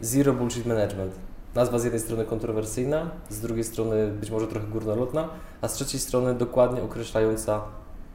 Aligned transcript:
Zero 0.00 0.32
Bullshit 0.32 0.66
Management. 0.66 1.12
Nazwa 1.54 1.78
z 1.78 1.84
jednej 1.84 2.00
strony 2.00 2.24
kontrowersyjna, 2.24 3.10
z 3.28 3.40
drugiej 3.40 3.64
strony 3.64 4.08
być 4.08 4.30
może 4.30 4.46
trochę 4.46 4.66
górnolotna, 4.66 5.28
a 5.60 5.68
z 5.68 5.72
trzeciej 5.72 6.00
strony 6.00 6.34
dokładnie 6.34 6.82
określająca 6.82 7.62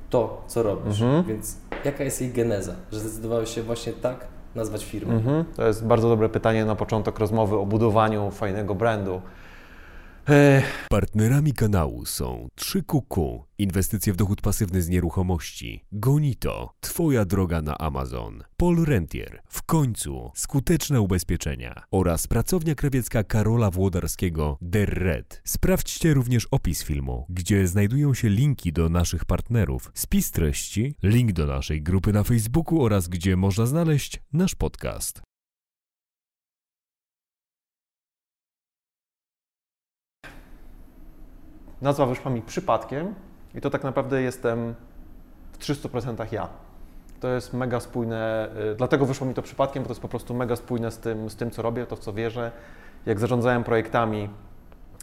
to, 0.10 0.42
co 0.48 0.64
robisz. 0.64 1.02
Mhm. 1.02 1.24
Więc 1.24 1.58
jaka 1.86 2.04
jest 2.04 2.22
jej 2.22 2.32
geneza, 2.32 2.74
że 2.92 3.00
zdecydowałeś 3.00 3.56
się 3.56 3.64
właśnie 3.64 3.94
tak 3.94 4.28
nazwać 4.56 4.86
firmę? 4.86 5.14
Mhm. 5.14 5.46
To 5.56 5.68
jest 5.68 5.86
bardzo 5.86 6.10
dobre 6.10 6.30
pytanie 6.30 6.66
na 6.66 6.76
początek 6.76 7.20
rozmowy 7.20 7.58
o 7.58 7.66
budowaniu 7.66 8.32
fajnego 8.32 8.76
brandu. 8.76 9.22
Partnerami 10.90 11.54
kanału 11.54 12.06
są 12.06 12.48
3QQ, 12.62 13.40
inwestycje 13.58 14.14
w 14.14 14.16
dochód 14.16 14.42
pasywny 14.42 14.82
z 14.82 14.90
nieruchomości, 14.90 15.86
Gonito, 15.92 16.74
Twoja 16.80 17.26
droga 17.26 17.62
na 17.62 17.78
Amazon, 17.78 18.44
Paul 18.58 18.86
Rentier, 18.86 19.42
w 19.48 19.64
końcu 19.64 20.32
skuteczne 20.36 21.02
ubezpieczenia. 21.02 21.84
Oraz 21.92 22.28
pracownia 22.28 22.76
krawiecka 22.76 23.24
Karola 23.24 23.72
Włodarskiego 23.72 24.58
Der 24.62 24.90
Red. 24.90 25.42
Sprawdźcie 25.44 26.14
również 26.14 26.48
opis 26.52 26.84
filmu, 26.84 27.26
gdzie 27.30 27.68
znajdują 27.68 28.14
się 28.14 28.30
linki 28.30 28.74
do 28.74 28.90
naszych 28.90 29.26
partnerów, 29.26 29.92
spis 29.94 30.32
treści, 30.32 30.96
link 31.04 31.32
do 31.32 31.46
naszej 31.46 31.82
grupy 31.82 32.14
na 32.14 32.24
Facebooku 32.24 32.84
oraz 32.84 33.08
gdzie 33.08 33.36
można 33.36 33.66
znaleźć 33.66 34.22
nasz 34.34 34.56
podcast. 34.56 35.29
Nazwa 41.82 42.06
wyszła 42.06 42.32
mi 42.32 42.42
przypadkiem 42.42 43.16
i 43.56 43.62
to 43.62 43.70
tak 43.70 43.84
naprawdę 43.84 44.22
jestem 44.22 44.76
w 45.52 45.60
300% 45.60 46.34
ja. 46.34 46.50
To 47.20 47.28
jest 47.28 47.54
mega 47.54 47.80
spójne, 47.80 48.50
y, 48.72 48.76
dlatego 48.76 49.06
wyszło 49.06 49.28
mi 49.28 49.34
to 49.34 49.42
przypadkiem, 49.42 49.84
bo 49.84 49.88
to 49.88 49.92
jest 49.92 50.02
po 50.02 50.08
prostu 50.08 50.34
mega 50.34 50.56
spójne 50.56 50.92
z 50.92 50.98
tym, 50.98 51.30
z 51.30 51.36
tym 51.36 51.52
co 51.52 51.62
robię, 51.62 51.86
to 51.86 51.96
w 51.96 52.00
co 52.00 52.14
wierzę. 52.14 52.52
Jak 53.06 53.20
zarządzałem 53.20 53.64
projektami, 53.64 54.30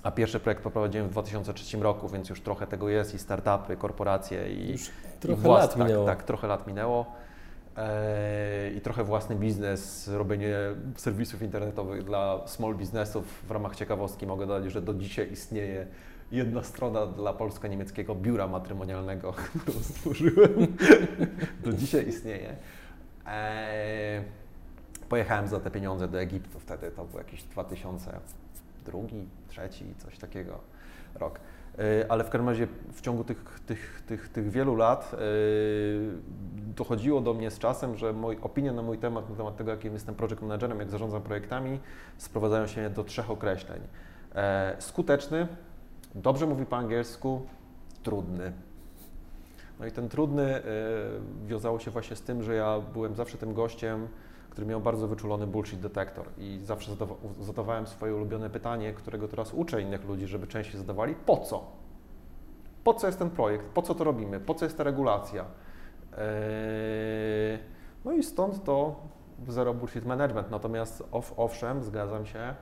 a 0.02 0.10
pierwszy 0.10 0.40
projekt 0.40 0.62
poprowadziłem 0.62 1.08
w 1.08 1.10
2003 1.10 1.76
roku, 1.80 2.08
więc 2.08 2.28
już 2.28 2.40
trochę 2.40 2.66
tego 2.66 2.88
jest 2.88 3.14
i 3.14 3.18
startupy, 3.18 3.76
korporacje 3.76 4.52
i, 4.52 4.72
Już 4.72 4.88
i 4.88 4.90
trochę 5.20 5.42
włas- 5.42 5.58
lat 5.58 5.74
tak, 5.74 5.78
minęło. 5.78 6.06
Tak, 6.06 6.22
trochę 6.22 6.46
lat 6.46 6.66
minęło. 6.66 7.06
Eee, 7.76 8.76
I 8.76 8.80
trochę 8.80 9.04
własny 9.04 9.36
biznes, 9.36 10.08
robienie 10.08 10.54
serwisów 10.96 11.42
internetowych 11.42 12.04
dla 12.04 12.40
small 12.46 12.74
businessów. 12.74 13.24
W 13.48 13.50
ramach 13.50 13.76
ciekawostki 13.76 14.26
mogę 14.26 14.46
dodać, 14.46 14.72
że 14.72 14.82
do 14.82 14.94
dzisiaj 14.94 15.32
istnieje 15.32 15.86
jedna 16.32 16.62
strona 16.62 17.06
dla 17.06 17.32
polsko-niemieckiego 17.32 18.14
biura 18.14 18.46
matrymonialnego, 18.46 19.32
którą 19.62 19.80
stworzyłem. 19.80 20.76
do 21.64 21.72
dzisiaj 21.72 22.08
istnieje. 22.08 22.56
Eee, 23.26 24.22
pojechałem 25.08 25.48
za 25.48 25.60
te 25.60 25.70
pieniądze 25.70 26.08
do 26.08 26.20
Egiptu 26.20 26.60
wtedy, 26.60 26.90
to 26.90 27.04
był 27.04 27.18
jakiś 27.18 27.42
2002, 27.42 28.20
2003, 28.92 29.68
coś 29.98 30.18
takiego 30.18 30.58
rok. 31.14 31.40
E, 31.78 32.12
Ale 32.12 32.24
w 32.24 32.30
każdym 32.30 32.48
razie 32.48 32.66
w 32.92 33.00
ciągu 33.00 33.24
tych, 33.24 33.60
tych, 33.66 34.02
tych, 34.06 34.28
tych 34.28 34.50
wielu 34.50 34.74
lat 34.76 35.12
e, 35.14 35.18
dochodziło 36.76 37.20
do 37.20 37.34
mnie 37.34 37.50
z 37.50 37.58
czasem, 37.58 37.96
że 37.96 38.12
moi, 38.12 38.36
opinie 38.42 38.72
na 38.72 38.82
mój 38.82 38.98
temat, 38.98 39.30
na 39.30 39.36
temat 39.36 39.56
tego, 39.56 39.70
jakim 39.70 39.92
jestem 39.92 40.14
project 40.14 40.42
managerem, 40.42 40.80
jak 40.80 40.90
zarządzam 40.90 41.22
projektami, 41.22 41.80
sprowadzają 42.16 42.66
się 42.66 42.90
do 42.90 43.04
trzech 43.04 43.30
określeń. 43.30 43.80
E, 44.34 44.76
Skuteczny, 44.78 45.48
dobrze 46.16 46.46
mówi 46.46 46.66
po 46.66 46.76
angielsku, 46.76 47.40
trudny. 48.02 48.52
No 49.80 49.86
i 49.86 49.92
ten 49.92 50.08
trudny 50.08 50.42
e, 50.42 50.62
wiązało 51.46 51.78
się 51.78 51.90
właśnie 51.90 52.16
z 52.16 52.22
tym, 52.22 52.42
że 52.42 52.54
ja 52.54 52.80
byłem 52.92 53.14
zawsze 53.14 53.38
tym 53.38 53.54
gościem, 53.54 54.08
który 54.50 54.66
miał 54.66 54.80
bardzo 54.80 55.08
wyczulony 55.08 55.46
bullshit 55.46 55.80
detektor 55.80 56.26
i 56.38 56.60
zawsze 56.64 56.92
zadawa- 56.92 57.16
zadawałem 57.40 57.86
swoje 57.86 58.14
ulubione 58.14 58.50
pytanie, 58.50 58.92
którego 58.92 59.28
teraz 59.28 59.54
uczę 59.54 59.82
innych 59.82 60.04
ludzi, 60.04 60.26
żeby 60.26 60.46
częściej 60.46 60.78
zadawali, 60.80 61.14
po 61.14 61.36
co? 61.36 61.64
Po 62.84 62.94
co 62.94 63.06
jest 63.06 63.18
ten 63.18 63.30
projekt? 63.30 63.66
Po 63.66 63.82
co 63.82 63.94
to 63.94 64.04
robimy? 64.04 64.40
Po 64.40 64.54
co 64.54 64.64
jest 64.64 64.76
ta 64.78 64.84
regulacja? 64.84 65.44
Eee, 66.18 67.58
No 68.04 68.12
i 68.12 68.22
stąd 68.22 68.64
to 68.64 68.96
zero 69.48 69.74
bullshit 69.74 70.04
management. 70.04 70.50
Natomiast 70.50 71.02
ow, 71.12 71.32
owszem, 71.36 71.82
zgadzam 71.84 72.26
się, 72.26 72.54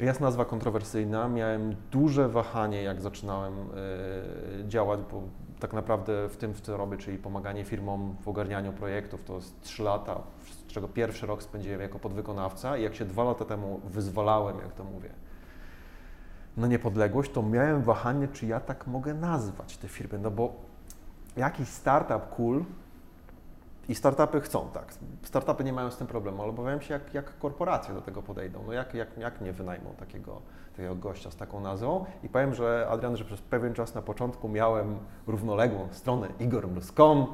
jest 0.00 0.20
nazwa 0.20 0.44
kontrowersyjna. 0.44 1.28
Miałem 1.28 1.76
duże 1.90 2.28
wahanie, 2.28 2.82
jak 2.82 3.00
zaczynałem 3.00 3.54
e, 3.54 4.68
działać, 4.68 5.00
bo 5.12 5.22
tak 5.60 5.72
naprawdę 5.72 6.28
w 6.28 6.36
tym, 6.36 6.54
w 6.54 6.60
co 6.60 6.76
robię, 6.76 6.96
czyli 6.96 7.18
pomaganie 7.18 7.64
firmom 7.64 8.16
w 8.20 8.28
ogarnianiu 8.28 8.72
projektów, 8.72 9.24
to 9.24 9.34
jest 9.34 9.60
3 9.60 9.82
lata, 9.82 10.20
z 10.44 10.72
czego 10.72 10.88
pierwszy 10.88 11.26
rok 11.26 11.42
spędziłem 11.42 11.80
jako 11.80 11.98
podwykonawca 11.98 12.76
i 12.76 12.82
jak 12.82 12.94
się 12.94 13.04
dwa 13.04 13.24
lata 13.24 13.44
temu 13.44 13.80
wyzwalałem, 13.84 14.58
jak 14.58 14.72
to 14.72 14.84
mówię, 14.84 15.10
na 16.56 16.66
niepodległość, 16.66 17.30
to 17.30 17.42
miałem 17.42 17.82
wahanie, 17.82 18.28
czy 18.28 18.46
ja 18.46 18.60
tak 18.60 18.86
mogę 18.86 19.14
nazwać 19.14 19.76
te 19.76 19.88
firmy, 19.88 20.18
no 20.18 20.30
bo 20.30 20.52
jakiś 21.36 21.68
startup 21.68 22.28
cool 22.36 22.64
i 23.88 23.94
startupy 23.94 24.40
chcą, 24.40 24.68
tak. 24.72 24.94
Startupy 25.22 25.64
nie 25.64 25.72
mają 25.72 25.90
z 25.90 25.96
tym 25.96 26.06
problemu, 26.06 26.42
ale 26.42 26.50
obawiam 26.50 26.80
się, 26.80 26.94
jak, 26.94 27.14
jak 27.14 27.38
korporacje 27.38 27.94
do 27.94 28.00
tego 28.00 28.22
podejdą. 28.22 28.60
No 28.66 28.72
jak, 28.72 28.94
jak, 28.94 29.18
jak 29.18 29.40
mnie 29.40 29.52
wynajmą 29.52 29.90
takiego, 29.98 30.40
takiego 30.76 30.94
gościa 30.94 31.30
z 31.30 31.36
taką 31.36 31.60
nazwą? 31.60 32.04
I 32.22 32.28
powiem, 32.28 32.54
że 32.54 32.86
Adrian, 32.90 33.16
że 33.16 33.24
przez 33.24 33.40
pewien 33.40 33.74
czas 33.74 33.94
na 33.94 34.02
początku 34.02 34.48
miałem 34.48 34.98
równoległą 35.26 35.88
stronę 35.92 36.28
igormlus.com, 36.40 37.26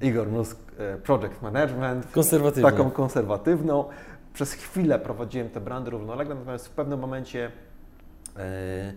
Igor 0.00 0.28
Mlusk 0.28 0.58
e, 0.78 0.96
Project 0.96 1.42
Management, 1.42 2.12
Konserwatywnie. 2.12 2.70
taką 2.70 2.90
konserwatywną. 2.90 3.84
Przez 4.34 4.52
chwilę 4.52 4.98
prowadziłem 4.98 5.50
te 5.50 5.60
brandy 5.60 5.90
równolegle, 5.90 6.34
natomiast 6.34 6.68
w 6.68 6.70
pewnym 6.70 7.00
momencie 7.00 7.50
e, 8.36 8.92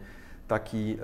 taki, 0.51 0.97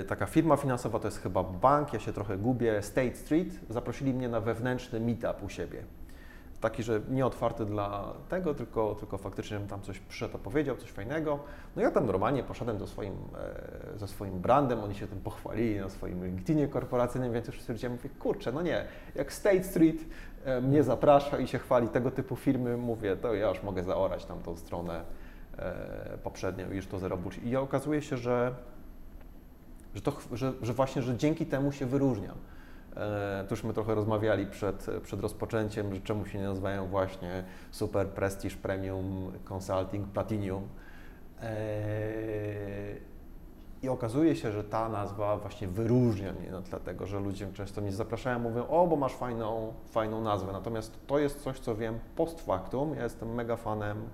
e, 0.00 0.04
taka 0.04 0.26
firma 0.26 0.56
finansowa, 0.56 0.98
to 0.98 1.08
jest 1.08 1.22
chyba 1.22 1.42
bank, 1.42 1.92
ja 1.92 2.00
się 2.00 2.12
trochę 2.12 2.36
gubię, 2.38 2.82
State 2.82 3.14
Street, 3.14 3.48
zaprosili 3.70 4.14
mnie 4.14 4.28
na 4.28 4.40
wewnętrzny 4.40 5.00
meetup 5.00 5.42
u 5.42 5.48
siebie. 5.48 5.82
Taki, 6.60 6.82
że 6.82 7.00
nie 7.10 7.26
otwarty 7.26 7.64
dla 7.64 8.12
tego, 8.28 8.54
tylko, 8.54 8.94
tylko 8.94 9.18
faktycznie 9.18 9.58
tam 9.58 9.82
coś 9.82 9.98
przyszedł, 9.98 10.36
opowiedział, 10.36 10.76
coś 10.76 10.90
fajnego. 10.90 11.38
No 11.76 11.82
ja 11.82 11.90
tam 11.90 12.06
normalnie 12.06 12.42
poszedłem 12.42 12.78
do 12.78 12.86
swoim, 12.86 13.14
e, 13.94 13.98
ze 13.98 14.08
swoim 14.08 14.40
brandem, 14.40 14.80
oni 14.80 14.94
się 14.94 15.06
tym 15.06 15.20
pochwalili 15.20 15.80
na 15.80 15.88
swoim 15.88 16.24
LinkedInie 16.24 16.68
korporacyjnym, 16.68 17.32
więc 17.32 17.46
już 17.46 17.60
stwierdziłem, 17.60 17.92
mówię, 17.92 18.10
kurczę, 18.18 18.52
no 18.52 18.62
nie, 18.62 18.84
jak 19.14 19.32
State 19.32 19.64
Street 19.64 19.96
e, 20.44 20.60
mnie 20.60 20.82
zaprasza 20.82 21.38
i 21.38 21.46
się 21.46 21.58
chwali 21.58 21.88
tego 21.88 22.10
typu 22.10 22.36
firmy, 22.36 22.76
mówię, 22.76 23.16
to 23.16 23.34
ja 23.34 23.48
już 23.48 23.62
mogę 23.62 23.82
zaorać 23.82 24.24
tam 24.24 24.42
tą 24.42 24.56
stronę 24.56 25.04
e, 25.58 26.18
poprzednią 26.22 26.70
i 26.70 26.76
już 26.76 26.86
to 26.86 27.16
bullshit. 27.16 27.44
I 27.44 27.56
okazuje 27.56 28.02
się, 28.02 28.16
że, 28.16 28.54
że, 29.94 30.00
to, 30.00 30.12
że, 30.32 30.52
że 30.62 30.72
właśnie, 30.72 31.02
że 31.02 31.16
dzięki 31.16 31.46
temu 31.46 31.72
się 31.72 31.86
wyróżniam. 31.86 32.36
E, 32.96 33.44
Tu 33.48 33.54
już 33.54 33.64
my 33.64 33.72
trochę 33.72 33.94
rozmawiali 33.94 34.46
przed, 34.46 34.86
przed 35.02 35.20
rozpoczęciem, 35.20 35.94
że 35.94 36.00
czemu 36.00 36.26
się 36.26 36.38
nie 36.38 36.44
nazywają 36.44 36.86
właśnie 36.86 37.44
Super 37.70 38.08
Prestige 38.08 38.56
Premium 38.56 39.32
Consulting 39.44 40.08
Platinum. 40.08 40.68
E, 41.42 41.46
I 43.82 43.88
okazuje 43.88 44.36
się, 44.36 44.52
że 44.52 44.64
ta 44.64 44.88
nazwa 44.88 45.36
właśnie 45.36 45.68
wyróżnia 45.68 46.32
mnie 46.32 46.50
na 46.50 46.62
tle 46.62 46.80
tego, 46.80 47.06
że 47.06 47.20
ludzie 47.20 47.52
często 47.52 47.80
mnie 47.80 47.92
zapraszają, 47.92 48.38
mówią, 48.38 48.66
o, 48.68 48.86
bo 48.86 48.96
masz 48.96 49.14
fajną, 49.14 49.72
fajną 49.90 50.20
nazwę. 50.20 50.52
Natomiast 50.52 51.06
to 51.06 51.18
jest 51.18 51.42
coś, 51.42 51.58
co 51.58 51.74
wiem 51.76 51.98
post 52.16 52.40
factum. 52.40 52.94
Ja 52.94 53.02
jestem 53.02 53.34
mega 53.34 53.56
fanem 53.56 54.08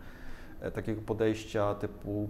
takiego 0.71 1.03
podejścia 1.03 1.75
typu 1.75 2.29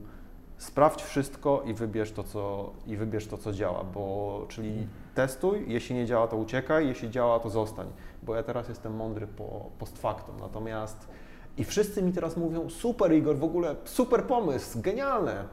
sprawdź 0.56 1.02
wszystko 1.02 1.62
i 1.66 1.74
wybierz 1.74 2.12
to, 2.12 2.22
co, 2.22 2.72
i 2.86 2.96
wybierz 2.96 3.26
to, 3.26 3.38
co 3.38 3.52
działa, 3.52 3.84
bo 3.84 4.46
czyli 4.48 4.86
testuj, 5.14 5.64
jeśli 5.66 5.96
nie 5.96 6.06
działa, 6.06 6.28
to 6.28 6.36
uciekaj, 6.36 6.86
jeśli 6.86 7.10
działa, 7.10 7.40
to 7.40 7.50
zostań, 7.50 7.86
bo 8.22 8.34
ja 8.34 8.42
teraz 8.42 8.68
jestem 8.68 8.96
mądry 8.96 9.26
po, 9.26 9.70
post 9.78 9.98
factum, 9.98 10.34
natomiast 10.40 11.08
i 11.56 11.64
wszyscy 11.64 12.02
mi 12.02 12.12
teraz 12.12 12.36
mówią, 12.36 12.70
super 12.70 13.12
Igor, 13.12 13.36
w 13.36 13.44
ogóle 13.44 13.76
super 13.84 14.24
pomysł, 14.24 14.80
genialne, 14.80 15.44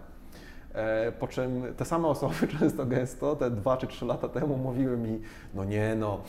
E, 0.73 1.11
Po 1.11 1.27
czym 1.27 1.63
te 1.77 1.85
same 1.85 2.07
osoby 2.07 2.47
często 2.59 2.85
gęsto, 2.85 3.35
te 3.35 3.51
dwa 3.51 3.77
czy 3.77 3.87
trzy 3.87 4.05
lata 4.05 4.29
temu 4.29 4.57
mówiły 4.57 4.97
mi, 4.97 5.21
no 5.53 5.63
nie 5.63 5.95
no, 5.95 6.21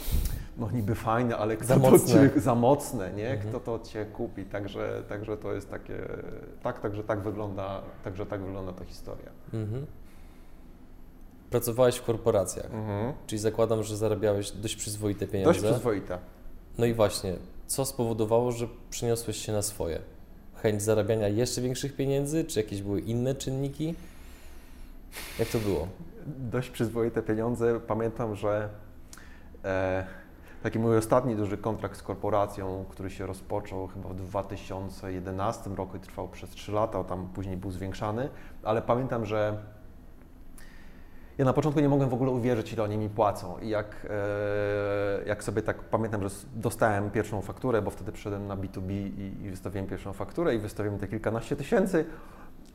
no 0.61 0.71
niby 0.71 0.95
fajne, 0.95 1.37
ale 1.37 1.57
kto 1.57 1.67
Za 1.67 1.75
to 1.75 1.91
mocne. 1.91 2.31
cię, 2.31 2.41
za 2.41 2.55
mocne, 2.55 3.13
nie? 3.13 3.31
Mhm. 3.31 3.49
Kto 3.49 3.61
to 3.61 3.85
cię 3.87 4.07
kupi? 4.07 4.45
Także, 4.45 5.03
także 5.09 5.37
to 5.37 5.53
jest 5.53 5.71
takie, 5.71 5.99
tak, 6.63 6.81
także 6.81 7.05
tak 7.05 7.21
wygląda, 7.21 7.83
także 8.05 8.27
tak 8.27 8.41
wygląda 8.41 8.73
ta 8.73 8.85
historia. 8.85 9.31
Mhm. 9.55 9.87
Pracowałeś 11.51 11.97
w 11.97 12.03
korporacjach, 12.03 12.67
Mhm. 12.75 13.13
czyli 13.27 13.41
zakładam, 13.41 13.83
że 13.83 13.97
zarabiałeś 13.97 14.51
dość 14.51 14.77
przyzwoite 14.77 15.27
pieniądze. 15.27 15.61
Dość 15.61 15.73
przyzwoite. 15.73 16.19
No 16.79 16.87
i 16.87 16.95
właśnie, 16.95 17.35
co 17.67 17.85
spowodowało, 17.85 18.53
że 18.53 18.69
przeniosłeś 18.91 19.37
się 19.37 19.53
na 19.53 19.63
swoje? 19.63 19.99
Chęć 20.55 20.83
zarabiania 20.83 21.29
jeszcze 21.29 21.61
większych 21.61 21.97
pieniędzy, 21.97 22.45
czy 22.45 22.61
jakieś 22.61 22.83
były 22.83 23.01
inne 23.01 23.35
czynniki? 23.35 23.95
Jak 25.39 25.49
to 25.49 25.59
było? 25.59 25.89
Dość 26.27 26.71
przyzwoite 26.71 27.23
pieniądze. 27.23 27.81
Pamiętam, 27.87 28.35
że 28.37 28.69
e, 29.65 30.07
taki 30.63 30.79
mój 30.79 30.97
ostatni 30.97 31.37
duży 31.37 31.59
kontrakt 31.59 31.97
z 31.97 32.03
korporacją, 32.03 32.85
który 32.89 33.11
się 33.11 33.27
rozpoczął 33.27 33.87
chyba 33.87 34.09
w 34.09 34.15
2011 34.15 35.71
roku 35.71 35.97
i 35.97 36.01
trwał 36.01 36.29
przez 36.29 36.51
3 36.51 36.73
lata, 36.73 37.05
tam 37.05 37.29
później 37.35 37.57
był 37.57 37.71
zwiększany, 37.71 38.29
ale 38.63 38.83
pamiętam, 38.83 39.27
że 39.27 39.59
ja 41.39 41.45
na 41.45 41.53
początku 41.53 41.81
nie 41.81 41.89
mogłem 41.89 42.11
w 42.11 42.15
ogóle 42.15 42.31
uwierzyć, 42.31 42.73
ile 42.73 42.83
oni 42.83 42.99
mi 42.99 43.09
płacą. 43.09 43.59
I 43.59 43.69
jak, 43.69 44.07
e, 44.11 45.25
jak 45.27 45.45
sobie 45.45 45.63
tak 45.63 45.85
pamiętam, 45.85 46.23
że 46.23 46.29
dostałem 46.55 47.11
pierwszą 47.11 47.43
fakturę, 47.43 47.83
bo 47.83 47.91
wtedy 47.91 48.13
przyszedłem 48.13 48.47
na 48.47 48.57
B2B 48.57 48.91
i, 48.91 49.45
i 49.45 49.51
wystawiłem 49.51 49.87
pierwszą 49.87 50.13
fakturę 50.13 50.55
i 50.55 50.59
wystawiłem 50.59 50.99
te 50.99 51.09
kilkanaście 51.09 51.57
tysięcy 51.57 52.05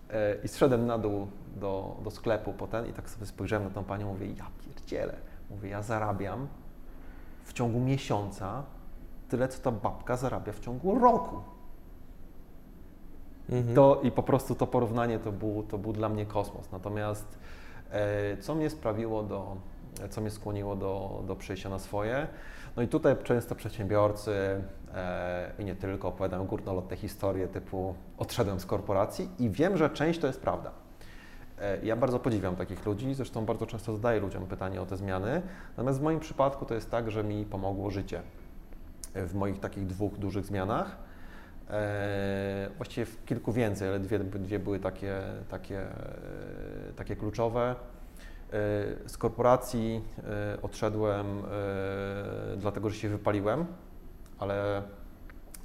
e, 0.09 0.35
i 0.43 0.47
zszedłem 0.47 0.85
na 0.85 0.97
dół 0.97 1.27
do, 1.55 1.97
do 2.03 2.11
sklepu 2.11 2.53
potem 2.53 2.88
i 2.88 2.93
tak 2.93 3.09
sobie 3.09 3.25
spojrzałem 3.25 3.67
na 3.67 3.73
tą 3.73 3.83
panią, 3.83 4.07
mówię, 4.07 4.27
ja 4.27 4.47
pierdzielę. 4.65 5.15
Mówię, 5.49 5.69
ja 5.69 5.81
zarabiam 5.81 6.47
w 7.45 7.53
ciągu 7.53 7.80
miesiąca 7.80 8.63
tyle, 9.30 9.47
co 9.47 9.59
ta 9.59 9.71
babka 9.71 10.18
zarabia 10.18 10.53
w 10.53 10.59
ciągu 10.59 11.00
roku. 11.00 11.36
Mhm. 13.50 13.75
To, 13.75 14.01
I 14.03 14.12
po 14.12 14.24
prostu 14.24 14.56
to 14.56 14.68
porównanie 14.68 15.19
to 15.19 15.31
był, 15.31 15.63
to 15.63 15.77
był 15.77 15.94
dla 15.94 16.09
mnie 16.09 16.25
kosmos. 16.25 16.71
Natomiast 16.71 17.39
e, 17.92 18.38
co 18.38 18.56
mnie 18.56 18.69
sprawiło 18.69 19.24
do, 19.24 19.57
co 20.09 20.21
mnie 20.21 20.31
skłoniło 20.31 20.75
do, 20.75 21.24
do 21.27 21.36
przejścia 21.36 21.69
na 21.69 21.80
swoje. 21.80 22.27
No 22.75 22.83
i 22.83 22.88
tutaj 22.88 23.15
często 23.24 23.56
przedsiębiorcy 23.56 24.62
e, 24.94 25.51
i 25.59 25.65
nie 25.65 25.75
tylko 25.75 26.07
opowiadają 26.07 26.45
górnolotne 26.45 26.98
historie 26.98 27.48
typu 27.48 27.95
odszedłem 28.18 28.59
z 28.59 28.65
korporacji 28.65 29.30
i 29.39 29.50
wiem, 29.50 29.77
że 29.77 29.89
część 29.89 30.19
to 30.19 30.27
jest 30.27 30.41
prawda. 30.41 30.71
E, 31.61 31.85
ja 31.85 31.95
bardzo 31.95 32.19
podziwiam 32.19 32.55
takich 32.55 32.85
ludzi, 32.85 33.13
zresztą 33.13 33.45
bardzo 33.45 33.65
często 33.65 33.95
zadaję 33.95 34.19
ludziom 34.19 34.47
pytanie 34.47 34.81
o 34.81 34.85
te 34.85 34.97
zmiany. 34.97 35.41
Natomiast 35.69 35.99
w 35.99 36.03
moim 36.03 36.19
przypadku 36.19 36.65
to 36.65 36.73
jest 36.73 36.91
tak, 36.91 37.11
że 37.11 37.23
mi 37.23 37.45
pomogło 37.45 37.91
życie 37.91 38.21
w 39.13 39.33
moich 39.33 39.59
takich 39.59 39.87
dwóch 39.87 40.17
dużych 40.17 40.45
zmianach. 40.45 40.97
E, 41.69 42.69
właściwie 42.77 43.05
w 43.05 43.25
kilku 43.25 43.51
więcej, 43.51 43.87
ale 43.87 43.99
dwie, 43.99 44.19
dwie 44.19 44.59
były 44.59 44.79
takie, 44.79 45.21
takie, 45.49 45.81
e, 45.81 46.93
takie 46.95 47.15
kluczowe. 47.15 47.75
Z 49.07 49.17
korporacji 49.17 50.01
odszedłem 50.61 51.41
dlatego, 52.57 52.89
że 52.89 52.95
się 52.95 53.09
wypaliłem, 53.09 53.65
ale 54.39 54.81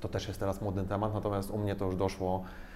to 0.00 0.08
też 0.08 0.28
jest 0.28 0.40
teraz 0.40 0.62
modny 0.62 0.84
temat, 0.84 1.14
natomiast 1.14 1.50
u 1.50 1.58
mnie 1.58 1.76
to 1.76 1.84
już 1.84 1.96
doszło 1.96 2.44
E, 2.44 2.69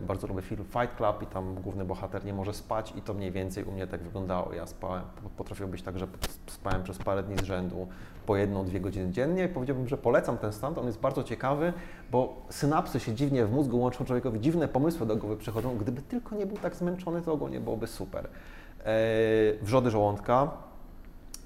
bardzo 0.00 0.26
lubię 0.26 0.42
film 0.42 0.64
Fight 0.64 0.96
Club 0.96 1.22
i 1.22 1.26
tam 1.26 1.54
główny 1.54 1.84
bohater 1.84 2.24
nie 2.24 2.34
może 2.34 2.54
spać 2.54 2.92
i 2.96 3.02
to 3.02 3.14
mniej 3.14 3.32
więcej 3.32 3.64
u 3.64 3.72
mnie 3.72 3.86
tak 3.86 4.02
wyglądało. 4.02 4.54
Ja 4.54 4.66
spałem, 4.66 5.02
potrafił 5.36 5.68
być 5.68 5.82
tak, 5.82 5.98
że 5.98 6.06
spałem 6.46 6.82
przez 6.82 6.98
parę 6.98 7.22
dni 7.22 7.36
z 7.38 7.42
rzędu 7.42 7.88
po 8.26 8.36
jedną, 8.36 8.64
dwie 8.64 8.80
godziny 8.80 9.12
dziennie 9.12 9.44
i 9.44 9.48
powiedziałbym, 9.48 9.88
że 9.88 9.98
polecam 9.98 10.38
ten 10.38 10.52
stan, 10.52 10.78
on 10.78 10.86
jest 10.86 11.00
bardzo 11.00 11.24
ciekawy, 11.24 11.72
bo 12.10 12.42
synapsy 12.50 13.00
się 13.00 13.14
dziwnie 13.14 13.46
w 13.46 13.52
mózgu 13.52 13.80
łączą 13.80 14.04
człowiekowi, 14.04 14.40
dziwne 14.40 14.68
pomysły 14.68 15.06
do 15.06 15.16
głowy 15.16 15.36
przychodzą. 15.36 15.78
Gdyby 15.78 16.02
tylko 16.02 16.36
nie 16.36 16.46
był 16.46 16.56
tak 16.56 16.76
zmęczony, 16.76 17.22
to 17.22 17.32
ogólnie 17.32 17.60
byłoby 17.60 17.86
super. 17.86 18.28
E, 18.84 18.94
wrzody 19.62 19.90
żołądka, 19.90 20.50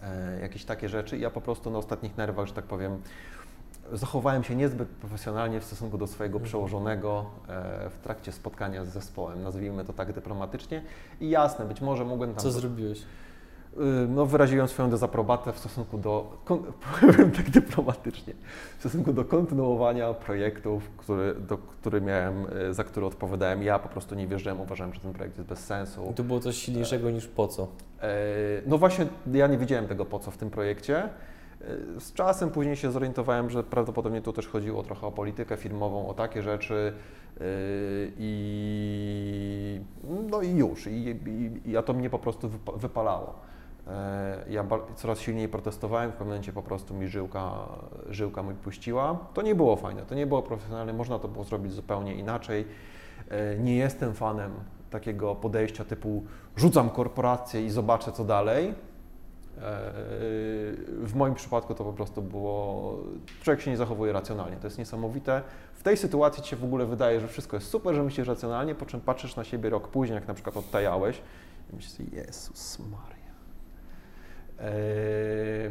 e, 0.02 0.40
jakieś 0.40 0.64
takie 0.64 0.88
rzeczy. 0.88 1.19
Ja 1.19 1.31
po 1.31 1.40
prostu 1.40 1.70
na 1.70 1.78
ostatnich 1.78 2.16
nerwach, 2.16 2.46
że 2.46 2.54
tak 2.54 2.64
powiem, 2.64 3.02
zachowałem 3.92 4.44
się 4.44 4.56
niezbyt 4.56 4.88
profesjonalnie 4.88 5.60
w 5.60 5.64
stosunku 5.64 5.98
do 5.98 6.06
swojego 6.06 6.37
mhm. 6.37 6.48
przełożonego 6.48 7.25
e, 7.48 7.90
w 7.90 7.98
trakcie 7.98 8.32
spotkania 8.32 8.84
z 8.84 8.88
zespołem, 8.88 9.42
nazwijmy 9.42 9.84
to 9.84 9.92
tak 9.92 10.12
dyplomatycznie. 10.12 10.82
I 11.20 11.31
jasne, 11.31 11.64
być 11.64 11.81
może 11.81 12.04
mogłem 12.04 12.34
tam... 12.34 12.42
Co 12.42 12.50
zrobiłeś? 12.50 13.02
Y, 13.76 14.08
no, 14.08 14.26
wyraziłem 14.26 14.69
swoją 14.69 14.90
dezaprobatę 14.90 15.52
w 15.52 15.58
stosunku 15.58 15.98
do, 15.98 16.37
powiem 17.00 17.31
tak 17.31 17.50
dyplomatycznie, 17.50 18.34
w 18.76 18.81
stosunku 18.81 19.12
do 19.12 19.25
kontynuowania 19.25 20.14
projektów, 20.14 20.90
który, 20.96 21.34
do, 21.34 21.58
który 21.58 22.00
miałem, 22.00 22.46
y, 22.70 22.75
za 22.75 22.84
które 22.84 23.06
odpowiadałem. 23.06 23.62
Ja 23.62 23.78
po 23.78 23.88
prostu 23.88 24.14
nie 24.14 24.26
wierzyłem, 24.26 24.60
uważałem, 24.60 24.94
że 24.94 25.00
ten 25.00 25.12
projekt 25.12 25.37
jest 25.37 25.48
bez 25.48 25.58
sensu. 25.58 26.08
I 26.10 26.14
to 26.14 26.25
było 26.25 26.40
coś 26.40 26.56
silniejszego 26.56 27.08
e, 27.08 27.12
niż 27.12 27.26
po 27.28 27.48
co? 27.48 27.69
E, 28.02 28.08
no 28.66 28.78
właśnie, 28.78 29.06
ja 29.32 29.46
nie 29.46 29.58
widziałem 29.58 29.87
tego 29.87 30.04
po 30.04 30.19
co 30.19 30.31
w 30.31 30.37
tym 30.37 30.50
projekcie. 30.50 31.08
Z 31.99 32.12
czasem 32.12 32.51
później 32.51 32.77
się 32.77 32.91
zorientowałem, 32.91 33.51
że 33.51 33.65
prawdopodobnie 33.65 34.23
tu 34.23 34.33
też 34.33 34.49
chodziło 34.49 34.83
trochę 34.83 35.07
o 35.07 35.12
politykę 35.12 35.57
firmową, 35.57 36.09
o 36.09 36.15
takie 36.15 36.43
rzeczy 36.43 36.93
yy, 37.41 37.47
i 38.19 39.81
no 40.31 40.43
i 40.43 40.51
już. 40.51 40.87
I, 40.87 40.91
i, 40.91 41.71
i 41.71 41.75
to 41.87 41.93
mnie 41.93 42.11
po 42.11 42.19
prostu 42.19 42.51
wypalało. 42.77 43.35
Yy, 43.87 43.93
ja 44.53 44.65
coraz 44.97 45.21
silniej 45.21 45.49
protestowałem, 45.49 46.11
w 46.11 46.12
pewnym 46.12 46.29
momencie 46.29 46.53
po 46.53 46.62
prostu 46.62 46.95
mi 46.95 47.09
żyłka, 47.09 47.53
żyłka 48.11 48.43
mi 48.43 48.55
puściła. 48.55 49.19
To 49.35 49.43
nie 49.43 49.55
było 49.55 49.77
fajne, 49.77 50.03
to 50.03 50.15
nie 50.15 50.27
było 50.27 50.43
profesjonalne, 50.43 50.93
można 50.93 51.19
to 51.19 51.29
było 51.29 51.45
zrobić 51.45 51.73
zupełnie 51.73 52.15
inaczej. 52.15 52.65
Yy, 53.31 53.37
nie 53.59 53.77
jestem 53.77 54.15
fanem 54.15 54.53
takiego 54.91 55.35
podejścia 55.35 55.85
typu 55.85 56.25
rzucam 56.57 56.91
korporację 56.91 57.67
i 57.67 57.71
zobaczę 57.71 58.12
co 58.12 58.25
dalej 58.25 58.75
w 61.03 61.12
moim 61.15 61.35
przypadku 61.35 61.75
to 61.75 61.85
po 61.85 61.93
prostu 61.93 62.23
było, 62.23 62.97
człowiek 63.43 63.61
się 63.61 63.71
nie 63.71 63.77
zachowuje 63.77 64.12
racjonalnie, 64.12 64.57
to 64.57 64.67
jest 64.67 64.79
niesamowite. 64.79 65.43
W 65.75 65.83
tej 65.83 65.97
sytuacji 65.97 66.43
Ci 66.43 66.51
się 66.51 66.57
w 66.57 66.65
ogóle 66.65 66.87
wydaje, 66.87 67.21
że 67.21 67.29
wszystko 67.29 67.57
jest 67.57 67.69
super, 67.69 67.95
że 67.95 68.03
myślisz 68.03 68.29
racjonalnie, 68.29 68.75
po 68.75 68.87
czym 68.87 69.01
patrzysz 69.01 69.37
na 69.37 69.45
siebie 69.45 69.71
rok 69.71 69.89
później, 69.89 70.15
jak 70.15 70.29
na 70.29 70.35
przykład 70.35 70.57
odtajałeś 70.57 71.23
i 71.73 71.77
myślisz 71.77 72.12
Jezus 72.12 72.79
Maria. 72.79 73.31
Eee, 74.59 75.71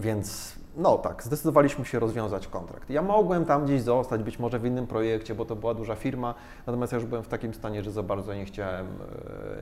więc 0.00 0.56
no 0.76 0.98
tak, 0.98 1.22
zdecydowaliśmy 1.22 1.84
się 1.84 1.98
rozwiązać 1.98 2.46
kontrakt. 2.46 2.90
Ja 2.90 3.02
mogłem 3.02 3.44
tam 3.44 3.64
gdzieś 3.64 3.82
zostać, 3.82 4.22
być 4.22 4.38
może 4.38 4.58
w 4.58 4.66
innym 4.66 4.86
projekcie, 4.86 5.34
bo 5.34 5.44
to 5.44 5.56
była 5.56 5.74
duża 5.74 5.94
firma, 5.94 6.34
natomiast 6.66 6.92
ja 6.92 6.98
już 6.98 7.06
byłem 7.06 7.24
w 7.24 7.28
takim 7.28 7.54
stanie, 7.54 7.82
że 7.82 7.90
za 7.90 8.02
bardzo 8.02 8.34
nie 8.34 8.44
chciałem, 8.44 8.86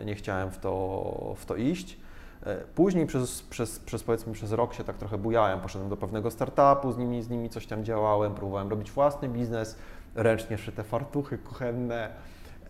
e, 0.00 0.04
nie 0.04 0.14
chciałem 0.14 0.50
w 0.50 0.58
to, 0.58 1.34
w 1.36 1.46
to 1.46 1.56
iść. 1.56 1.98
E, 2.46 2.56
później 2.56 3.06
przez, 3.06 3.42
przez, 3.42 3.78
przez 3.78 4.02
powiedzmy 4.02 4.32
przez 4.32 4.52
rok 4.52 4.74
się 4.74 4.84
tak 4.84 4.96
trochę 4.96 5.18
bujałem, 5.18 5.60
poszedłem 5.60 5.90
do 5.90 5.96
pewnego 5.96 6.30
startupu, 6.30 6.92
z 6.92 6.98
nimi, 6.98 7.22
z 7.22 7.30
nimi 7.30 7.50
coś 7.50 7.66
tam 7.66 7.84
działałem, 7.84 8.34
próbowałem 8.34 8.68
robić 8.68 8.90
własny 8.90 9.28
biznes, 9.28 9.78
ręcznie 10.14 10.58
szyte 10.58 10.84
fartuchy 10.84 11.38
kuchenne, 11.38 12.10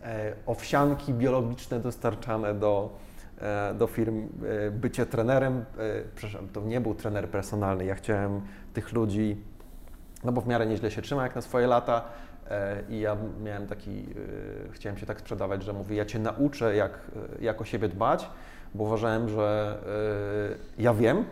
e, 0.03 0.33
owsianki 0.45 1.13
biologiczne 1.13 1.79
dostarczane 1.79 2.53
do, 2.53 2.89
e, 3.41 3.73
do 3.73 3.87
firm, 3.87 4.27
bycie 4.71 5.05
trenerem, 5.05 5.65
przepraszam, 6.15 6.47
to 6.47 6.61
nie 6.61 6.81
był 6.81 6.95
trener 6.95 7.29
personalny, 7.29 7.85
ja 7.85 7.95
chciałem 7.95 8.41
tych 8.73 8.93
ludzi, 8.93 9.37
no 10.23 10.31
bo 10.31 10.41
w 10.41 10.47
miarę 10.47 10.65
nieźle 10.65 10.91
się 10.91 11.01
trzyma 11.01 11.23
jak 11.23 11.35
na 11.35 11.41
swoje 11.41 11.67
lata, 11.67 12.01
i 12.89 12.99
ja 12.99 13.17
miałem 13.43 13.67
taki, 13.67 14.05
chciałem 14.71 14.97
się 14.97 15.05
tak 15.05 15.19
sprzedawać, 15.19 15.63
że 15.63 15.73
mówię, 15.73 15.95
ja 15.95 16.05
Cię 16.05 16.19
nauczę, 16.19 16.75
jak, 16.75 17.11
jak 17.41 17.61
o 17.61 17.65
siebie 17.65 17.87
dbać, 17.87 18.29
bo 18.75 18.83
uważałem, 18.83 19.29
że 19.29 19.77
y, 20.77 20.81
ja 20.81 20.93
wiem, 20.93 21.25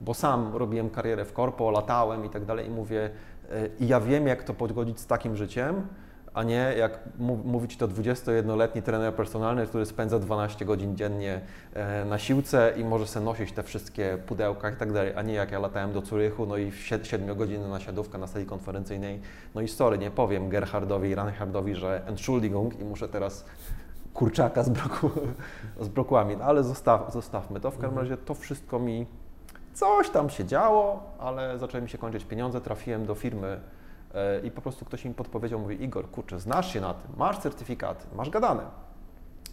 bo 0.00 0.14
sam 0.14 0.56
robiłem 0.56 0.90
karierę 0.90 1.24
w 1.24 1.32
korpo, 1.32 1.70
latałem 1.70 2.24
i 2.24 2.30
tak 2.30 2.44
dalej 2.44 2.66
i 2.66 2.70
mówię, 2.70 3.10
y, 3.52 3.70
i 3.80 3.88
ja 3.88 4.00
wiem, 4.00 4.26
jak 4.26 4.44
to 4.44 4.54
pogodzić 4.54 5.00
z 5.00 5.06
takim 5.06 5.36
życiem, 5.36 5.86
a 6.34 6.42
nie 6.42 6.74
jak 6.78 6.98
mówić 7.44 7.76
to 7.76 7.88
21-letni 7.88 8.82
trener 8.82 9.14
personalny, 9.14 9.66
który 9.66 9.86
spędza 9.86 10.18
12 10.18 10.64
godzin 10.64 10.96
dziennie 10.96 11.40
e, 11.74 12.04
na 12.04 12.18
siłce 12.18 12.72
i 12.76 12.84
może 12.84 13.06
sobie 13.06 13.24
nosić 13.26 13.52
te 13.52 13.62
wszystkie 13.62 14.18
pudełka 14.26 14.70
i 14.70 14.76
tak 14.76 14.92
dalej, 14.92 15.12
a 15.16 15.22
nie 15.22 15.34
jak 15.34 15.52
ja 15.52 15.58
latałem 15.58 15.92
do 15.92 16.02
Curychu, 16.02 16.46
no 16.46 16.56
i 16.56 16.72
7 17.02 17.36
godzin 17.36 17.68
na 17.68 17.80
siadówkę 17.80 18.18
na 18.18 18.26
sali 18.26 18.46
konferencyjnej, 18.46 19.20
no 19.54 19.60
i 19.60 19.68
sorry, 19.68 19.98
nie 19.98 20.10
powiem 20.10 20.48
Gerhardowi 20.48 21.10
i 21.10 21.14
Reinhardowi, 21.14 21.74
że 21.74 22.06
Entschuldigung 22.06 22.80
i 22.80 22.84
muszę 22.84 23.08
teraz 23.08 23.44
kurczaka 24.14 24.62
z, 24.62 24.68
broku, 24.68 25.10
z 25.80 25.88
brokułami, 25.88 26.36
no, 26.36 26.44
ale 26.44 26.62
zostaw, 26.62 27.12
zostawmy 27.12 27.60
to. 27.60 27.70
W 27.70 27.74
każdym 27.74 27.90
mhm. 27.90 28.06
razie 28.06 28.16
to 28.16 28.34
wszystko 28.34 28.78
mi 28.78 29.06
coś 29.74 30.10
tam 30.10 30.30
się 30.30 30.44
działo, 30.44 31.02
ale 31.18 31.58
zaczęły 31.58 31.82
mi 31.82 31.88
się 31.88 31.98
kończyć 31.98 32.24
pieniądze, 32.24 32.60
trafiłem 32.60 33.06
do 33.06 33.14
firmy 33.14 33.60
e, 34.14 34.40
i 34.40 34.50
po 34.50 34.62
prostu 34.62 34.84
ktoś 34.84 35.04
mi 35.04 35.14
podpowiedział, 35.14 35.60
mówi 35.60 35.82
Igor, 35.82 36.10
kurczę, 36.10 36.40
znasz 36.40 36.72
się 36.72 36.80
na 36.80 36.94
tym, 36.94 37.10
masz 37.16 37.38
certyfikaty, 37.38 38.06
masz 38.16 38.30
gadane, 38.30 38.62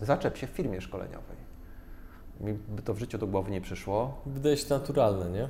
zaczep 0.02 0.38
się 0.38 0.48
w 0.48 0.50
firmie 0.50 0.82
szkoleniowej. 0.82 1.38
Mi 2.40 2.54
by 2.54 2.82
to 2.82 2.94
w 2.94 3.00
życiu 3.00 3.18
do 3.18 3.28
głowy 3.28 3.52
nie 3.52 3.62
przyszło. 3.62 4.22
Wydaje 4.26 4.58
się 4.58 4.70
naturalne, 4.70 5.30
nie? 5.30 5.50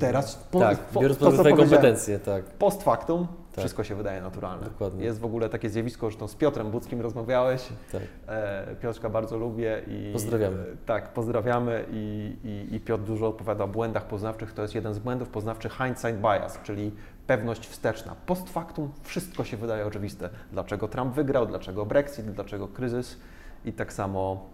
Teraz, 0.00 0.36
po, 0.36 0.60
tak, 0.60 0.78
po, 0.78 1.00
biorąc 1.00 1.18
pod 1.18 1.34
uwagę 1.34 1.56
kompetencje, 1.56 2.18
tak. 2.18 2.44
Post 2.44 2.82
factum 2.82 3.26
tak. 3.58 3.62
wszystko 3.62 3.84
się 3.84 3.94
wydaje 3.94 4.22
naturalne. 4.22 4.64
Dokładnie. 4.64 5.04
Jest 5.04 5.20
w 5.20 5.24
ogóle 5.24 5.48
takie 5.48 5.70
zjawisko, 5.70 6.10
że 6.10 6.28
z 6.28 6.34
Piotrem 6.34 6.70
Budzkim 6.70 7.00
rozmawiałeś. 7.00 7.68
Tak. 7.92 8.02
E, 8.28 8.76
Piotrka 8.82 9.10
bardzo 9.10 9.38
lubię 9.38 9.82
i 9.86 10.10
pozdrawiamy. 10.12 10.56
E, 10.56 10.76
tak, 10.86 11.12
pozdrawiamy 11.12 11.84
i, 11.90 12.36
i, 12.44 12.74
i, 12.74 12.80
Piotr 12.80 13.04
dużo 13.04 13.26
opowiada 13.26 13.64
o 13.64 13.68
błędach 13.68 14.06
poznawczych. 14.06 14.52
To 14.52 14.62
jest 14.62 14.74
jeden 14.74 14.94
z 14.94 14.98
błędów 14.98 15.28
poznawczych 15.28 15.72
hindsight 15.72 16.20
bias, 16.20 16.60
czyli 16.62 16.92
pewność 17.26 17.66
wsteczna. 17.66 18.16
Post 18.26 18.48
factum 18.48 18.92
wszystko 19.02 19.44
się 19.44 19.56
wydaje 19.56 19.86
oczywiste. 19.86 20.30
Dlaczego 20.52 20.88
Trump 20.88 21.14
wygrał, 21.14 21.46
dlaczego 21.46 21.86
Brexit, 21.86 22.30
dlaczego 22.30 22.68
kryzys 22.68 23.16
i 23.64 23.72
tak 23.72 23.92
samo, 23.92 24.46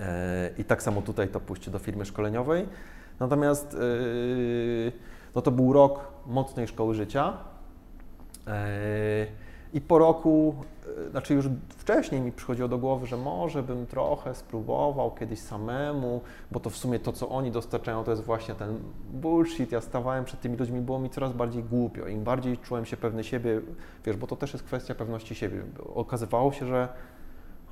e, 0.00 0.50
i 0.58 0.64
tak 0.64 0.82
samo 0.82 1.02
tutaj 1.02 1.28
to 1.28 1.40
pójście 1.40 1.70
do 1.70 1.78
firmy 1.78 2.04
szkoleniowej. 2.04 2.68
Natomiast 3.20 3.74
yy, 3.74 4.92
no 5.34 5.42
to 5.42 5.50
był 5.50 5.72
rok 5.72 6.12
mocnej 6.26 6.68
szkoły 6.68 6.94
życia. 6.94 7.32
Yy, 8.48 9.26
I 9.72 9.80
po 9.80 9.98
roku, 9.98 10.54
yy, 10.96 11.10
znaczy 11.10 11.34
już 11.34 11.48
wcześniej 11.68 12.20
mi 12.20 12.32
przychodziło 12.32 12.68
do 12.68 12.78
głowy, 12.78 13.06
że 13.06 13.16
może 13.16 13.62
bym 13.62 13.86
trochę 13.86 14.34
spróbował 14.34 15.14
kiedyś 15.14 15.38
samemu, 15.38 16.20
bo 16.50 16.60
to 16.60 16.70
w 16.70 16.76
sumie 16.76 16.98
to, 16.98 17.12
co 17.12 17.28
oni 17.28 17.50
dostarczają, 17.50 18.04
to 18.04 18.10
jest 18.10 18.22
właśnie 18.22 18.54
ten 18.54 18.78
bullshit. 19.12 19.72
Ja 19.72 19.80
stawałem 19.80 20.24
przed 20.24 20.40
tymi 20.40 20.56
ludźmi, 20.56 20.80
było 20.80 20.98
mi 20.98 21.10
coraz 21.10 21.32
bardziej 21.32 21.64
głupio. 21.64 22.06
Im 22.06 22.24
bardziej 22.24 22.58
czułem 22.58 22.84
się 22.84 22.96
pewny 22.96 23.24
siebie, 23.24 23.60
wiesz, 24.04 24.16
bo 24.16 24.26
to 24.26 24.36
też 24.36 24.52
jest 24.52 24.64
kwestia 24.64 24.94
pewności 24.94 25.34
siebie. 25.34 25.62
Okazywało 25.94 26.52
się, 26.52 26.66
że 26.66 26.88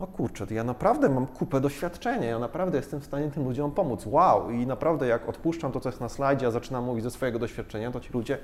o 0.00 0.06
kurczę, 0.06 0.46
to 0.46 0.54
ja 0.54 0.64
naprawdę 0.64 1.08
mam 1.08 1.26
kupę 1.26 1.60
doświadczenia, 1.60 2.26
ja 2.26 2.38
naprawdę 2.38 2.76
jestem 2.76 3.00
w 3.00 3.04
stanie 3.04 3.30
tym 3.30 3.44
ludziom 3.44 3.70
pomóc. 3.70 4.06
Wow! 4.06 4.50
I 4.50 4.66
naprawdę 4.66 5.06
jak 5.06 5.28
odpuszczam 5.28 5.72
to, 5.72 5.80
co 5.80 5.88
jest 5.88 6.00
na 6.00 6.08
slajdzie, 6.08 6.46
a 6.46 6.50
zaczynam 6.50 6.84
mówić 6.84 7.04
ze 7.04 7.10
swojego 7.10 7.38
doświadczenia, 7.38 7.90
to 7.90 8.00
ci 8.00 8.12
ludzie 8.12 8.38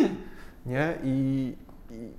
nie? 0.66 0.98
I 1.02 1.56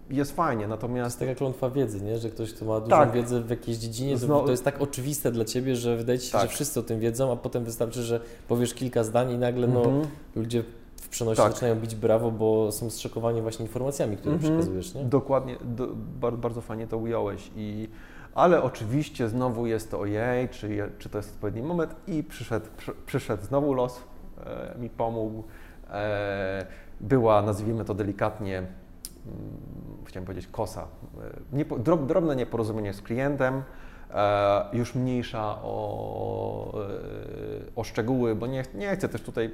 jest 0.10 0.36
fajnie, 0.36 0.64
To 0.64 0.70
natomiast... 0.70 1.06
jest 1.08 1.20
taka 1.20 1.36
klątwa 1.36 1.70
wiedzy, 1.70 2.02
nie? 2.02 2.18
że 2.18 2.30
ktoś, 2.30 2.54
kto 2.54 2.66
ma 2.66 2.80
dużą 2.80 2.90
Tak. 2.90 3.12
wiedzę 3.12 3.42
w 3.42 3.50
jakiejś 3.50 3.78
dziedzinie, 3.78 4.14
to, 4.14 4.20
Znowu- 4.26 4.46
to 4.46 4.52
jest 4.52 4.64
tak 4.66 4.82
oczywiste 4.82 5.32
dla 5.32 5.46
Ciebie, 5.46 5.76
że 5.76 5.98
wydaje 5.98 6.20
Ci 6.20 6.26
się, 6.26 6.32
Tak. 6.32 6.42
że 6.42 6.48
wszyscy 6.48 6.80
o 6.80 6.84
tym 6.84 7.00
wiedzą, 7.00 7.32
a 7.32 7.36
potem 7.36 7.64
wystarczy, 7.64 8.04
że 8.04 8.20
powiesz 8.48 8.74
kilka 8.74 9.04
zdań 9.04 9.32
i 9.32 9.38
nagle 9.38 9.68
no, 9.68 9.84
Mhm. 9.86 10.08
ludzie 10.36 10.64
w 10.96 11.10
przenosie 11.10 11.38
Tak. 11.42 11.52
zaczynają 11.54 11.76
bić 11.76 11.96
brawo, 11.96 12.32
bo 12.32 12.72
są 12.72 12.90
zszokowani 12.90 13.42
właśnie 13.42 13.66
informacjami, 13.66 14.18
które 14.18 14.36
Mhm. 14.36 14.54
przekazujesz. 14.54 14.94
Nie? 14.94 15.04
Dokładnie, 15.04 15.58
do, 15.62 15.88
bardzo, 16.22 16.38
bardzo 16.38 16.62
fajnie 16.62 16.88
to 16.88 16.98
ująłeś. 16.98 17.52
I, 17.56 17.88
ale 18.36 18.64
oczywiście 18.64 19.30
znowu 19.30 19.68
jest 19.68 19.92
to 19.92 20.00
ojej, 20.00 20.50
czy, 20.50 20.90
czy 21.00 21.10
to 21.10 21.18
jest 21.18 21.30
odpowiedni 21.34 21.62
moment 21.62 21.96
i 22.08 22.24
przyszedł, 22.24 22.66
przy, 22.78 22.92
przyszedł 23.06 23.44
znowu 23.46 23.74
los, 23.74 24.00
e, 24.46 24.76
mi 24.80 24.90
pomógł. 24.90 25.44
E, 25.92 26.66
była, 27.02 27.42
nazwijmy 27.42 27.86
to 27.86 27.94
delikatnie, 27.94 28.58
mm, 28.58 28.72
chciałem 30.06 30.26
powiedzieć 30.26 30.48
kosa, 30.48 30.88
e, 31.54 31.56
niepo, 31.58 31.80
drobne 31.80 32.36
nieporozumienie 32.36 32.94
z 32.94 33.02
klientem, 33.02 33.64
e, 34.14 34.66
już 34.74 34.96
mniejsza 34.96 35.56
o, 35.64 36.74
e, 36.84 36.86
o 37.76 37.84
szczegóły, 37.84 38.36
bo 38.36 38.48
nie, 38.48 38.64
nie 38.76 38.96
chcę 38.96 39.10
też 39.10 39.22
tutaj, 39.22 39.52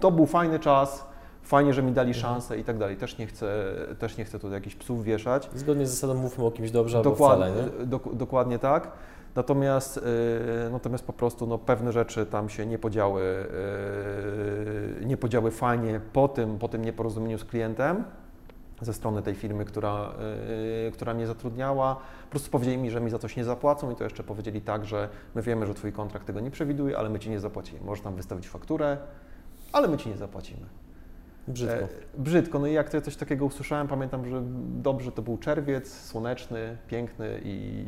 to 0.00 0.10
był 0.10 0.26
fajny 0.26 0.58
czas, 0.58 1.04
fajnie, 1.42 1.74
że 1.74 1.82
mi 1.82 1.92
dali 1.92 2.08
Mhm. 2.14 2.22
szansę 2.22 2.58
i 2.58 2.64
tak 2.64 2.78
dalej. 2.78 2.96
Też 2.96 3.18
nie 3.18 3.26
chcę, 3.26 3.74
też 3.98 4.16
nie 4.18 4.24
chcę 4.24 4.38
tutaj 4.38 4.52
jakichś 4.54 4.76
psów 4.76 5.04
wieszać. 5.04 5.48
Zgodnie 5.54 5.86
z 5.86 5.90
zasadą 5.90 6.14
mówmy 6.14 6.44
o 6.44 6.50
kimś 6.50 6.70
dobrze 6.70 6.98
albo 6.98 7.10
Dokładnie, 7.10 7.46
wcale, 7.46 7.62
nie? 7.80 7.86
dok- 7.86 8.14
dokładnie 8.14 8.58
tak. 8.58 8.90
Natomiast, 9.34 9.96
yy, 9.96 10.70
natomiast 10.72 11.04
po 11.06 11.12
prostu 11.12 11.46
no, 11.46 11.58
pewne 11.58 11.92
rzeczy 11.92 12.26
tam 12.26 12.48
się 12.48 12.66
nie 12.66 12.78
podziały, 12.78 13.22
yy, 15.00 15.06
nie 15.06 15.16
podziały 15.16 15.50
fajnie 15.50 16.00
po 16.12 16.28
tym, 16.28 16.58
po 16.58 16.68
tym 16.68 16.84
nieporozumieniu 16.84 17.38
z 17.38 17.44
klientem 17.44 18.04
ze 18.80 18.92
strony 18.92 19.22
tej 19.22 19.34
firmy, 19.34 19.64
która, 19.64 20.12
yy, 20.84 20.92
która 20.92 21.14
mnie 21.14 21.26
zatrudniała. 21.26 21.94
Po 22.24 22.30
prostu 22.30 22.50
powiedzieli 22.50 22.78
mi, 22.78 22.90
że 22.90 23.00
mi 23.00 23.10
za 23.10 23.18
coś 23.18 23.36
nie 23.36 23.44
zapłacą 23.44 23.90
i 23.90 23.94
to 23.96 24.04
jeszcze 24.04 24.24
powiedzieli 24.24 24.60
tak, 24.60 24.84
że 24.84 25.08
my 25.34 25.42
wiemy, 25.42 25.66
że 25.66 25.74
Twój 25.74 25.92
kontrakt 25.92 26.26
tego 26.26 26.40
nie 26.40 26.50
przewiduje, 26.50 26.98
ale 26.98 27.08
my 27.08 27.18
Ci 27.18 27.30
nie 27.30 27.40
zapłacimy. 27.40 27.80
Możesz 27.84 28.04
nam 28.04 28.14
wystawić 28.14 28.48
fakturę, 28.48 28.96
ale 29.72 29.88
my 29.88 29.96
Ci 29.96 30.08
nie 30.08 30.16
zapłacimy. 30.16 30.66
Brzydko. 31.48 31.84
E, 31.84 31.88
brzydko. 32.18 32.58
No 32.58 32.66
i 32.66 32.72
jak 32.72 32.90
to 32.90 33.00
coś 33.00 33.16
takiego 33.16 33.44
usłyszałem, 33.44 33.88
pamiętam, 33.88 34.26
że 34.28 34.42
dobrze 34.82 35.12
to 35.12 35.22
był 35.22 35.38
czerwiec, 35.38 35.92
słoneczny, 36.04 36.76
piękny 36.88 37.40
i 37.44 37.84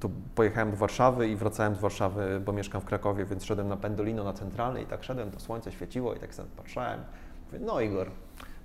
to 0.00 0.10
pojechałem 0.34 0.70
do 0.70 0.76
Warszawy 0.76 1.28
i 1.28 1.36
wracałem 1.36 1.74
z 1.74 1.78
Warszawy, 1.78 2.40
bo 2.44 2.52
mieszkam 2.52 2.80
w 2.80 2.84
Krakowie, 2.84 3.24
więc 3.24 3.44
szedłem 3.44 3.68
na 3.68 3.76
Pendolino 3.76 4.24
na 4.24 4.32
centralnej 4.32 4.84
i 4.84 4.86
tak 4.86 5.04
szedłem, 5.04 5.30
to 5.30 5.40
słońce 5.40 5.72
świeciło 5.72 6.14
i 6.14 6.18
tak 6.18 6.34
sobie 6.34 6.48
patrzałem. 6.56 7.00
Mówię, 7.46 7.64
no 7.66 7.80
Igor, 7.80 8.10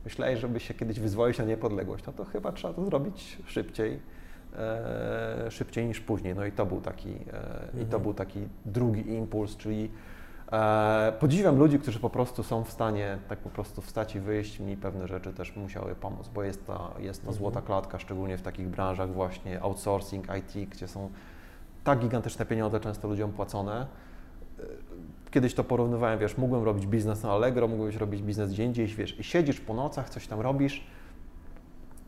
myślałeś, 0.05 0.39
żeby 0.39 0.59
się 0.59 0.73
kiedyś 0.73 0.99
wyzwolić 0.99 1.37
na 1.37 1.45
niepodległość, 1.45 2.05
no 2.07 2.13
to 2.13 2.25
chyba 2.25 2.51
trzeba 2.51 2.73
to 2.73 2.85
zrobić 2.85 3.37
szybciej. 3.45 3.99
E, 4.57 5.51
szybciej 5.51 5.85
niż 5.87 5.99
później. 6.01 6.35
No 6.35 6.45
i 6.45 6.51
to 6.51 6.65
był 6.65 6.81
taki, 6.81 7.09
e, 7.09 7.15
i 7.73 7.77
to 7.77 7.81
Mhm. 7.83 8.03
był 8.03 8.13
taki 8.13 8.47
drugi 8.65 9.13
impuls, 9.13 9.57
czyli 9.57 9.91
E, 10.51 11.13
podziwiam 11.19 11.57
ludzi, 11.59 11.79
którzy 11.79 11.99
po 11.99 12.09
prostu 12.09 12.43
są 12.43 12.63
w 12.63 12.71
stanie 12.71 13.17
tak 13.27 13.39
po 13.39 13.49
prostu 13.49 13.81
wstać 13.81 14.15
i 14.15 14.19
wyjść. 14.19 14.59
Mi 14.59 14.77
pewne 14.77 15.07
rzeczy 15.07 15.33
też 15.33 15.55
musiały 15.55 15.95
pomóc, 15.95 16.27
bo 16.33 16.43
jest 16.43 16.67
ta, 16.67 16.91
jest 16.99 17.21
ta 17.21 17.27
Mhm. 17.27 17.37
złota 17.37 17.61
klatka, 17.61 17.99
szczególnie 17.99 18.37
w 18.37 18.41
takich 18.41 18.67
branżach 18.67 19.13
właśnie 19.13 19.61
outsourcing, 19.61 20.25
IT, 20.39 20.69
gdzie 20.69 20.87
są 20.87 21.09
tak 21.83 21.99
gigantyczne 21.99 22.45
pieniądze 22.45 22.79
często 22.79 23.07
ludziom 23.07 23.31
płacone. 23.31 23.87
Kiedyś 25.33 25.53
to 25.53 25.63
porównywałem, 25.63 26.19
wiesz, 26.19 26.37
mógłbym 26.37 26.63
robić 26.63 26.87
biznes 26.87 27.23
na 27.23 27.31
Allegro, 27.31 27.67
mógłbyś 27.67 27.95
robić 27.95 28.21
biznes 28.21 28.51
gdzie 28.51 28.63
indziej, 28.63 28.87
wiesz, 28.87 29.19
i 29.19 29.23
siedzisz 29.23 29.59
po 29.59 29.73
nocach, 29.73 30.09
coś 30.09 30.27
tam 30.27 30.41
robisz 30.41 30.83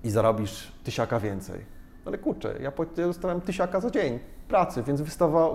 i 0.04 0.10
zarobisz 0.10 0.72
tysiaka 0.84 1.20
więcej. 1.20 1.66
Ale 2.06 2.18
kurczę, 2.18 2.56
ja, 2.62 2.72
dostałem 2.96 3.42
tysiaka 3.42 3.80
za 3.80 3.92
dzień 3.92 4.20
pracy, 4.48 4.84
więc 4.84 5.02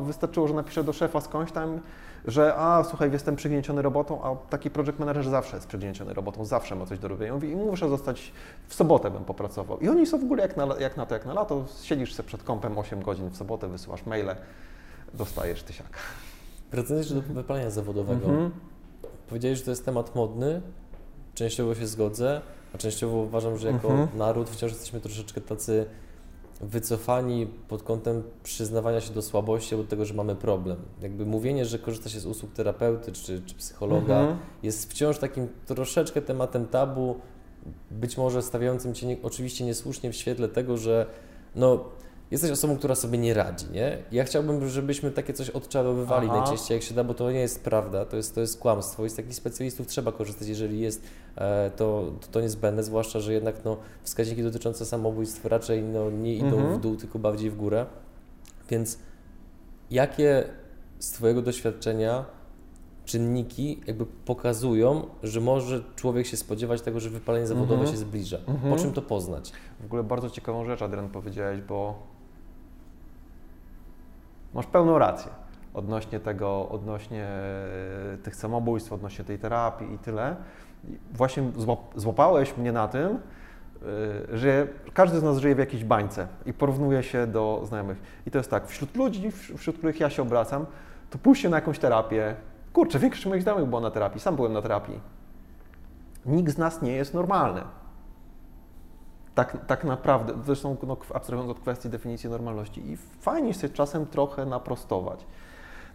wystarczyło, 0.01 0.49
że 0.49 0.55
napiszę 0.55 0.85
do 0.85 0.93
szefa 0.93 1.21
skądś 1.21 1.53
tam, 1.53 1.81
że 2.25 2.55
a 2.57 2.85
słuchaj, 2.85 3.13
jestem 3.13 3.37
przygnieciony 3.37 3.83
robotą, 3.83 4.23
a 4.23 4.37
taki 4.37 4.71
project 4.71 4.99
manager 4.99 5.25
zawsze 5.29 5.57
jest 5.57 5.69
przygnieciony 5.69 6.15
robotą, 6.15 6.45
zawsze 6.45 6.77
ma 6.77 6.87
coś 6.87 6.99
do 6.99 7.09
robienia. 7.09 7.35
I 7.43 7.57
muszę 7.57 7.89
zostać, 7.89 8.33
w 8.69 8.75
sobotę 8.75 9.11
bym 9.11 9.25
popracował. 9.25 9.79
I 9.79 9.89
oni 9.89 10.07
są 10.07 10.19
w 10.19 10.25
ogóle 10.25 10.43
jak 10.43 10.57
na, 10.57 10.67
jak 10.79 10.97
na 10.97 11.07
to, 11.07 11.15
jak 11.15 11.27
na 11.27 11.35
lato, 11.35 11.65
siedzisz 11.83 12.15
sobie 12.15 12.27
przed 12.27 12.43
kąpem 12.43 12.79
8 12.79 13.03
godzin 13.03 13.29
w 13.31 13.37
sobotę, 13.37 13.69
wysyłasz 13.69 14.07
maile, 14.07 14.37
dostajesz 15.15 15.63
tysiaka. 15.63 15.99
Wracając 16.73 17.15
do 17.15 17.21
wypalenia 17.23 17.71
zawodowego. 17.71 18.27
Mhm. 18.27 18.51
Powiedziałeś, 19.29 19.59
że 19.59 19.65
to 19.65 19.71
jest 19.71 19.85
temat 19.85 20.15
modny, 20.15 20.63
częściowo 21.35 21.75
się 21.75 21.87
zgodzę, 21.87 22.41
a 22.75 22.79
częściowo 22.79 23.17
uważam, 23.17 23.59
że 23.59 23.71
jako 23.71 23.89
Mhm. 23.91 24.19
naród 24.19 24.51
wciąż 24.51 24.73
jesteśmy 24.73 25.01
troszeczkę 25.01 25.41
tacy 25.41 25.87
wycofani 26.61 27.47
pod 27.69 27.83
kątem 27.83 28.23
przyznawania 28.43 29.01
się 29.01 29.15
do 29.15 29.23
słabości 29.23 29.75
albo 29.75 29.85
do 29.85 29.91
tego, 29.91 30.05
że 30.05 30.15
mamy 30.15 30.37
problem. 30.37 30.77
Jakby 31.03 31.27
mówienie, 31.27 31.65
że 31.65 31.79
korzysta 31.79 32.09
się 32.09 32.21
z 32.21 32.27
usług 32.27 32.53
terapeuty 32.53 33.13
czy, 33.13 33.43
czy 33.47 33.55
psychologa 33.55 34.21
Mhm. 34.21 34.39
jest 34.63 34.91
wciąż 34.91 35.19
takim 35.19 35.49
troszeczkę 35.67 36.23
tematem 36.23 36.67
tabu, 36.67 37.17
być 37.91 38.17
może 38.17 38.43
stawiającym 38.43 38.95
Cię 38.95 39.07
nie, 39.07 39.17
oczywiście 39.23 39.65
niesłusznie 39.65 40.13
w 40.13 40.17
świetle 40.17 40.49
tego, 40.49 40.77
że 40.77 41.07
no, 41.57 41.85
jesteś 42.31 42.51
osobą, 42.51 42.77
która 42.77 42.95
sobie 42.95 43.19
nie 43.19 43.35
radzi, 43.35 43.67
nie? 43.73 43.99
Ja 44.13 44.25
chciałbym, 44.25 44.69
żebyśmy 44.69 45.11
takie 45.11 45.33
coś 45.33 45.51
odczarowywali 45.51 46.29
Aha. 46.31 46.39
najczęściej 46.39 46.75
jak 46.75 46.83
się 46.85 46.95
da, 46.95 47.05
bo 47.05 47.15
to 47.15 47.31
nie 47.31 47.41
jest 47.41 47.65
prawda, 47.65 48.05
to 48.05 48.17
jest, 48.17 48.35
to 48.35 48.41
jest 48.41 48.59
kłamstwo 48.61 49.05
i 49.05 49.11
z 49.11 49.15
takich 49.15 49.35
specjalistów 49.35 49.87
trzeba 49.87 50.13
korzystać, 50.13 50.49
jeżeli 50.49 50.81
jest 50.81 51.03
e, 51.37 51.71
to, 51.77 52.13
to, 52.21 52.27
to 52.31 52.41
niezbędne, 52.41 52.83
zwłaszcza, 52.83 53.21
że 53.21 53.33
jednak 53.33 53.65
no, 53.65 53.77
wskaźniki 54.03 54.43
dotyczące 54.43 54.87
samobójstw 54.87 55.45
raczej 55.45 55.83
no, 55.83 56.11
nie 56.11 56.35
idą 56.35 56.47
Mhm. 56.47 56.79
w 56.79 56.81
dół, 56.81 56.97
tylko 56.97 57.19
bardziej 57.19 57.51
w 57.51 57.57
górę. 57.57 57.87
Więc 58.71 58.99
jakie 59.91 60.45
z 60.99 61.11
Twojego 61.11 61.43
doświadczenia 61.43 62.25
czynniki 63.05 63.81
jakby 63.87 64.07
pokazują, 64.07 65.07
że 65.23 65.41
może 65.41 65.83
człowiek 65.97 66.27
się 66.27 66.37
spodziewać 66.37 66.83
tego, 66.83 67.01
że 67.01 67.11
wypalenie 67.11 67.47
zawodowe 67.47 67.75
Mhm. 67.75 67.93
się 67.93 67.97
zbliża? 67.99 68.39
Mhm. 68.49 68.75
Po 68.75 68.79
czym 68.83 68.93
to 68.93 69.03
poznać? 69.03 69.53
W 69.81 69.85
ogóle 69.85 70.03
bardzo 70.03 70.31
ciekawą 70.31 70.65
rzecz, 70.65 70.83
Adrian, 70.83 71.09
powiedziałeś, 71.09 71.61
bo 71.61 72.10
masz 74.55 74.67
pełną 74.67 74.99
rację 74.99 75.31
odnośnie 75.75 76.21
tego, 76.21 76.69
odnośnie 76.69 77.25
e, 77.25 78.19
tych 78.23 78.37
samobójstw, 78.37 78.93
odnośnie 78.93 79.25
tej 79.25 79.39
terapii 79.39 79.93
i 79.95 79.99
tyle. 79.99 80.37
Właśnie 81.13 81.43
złap- 81.43 81.77
złapałeś 81.97 82.57
mnie 82.57 82.73
na 82.73 82.89
tym, 82.89 83.07
e, 84.33 84.39
że 84.39 84.67
każdy 84.95 85.19
z 85.19 85.23
nas 85.23 85.39
żyje 85.39 85.55
w 85.55 85.59
jakiejś 85.59 85.85
bańce 85.85 86.27
i 86.47 86.53
porównuje 86.53 87.03
się 87.03 87.27
do 87.27 87.63
znajomych. 87.65 88.03
I 88.27 88.31
to 88.31 88.39
jest 88.39 88.51
tak, 88.51 88.67
wśród 88.67 88.97
ludzi, 88.97 89.31
wś- 89.31 89.57
wśród 89.59 89.77
których 89.79 90.01
ja 90.01 90.11
się 90.11 90.23
obracam, 90.23 90.67
to 91.11 91.19
pójście 91.19 91.49
na 91.49 91.57
jakąś 91.57 91.79
terapię, 91.79 92.35
kurczę, 92.73 92.99
większość 92.99 93.27
moich 93.27 93.43
znajomych 93.43 93.69
było 93.69 93.81
na 93.81 93.91
terapii, 93.91 94.21
sam 94.21 94.37
byłem 94.37 94.53
na 94.53 94.63
terapii. 94.63 95.01
Nikt 96.27 96.53
z 96.55 96.59
nas 96.59 96.83
nie 96.83 96.93
jest 96.93 97.15
normalny. 97.15 97.61
Tak, 99.41 99.67
tak 99.67 99.85
naprawdę, 99.85 100.33
zresztą 100.47 100.77
no, 100.87 100.97
abstrahując 101.15 101.51
od 101.51 101.61
kwestii 101.61 101.89
definicji 101.89 102.31
normalności 102.31 102.91
i 102.91 102.97
fajnie 102.97 103.55
się 103.55 103.69
czasem 103.69 104.07
trochę 104.07 104.47
naprostować. 104.47 105.27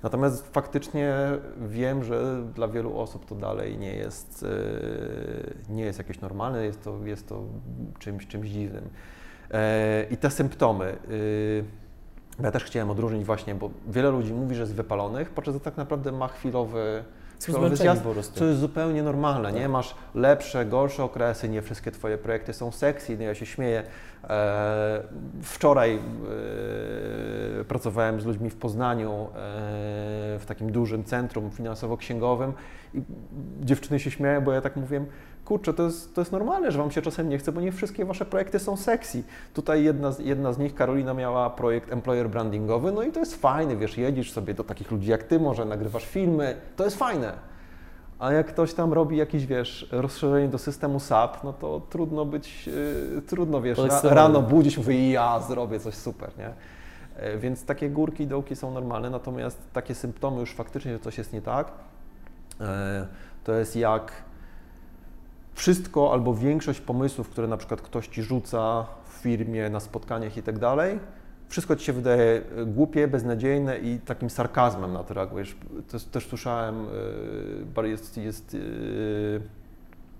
Natomiast 0.04 0.54
faktycznie 0.54 1.16
wiem, 1.58 2.04
że 2.04 2.44
dla 2.56 2.68
wielu 2.68 3.00
osób 3.00 3.26
to 3.26 3.36
dalej 3.36 3.78
nie 3.78 3.96
jest, 3.96 4.46
e, 5.70 5.74
nie 5.74 5.84
jest 5.84 6.00
jakieś 6.00 6.22
normalne, 6.22 6.66
jest 6.66 6.84
to, 6.84 7.06
jest 7.06 7.30
to 7.30 7.44
czymś, 8.00 8.28
czymś 8.28 8.50
dziwnym. 8.50 8.90
E, 9.52 10.06
I 10.12 10.18
te 10.18 10.30
symptomy. 10.30 10.86
e, 12.40 12.44
Ja 12.44 12.52
też 12.52 12.64
chciałem 12.64 12.90
odróżnić 12.90 13.26
właśnie, 13.26 13.56
bo 13.56 13.70
wiele 13.88 14.10
ludzi 14.10 14.34
mówi, 14.34 14.56
że 14.56 14.62
jest 14.62 14.76
wypalonych, 14.76 15.30
podczas 15.30 15.56
gdy 15.56 15.64
tak 15.64 15.78
naprawdę 15.78 16.12
ma 16.12 16.28
chwilowy, 16.28 17.04
zmęczeni 17.54 18.02
po 18.02 18.12
prostu. 18.12 18.40
Co 18.40 18.46
jest 18.46 18.60
zupełnie 18.60 19.04
normalne, 19.04 19.52
nie? 19.52 19.70
Masz 19.70 19.96
lepsze, 20.16 20.66
gorsze 20.66 21.04
okresy, 21.04 21.50
nie 21.50 21.62
wszystkie 21.62 21.92
Twoje 21.92 22.18
projekty 22.18 22.54
są 22.54 22.72
sexy, 22.72 23.18
no 23.18 23.24
ja 23.24 23.36
się 23.36 23.46
śmieję. 23.46 23.84
E, 24.30 25.02
wczoraj 25.42 26.00
e, 27.60 27.64
pracowałem 27.64 28.22
z 28.22 28.26
ludźmi 28.26 28.50
w 28.50 28.56
Poznaniu, 28.56 29.12
e, 29.12 29.26
w 30.40 30.44
takim 30.48 30.72
dużym 30.72 31.04
centrum 31.04 31.52
finansowo-księgowym 31.52 32.54
i 32.94 33.02
dziewczyny 33.62 34.00
się 34.00 34.12
śmieją, 34.12 34.42
bo 34.42 34.52
ja 34.52 34.62
tak 34.62 34.76
mówiłem, 34.76 35.06
kurczę, 35.46 35.74
to 35.74 35.84
jest, 35.84 36.16
to 36.16 36.22
jest 36.22 36.32
normalne, 36.32 36.72
że 36.72 36.78
Wam 36.78 36.92
się 36.92 37.02
czasem 37.02 37.30
nie 37.30 37.38
chce, 37.38 37.52
bo 37.52 37.62
nie 37.62 37.72
wszystkie 37.72 38.06
Wasze 38.06 38.26
projekty 38.26 38.60
są 38.60 38.78
sexy. 38.78 39.24
Tutaj 39.54 39.84
jedna 39.84 40.12
z, 40.12 40.20
jedna 40.20 40.54
z 40.54 40.58
nich, 40.58 40.76
Karolina, 40.76 41.14
miała 41.14 41.50
projekt 41.50 41.92
employer 41.92 42.30
brandingowy, 42.30 42.92
no 42.92 43.04
i 43.04 43.12
to 43.12 43.20
jest 43.20 43.42
fajne, 43.42 43.76
wiesz, 43.76 43.98
jedziesz 43.98 44.32
sobie 44.32 44.54
do 44.54 44.64
takich 44.64 44.92
ludzi 44.92 45.10
jak 45.10 45.24
Ty, 45.24 45.40
może 45.40 45.66
nagrywasz 45.66 46.06
filmy, 46.06 46.56
to 46.76 46.84
jest 46.84 46.98
fajne. 46.98 47.34
A 48.20 48.32
jak 48.32 48.48
ktoś 48.48 48.74
tam 48.74 48.94
robi 48.94 49.18
jakieś, 49.18 49.46
wiesz, 49.46 49.90
rozszerzenie 49.92 50.48
do 50.48 50.58
systemu 50.58 51.00
SAP, 51.00 51.44
no 51.44 51.54
to 51.54 51.82
trudno 51.90 52.26
być, 52.26 52.68
yy, 52.68 53.22
trudno, 53.28 53.62
wiesz, 53.62 53.78
ra, 53.78 54.02
rano 54.04 54.42
budzić, 54.42 54.78
mówię, 54.78 55.12
ja 55.12 55.40
zrobię 55.40 55.80
coś 55.80 55.96
super, 55.96 56.30
nie? 56.38 56.54
Yy, 57.26 57.40
więc 57.40 57.66
takie 57.66 57.90
górki 57.90 58.24
i 58.24 58.28
dołki 58.28 58.56
są 58.56 58.72
normalne, 58.72 59.10
natomiast 59.10 59.60
takie 59.74 59.96
symptomy 59.96 60.40
już 60.40 60.54
faktycznie, 60.54 60.94
że 60.94 61.00
coś 61.00 61.18
jest 61.18 61.34
nie 61.34 61.42
tak, 61.42 61.72
yy, 62.60 62.66
to 63.44 63.54
jest 63.54 63.76
jak 63.76 64.12
wszystko 65.56 66.14
albo 66.14 66.34
większość 66.34 66.82
pomysłów, 66.82 67.30
które 67.30 67.48
na 67.48 67.58
przykład 67.58 67.82
ktoś 67.82 68.08
Ci 68.08 68.24
rzuca 68.24 68.86
w 69.06 69.14
firmie, 69.14 69.70
na 69.70 69.80
spotkaniach 69.80 70.38
i 70.38 70.44
tak 70.44 70.60
dalej, 70.60 71.00
wszystko 71.48 71.76
Ci 71.76 71.86
się 71.86 71.94
wydaje 71.94 72.42
e, 72.58 72.66
głupie, 72.66 73.08
beznadziejne 73.08 73.78
i 73.78 74.00
takim 74.00 74.30
sarkazmem 74.30 74.94
na 74.94 75.04
to 75.04 75.14
reagujesz. 75.14 75.56
Też, 75.92 76.04
też 76.04 76.28
słyszałem, 76.28 76.88
e, 77.78 77.88
jest, 77.88 78.18
jest, 78.18 78.58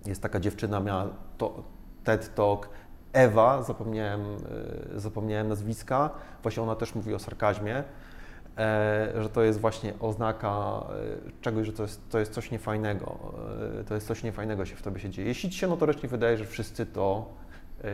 e, 0.06 0.10
jest 0.10 0.22
taka 0.22 0.40
dziewczyna, 0.40 0.80
miała 0.80 1.08
to, 1.38 1.64
TED 2.04 2.36
Talk, 2.36 2.70
Ewa, 3.14 3.64
zapomniałem, 3.64 4.22
zapomniałem 4.96 5.48
nazwiska, 5.48 6.10
właśnie 6.44 6.64
ona 6.64 6.76
też 6.76 6.96
mówi 6.96 7.14
o 7.14 7.20
sarkazmie, 7.20 7.84
że 9.22 9.30
to 9.34 9.44
jest 9.44 9.60
właśnie 9.60 9.94
oznaka 10.00 10.84
czegoś, 11.42 11.66
że 11.66 11.74
to 11.74 11.84
jest, 11.84 12.10
to 12.10 12.20
jest 12.20 12.34
coś 12.34 12.52
niefajnego, 12.52 13.18
to 13.88 13.96
jest 13.96 14.08
coś 14.08 14.24
niefajnego 14.24 14.66
się 14.66 14.76
w 14.76 14.82
Tobie 14.82 15.00
się 15.00 15.10
dzieje. 15.10 15.28
Jeśli 15.28 15.50
Ci 15.50 15.60
się 15.60 15.68
notorycznie 15.68 16.10
wydaje, 16.10 16.38
że 16.38 16.46
wszyscy 16.46 16.86
to 16.86 17.26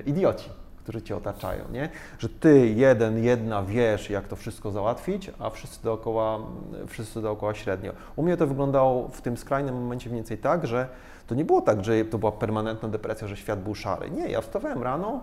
idioci, 0.05 0.49
którzy 0.77 1.01
Cię 1.01 1.17
otaczają, 1.17 1.63
nie? 1.71 1.89
Że 2.19 2.29
Ty, 2.29 2.67
jeden, 2.67 3.23
jedna 3.23 3.63
wiesz, 3.63 4.09
jak 4.09 4.27
to 4.27 4.35
wszystko 4.35 4.71
załatwić, 4.71 5.31
a 5.39 5.49
wszyscy 5.49 5.83
dookoła, 5.83 6.39
wszyscy 6.87 7.21
dookoła 7.21 7.53
średnio. 7.53 7.91
U 8.15 8.23
mnie 8.23 8.37
to 8.37 8.47
wyglądało 8.47 9.07
w 9.07 9.21
tym 9.21 9.37
skrajnym 9.37 9.75
momencie 9.75 10.09
mniej 10.09 10.19
więcej 10.19 10.37
tak, 10.37 10.67
że 10.67 10.87
to 11.27 11.35
nie 11.35 11.45
było 11.45 11.61
tak, 11.61 11.85
że 11.85 12.05
to 12.05 12.17
była 12.17 12.31
permanentna 12.31 12.89
depresja, 12.89 13.27
że 13.27 13.37
świat 13.37 13.63
był 13.63 13.75
szary. 13.75 14.09
Nie, 14.09 14.29
ja 14.29 14.41
wstawałem 14.41 14.83
rano 14.83 15.21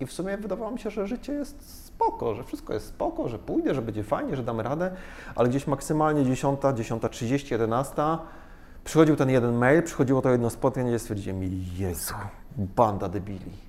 i 0.00 0.06
w 0.06 0.12
sumie 0.12 0.36
wydawało 0.36 0.70
mi 0.70 0.78
się, 0.78 0.90
że 0.90 1.06
życie 1.06 1.32
jest 1.32 1.84
spoko, 1.86 2.34
że 2.34 2.44
wszystko 2.44 2.74
jest 2.74 2.86
spoko, 2.86 3.28
że 3.28 3.38
pójdę, 3.38 3.74
że 3.74 3.82
będzie 3.82 4.04
fajnie, 4.04 4.36
że 4.36 4.42
damy 4.42 4.62
radę, 4.62 4.90
ale 5.34 5.48
gdzieś 5.48 5.66
maksymalnie 5.66 6.24
10, 6.24 6.60
10.30, 6.60 7.52
11 7.52 8.02
przychodził 8.84 9.16
ten 9.16 9.30
jeden 9.30 9.54
mail, 9.54 9.82
przychodziło 9.82 10.22
to 10.22 10.30
jedno 10.30 10.50
spotkanie 10.50 10.94
i 10.94 10.98
stwierdziłem, 10.98 11.40
Jezu, 11.76 12.14
banda 12.56 13.08
debili. 13.08 13.68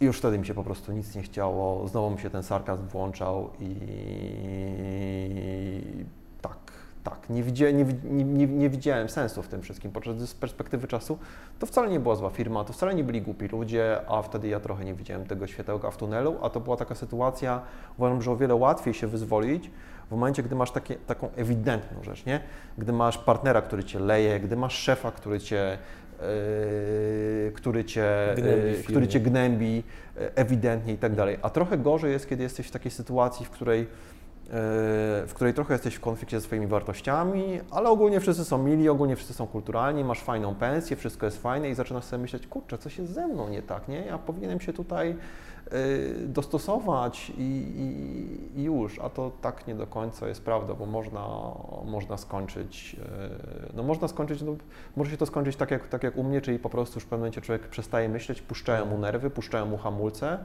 I 0.00 0.04
już 0.04 0.18
wtedy 0.18 0.38
mi 0.38 0.46
się 0.46 0.54
po 0.54 0.64
prostu 0.64 0.92
nic 0.92 1.14
nie 1.14 1.22
chciało, 1.22 1.88
znowu 1.88 2.10
mi 2.10 2.18
się 2.18 2.30
ten 2.30 2.42
sarkazm 2.42 2.86
włączał 2.86 3.50
i 3.60 3.76
tak, 6.42 6.58
tak, 7.04 7.30
nie, 7.30 7.42
widzia, 7.42 7.70
nie, 7.70 7.84
nie, 8.04 8.46
nie, 8.46 8.70
widziałem 8.70 9.08
sensu 9.08 9.42
w 9.42 9.48
tym 9.48 9.62
wszystkim, 9.62 9.90
podczas 9.90 10.16
z 10.16 10.34
perspektywy 10.34 10.88
czasu 10.88 11.18
to 11.58 11.66
wcale 11.66 11.88
nie 11.88 12.00
była 12.00 12.16
zła 12.16 12.30
firma, 12.30 12.64
to 12.64 12.72
wcale 12.72 12.94
nie 12.94 13.04
byli 13.04 13.22
głupi 13.22 13.48
ludzie, 13.48 14.00
a 14.08 14.22
wtedy 14.22 14.48
ja 14.48 14.60
trochę 14.60 14.84
nie 14.84 14.94
widziałem 14.94 15.26
tego 15.26 15.46
światełka 15.46 15.90
w 15.90 15.96
tunelu, 15.96 16.36
a 16.42 16.50
to 16.50 16.60
była 16.60 16.76
taka 16.76 16.94
sytuacja, 16.94 17.62
uważam, 17.98 18.22
że 18.22 18.30
o 18.30 18.36
wiele 18.36 18.54
łatwiej 18.54 18.94
się 18.94 19.06
wyzwolić 19.06 19.70
w 20.08 20.10
momencie, 20.10 20.42
gdy 20.42 20.54
masz 20.54 20.70
takie, 20.70 20.94
taką 20.94 21.28
ewidentną 21.36 22.02
rzecz, 22.02 22.26
nie? 22.26 22.40
Gdy 22.78 22.92
masz 22.92 23.18
partnera, 23.18 23.62
który 23.62 23.84
cię 23.84 23.98
leje, 23.98 24.40
gdy 24.40 24.56
masz 24.56 24.74
szefa, 24.74 25.10
który 25.10 25.40
cię 25.40 25.78
Yy, 26.14 27.52
który 27.52 27.84
cię 27.84 28.34
gnębi, 28.36 28.68
yy, 28.68 28.82
który 28.82 29.08
cię 29.08 29.20
gnębi 29.20 29.74
yy, 30.16 30.34
ewidentnie 30.34 30.92
i 30.92 30.98
tak 30.98 31.14
dalej. 31.14 31.38
A 31.42 31.50
trochę 31.50 31.78
gorzej 31.78 32.12
jest, 32.12 32.28
kiedy 32.28 32.42
jesteś 32.42 32.66
w 32.66 32.70
takiej 32.70 32.90
sytuacji, 32.90 33.46
w 33.46 33.50
której 33.50 33.86
w 35.26 35.30
której 35.34 35.54
trochę 35.54 35.74
jesteś 35.74 35.94
w 35.94 36.00
konflikcie 36.00 36.40
ze 36.40 36.46
swoimi 36.46 36.66
wartościami, 36.66 37.60
ale 37.70 37.88
ogólnie 37.88 38.20
wszyscy 38.20 38.44
są 38.44 38.58
mili, 38.58 38.88
ogólnie 38.88 39.16
wszyscy 39.16 39.34
są 39.34 39.46
kulturalni, 39.46 40.04
masz 40.04 40.20
fajną 40.20 40.54
pensję, 40.54 40.96
wszystko 40.96 41.26
jest 41.26 41.42
fajne 41.42 41.70
i 41.70 41.74
zaczynasz 41.74 42.04
sobie 42.04 42.22
myśleć, 42.22 42.46
kurczę, 42.46 42.78
coś 42.78 42.98
jest 42.98 43.12
ze 43.12 43.26
mną 43.26 43.48
nie 43.48 43.62
tak, 43.62 43.88
nie? 43.88 44.06
Ja 44.06 44.18
powinienem 44.18 44.60
się 44.60 44.72
tutaj 44.72 45.16
Y, 45.72 46.28
dostosować 46.28 47.30
i, 47.30 47.42
i, 47.42 48.60
i, 48.60 48.62
już, 48.62 48.98
a 48.98 49.10
to 49.10 49.32
tak 49.40 49.66
nie 49.66 49.74
do 49.74 49.86
końca 49.86 50.28
jest 50.28 50.44
prawda, 50.44 50.74
bo 50.74 50.86
można, 50.86 51.26
można 51.84 52.16
skończyć, 52.16 52.96
y, 53.70 53.72
no 53.74 53.82
można 53.82 54.08
skończyć, 54.08 54.42
no, 54.42 54.56
może 54.96 55.10
się 55.10 55.16
to 55.16 55.26
skończyć 55.26 55.56
tak 55.56 55.70
jak, 55.70 55.88
tak 55.88 56.02
jak 56.02 56.16
u 56.16 56.22
mnie, 56.24 56.40
czyli 56.40 56.58
po 56.58 56.70
prostu 56.70 56.96
już 56.96 57.04
w 57.04 57.06
pewnym 57.06 57.20
momencie 57.20 57.40
człowiek 57.40 57.68
przestaje 57.68 58.08
myśleć, 58.08 58.42
puszczają 58.42 58.86
mu 58.86 58.98
nerwy, 58.98 59.30
puszczają 59.30 59.66
mu 59.66 59.76
hamulce, 59.76 60.38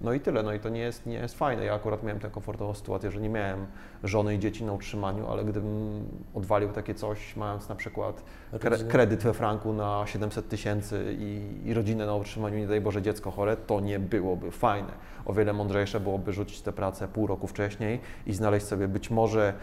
no 0.00 0.12
i 0.12 0.20
tyle, 0.20 0.42
no 0.42 0.52
i 0.52 0.60
to 0.60 0.68
nie 0.68 0.80
jest, 0.80 1.06
nie 1.06 1.14
jest 1.14 1.38
fajne. 1.38 1.64
Ja 1.64 1.74
akurat 1.74 2.02
miałem 2.02 2.20
tę 2.20 2.30
komfortową 2.30 2.74
sytuację, 2.74 3.10
że 3.10 3.20
nie 3.20 3.28
miałem 3.28 3.66
żony 4.04 4.34
i 4.34 4.38
dzieci 4.38 4.64
na 4.64 4.72
utrzymaniu, 4.72 5.26
ale 5.28 5.44
gdybym 5.44 6.04
odwalił 6.34 6.68
takie 6.68 6.94
coś, 6.94 7.36
mając 7.36 7.68
na 7.68 7.74
przykład 7.74 8.22
kre, 8.60 8.78
kredyt 8.78 9.22
we 9.22 9.34
franku 9.34 9.72
na 9.72 10.02
700 10.06 10.48
tysięcy 10.48 11.16
i, 11.18 11.60
i 11.64 11.74
rodzinę 11.74 12.06
na 12.06 12.14
utrzymaniu, 12.14 12.58
nie 12.58 12.66
daj 12.66 12.80
Boże 12.80 13.02
dziecko 13.02 13.30
chore, 13.30 13.56
to 13.56 13.80
nie 13.80 13.98
byłoby 13.98 14.50
fajne. 14.50 14.92
O 15.24 15.32
wiele 15.32 15.52
mądrzejsze 15.52 16.00
byłoby 16.00 16.32
rzucić 16.32 16.60
tę 16.60 16.72
pracę 16.72 17.08
pół 17.08 17.26
roku 17.26 17.46
wcześniej 17.46 18.00
i 18.26 18.32
znaleźć 18.34 18.66
sobie 18.66 18.88
być 18.88 19.10
może 19.10 19.54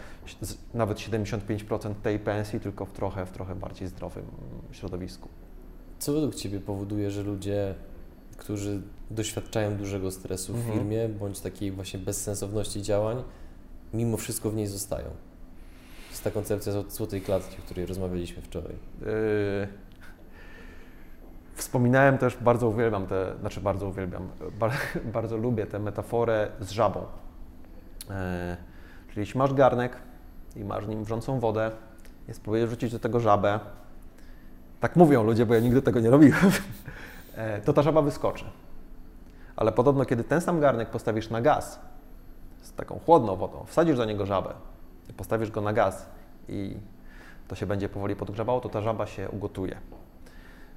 nawet 0.74 0.98
75% 0.98 1.94
tej 1.94 2.18
pensji, 2.18 2.60
tylko 2.60 2.86
w 2.86 2.92
trochę, 2.92 3.26
w 3.26 3.30
trochę 3.30 3.54
bardziej 3.54 3.88
zdrowym 3.88 4.24
środowisku. 4.72 5.28
Co 5.98 6.12
według 6.12 6.34
Ciebie 6.34 6.60
powoduje, 6.60 7.10
że 7.10 7.22
ludzie 7.22 7.74
którzy 8.40 8.82
doświadczają 9.10 9.76
dużego 9.76 10.10
stresu 10.10 10.52
w 10.52 10.56
mhm. 10.56 10.74
firmie, 10.74 11.08
bądź 11.08 11.40
takiej 11.40 11.72
właśnie 11.72 11.98
bezsensowności 11.98 12.82
działań, 12.82 13.22
mimo 13.94 14.16
wszystko 14.16 14.50
w 14.50 14.54
niej 14.54 14.66
zostają. 14.66 15.04
To 15.04 16.10
jest 16.10 16.24
ta 16.24 16.30
koncepcja 16.30 16.72
złotej 16.88 17.20
klatki, 17.20 17.56
o 17.58 17.62
której 17.62 17.86
rozmawialiśmy 17.86 18.42
wczoraj. 18.42 18.72
Yy, 19.00 19.08
wspominałem 21.54 22.18
też, 22.18 22.36
bardzo 22.36 22.68
uwielbiam 22.68 23.06
te, 23.06 23.36
znaczy 23.40 23.60
bardzo 23.60 23.86
uwielbiam, 23.86 24.28
bar, 24.58 24.72
bardzo 25.12 25.36
lubię 25.36 25.66
tę 25.66 25.78
metaforę 25.78 26.50
z 26.60 26.70
żabą. 26.70 27.00
Yy, 27.00 28.16
czyli 29.08 29.20
jeśli 29.20 29.38
masz 29.38 29.54
garnek 29.54 29.96
i 30.56 30.64
masz 30.64 30.86
nim 30.86 31.04
wrzącą 31.04 31.40
wodę, 31.40 31.70
jest 32.28 32.40
spróbujesz 32.40 32.70
rzucić 32.70 32.92
do 32.92 32.98
tego 32.98 33.20
żabę. 33.20 33.60
Tak 34.80 34.96
mówią 34.96 35.24
ludzie, 35.24 35.46
bo 35.46 35.54
ja 35.54 35.60
nigdy 35.60 35.82
tego 35.82 36.00
nie 36.00 36.10
robiłem. 36.10 36.50
E, 37.34 37.60
to 37.64 37.72
ta 37.72 37.82
żaba 37.82 38.02
wyskoczy. 38.02 38.44
Ale 39.56 39.72
podobno, 39.72 40.04
kiedy 40.04 40.24
ten 40.24 40.40
sam 40.40 40.60
garnek 40.60 40.90
postawisz 40.90 41.30
na 41.30 41.40
gaz, 41.40 41.80
z 42.62 42.72
taką 42.72 42.98
chłodną 42.98 43.36
wodą, 43.36 43.64
wsadzisz 43.66 43.96
do 43.96 44.04
niego 44.04 44.26
żabę, 44.26 44.54
postawisz 45.16 45.50
go 45.50 45.60
na 45.60 45.72
gaz 45.72 46.06
i 46.48 46.76
to 47.48 47.54
się 47.54 47.66
będzie 47.66 47.88
powoli 47.88 48.16
podgrzewało, 48.16 48.60
to 48.60 48.68
ta 48.68 48.80
żaba 48.80 49.06
się 49.06 49.28
ugotuje. 49.28 49.76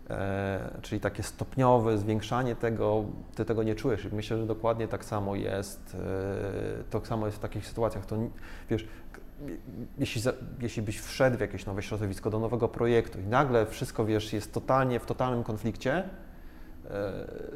E, 0.10 0.80
czyli 0.82 1.02
takie 1.02 1.24
stopniowe 1.24 1.98
zwiększanie 1.98 2.56
tego, 2.56 3.06
ty 3.36 3.46
tego 3.46 3.64
nie 3.64 3.76
czujesz. 3.76 4.08
Myślę, 4.12 4.38
że 4.38 4.46
dokładnie 4.46 4.88
tak 4.88 5.06
samo 5.06 5.36
jest, 5.36 5.98
tak 6.90 7.08
samo 7.08 7.26
jest 7.26 7.38
w 7.38 7.42
takich 7.42 7.68
sytuacjach. 7.68 8.06
To, 8.06 8.16
wiesz, 8.70 8.88
jeśli, 9.98 10.22
jeśli 10.62 10.82
byś 10.82 11.00
wszedł 11.00 11.38
w 11.38 11.40
jakieś 11.40 11.66
nowe 11.66 11.82
środowisko, 11.82 12.30
do 12.30 12.40
nowego 12.40 12.68
projektu 12.68 13.20
i 13.20 13.24
nagle 13.28 13.66
wszystko, 13.66 14.06
wiesz, 14.06 14.34
jest 14.34 14.54
totalnie 14.54 15.00
w 15.00 15.06
totalnym 15.06 15.44
konflikcie, 15.44 16.04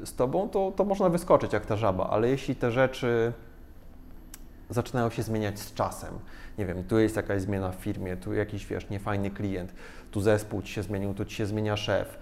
z 0.03 0.15
tobą, 0.15 0.49
to, 0.49 0.71
to 0.75 0.85
można 0.85 1.09
wyskoczyć 1.09 1.53
jak 1.53 1.65
ta 1.65 1.75
żaba, 1.75 2.09
ale 2.09 2.29
jeśli 2.29 2.55
te 2.55 2.71
rzeczy 2.71 3.33
zaczynają 4.69 5.09
się 5.09 5.23
zmieniać 5.23 5.59
z 5.59 5.73
czasem, 5.73 6.13
nie 6.57 6.65
wiem, 6.65 6.83
tu 6.83 6.99
jest 6.99 7.15
jakaś 7.15 7.41
zmiana 7.41 7.71
w 7.71 7.75
firmie, 7.75 8.17
tu 8.17 8.33
jakiś, 8.33 8.65
wiesz, 8.65 8.89
niefajny 8.89 9.31
klient, 9.31 9.73
tu 10.11 10.21
zespół 10.21 10.61
ci 10.61 10.73
się 10.73 10.83
zmienił, 10.83 11.13
tu 11.13 11.25
ci 11.25 11.35
się 11.35 11.45
zmienia 11.45 11.77
szef, 11.77 12.17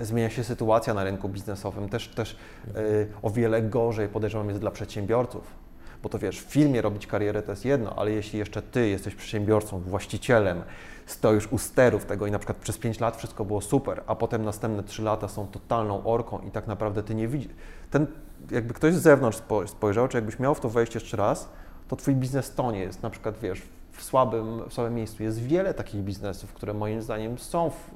e, 0.00 0.04
zmienia 0.04 0.30
się 0.30 0.44
sytuacja 0.44 0.94
na 0.94 1.04
rynku 1.04 1.28
biznesowym, 1.28 1.88
też, 1.88 2.08
też 2.08 2.36
e, 2.66 2.76
o 3.22 3.30
wiele 3.30 3.62
gorzej 3.62 4.08
podejrzewam 4.08 4.48
jest 4.48 4.60
dla 4.60 4.70
przedsiębiorców, 4.70 5.65
bo 6.06 6.10
to 6.10 6.18
wiesz, 6.18 6.40
w 6.40 6.44
firmie 6.44 6.82
robić 6.82 7.06
karierę 7.06 7.42
to 7.42 7.52
jest 7.52 7.64
jedno, 7.64 7.94
ale 7.96 8.10
jeśli 8.10 8.38
jeszcze 8.38 8.62
ty 8.62 8.88
jesteś 8.88 9.14
przedsiębiorcą, 9.14 9.80
właścicielem, 9.80 10.62
stoisz 11.06 11.52
u 11.52 11.58
sterów 11.58 12.04
tego 12.04 12.26
i 12.26 12.30
na 12.30 12.38
przykład 12.38 12.58
przez 12.58 12.78
5 12.78 13.00
lat 13.00 13.16
wszystko 13.16 13.44
było 13.44 13.60
super, 13.60 14.02
a 14.06 14.14
potem 14.14 14.44
następne 14.44 14.82
3 14.82 15.02
lata 15.02 15.28
są 15.28 15.46
totalną 15.46 16.04
orką 16.04 16.40
i 16.48 16.50
tak 16.50 16.66
naprawdę 16.66 17.02
ty 17.02 17.14
nie 17.14 17.28
widzisz. 17.28 17.52
Ten, 17.90 18.06
jakby 18.50 18.74
ktoś 18.74 18.94
z 18.94 19.02
zewnątrz 19.02 19.38
spojrzał, 19.66 20.08
czy 20.08 20.16
jakbyś 20.16 20.38
miał 20.38 20.54
w 20.54 20.60
to 20.60 20.68
wejść 20.68 20.94
jeszcze 20.94 21.16
raz, 21.16 21.48
to 21.88 21.96
twój 21.96 22.14
biznes 22.14 22.54
tonie 22.54 22.80
jest 22.80 23.02
na 23.02 23.10
przykład, 23.10 23.38
wiesz, 23.38 23.62
w 23.96 24.02
słabym, 24.02 24.68
w 24.68 24.74
słabym 24.74 24.94
miejscu. 24.94 25.22
Jest 25.22 25.42
wiele 25.42 25.74
takich 25.74 26.00
biznesów, 26.00 26.52
które 26.52 26.74
moim 26.74 27.02
zdaniem 27.02 27.38
są 27.38 27.70
w, 27.70 27.90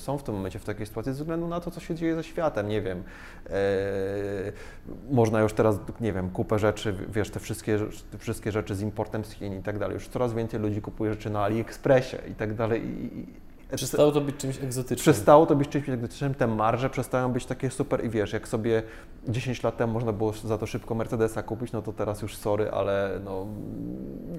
są 0.00 0.18
w 0.18 0.22
tym 0.22 0.34
momencie 0.34 0.58
w 0.58 0.64
takiej 0.64 0.86
sytuacji 0.86 1.12
ze 1.12 1.18
względu 1.18 1.48
na 1.48 1.60
to, 1.60 1.70
co 1.70 1.80
się 1.80 1.94
dzieje 1.94 2.14
ze 2.14 2.24
światem. 2.24 2.68
Nie 2.68 2.82
wiem, 2.82 3.02
e, 3.46 3.52
można 5.10 5.40
już 5.40 5.52
teraz, 5.52 5.78
nie 6.00 6.12
wiem, 6.12 6.30
kupę 6.30 6.58
rzeczy, 6.58 6.94
wiesz, 7.08 7.30
te 7.30 7.40
wszystkie, 7.40 7.78
te 8.10 8.18
wszystkie 8.18 8.52
rzeczy 8.52 8.74
z 8.74 8.82
importem 8.82 9.24
z 9.24 9.32
Chin 9.32 9.58
i 9.58 9.62
tak 9.62 9.78
dalej. 9.78 9.94
Już 9.94 10.08
coraz 10.08 10.34
więcej 10.34 10.60
ludzi 10.60 10.82
kupuje 10.82 11.10
rzeczy 11.10 11.30
na 11.30 11.44
AliExpressie 11.44 12.16
i 12.30 12.34
tak 12.34 12.54
dalej. 12.54 12.82
I, 12.84 13.45
Przestało 13.74 14.12
to 14.12 14.20
być 14.20 14.36
czymś 14.36 14.62
egzotycznym. 14.62 14.98
Przestało 14.98 15.46
to 15.46 15.56
być 15.56 15.68
czymś 15.68 15.88
egzotycznym, 15.88 16.34
te 16.34 16.46
marże 16.46 16.90
przestają 16.90 17.32
być 17.32 17.46
takie 17.46 17.70
super 17.70 18.04
i 18.04 18.10
wiesz, 18.10 18.32
jak 18.32 18.48
sobie 18.48 18.82
10 19.28 19.62
lat 19.62 19.76
temu 19.76 19.92
można 19.92 20.12
było 20.12 20.32
za 20.32 20.58
to 20.58 20.66
szybko 20.66 20.94
Mercedesa 20.94 21.42
kupić, 21.42 21.72
no 21.72 21.82
to 21.82 21.92
teraz 21.92 22.22
już 22.22 22.36
sorry, 22.36 22.70
ale 22.70 23.20
no, 23.24 23.46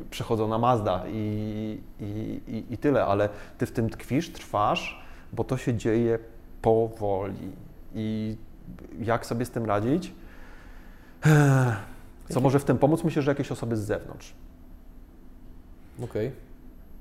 przechodzą 0.09 0.47
na 0.47 0.57
Mazda 0.57 1.03
i, 1.07 1.81
i, 1.99 2.41
i, 2.47 2.73
i 2.73 2.77
tyle, 2.77 3.05
ale 3.05 3.29
ty 3.57 3.65
w 3.65 3.71
tym 3.71 3.89
tkwisz, 3.89 4.29
trwasz, 4.29 5.01
bo 5.33 5.43
to 5.43 5.57
się 5.57 5.73
dzieje 5.73 6.19
powoli. 6.61 7.51
I 7.95 8.37
jak 8.99 9.25
sobie 9.25 9.45
z 9.45 9.49
tym 9.51 9.65
radzić? 9.65 10.13
Co 12.29 12.41
może 12.41 12.59
w 12.59 12.65
tym 12.65 12.77
pomóc? 12.77 13.03
Myślę, 13.03 13.21
że 13.21 13.31
jakieś 13.31 13.51
osoby 13.51 13.77
z 13.77 13.79
zewnątrz. 13.79 14.33
Okej. 16.03 16.27
Okay. 16.27 16.46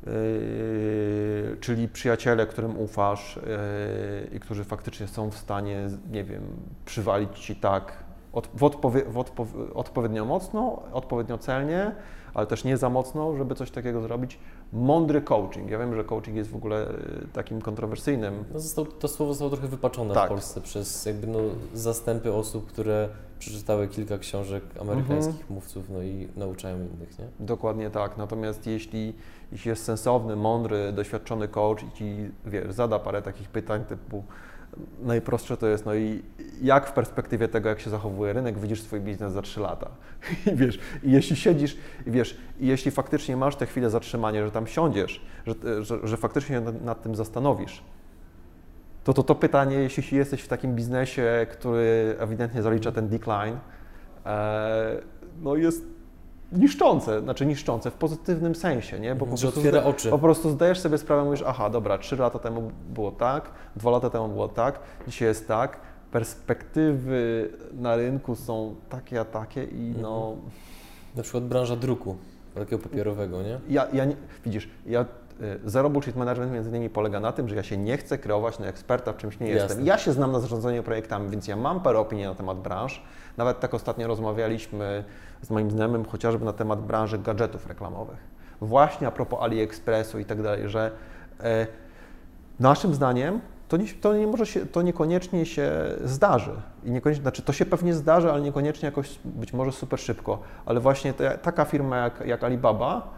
Yy, 0.06 1.56
czyli 1.60 1.88
przyjaciele, 1.88 2.46
którym 2.46 2.78
ufasz 2.78 3.36
yy, 3.36 4.36
i 4.36 4.40
którzy 4.40 4.64
faktycznie 4.64 5.08
są 5.08 5.30
w 5.30 5.36
stanie, 5.36 5.88
nie 6.10 6.24
wiem, 6.24 6.42
przywalić 6.84 7.38
ci 7.38 7.56
tak 7.56 7.92
od, 8.32 8.48
w, 8.54 8.64
odpowie, 8.64 9.04
w 9.04 9.18
odpo, 9.18 9.46
odpowiednio 9.74 10.24
mocno, 10.24 10.82
odpowiednio 10.92 11.38
celnie, 11.38 11.92
ale 12.34 12.46
też 12.46 12.64
nie 12.64 12.76
za 12.76 12.90
mocno, 12.90 13.36
żeby 13.36 13.54
coś 13.54 13.70
takiego 13.70 14.00
zrobić. 14.00 14.38
Mądry 14.72 15.22
coaching. 15.22 15.70
Ja 15.70 15.78
wiem, 15.78 15.94
że 15.94 16.04
coaching 16.04 16.36
jest 16.36 16.50
w 16.50 16.56
ogóle 16.56 16.86
yy, 17.20 17.28
takim 17.32 17.60
kontrowersyjnym. 17.60 18.44
No 18.52 18.60
został, 18.60 18.86
to 18.86 19.08
słowo 19.08 19.32
zostało 19.32 19.50
trochę 19.50 19.68
wypaczone 19.68 20.14
tak. 20.14 20.26
w 20.26 20.28
Polsce 20.28 20.60
przez 20.60 21.06
jakby 21.06 21.26
no, 21.26 21.38
zastępy 21.74 22.32
osób, 22.32 22.66
które 22.66 23.08
przeczytały 23.38 23.88
kilka 23.88 24.18
książek 24.18 24.62
amerykańskich 24.80 25.40
mhm. 25.40 25.54
mówców 25.54 25.90
no 25.90 26.02
i 26.02 26.28
nauczają 26.36 26.76
innych, 26.76 27.18
nie? 27.18 27.24
Dokładnie 27.40 27.90
tak. 27.90 28.16
Natomiast 28.16 28.66
jeśli, 28.66 29.14
jeśli 29.52 29.68
jest 29.68 29.84
sensowny, 29.84 30.36
mądry, 30.36 30.92
doświadczony 30.92 31.48
coach 31.48 31.82
i 31.82 31.92
ci, 31.92 32.30
wiesz, 32.46 32.72
zada 32.72 32.98
parę 32.98 33.22
takich 33.22 33.48
pytań 33.48 33.84
typu 33.84 34.24
najprostsze 35.02 35.56
to 35.56 35.66
jest, 35.66 35.86
no 35.86 35.94
i 35.94 36.22
jak 36.62 36.86
w 36.86 36.92
perspektywie 36.92 37.48
tego, 37.48 37.68
jak 37.68 37.80
się 37.80 37.90
zachowuje 37.90 38.32
rynek, 38.32 38.58
widzisz 38.58 38.82
swój 38.82 39.00
biznes 39.00 39.32
za 39.32 39.42
3 39.42 39.60
lata. 39.60 39.90
I 40.52 40.56
wiesz, 40.56 40.78
i 41.02 41.10
jeśli 41.10 41.36
siedzisz, 41.36 41.76
i 42.06 42.10
wiesz, 42.10 42.36
i 42.60 42.66
jeśli 42.66 42.90
faktycznie 42.90 43.36
masz 43.36 43.56
tę 43.56 43.66
chwilę 43.66 43.90
zatrzymania, 43.90 44.44
że 44.44 44.50
tam 44.50 44.66
siądziesz, 44.66 45.20
że, 45.46 45.84
że, 45.84 45.98
że 46.08 46.16
faktycznie 46.16 46.60
nad, 46.60 46.84
nad 46.84 47.02
tym 47.02 47.14
zastanowisz, 47.14 47.82
to, 49.04 49.12
to 49.14 49.22
to 49.22 49.34
pytanie, 49.34 49.76
jeśli 49.76 50.18
jesteś 50.18 50.42
w 50.42 50.48
takim 50.48 50.74
biznesie, 50.74 51.46
który 51.50 52.16
ewidentnie 52.18 52.62
zalicza 52.62 52.92
ten 52.92 53.08
decline, 53.08 53.58
e, 54.26 55.00
no 55.42 55.56
jest 55.56 55.95
niszczące, 56.52 57.20
znaczy 57.20 57.46
niszczące 57.46 57.90
w 57.90 57.94
pozytywnym 57.94 58.54
sensie, 58.54 59.00
nie? 59.00 59.14
Bo 59.14 59.26
po 59.26 59.36
że 59.36 59.48
otwiera 59.48 59.84
oczy. 59.84 60.10
Po 60.10 60.18
prostu 60.18 60.50
zdajesz 60.50 60.80
sobie 60.80 60.98
sprawę, 60.98 61.24
mówisz, 61.24 61.44
aha, 61.46 61.70
dobra, 61.70 61.98
trzy 61.98 62.16
lata 62.16 62.38
temu 62.38 62.70
było 62.94 63.12
tak, 63.12 63.50
dwa 63.76 63.90
lata 63.90 64.10
temu 64.10 64.28
było 64.28 64.48
tak, 64.48 64.80
dzisiaj 65.06 65.28
jest 65.28 65.48
tak, 65.48 65.78
perspektywy 66.10 67.52
na 67.72 67.96
rynku 67.96 68.34
są 68.34 68.74
takie, 68.88 69.20
a 69.20 69.24
takie 69.24 69.64
i 69.64 69.94
no... 70.02 70.32
Mhm. 70.34 70.50
Na 71.16 71.22
przykład 71.22 71.44
branża 71.44 71.76
druku, 71.76 72.16
takiego 72.54 72.82
papierowego, 72.82 73.42
nie? 73.42 73.60
Ja, 73.68 73.86
ja 73.92 74.04
nie, 74.04 74.16
widzisz, 74.44 74.68
ja 74.86 75.04
zero 75.64 75.90
bullshit 75.90 76.16
management 76.16 76.52
między 76.52 76.70
innymi 76.70 76.90
polega 76.90 77.20
na 77.20 77.32
tym, 77.32 77.48
że 77.48 77.56
ja 77.56 77.62
się 77.62 77.76
nie 77.76 77.96
chcę 77.96 78.18
kreować 78.18 78.58
na 78.58 78.66
eksperta, 78.66 79.12
w 79.12 79.16
czymś 79.16 79.40
nie 79.40 79.48
Jasne. 79.48 79.62
jestem. 79.62 79.86
Ja 79.86 79.98
się 79.98 80.12
znam 80.12 80.32
na 80.32 80.40
zarządzaniu 80.40 80.82
projektami, 80.82 81.30
więc 81.30 81.48
ja 81.48 81.56
mam 81.56 81.80
parę 81.80 81.98
opinii 81.98 82.24
na 82.24 82.34
temat 82.34 82.58
branż. 82.58 83.02
Nawet 83.36 83.60
tak 83.60 83.74
ostatnio 83.74 84.06
rozmawialiśmy 84.06 85.04
z 85.42 85.50
moim 85.50 85.70
znajomym 85.70 86.04
chociażby 86.04 86.44
na 86.44 86.52
temat 86.52 86.80
branży 86.80 87.18
gadżetów 87.18 87.66
reklamowych. 87.66 88.18
Właśnie 88.60 89.06
a 89.06 89.10
propos 89.10 89.40
AliExpressu 89.42 90.18
i 90.18 90.24
tak 90.24 90.42
dalej, 90.42 90.68
że 90.68 90.90
e, 91.40 91.66
naszym 92.60 92.94
zdaniem 92.94 93.40
to, 93.68 93.76
nie, 93.76 93.86
to, 93.88 94.14
nie 94.14 94.26
może 94.26 94.46
się, 94.46 94.66
to 94.66 94.82
niekoniecznie 94.82 95.46
się 95.46 95.72
zdarzy. 96.04 96.52
I 96.84 96.90
niekoniecznie, 96.90 97.22
znaczy 97.22 97.42
to 97.42 97.52
się 97.52 97.66
pewnie 97.66 97.94
zdarzy, 97.94 98.32
ale 98.32 98.40
niekoniecznie 98.40 98.86
jakoś 98.86 99.18
być 99.24 99.52
może 99.52 99.72
super 99.72 100.00
szybko. 100.00 100.38
Ale 100.66 100.80
właśnie 100.80 101.14
taka 101.42 101.64
firma 101.64 101.96
jak, 101.96 102.26
jak 102.26 102.44
Alibaba 102.44 103.15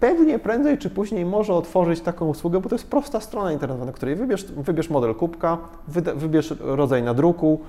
pewnie 0.00 0.38
prędzej 0.38 0.78
czy 0.78 0.90
później 0.90 1.24
może 1.24 1.54
otworzyć 1.54 2.00
taką 2.00 2.28
usługę, 2.28 2.60
bo 2.60 2.68
to 2.68 2.74
jest 2.74 2.86
prosta 2.86 3.20
strona 3.20 3.52
internetowa, 3.52 3.86
na 3.86 3.92
której 3.92 4.16
wybierz, 4.16 4.44
wybierz 4.44 4.90
model 4.90 5.14
kubka, 5.14 5.58
wybierz 6.16 6.54
rodzaj 6.60 7.02
nadruku, 7.02 7.60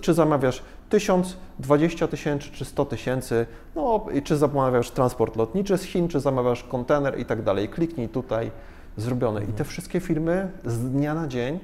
czy 0.00 0.14
zamawiasz 0.14 0.62
1000, 0.88 1.36
20 1.58 2.08
tysięcy, 2.08 2.50
czy 2.50 2.64
100 2.64 2.84
tysięcy, 2.84 3.46
no 3.76 4.06
i 4.14 4.22
czy 4.22 4.36
zamawiasz 4.36 4.90
transport 4.90 5.36
lotniczy 5.36 5.78
z 5.78 5.82
Chin, 5.82 6.08
czy 6.08 6.20
zamawiasz 6.20 6.64
kontener 6.64 7.18
i 7.18 7.24
tak 7.24 7.42
dalej. 7.42 7.68
Kliknij 7.68 8.08
tutaj, 8.08 8.50
zrobione. 8.96 9.40
I 9.40 9.44
te 9.44 9.50
mhm. 9.50 9.68
wszystkie 9.68 10.00
firmy 10.00 10.50
z 10.64 10.90
dnia 10.90 11.14
na 11.14 11.26
dzień 11.26 11.58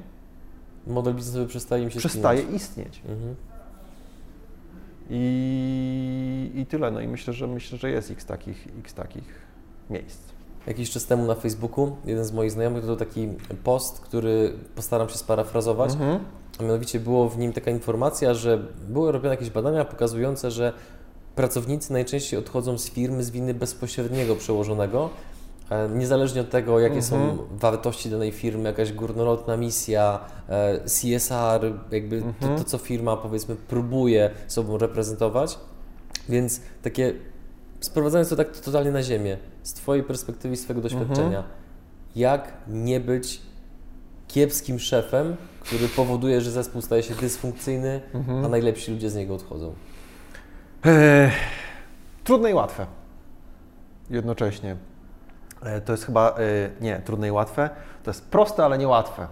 model 0.87 1.15
biznesowy 1.15 1.47
przestaje 1.47 1.85
im 1.85 1.91
się 1.91 1.99
przestaje 1.99 2.43
istnieć. 2.43 3.03
Mhm. 3.09 3.35
I, 5.11 6.51
I 6.55 6.67
tyle. 6.67 6.91
No 6.91 7.01
i 7.01 7.09
myślę, 7.09 7.33
że 7.33 7.47
myślę, 7.47 7.79
że 7.79 7.91
jest 7.91 8.11
x 8.11 8.25
takich, 8.25 8.69
x 8.79 8.95
takich 8.95 9.44
miejsc. 9.91 10.19
Jakiś 10.67 10.91
czas 10.91 11.07
temu 11.07 11.27
na 11.27 11.35
Facebooku 11.35 11.97
jeden 12.05 12.25
z 12.25 12.33
moich 12.33 12.51
znajomych 12.51 12.81
dodał 12.81 12.97
taki 12.97 13.29
post, 13.65 14.01
który 14.01 14.53
postaram 14.75 15.09
się 15.09 15.19
sparafrazować. 15.19 15.93
Mhm. 15.93 16.19
A 16.61 16.63
mianowicie 16.63 17.01
było 17.01 17.29
w 17.29 17.39
nim 17.39 17.53
taka 17.53 17.71
informacja, 17.71 18.35
że 18.35 18.59
były 18.89 19.13
robione 19.13 19.35
jakieś 19.35 19.51
badania 19.51 19.85
pokazujące, 19.85 20.51
że 20.51 20.73
pracownicy 21.35 21.93
najczęściej 21.93 22.39
odchodzą 22.39 22.79
z 22.79 22.91
firmy 22.91 23.25
z 23.25 23.31
winy 23.31 23.55
bezpośredniego 23.55 24.37
przełożonego, 24.37 25.11
e, 25.71 25.89
niezależnie 25.89 26.41
od 26.41 26.51
tego, 26.51 26.81
jakie 26.81 26.97
mhm. 26.97 27.37
są 27.37 27.39
wartości 27.51 28.11
danej 28.11 28.33
firmy, 28.33 28.69
jakaś 28.69 28.93
górnolotna 28.93 29.57
misja, 29.57 30.21
e, 30.49 30.81
CSR, 30.81 31.73
jakby 31.91 32.17
mhm. 32.17 32.57
to, 32.57 32.65
to, 32.65 32.71
co 32.71 32.79
firma 32.79 33.17
powiedzmy 33.17 33.57
próbuje 33.57 34.31
sobą 34.49 34.79
reprezentować. 34.79 35.59
Więc 36.29 36.61
takie 36.83 37.15
sprowadzając 37.81 38.29
to 38.29 38.37
tak 38.37 38.61
totalnie 38.61 38.91
na 38.91 39.03
ziemię, 39.03 39.37
z 39.65 39.73
Twojej 39.73 40.05
perspektywy 40.05 40.57
swojego 40.57 40.83
doświadczenia, 40.83 41.39
mhm. 41.39 41.45
jak 42.17 42.53
nie 42.69 43.01
być 43.01 43.43
kiepskim 44.29 44.79
szefem, 44.79 45.37
który 45.61 45.89
powoduje, 45.89 46.41
że 46.41 46.51
zespół 46.51 46.83
staje 46.83 47.03
się 47.03 47.15
dysfunkcyjny, 47.15 48.01
mhm. 48.15 48.45
a 48.45 48.49
najlepsi 48.49 48.93
ludzie 48.93 49.11
z 49.11 49.15
niego 49.15 49.35
odchodzą? 49.35 49.75
Eee, 50.85 51.31
trudne 52.25 52.51
i 52.51 52.55
łatwe. 52.55 52.87
Jednocześnie. 54.11 54.77
E, 55.63 55.81
to 55.81 55.93
jest 55.93 56.05
chyba, 56.05 56.31
e, 56.31 56.35
nie, 56.81 57.03
trudne 57.05 57.29
i 57.29 57.31
łatwe. 57.31 57.71
To 58.03 58.11
jest 58.11 58.29
proste, 58.31 58.65
ale 58.65 58.79
niełatwe. 58.79 59.29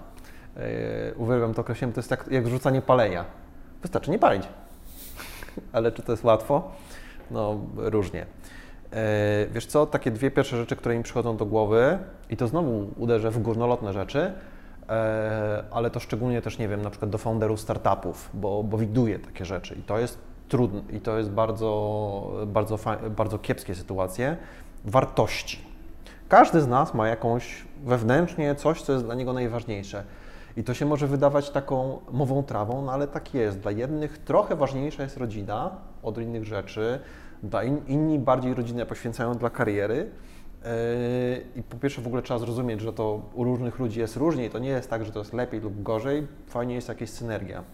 E, 0.56 1.14
uwielbiam 1.14 1.54
to 1.54 1.60
określenie, 1.60 1.92
to 1.92 1.98
jest 1.98 2.10
jak, 2.10 2.28
jak 2.30 2.48
rzucanie 2.48 2.82
palenia. 2.82 3.24
Wystarczy 3.82 4.10
nie 4.10 4.18
palić. 4.18 4.42
ale 5.72 5.92
czy 5.92 6.02
to 6.02 6.12
jest 6.12 6.24
łatwo? 6.24 6.72
No, 7.30 7.60
różnie. 7.76 8.26
E, 8.92 9.46
wiesz 9.52 9.66
co, 9.66 9.86
takie 9.86 10.10
dwie 10.10 10.30
pierwsze 10.30 10.56
rzeczy, 10.56 10.76
które 10.76 10.96
mi 10.96 11.02
przychodzą 11.02 11.36
do 11.36 11.46
głowy 11.46 11.98
i 12.30 12.36
to 12.36 12.48
znowu 12.48 12.90
uderzę 12.96 13.30
w 13.30 13.38
górnolotne 13.38 13.92
rzeczy, 13.92 14.32
e, 14.88 15.64
ale 15.70 15.90
to 15.90 16.00
szczególnie 16.00 16.42
też, 16.42 16.58
nie 16.58 16.68
wiem, 16.68 16.82
na 16.82 16.90
przykład 16.90 17.10
do 17.10 17.18
founderów 17.18 17.60
startupów, 17.60 18.30
bo, 18.34 18.62
bo 18.62 18.78
widuję 18.78 19.18
takie 19.18 19.44
rzeczy 19.44 19.74
i 19.74 19.82
to 19.82 19.98
jest 19.98 20.18
trudne 20.48 20.82
i 20.92 21.00
to 21.00 21.18
jest 21.18 21.30
bardzo, 21.30 22.32
bardzo, 22.46 22.78
bardzo 23.10 23.38
kiepskie 23.38 23.74
sytuacje. 23.74 24.36
Wartości. 24.84 25.58
Każdy 26.28 26.60
z 26.60 26.68
nas 26.68 26.94
ma 26.94 27.08
jakąś 27.08 27.64
wewnętrznie 27.84 28.54
coś, 28.54 28.82
co 28.82 28.92
jest 28.92 29.04
dla 29.04 29.14
niego 29.14 29.32
najważniejsze. 29.32 30.04
I 30.56 30.64
to 30.64 30.74
się 30.74 30.86
może 30.86 31.06
wydawać 31.06 31.50
taką 31.50 31.98
mową 32.10 32.42
trawą, 32.42 32.84
no 32.84 32.92
ale 32.92 33.08
tak 33.08 33.34
jest. 33.34 33.58
Dla 33.58 33.70
jednych 33.70 34.18
trochę 34.18 34.56
ważniejsza 34.56 35.02
jest 35.02 35.16
rodzina 35.16 35.70
od 36.02 36.18
innych 36.18 36.44
rzeczy, 36.44 37.00
inni 37.86 38.18
bardziej 38.18 38.54
rodzinę 38.54 38.86
poświęcają 38.86 39.34
dla 39.34 39.50
kariery. 39.50 40.10
Yy, 40.64 40.70
I 41.56 41.62
po 41.62 41.76
pierwsze 41.76 42.02
w 42.02 42.06
ogóle 42.06 42.22
trzeba 42.22 42.40
zrozumieć, 42.40 42.80
że 42.80 42.92
to 42.92 43.30
u 43.34 43.44
różnych 43.44 43.78
ludzi 43.78 44.00
jest 44.00 44.16
różnie 44.16 44.46
i 44.46 44.50
to 44.50 44.58
nie 44.58 44.68
jest 44.68 44.90
tak, 44.90 45.04
że 45.04 45.12
to 45.12 45.18
jest 45.18 45.32
lepiej 45.32 45.60
lub 45.60 45.82
gorzej, 45.82 46.26
fajnie 46.46 46.74
jest 46.74 46.88
jakaś 46.88 47.10
synergia. 47.10 47.64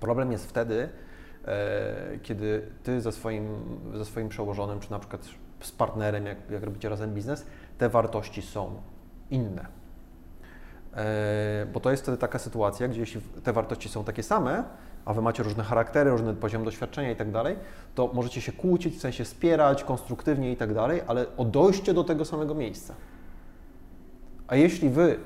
Problem 0.00 0.32
jest 0.32 0.48
wtedy, 0.48 0.74
yy, 0.74 2.18
kiedy 2.22 2.62
ty 2.82 3.00
ze 3.00 3.12
swoim, 3.12 3.48
ze 3.94 4.04
swoim 4.04 4.28
przełożonym, 4.28 4.80
czy 4.80 4.90
na 4.90 4.98
przykład 4.98 5.28
z 5.60 5.72
partnerem, 5.72 6.26
jak, 6.26 6.50
jak 6.50 6.62
robicie 6.62 6.88
razem 6.88 7.14
biznes, 7.14 7.46
te 7.78 7.88
wartości 7.88 8.42
są 8.42 8.74
inne. 9.30 9.66
Yy, 10.96 11.02
bo 11.72 11.80
to 11.80 11.90
jest 11.90 12.02
wtedy 12.02 12.18
taka 12.18 12.38
sytuacja, 12.38 12.88
gdzie 12.88 13.00
jeśli 13.00 13.20
te 13.20 13.52
wartości 13.52 13.88
są 13.88 14.04
takie 14.04 14.22
same, 14.22 14.64
a 15.04 15.14
wy 15.14 15.22
macie 15.22 15.42
różne 15.42 15.64
charaktery, 15.64 16.10
różny 16.10 16.34
poziom 16.34 16.64
doświadczenia 16.64 17.10
i 17.10 17.16
tak 17.16 17.30
dalej, 17.30 17.56
to 17.94 18.10
możecie 18.14 18.40
się 18.40 18.52
kłócić, 18.52 18.96
w 18.96 19.00
sensie 19.00 19.24
spierać 19.24 19.84
konstruktywnie 19.84 20.52
i 20.52 20.56
tak 20.56 20.74
dalej, 20.74 21.02
ale 21.06 21.26
o 21.36 21.44
dojście 21.44 21.94
do 21.94 22.04
tego 22.04 22.24
samego 22.24 22.54
miejsca. 22.54 22.94
A 24.46 24.56
jeśli 24.56 24.90
wy 24.90 25.18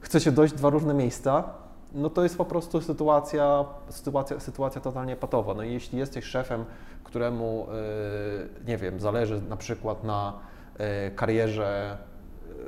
chcecie 0.00 0.32
dojść 0.32 0.54
dwa 0.54 0.70
różne 0.70 0.94
miejsca, 0.94 1.44
no 1.92 2.10
to 2.10 2.22
jest 2.22 2.38
po 2.38 2.44
prostu 2.44 2.80
sytuacja, 2.80 3.64
sytuacja, 3.88 4.40
sytuacja 4.40 4.80
totalnie 4.80 5.16
patowa. 5.16 5.54
No 5.54 5.62
i 5.62 5.72
jeśli 5.72 5.98
jesteś 5.98 6.24
szefem, 6.24 6.64
któremu, 7.04 7.66
yy, 7.68 8.48
nie 8.66 8.76
wiem, 8.76 9.00
zależy 9.00 9.42
na 9.42 9.56
przykład 9.56 10.04
na 10.04 10.32
yy, 10.78 10.86
karierze 11.16 11.98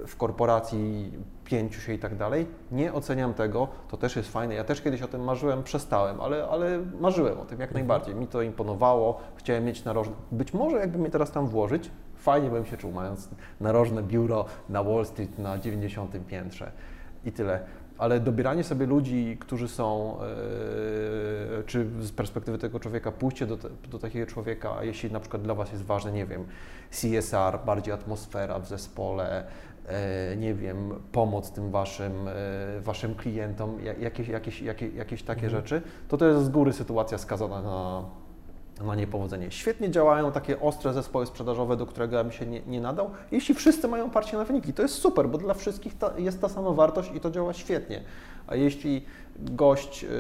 w 0.07 0.16
korporacji 0.16 1.12
pięciu 1.44 1.81
się 1.81 1.92
i 1.92 1.98
tak 1.98 2.16
dalej. 2.16 2.46
Nie 2.72 2.92
oceniam 2.92 3.35
tego, 3.35 3.68
to 3.88 3.96
też 3.96 4.16
jest 4.16 4.33
fajne. 4.33 4.55
Ja 4.55 4.64
też 4.64 4.83
kiedyś 4.83 5.02
o 5.02 5.09
tym 5.09 5.24
marzyłem, 5.24 5.62
przestałem, 5.62 6.20
ale, 6.20 6.48
ale 6.48 6.78
marzyłem 7.00 7.38
o 7.38 7.44
tym 7.44 7.61
jak 7.61 7.70
mhm. 7.70 7.87
najbardziej. 7.87 8.14
Mi 8.14 8.26
to 8.26 8.42
imponowało, 8.42 9.20
chciałem 9.37 9.64
mieć 9.64 9.85
narożne. 9.85 10.14
Być 10.33 10.55
może 10.55 10.76
jakby 10.76 10.98
mnie 10.98 11.11
teraz 11.11 11.31
tam 11.31 11.46
włożyć, 11.46 11.90
fajnie 12.14 12.50
bym 12.50 12.64
się 12.64 12.76
czuł, 12.76 12.92
mając 12.92 13.28
narożne 13.61 14.02
biuro 14.02 14.44
na 14.68 14.83
Wall 14.83 15.07
Street 15.07 15.38
na 15.38 15.59
90 15.59 16.26
piętrze 16.26 16.72
i 17.24 17.33
tyle. 17.33 17.61
Ale 17.98 18.20
dobieranie 18.20 18.64
sobie 18.64 18.87
ludzi, 18.87 19.37
którzy 19.40 19.68
są, 19.68 20.16
yy, 21.57 21.64
czy 21.66 21.87
z 22.00 22.12
perspektywy 22.12 22.59
tego 22.59 22.81
człowieka, 22.81 23.12
pójście 23.12 23.46
do, 23.46 23.57
te, 23.57 23.68
do 23.90 23.98
takiego 23.98 24.26
człowieka, 24.26 24.76
a 24.78 24.85
jeśli 24.85 25.12
na 25.12 25.20
przykład 25.20 25.42
dla 25.42 25.55
Was 25.55 25.72
jest 25.72 25.85
ważne, 25.85 26.12
nie 26.12 26.26
wiem, 26.26 26.44
CSR, 26.90 27.59
bardziej 27.66 27.94
atmosfera 27.94 28.59
w 28.59 28.66
zespole, 28.66 29.44
nie 30.37 30.55
wiem, 30.55 30.95
pomoc 31.12 31.51
tym 31.51 31.71
waszym, 31.71 32.29
e, 32.29 32.81
waszym 32.81 33.14
klientom, 33.14 33.79
jakieś, 34.01 34.29
jakieś, 34.29 34.62
jakieś, 34.62 34.95
jakieś 34.95 35.23
takie 35.23 35.45
mhm. 35.45 35.62
rzeczy, 35.62 35.83
to 36.09 36.16
to 36.16 36.27
jest 36.27 36.45
z 36.45 36.49
góry 36.49 36.73
sytuacja 36.73 37.18
skazana 37.18 37.62
na, 37.62 38.05
na 38.85 38.95
niepowodzenie. 38.95 39.51
Świetnie 39.51 39.90
działają 39.90 40.33
takie 40.33 40.61
ostre 40.61 40.92
zespoły 40.92 41.27
sprzedażowe, 41.27 41.77
do 41.77 41.87
którego 41.87 42.16
ja 42.16 42.25
bym 42.25 42.33
się 42.33 42.47
nie, 42.47 42.61
nie 42.66 42.81
nadał, 42.81 43.11
jeśli 43.33 43.55
wszyscy 43.55 43.88
mają 43.88 44.11
parcie 44.11 44.37
na 44.37 44.45
wyniki. 44.45 44.73
To 44.73 44.83
jest 44.83 44.95
super, 44.95 45.29
bo 45.29 45.38
dla 45.38 45.55
wszystkich 45.55 45.99
ta, 45.99 46.18
jest 46.18 46.40
ta 46.40 46.49
sama 46.49 46.71
wartość 46.71 47.11
i 47.14 47.21
to 47.21 47.31
działa 47.31 47.53
świetnie. 47.53 48.03
A 48.47 48.57
jeśli 48.57 49.05
gość, 49.38 50.03
yy, 50.03 50.11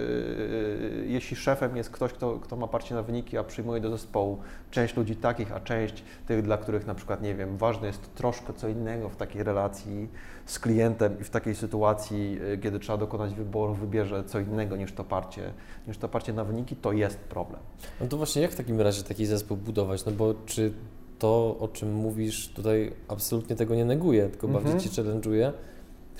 jeśli 1.06 1.36
szefem 1.36 1.76
jest 1.76 1.90
ktoś, 1.90 2.12
kto, 2.12 2.38
kto 2.38 2.56
ma 2.56 2.66
parcie 2.66 2.94
na 2.94 3.02
wyniki, 3.02 3.38
a 3.38 3.44
przyjmuje 3.44 3.80
do 3.80 3.90
zespołu 3.90 4.38
część 4.70 4.96
ludzi 4.96 5.16
takich, 5.16 5.52
a 5.52 5.60
część 5.60 6.04
tych, 6.26 6.42
dla 6.42 6.56
których 6.56 6.86
na 6.86 6.94
przykład, 6.94 7.22
nie 7.22 7.34
wiem, 7.34 7.56
ważne 7.56 7.86
jest 7.86 8.14
troszkę 8.14 8.52
co 8.52 8.68
innego 8.68 9.08
w 9.08 9.16
takiej 9.16 9.42
relacji 9.42 10.08
z 10.46 10.58
klientem 10.58 11.20
i 11.20 11.24
w 11.24 11.30
takiej 11.30 11.54
sytuacji, 11.54 12.32
yy, 12.32 12.58
kiedy 12.58 12.78
trzeba 12.78 12.98
dokonać 12.98 13.34
wyboru, 13.34 13.74
wybierze 13.74 14.24
co 14.24 14.40
innego 14.40 14.76
niż 14.76 14.92
to 14.92 15.04
parcie, 15.04 15.52
niż 15.88 15.98
to 15.98 16.08
parcie 16.08 16.32
na 16.32 16.44
wyniki, 16.44 16.76
to 16.76 16.92
jest 16.92 17.18
problem. 17.18 17.60
No 18.00 18.06
to 18.06 18.16
właśnie 18.16 18.42
jak 18.42 18.50
w 18.50 18.56
takim 18.56 18.80
razie 18.80 19.02
taki 19.02 19.26
zespół 19.26 19.56
budować? 19.56 20.04
No 20.04 20.12
bo 20.12 20.34
czy 20.46 20.72
to, 21.18 21.56
o 21.60 21.68
czym 21.68 21.94
mówisz, 21.94 22.48
tutaj 22.48 22.92
absolutnie 23.08 23.56
tego 23.56 23.74
nie 23.74 23.84
neguje, 23.84 24.28
tylko 24.28 24.46
mm 24.46 24.60
-hmm. 24.60 24.64
bardziej 24.64 24.90
Ci 24.90 25.02
challenge'uje, 25.02 25.52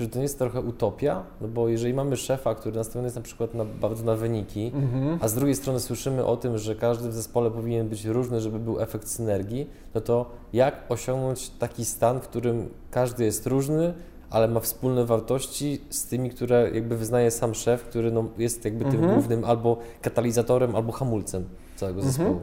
że 0.01 0.09
to 0.09 0.19
nie 0.19 0.23
jest 0.23 0.39
trochę 0.39 0.61
utopia, 0.61 1.23
no 1.41 1.49
bo 1.49 1.69
jeżeli 1.69 1.95
mamy 1.95 2.17
szefa, 2.17 2.55
który 2.55 2.77
nastawiony 2.77 3.07
jest 3.07 3.17
na 3.17 3.23
przykład 3.23 3.55
na, 3.55 3.65
bardzo 3.65 4.05
na 4.05 4.17
wyniki, 4.17 4.73
mhm. 4.75 5.19
a 5.21 5.29
z 5.29 5.35
drugiej 5.35 5.55
strony 5.55 5.81
słyszymy 5.81 6.25
o 6.25 6.37
tym, 6.37 6.59
że 6.59 6.75
każdy 6.75 7.09
w 7.09 7.15
zespole 7.15 7.51
powinien 7.51 7.89
być 7.89 8.05
różny, 8.05 8.41
żeby 8.41 8.59
był 8.59 8.81
efekt 8.81 9.09
synergii, 9.09 9.71
no 9.95 10.01
to 10.01 10.31
jak 10.53 10.75
osiągnąć 10.89 11.51
taki 11.51 11.85
stan, 11.85 12.21
w 12.21 12.29
którym 12.29 12.69
każdy 12.91 13.25
jest 13.25 13.47
różny, 13.47 13.95
ale 14.31 14.49
ma 14.49 14.61
wspólne 14.61 15.05
wartości 15.05 15.81
z 15.91 16.07
tymi, 16.07 16.31
które 16.31 16.71
jakby 16.75 16.97
wyznaje 16.97 17.31
sam 17.31 17.55
szef, 17.55 17.85
który 17.85 18.11
no 18.11 18.25
jest 18.39 18.65
jakby 18.65 18.85
tym 18.85 18.95
mhm. 18.95 19.13
głównym 19.13 19.45
albo 19.45 19.77
katalizatorem, 20.03 20.77
albo 20.77 20.93
hamulcem 20.93 21.45
całego 21.77 22.01
mhm. 22.01 22.13
zespołu. 22.13 22.41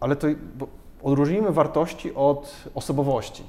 Ale 0.00 0.16
to 0.16 0.26
odróżnijmy 1.02 1.52
wartości 1.52 2.14
od 2.14 2.56
osobowości. 2.74 3.42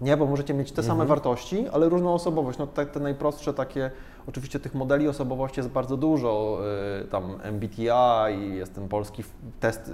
Nie, 0.00 0.16
bo 0.16 0.26
możecie 0.26 0.54
mieć 0.54 0.72
te 0.72 0.82
mhm. 0.82 0.86
same 0.86 1.06
wartości, 1.08 1.68
ale 1.72 1.88
różną 1.88 2.14
osobowość. 2.14 2.58
No 2.58 2.66
te, 2.66 2.86
te 2.86 3.00
najprostsze 3.00 3.54
takie, 3.54 3.90
oczywiście 4.26 4.60
tych 4.60 4.74
modeli 4.74 5.08
osobowości 5.08 5.60
jest 5.60 5.70
bardzo 5.70 5.96
dużo, 5.96 6.58
yy, 7.00 7.08
tam 7.08 7.38
MBTI, 7.42 8.54
jest 8.54 8.74
ten 8.74 8.88
polski 8.88 9.24
test 9.60 9.92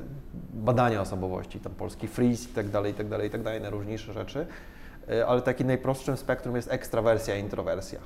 badania 0.54 1.00
osobowości, 1.00 1.60
tam 1.60 1.74
polski 1.74 2.08
freeze 2.08 2.50
i 2.50 2.52
tak 2.52 2.68
dalej, 2.68 2.92
i 2.92 2.94
tak 2.94 3.08
dalej, 3.08 3.28
i 3.28 3.30
tak 3.30 3.42
dalej, 3.42 3.60
najróżniejsze 3.60 4.12
rzeczy, 4.12 4.46
yy, 5.08 5.26
ale 5.26 5.42
taki 5.42 5.64
najprostszym 5.64 6.16
spektrum 6.16 6.56
jest 6.56 6.72
ekstrawersja 6.72 7.36
introwersja. 7.36 8.00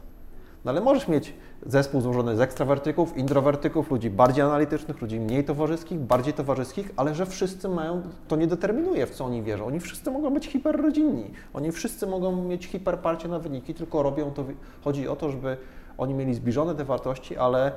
No 0.64 0.71
ale 0.71 0.81
możesz 0.81 1.09
mieć 1.09 1.35
zespół 1.66 2.01
złożony 2.01 2.37
z 2.37 2.40
ekstrawertyków, 2.40 3.16
introwertyków, 3.16 3.90
ludzi 3.90 4.11
bardziej 4.11 4.44
analitycznych, 4.44 5.01
ludzi 5.01 5.21
mniej 5.21 5.44
towarzyskich, 5.44 5.99
bardziej 5.99 6.35
towarzyskich, 6.35 6.92
ale 6.97 7.14
że 7.14 7.27
wszyscy 7.27 7.68
mają, 7.68 8.03
to 8.29 8.37
nie 8.37 8.47
determinuje 8.47 9.07
w 9.07 9.11
co 9.11 9.25
oni 9.25 9.42
wierzą. 9.42 9.66
Oni 9.66 9.81
wszyscy 9.81 10.11
mogą 10.11 10.31
być 10.31 10.47
hiperrodzinni, 10.47 11.31
oni 11.55 11.73
wszyscy 11.73 12.07
mogą 12.07 12.44
mieć 12.44 12.66
hiperparcie 12.66 13.29
na 13.29 13.38
wyniki, 13.38 13.75
tylko 13.75 14.03
robią 14.03 14.31
to, 14.31 14.44
chodzi 14.85 15.09
o 15.09 15.16
to, 15.16 15.31
żeby 15.31 15.57
oni 15.99 16.14
mieli 16.14 16.35
zbliżone 16.35 16.75
te 16.75 16.85
wartości, 16.85 17.37
ale 17.37 17.73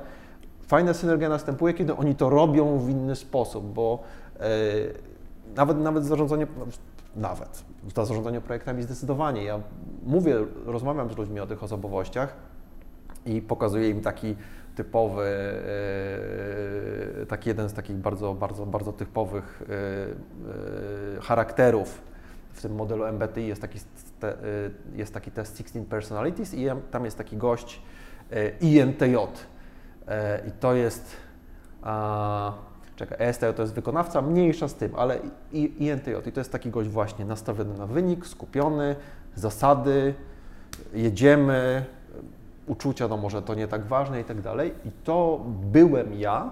fajna 0.66 0.94
synergia 0.94 1.28
następuje, 1.28 1.74
kiedy 1.74 1.96
oni 1.96 2.14
to 2.14 2.30
robią 2.30 2.78
w 2.78 2.90
inny 2.90 3.16
sposób, 3.16 3.64
bo 3.64 4.02
yy, 4.40 4.44
nawet, 5.56 5.78
nawet 5.78 6.04
zarządzanie, 6.04 6.46
nawet, 7.16 7.64
zarządzanie 7.94 8.40
projektami 8.40 8.82
zdecydowanie. 8.82 9.44
Ja 9.44 9.60
mówię, 10.06 10.36
rozmawiam 10.66 11.12
z 11.12 11.16
ludźmi 11.16 11.40
o 11.40 11.46
tych 11.46 11.62
osobowościach, 11.62 12.36
i 13.26 13.42
pokazuje 13.42 13.90
im 13.90 14.00
taki 14.00 14.36
typowy, 14.74 15.24
e, 17.22 17.26
taki 17.26 17.48
jeden 17.48 17.68
z 17.68 17.72
takich 17.72 17.96
bardzo, 17.96 18.34
bardzo, 18.34 18.66
bardzo 18.66 18.92
typowych 18.92 19.62
e, 19.62 19.66
e, 21.18 21.20
charakterów 21.20 22.02
w 22.52 22.62
tym 22.62 22.74
modelu 22.74 23.04
MBTI 23.06 23.46
jest 23.46 23.62
taki, 23.62 23.78
jest 24.94 25.14
taki 25.14 25.30
test 25.30 25.58
16 25.58 25.84
Personalities 25.90 26.54
i 26.54 26.66
tam 26.90 27.04
jest 27.04 27.18
taki 27.18 27.36
gość 27.36 27.82
INTJ 28.60 29.16
i 30.48 30.52
to 30.60 30.74
jest 30.74 31.16
czekaj, 32.96 33.18
ESTJ 33.20 33.46
to 33.56 33.62
jest 33.62 33.74
wykonawca, 33.74 34.22
mniejsza 34.22 34.68
z 34.68 34.74
tym, 34.74 34.92
ale 34.96 35.18
INTJ 35.52 36.10
i 36.28 36.32
to 36.32 36.40
jest 36.40 36.52
taki 36.52 36.70
gość 36.70 36.88
właśnie 36.88 37.24
nastawiony 37.24 37.78
na 37.78 37.86
wynik, 37.86 38.26
skupiony, 38.26 38.96
zasady, 39.34 40.14
jedziemy, 40.94 41.84
uczucia, 42.66 43.08
no 43.08 43.16
może 43.16 43.42
to 43.42 43.54
nie 43.54 43.68
tak 43.68 43.86
ważne 43.86 44.20
i 44.20 44.24
tak 44.24 44.40
dalej. 44.40 44.74
I 44.84 44.90
to 45.04 45.44
byłem 45.46 46.14
ja, 46.14 46.50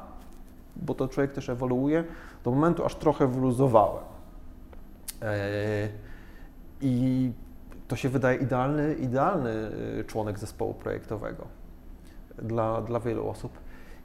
bo 0.76 0.94
to 0.94 1.08
człowiek 1.08 1.32
też 1.32 1.48
ewoluuje, 1.48 2.04
do 2.44 2.50
momentu 2.50 2.84
aż 2.84 2.94
trochę 2.94 3.26
wluzowałem. 3.26 4.04
E, 5.22 5.88
I 6.80 7.32
to 7.88 7.96
się 7.96 8.08
wydaje 8.08 8.38
idealny, 8.38 8.94
idealny 8.94 9.70
e, 10.00 10.04
członek 10.04 10.38
zespołu 10.38 10.74
projektowego 10.74 11.46
dla, 12.42 12.82
dla 12.82 13.00
wielu 13.00 13.28
osób. 13.28 13.52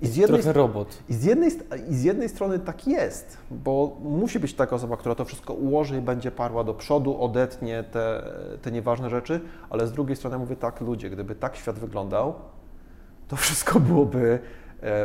I 0.01 0.07
z 0.07 0.15
jednej, 0.15 0.41
Trochę 0.41 0.53
robot. 0.53 1.03
I 1.09 1.13
z, 1.13 1.23
jednej, 1.23 1.51
I 1.89 1.95
z 1.95 2.03
jednej 2.03 2.29
strony 2.29 2.59
tak 2.59 2.87
jest, 2.87 3.37
bo 3.51 3.97
musi 4.03 4.39
być 4.39 4.53
taka 4.53 4.75
osoba, 4.75 4.97
która 4.97 5.15
to 5.15 5.25
wszystko 5.25 5.53
ułoży 5.53 5.97
i 5.97 6.01
będzie 6.01 6.31
parła 6.31 6.63
do 6.63 6.73
przodu, 6.73 7.21
odetnie 7.21 7.83
te, 7.83 8.23
te 8.61 8.71
nieważne 8.71 9.09
rzeczy, 9.09 9.41
ale 9.69 9.87
z 9.87 9.91
drugiej 9.91 10.15
strony 10.15 10.37
mówię 10.37 10.55
tak, 10.55 10.81
ludzie, 10.81 11.09
gdyby 11.09 11.35
tak 11.35 11.55
świat 11.55 11.79
wyglądał, 11.79 12.33
to 13.27 13.35
wszystko 13.35 13.79
byłoby 13.79 14.39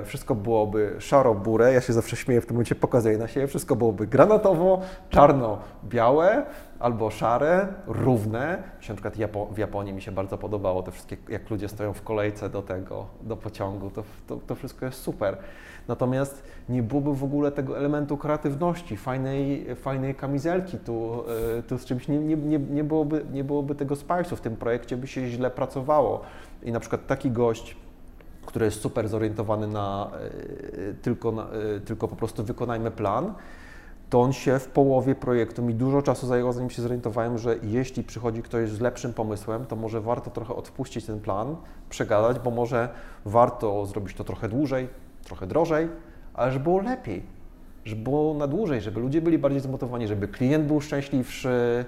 wszystko 0.04 0.34
byłoby 0.34 0.96
szaro-burę, 0.98 1.72
ja 1.72 1.80
się 1.80 1.92
zawsze 1.92 2.16
śmieję 2.16 2.40
w 2.40 2.46
tym 2.46 2.54
momencie, 2.54 2.74
pokazuję 2.74 3.18
na 3.18 3.28
siebie, 3.28 3.46
wszystko 3.46 3.76
byłoby 3.76 4.06
granatowo, 4.06 4.80
czarno-białe 5.10 6.46
albo 6.80 7.10
szare, 7.10 7.68
równe. 7.86 8.62
Na 8.88 8.94
przykład 8.94 9.14
w 9.52 9.58
Japonii 9.58 9.92
mi 9.92 10.02
się 10.02 10.12
bardzo 10.12 10.38
podobało 10.38 10.82
te 10.82 10.90
wszystkie, 10.90 11.16
jak 11.28 11.50
ludzie 11.50 11.68
stoją 11.68 11.92
w 11.92 12.02
kolejce 12.02 12.50
do 12.50 12.62
tego, 12.62 13.06
do 13.22 13.36
pociągu, 13.36 13.90
to, 13.90 14.02
to, 14.26 14.36
to 14.36 14.54
wszystko 14.54 14.86
jest 14.86 15.02
super. 15.02 15.36
Natomiast 15.88 16.42
nie 16.68 16.82
byłoby 16.82 17.14
w 17.14 17.24
ogóle 17.24 17.52
tego 17.52 17.78
elementu 17.78 18.16
kreatywności, 18.16 18.96
fajnej, 18.96 19.66
fajnej 19.74 20.14
kamizelki 20.14 20.78
tu, 20.78 21.24
e, 21.58 21.62
tu 21.62 21.78
z 21.78 21.84
czymś, 21.84 22.08
nie, 22.08 22.18
nie, 22.18 22.36
nie, 22.36 22.58
nie, 22.58 22.84
byłoby, 22.84 23.24
nie 23.32 23.44
byłoby 23.44 23.74
tego 23.74 23.94
spice'u, 23.94 24.36
w 24.36 24.40
tym 24.40 24.56
projekcie 24.56 24.96
by 24.96 25.06
się 25.06 25.28
źle 25.28 25.50
pracowało. 25.50 26.20
I 26.62 26.72
na 26.72 26.80
przykład 26.80 27.06
taki 27.06 27.30
gość, 27.30 27.76
który 28.46 28.64
jest 28.64 28.80
super 28.80 29.08
zorientowany 29.08 29.66
na 29.66 30.10
e, 30.90 30.94
tylko, 30.94 31.32
na, 31.32 31.42
e, 31.42 31.80
tylko 31.80 32.08
po 32.08 32.16
prostu 32.16 32.44
wykonajmy 32.44 32.90
plan, 32.90 33.34
to 34.10 34.20
on 34.20 34.32
się 34.32 34.58
w 34.58 34.66
połowie 34.68 35.14
projektu 35.14 35.62
mi 35.62 35.74
dużo 35.74 36.02
czasu 36.02 36.26
zajęło, 36.26 36.52
zanim 36.52 36.70
się 36.70 36.82
zorientowałem, 36.82 37.38
że 37.38 37.56
jeśli 37.62 38.02
przychodzi 38.02 38.42
ktoś 38.42 38.70
z 38.70 38.80
lepszym 38.80 39.12
pomysłem, 39.12 39.66
to 39.66 39.76
może 39.76 40.00
warto 40.00 40.30
trochę 40.30 40.54
odpuścić 40.54 41.06
ten 41.06 41.20
plan, 41.20 41.56
przegadać, 41.90 42.38
bo 42.38 42.50
może 42.50 42.88
warto 43.24 43.86
zrobić 43.86 44.16
to 44.16 44.24
trochę 44.24 44.48
dłużej, 44.48 44.88
trochę 45.24 45.46
drożej, 45.46 45.88
ale 46.34 46.52
żeby 46.52 46.62
było 46.62 46.80
lepiej, 46.80 47.22
żeby 47.84 48.02
było 48.02 48.34
na 48.34 48.46
dłużej, 48.46 48.80
żeby 48.80 49.00
ludzie 49.00 49.20
byli 49.20 49.38
bardziej 49.38 49.60
zmotywowani, 49.60 50.08
żeby 50.08 50.28
klient 50.28 50.66
był 50.66 50.80
szczęśliwszy, 50.80 51.84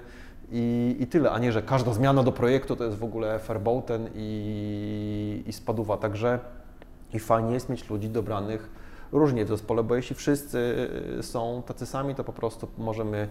i, 0.51 0.95
i 0.99 1.07
tyle, 1.07 1.31
a 1.31 1.39
nie, 1.39 1.51
że 1.51 1.61
każda 1.61 1.93
zmiana 1.93 2.23
do 2.23 2.31
projektu 2.31 2.75
to 2.75 2.83
jest 2.83 2.97
w 2.97 3.03
ogóle 3.03 3.39
fairboaten 3.39 4.09
i, 4.15 5.43
i 5.47 5.53
spaduwa. 5.53 5.97
Także 5.97 6.39
i 7.13 7.19
fajnie 7.19 7.53
jest 7.53 7.69
mieć 7.69 7.89
ludzi 7.89 8.09
dobranych 8.09 8.69
różnie 9.11 9.45
w 9.45 9.47
zespole, 9.47 9.83
bo 9.83 9.95
jeśli 9.95 10.15
wszyscy 10.15 10.89
y, 11.19 11.23
są 11.23 11.63
tacy 11.65 11.85
sami, 11.85 12.15
to 12.15 12.23
po 12.23 12.33
prostu 12.33 12.67
możemy 12.77 13.27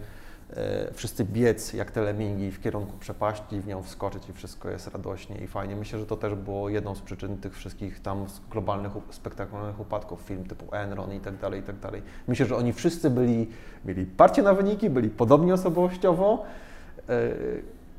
e, 0.50 0.94
wszyscy 0.94 1.24
biec 1.24 1.72
jak 1.72 1.90
te 1.90 2.02
lemingi 2.02 2.50
w 2.50 2.60
kierunku 2.60 2.98
przepaści, 2.98 3.60
w 3.60 3.66
nią 3.66 3.82
wskoczyć 3.82 4.28
i 4.28 4.32
wszystko 4.32 4.70
jest 4.70 4.88
radośnie 4.88 5.36
i 5.36 5.46
fajnie. 5.46 5.76
Myślę, 5.76 5.98
że 5.98 6.06
to 6.06 6.16
też 6.16 6.34
było 6.34 6.68
jedną 6.68 6.94
z 6.94 7.00
przyczyn 7.00 7.38
tych 7.38 7.56
wszystkich 7.56 8.00
tam 8.00 8.26
globalnych, 8.50 8.92
spektakularnych 9.10 9.80
upadków, 9.80 10.20
film 10.20 10.44
typu 10.44 10.74
Enron 10.74 11.12
i 11.12 11.20
tak 11.20 11.36
dalej, 11.36 11.60
i 11.60 11.62
tak 11.62 11.78
dalej. 11.78 12.02
Myślę, 12.28 12.46
że 12.46 12.56
oni 12.56 12.72
wszyscy 12.72 13.10
byli, 13.10 13.48
mieli 13.84 14.06
parcie 14.06 14.42
na 14.42 14.54
wyniki, 14.54 14.90
byli 14.90 15.10
podobni 15.10 15.52
osobowościowo, 15.52 16.44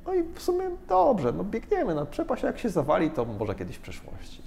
no 0.05 0.13
i 0.13 0.23
w 0.35 0.41
sumie 0.41 0.63
dobrze, 0.89 1.31
no 1.31 1.43
biegniemy 1.43 1.95
na 1.95 2.05
przepaść, 2.05 2.43
a 2.43 2.47
jak 2.47 2.59
się 2.59 2.69
zawali, 2.69 3.11
to 3.11 3.25
może 3.25 3.55
kiedyś 3.55 3.75
w 3.75 3.81
przyszłości. 3.81 4.41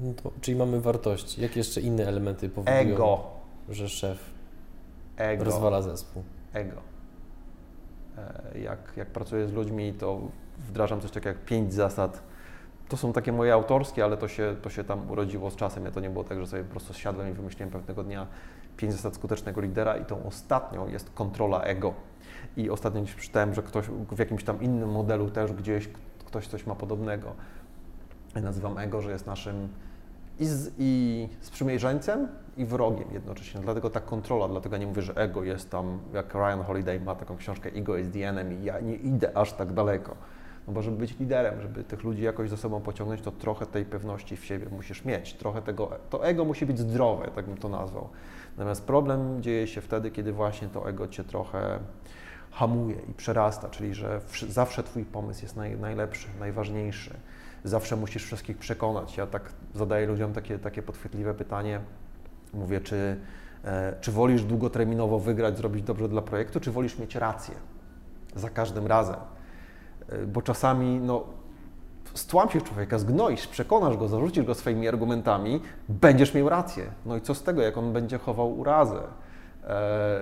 No 0.00 0.12
to, 0.22 0.30
czyli 0.40 0.56
mamy 0.58 0.80
wartości. 0.80 1.42
Jakie 1.42 1.60
jeszcze 1.60 1.80
inne 1.80 2.06
elementy 2.06 2.48
powodują, 2.48 2.76
Ego. 2.78 3.20
że 3.68 3.88
szef 3.88 4.18
Ego. 5.16 5.44
rozwala 5.44 5.82
zespół? 5.82 6.22
Ego. 6.52 6.76
E, 8.54 8.58
Jak, 8.58 8.78
jak 8.96 9.08
pracuję 9.08 9.48
z 9.48 9.52
ludźmi, 9.52 9.92
to 9.92 10.20
wdrażam 10.68 11.00
coś 11.00 11.10
takiego 11.10 11.28
jak 11.28 11.44
pięć 11.44 11.74
zasad. 11.74 12.22
To 12.88 12.96
są 12.96 13.12
takie 13.12 13.32
moje 13.32 13.52
autorskie, 13.54 14.04
ale 14.04 14.16
to 14.16 14.28
się, 14.28 14.56
to 14.62 14.70
się 14.70 14.84
tam 14.84 15.10
urodziło 15.10 15.50
z 15.50 15.56
czasem. 15.56 15.84
Ja 15.84 15.90
to 15.90 16.00
nie 16.00 16.10
było 16.10 16.24
tak, 16.24 16.38
że 16.40 16.46
sobie 16.46 16.64
po 16.64 16.70
prostu 16.70 16.94
siadłem 16.94 17.30
i 17.30 17.32
wymyśliłem 17.32 17.70
pewnego 17.70 18.04
dnia 18.04 18.26
pięć 18.76 18.92
zasad 18.92 19.14
skutecznego 19.14 19.60
lidera 19.60 19.96
i 19.96 20.04
tą 20.04 20.26
ostatnią 20.26 20.88
jest 20.88 21.10
kontrola 21.10 21.62
ego. 21.62 21.94
I 22.56 22.70
ostatnio 22.70 23.02
gdzieś 23.02 23.14
przeczytałem, 23.14 23.54
że 23.54 23.62
ktoś 23.62 23.86
w 23.88 24.18
jakimś 24.18 24.44
tam 24.44 24.62
innym 24.62 24.90
modelu 24.90 25.30
też 25.30 25.52
gdzieś 25.52 25.88
ktoś 26.26 26.48
coś 26.48 26.66
ma 26.66 26.74
podobnego. 26.74 27.32
Ja 28.34 28.42
nazywam 28.42 28.78
ego, 28.78 29.02
że 29.02 29.10
jest 29.10 29.26
naszym 29.26 29.68
i, 30.38 30.46
z, 30.46 30.72
i 30.78 31.28
sprzymierzeńcem, 31.40 32.28
i 32.56 32.64
wrogiem 32.64 33.08
jednocześnie. 33.12 33.60
Dlatego 33.60 33.90
ta 33.90 34.00
kontrola, 34.00 34.48
dlatego 34.48 34.76
nie 34.76 34.86
mówię, 34.86 35.02
że 35.02 35.14
ego 35.16 35.44
jest 35.44 35.70
tam, 35.70 35.98
jak 36.14 36.34
Ryan 36.34 36.62
Holiday 36.66 37.00
ma 37.00 37.14
taką 37.14 37.36
książkę 37.36 37.70
Ego 37.74 37.98
is 37.98 38.10
the 38.10 38.28
enemy, 38.28 38.64
ja 38.64 38.80
nie 38.80 38.94
idę 38.94 39.36
aż 39.36 39.52
tak 39.52 39.72
daleko. 39.72 40.16
No 40.66 40.72
bo 40.72 40.82
żeby 40.82 40.96
być 40.96 41.18
liderem, 41.18 41.60
żeby 41.60 41.84
tych 41.84 42.04
ludzi 42.04 42.22
jakoś 42.22 42.50
ze 42.50 42.56
sobą 42.56 42.80
pociągnąć, 42.80 43.20
to 43.20 43.32
trochę 43.32 43.66
tej 43.66 43.84
pewności 43.84 44.36
w 44.36 44.44
siebie 44.44 44.66
musisz 44.70 45.04
mieć, 45.04 45.34
trochę 45.34 45.62
tego, 45.62 45.90
to 46.10 46.26
ego 46.26 46.44
musi 46.44 46.66
być 46.66 46.78
zdrowe, 46.78 47.30
tak 47.34 47.46
bym 47.46 47.56
to 47.56 47.68
nazwał. 47.68 48.08
Natomiast 48.56 48.84
problem 48.84 49.42
dzieje 49.42 49.66
się 49.66 49.80
wtedy, 49.80 50.10
kiedy 50.10 50.32
właśnie 50.32 50.68
to 50.68 50.88
ego 50.88 51.08
Cię 51.08 51.24
trochę 51.24 51.78
hamuje 52.50 52.96
i 53.10 53.12
przerasta, 53.14 53.68
czyli 53.68 53.94
że 53.94 54.20
zawsze 54.48 54.82
Twój 54.82 55.04
pomysł 55.04 55.42
jest 55.42 55.56
naj, 55.56 55.78
najlepszy, 55.78 56.28
najważniejszy. 56.40 57.14
Zawsze 57.64 57.96
musisz 57.96 58.24
wszystkich 58.24 58.58
przekonać. 58.58 59.16
Ja 59.16 59.26
tak 59.26 59.52
zadaję 59.74 60.06
ludziom 60.06 60.32
takie, 60.32 60.58
takie 60.58 60.82
podchwytliwe 60.82 61.34
pytanie. 61.34 61.80
Mówię, 62.54 62.80
czy, 62.80 63.16
e, 63.64 63.94
czy 64.00 64.12
wolisz 64.12 64.44
długoterminowo 64.44 65.18
wygrać, 65.18 65.56
zrobić 65.56 65.82
dobrze 65.82 66.08
dla 66.08 66.22
projektu, 66.22 66.60
czy 66.60 66.72
wolisz 66.72 66.98
mieć 66.98 67.14
rację 67.14 67.54
za 68.34 68.50
każdym 68.50 68.86
razem? 68.86 69.16
E, 70.08 70.26
Bo 70.26 70.42
czasami 70.42 71.00
no, 71.00 71.24
stłam 72.16 72.50
się 72.50 72.60
człowieka, 72.60 72.98
zgnoisz, 72.98 73.46
przekonasz 73.46 73.96
go, 73.96 74.08
zarzucisz 74.08 74.44
go 74.44 74.54
swoimi 74.54 74.88
argumentami, 74.88 75.60
będziesz 75.88 76.34
miał 76.34 76.48
rację. 76.48 76.84
No 77.06 77.16
i 77.16 77.20
co 77.20 77.34
z 77.34 77.42
tego, 77.42 77.62
jak 77.62 77.78
on 77.78 77.92
będzie 77.92 78.18
chował 78.18 78.58
urazę? 78.58 79.02
E, 79.64 80.20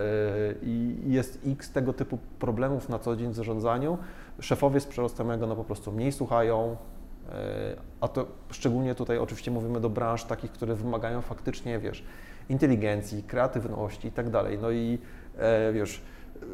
I 0.62 0.96
jest 1.07 1.38
x 1.46 1.72
tego 1.72 1.92
typu 1.92 2.18
problemów 2.38 2.88
na 2.88 2.98
co 2.98 3.16
dzień 3.16 3.30
w 3.30 3.35
zarządzaniu. 3.35 3.98
Szefowie 4.40 4.80
z 4.80 4.87
przerostem 4.87 5.30
ego 5.30 5.46
no 5.46 5.57
po 5.57 5.64
prostu 5.64 5.92
mniej 5.92 6.12
słuchają, 6.12 6.76
e, 7.28 7.76
a 8.00 8.09
to 8.09 8.26
szczególnie 8.50 8.94
tutaj 8.94 9.18
oczywiście 9.18 9.50
mówimy 9.50 9.80
do 9.80 9.90
branż 9.90 10.24
takich, 10.24 10.52
które 10.52 10.74
wymagają 10.74 11.20
faktycznie, 11.20 11.78
wiesz, 11.78 12.04
inteligencji, 12.48 13.22
kreatywności 13.22 14.09
i 14.09 14.12
tak 14.12 14.30
dalej. 14.30 14.59
No 14.62 14.70
i 14.70 14.98
e, 15.38 15.72
wiesz, 15.72 16.02
e, 16.42 16.46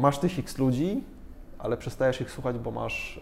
masz 0.00 0.18
tych 0.18 0.38
x 0.38 0.58
ludzi, 0.58 1.04
ale 1.58 1.76
przestajesz 1.76 2.20
ich 2.20 2.30
słuchać, 2.30 2.58
bo 2.58 2.70
masz, 2.70 3.20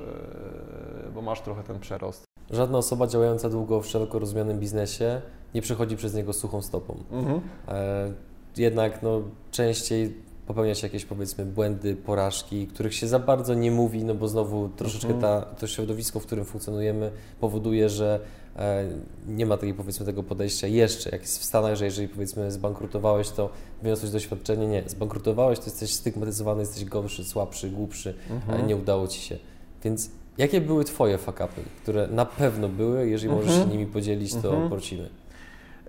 e, 1.07 1.11
bo 1.11 1.23
masz 1.23 1.41
trochę 1.41 1.63
ten 1.63 1.81
przerost. 1.81 2.25
Żadna 2.51 2.79
osoba 2.79 3.07
działająca 3.07 3.51
długo 3.51 3.81
w 3.81 3.87
szeroko 3.87 4.19
rozumianym 4.19 4.61
biznesie 4.61 5.23
nie 5.55 5.63
przechodzi 5.63 5.97
przez 5.97 6.15
niego 6.15 6.33
suchą 6.33 6.63
stopą. 6.63 6.97
Mhm. 7.13 7.41
E, 7.69 8.13
jednak 8.57 9.03
no, 9.03 9.23
częściej 9.51 10.26
popełnia 10.47 10.75
się 10.75 10.87
jakieś 10.87 11.05
powiedzmy 11.05 11.45
błędy, 11.45 11.97
porażki, 11.97 12.67
których 12.67 12.95
się 12.95 13.09
za 13.09 13.19
bardzo 13.19 13.55
nie 13.55 13.71
mówi, 13.71 14.05
no 14.05 14.15
bo 14.15 14.29
znowu 14.29 14.69
troszeczkę 14.69 15.15
Mhm. 15.15 15.21
ta, 15.45 15.55
to 15.55 15.67
środowisko, 15.67 16.21
w 16.21 16.27
którym 16.27 16.45
funkcjonujemy, 16.45 17.11
powoduje, 17.41 17.89
że 17.89 18.21
e, 18.57 18.85
nie 19.29 19.47
ma 19.47 19.57
takiej 19.57 19.75
powiedzmy 19.75 20.07
tego 20.07 20.23
podejścia 20.23 20.67
jeszcze, 20.67 21.11
jak 21.11 21.21
jest 21.23 21.39
w 21.39 21.45
Stanach, 21.45 21.75
że 21.77 21.85
jeżeli 21.85 22.09
powiedzmy 22.09 22.53
zbankrutowałeś, 22.53 23.29
to 23.31 23.51
wyniosłeś 23.83 24.11
doświadczenie, 24.13 24.67
nie, 24.67 24.83
zbankrutowałeś, 24.87 25.59
to 25.59 25.65
jesteś 25.65 25.93
stygmatyzowany, 25.95 26.61
jesteś 26.61 26.85
gorszy, 26.85 27.25
słabszy, 27.25 27.71
głupszy, 27.71 28.15
Mhm. 28.31 28.61
a 28.61 28.67
nie 28.67 28.77
udało 28.77 29.09
Ci 29.09 29.21
się. 29.21 29.39
Więc 29.85 30.11
jakie 30.39 30.61
były 30.61 30.85
Twoje 30.85 31.19
fakapy, 31.19 31.61
które 31.83 32.07
na 32.09 32.27
pewno 32.27 32.69
były, 32.69 33.09
jeżeli 33.09 33.33
możesz 33.35 33.51
Mhm. 33.51 33.69
się 33.71 33.77
nimi 33.77 33.87
podzielić, 33.93 34.35
to 34.35 34.49
Mhm. 34.51 34.69
prosimy. 34.69 35.03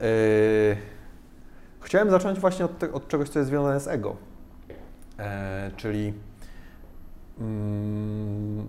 Yy, 0.01 0.77
Chciałem 1.81 2.09
zacząć 2.11 2.39
właśnie 2.39 2.65
od, 2.65 2.79
te, 2.79 2.93
od 2.93 3.07
czegoś, 3.07 3.29
co 3.29 3.39
jest 3.39 3.49
związane 3.49 3.79
z 3.79 3.87
ego, 3.87 4.15
e, 5.19 5.71
czyli 5.77 6.13
mm, 7.39 8.67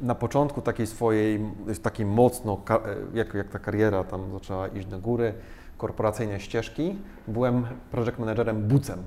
na 0.00 0.14
początku 0.14 0.62
takiej 0.62 0.86
swojej, 0.86 1.40
takiej 1.82 2.06
mocno, 2.06 2.60
e, 2.70 2.78
jak, 3.14 3.34
jak 3.34 3.48
ta 3.48 3.58
kariera 3.58 4.04
tam 4.04 4.32
zaczęła 4.32 4.68
iść 4.68 4.86
do 4.86 4.98
góry, 4.98 5.34
korporacyjnej 5.78 6.40
ścieżki, 6.40 6.98
byłem 7.28 7.66
project 7.90 8.18
managerem 8.18 8.62
bucem. 8.62 9.02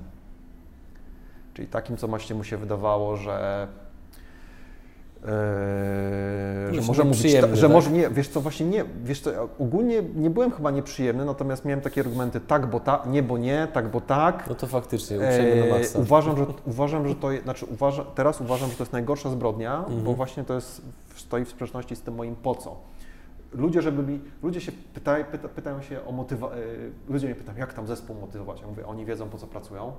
Czyli 1.54 1.68
takim, 1.68 1.96
co 1.96 2.08
właśnie 2.08 2.36
mu 2.36 2.44
się 2.44 2.56
wydawało, 2.56 3.16
że 3.16 3.68
Eee, 5.24 6.74
że 6.74 6.80
może 6.86 7.04
mówić, 7.04 7.22
nieprzyjemny, 7.22 7.56
że 7.56 7.62
tak? 7.66 7.72
może 7.72 7.90
nie, 7.90 8.10
wiesz 8.10 8.28
co, 8.28 8.40
właśnie 8.40 8.66
nie, 8.66 8.84
wiesz 9.04 9.20
co, 9.20 9.30
ogólnie 9.58 10.02
nie 10.16 10.30
byłem 10.30 10.50
chyba 10.50 10.70
nieprzyjemny, 10.70 11.24
natomiast 11.24 11.64
miałem 11.64 11.80
takie 11.80 12.00
argumenty 12.00 12.40
tak, 12.40 12.66
bo 12.66 12.80
tak, 12.80 13.06
nie, 13.06 13.22
bo 13.22 13.38
nie, 13.38 13.68
tak, 13.72 13.88
bo 13.90 14.00
tak. 14.00 14.44
No 14.48 14.54
to 14.54 14.66
faktycznie, 14.66 15.16
uprzejmy 15.16 15.56
na 15.56 15.64
Eee, 15.66 15.70
maksa. 15.72 15.98
uważam, 15.98 16.36
że, 16.36 16.46
uważam, 16.66 17.08
że 17.08 17.14
to, 17.14 17.28
znaczy 17.42 17.66
uważa, 17.66 18.04
teraz 18.04 18.40
uważam, 18.40 18.70
że 18.70 18.76
to 18.76 18.82
jest 18.82 18.92
najgorsza 18.92 19.30
zbrodnia, 19.30 19.78
Mhm. 19.78 20.02
bo 20.02 20.14
właśnie 20.14 20.44
to 20.44 20.54
jest, 20.54 20.82
stoi 21.16 21.44
w 21.44 21.48
sprzeczności 21.48 21.96
z 21.96 22.00
tym 22.02 22.14
moim 22.14 22.36
po 22.36 22.54
co. 22.54 22.76
Ludzie, 23.52 23.82
żeby 23.82 24.02
mi, 24.12 24.20
ludzie 24.42 24.60
się 24.60 24.72
pytają, 24.94 25.24
pyta, 25.24 25.48
pytają 25.48 25.82
się 25.82 26.04
o 26.06 26.12
motywację, 26.12 26.58
ludzie 27.08 27.26
mnie 27.26 27.36
pytają, 27.36 27.58
jak 27.58 27.72
tam 27.72 27.86
zespół 27.86 28.16
motywować. 28.20 28.60
Ja 28.60 28.66
mówię, 28.66 28.86
oni 28.86 29.04
wiedzą 29.06 29.28
po 29.28 29.38
co 29.38 29.46
pracują, 29.46 29.92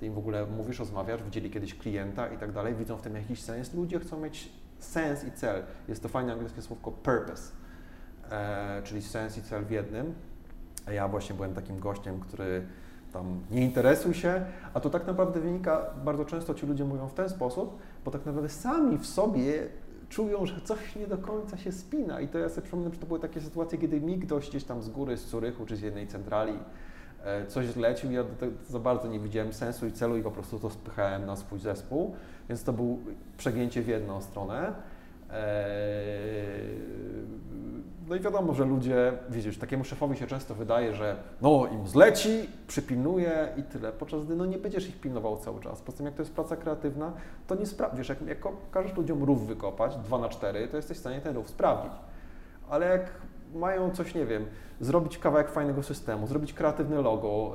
ty 0.00 0.06
im 0.06 0.14
w 0.14 0.18
ogóle 0.18 0.46
mówisz, 0.46 0.78
rozmawiasz, 0.78 1.22
widzieli 1.22 1.50
kiedyś 1.50 1.74
klienta 1.74 2.28
i 2.28 2.38
tak 2.38 2.52
dalej, 2.52 2.74
widzą 2.74 2.96
w 2.96 3.02
tym 3.02 3.16
jakiś 3.16 3.42
sens. 3.42 3.74
Ludzie 3.74 4.00
chcą 4.00 4.20
mieć 4.20 4.48
sens 4.84 5.24
i 5.24 5.32
cel. 5.32 5.62
Jest 5.88 6.02
to 6.02 6.08
fajne 6.08 6.32
angielskie 6.32 6.62
słówko 6.62 6.92
purpose, 6.92 7.52
e, 8.30 8.82
czyli 8.84 9.02
sens 9.02 9.38
i 9.38 9.42
cel 9.42 9.64
w 9.64 9.70
jednym. 9.70 10.14
A 10.86 10.92
ja 10.92 11.08
właśnie 11.08 11.34
byłem 11.34 11.54
takim 11.54 11.78
gościem, 11.78 12.20
który 12.20 12.66
tam 13.12 13.40
nie 13.50 13.64
interesuj 13.64 14.14
się, 14.14 14.44
a 14.74 14.80
to 14.80 14.90
tak 14.90 15.06
naprawdę 15.06 15.40
wynika, 15.40 15.86
bardzo 16.04 16.24
często 16.24 16.54
ci 16.54 16.66
ludzie 16.66 16.84
mówią 16.84 17.08
w 17.08 17.14
ten 17.14 17.28
sposób, 17.28 17.78
bo 18.04 18.10
tak 18.10 18.26
naprawdę 18.26 18.48
sami 18.48 18.98
w 18.98 19.06
sobie 19.06 19.68
czują, 20.08 20.46
że 20.46 20.60
coś 20.60 20.96
nie 20.96 21.06
do 21.06 21.18
końca 21.18 21.56
się 21.56 21.72
spina. 21.72 22.20
I 22.20 22.28
to 22.28 22.38
ja 22.38 22.48
sobie 22.48 22.62
przypomnę, 22.62 22.90
że 22.92 22.98
to 22.98 23.06
były 23.06 23.20
takie 23.20 23.40
sytuacje, 23.40 23.78
kiedy 23.78 24.00
mi 24.00 24.18
ktoś 24.18 24.48
gdzieś 24.48 24.64
tam 24.64 24.82
z 24.82 24.88
góry, 24.88 25.16
z 25.16 25.24
Curychu 25.24 25.66
czy 25.66 25.76
z 25.76 25.80
jednej 25.80 26.06
centrali 26.06 26.52
coś 27.48 27.66
zlecił, 27.66 28.12
ja 28.12 28.24
za 28.68 28.78
bardzo 28.78 29.08
nie 29.08 29.20
widziałem 29.20 29.52
sensu 29.52 29.86
i 29.86 29.92
celu 29.92 30.16
i 30.16 30.22
po 30.22 30.30
prostu 30.30 30.58
to 30.58 30.70
spychałem 30.70 31.26
na 31.26 31.36
swój 31.36 31.58
zespół, 31.58 32.14
więc 32.48 32.64
to 32.64 32.72
był 32.72 32.98
przegięcie 33.36 33.82
w 33.82 33.88
jedną 33.88 34.20
stronę. 34.20 34.72
Eee, 35.30 36.82
No 38.08 38.14
i 38.16 38.20
wiadomo, 38.20 38.54
że 38.54 38.64
ludzie, 38.64 39.12
widzisz, 39.30 39.58
takiemu 39.58 39.84
szefowi 39.84 40.16
się 40.16 40.26
często 40.26 40.54
wydaje, 40.54 40.94
że 40.94 41.16
no 41.42 41.66
im 41.72 41.86
zleci, 41.88 42.48
przypilnuje 42.66 43.48
i 43.56 43.62
tyle, 43.62 43.92
podczas 43.92 44.24
gdy 44.24 44.36
no 44.36 44.46
nie 44.46 44.58
będziesz 44.58 44.88
ich 44.88 45.00
pilnował 45.00 45.36
cały 45.36 45.60
czas. 45.60 45.80
Poza 45.82 45.96
tym 45.96 46.06
jak 46.06 46.14
to 46.14 46.22
jest 46.22 46.34
praca 46.34 46.56
kreatywna, 46.56 47.12
to 47.46 47.54
nie 47.54 47.64
spra- 47.66 47.96
wiesz, 47.96 48.08
jak, 48.08 48.22
jak 48.22 48.38
każesz 48.70 48.96
ludziom 48.96 49.22
rów 49.24 49.46
wykopać, 49.46 49.96
2 49.96 50.18
na 50.18 50.28
4 50.28 50.68
to 50.68 50.76
jesteś 50.76 50.96
w 50.96 51.00
stanie 51.00 51.20
ten 51.20 51.34
rów 51.34 51.48
sprawdzić. 51.48 51.92
Ale 52.70 52.86
jak 52.86 53.10
mają 53.54 53.90
coś, 53.90 54.14
nie 54.14 54.26
wiem, 54.26 54.46
zrobić 54.82 55.18
kawałek 55.18 55.50
fajnego 55.50 55.82
systemu, 55.82 56.26
zrobić 56.26 56.52
kreatywne 56.52 57.02
logo, 57.02 57.52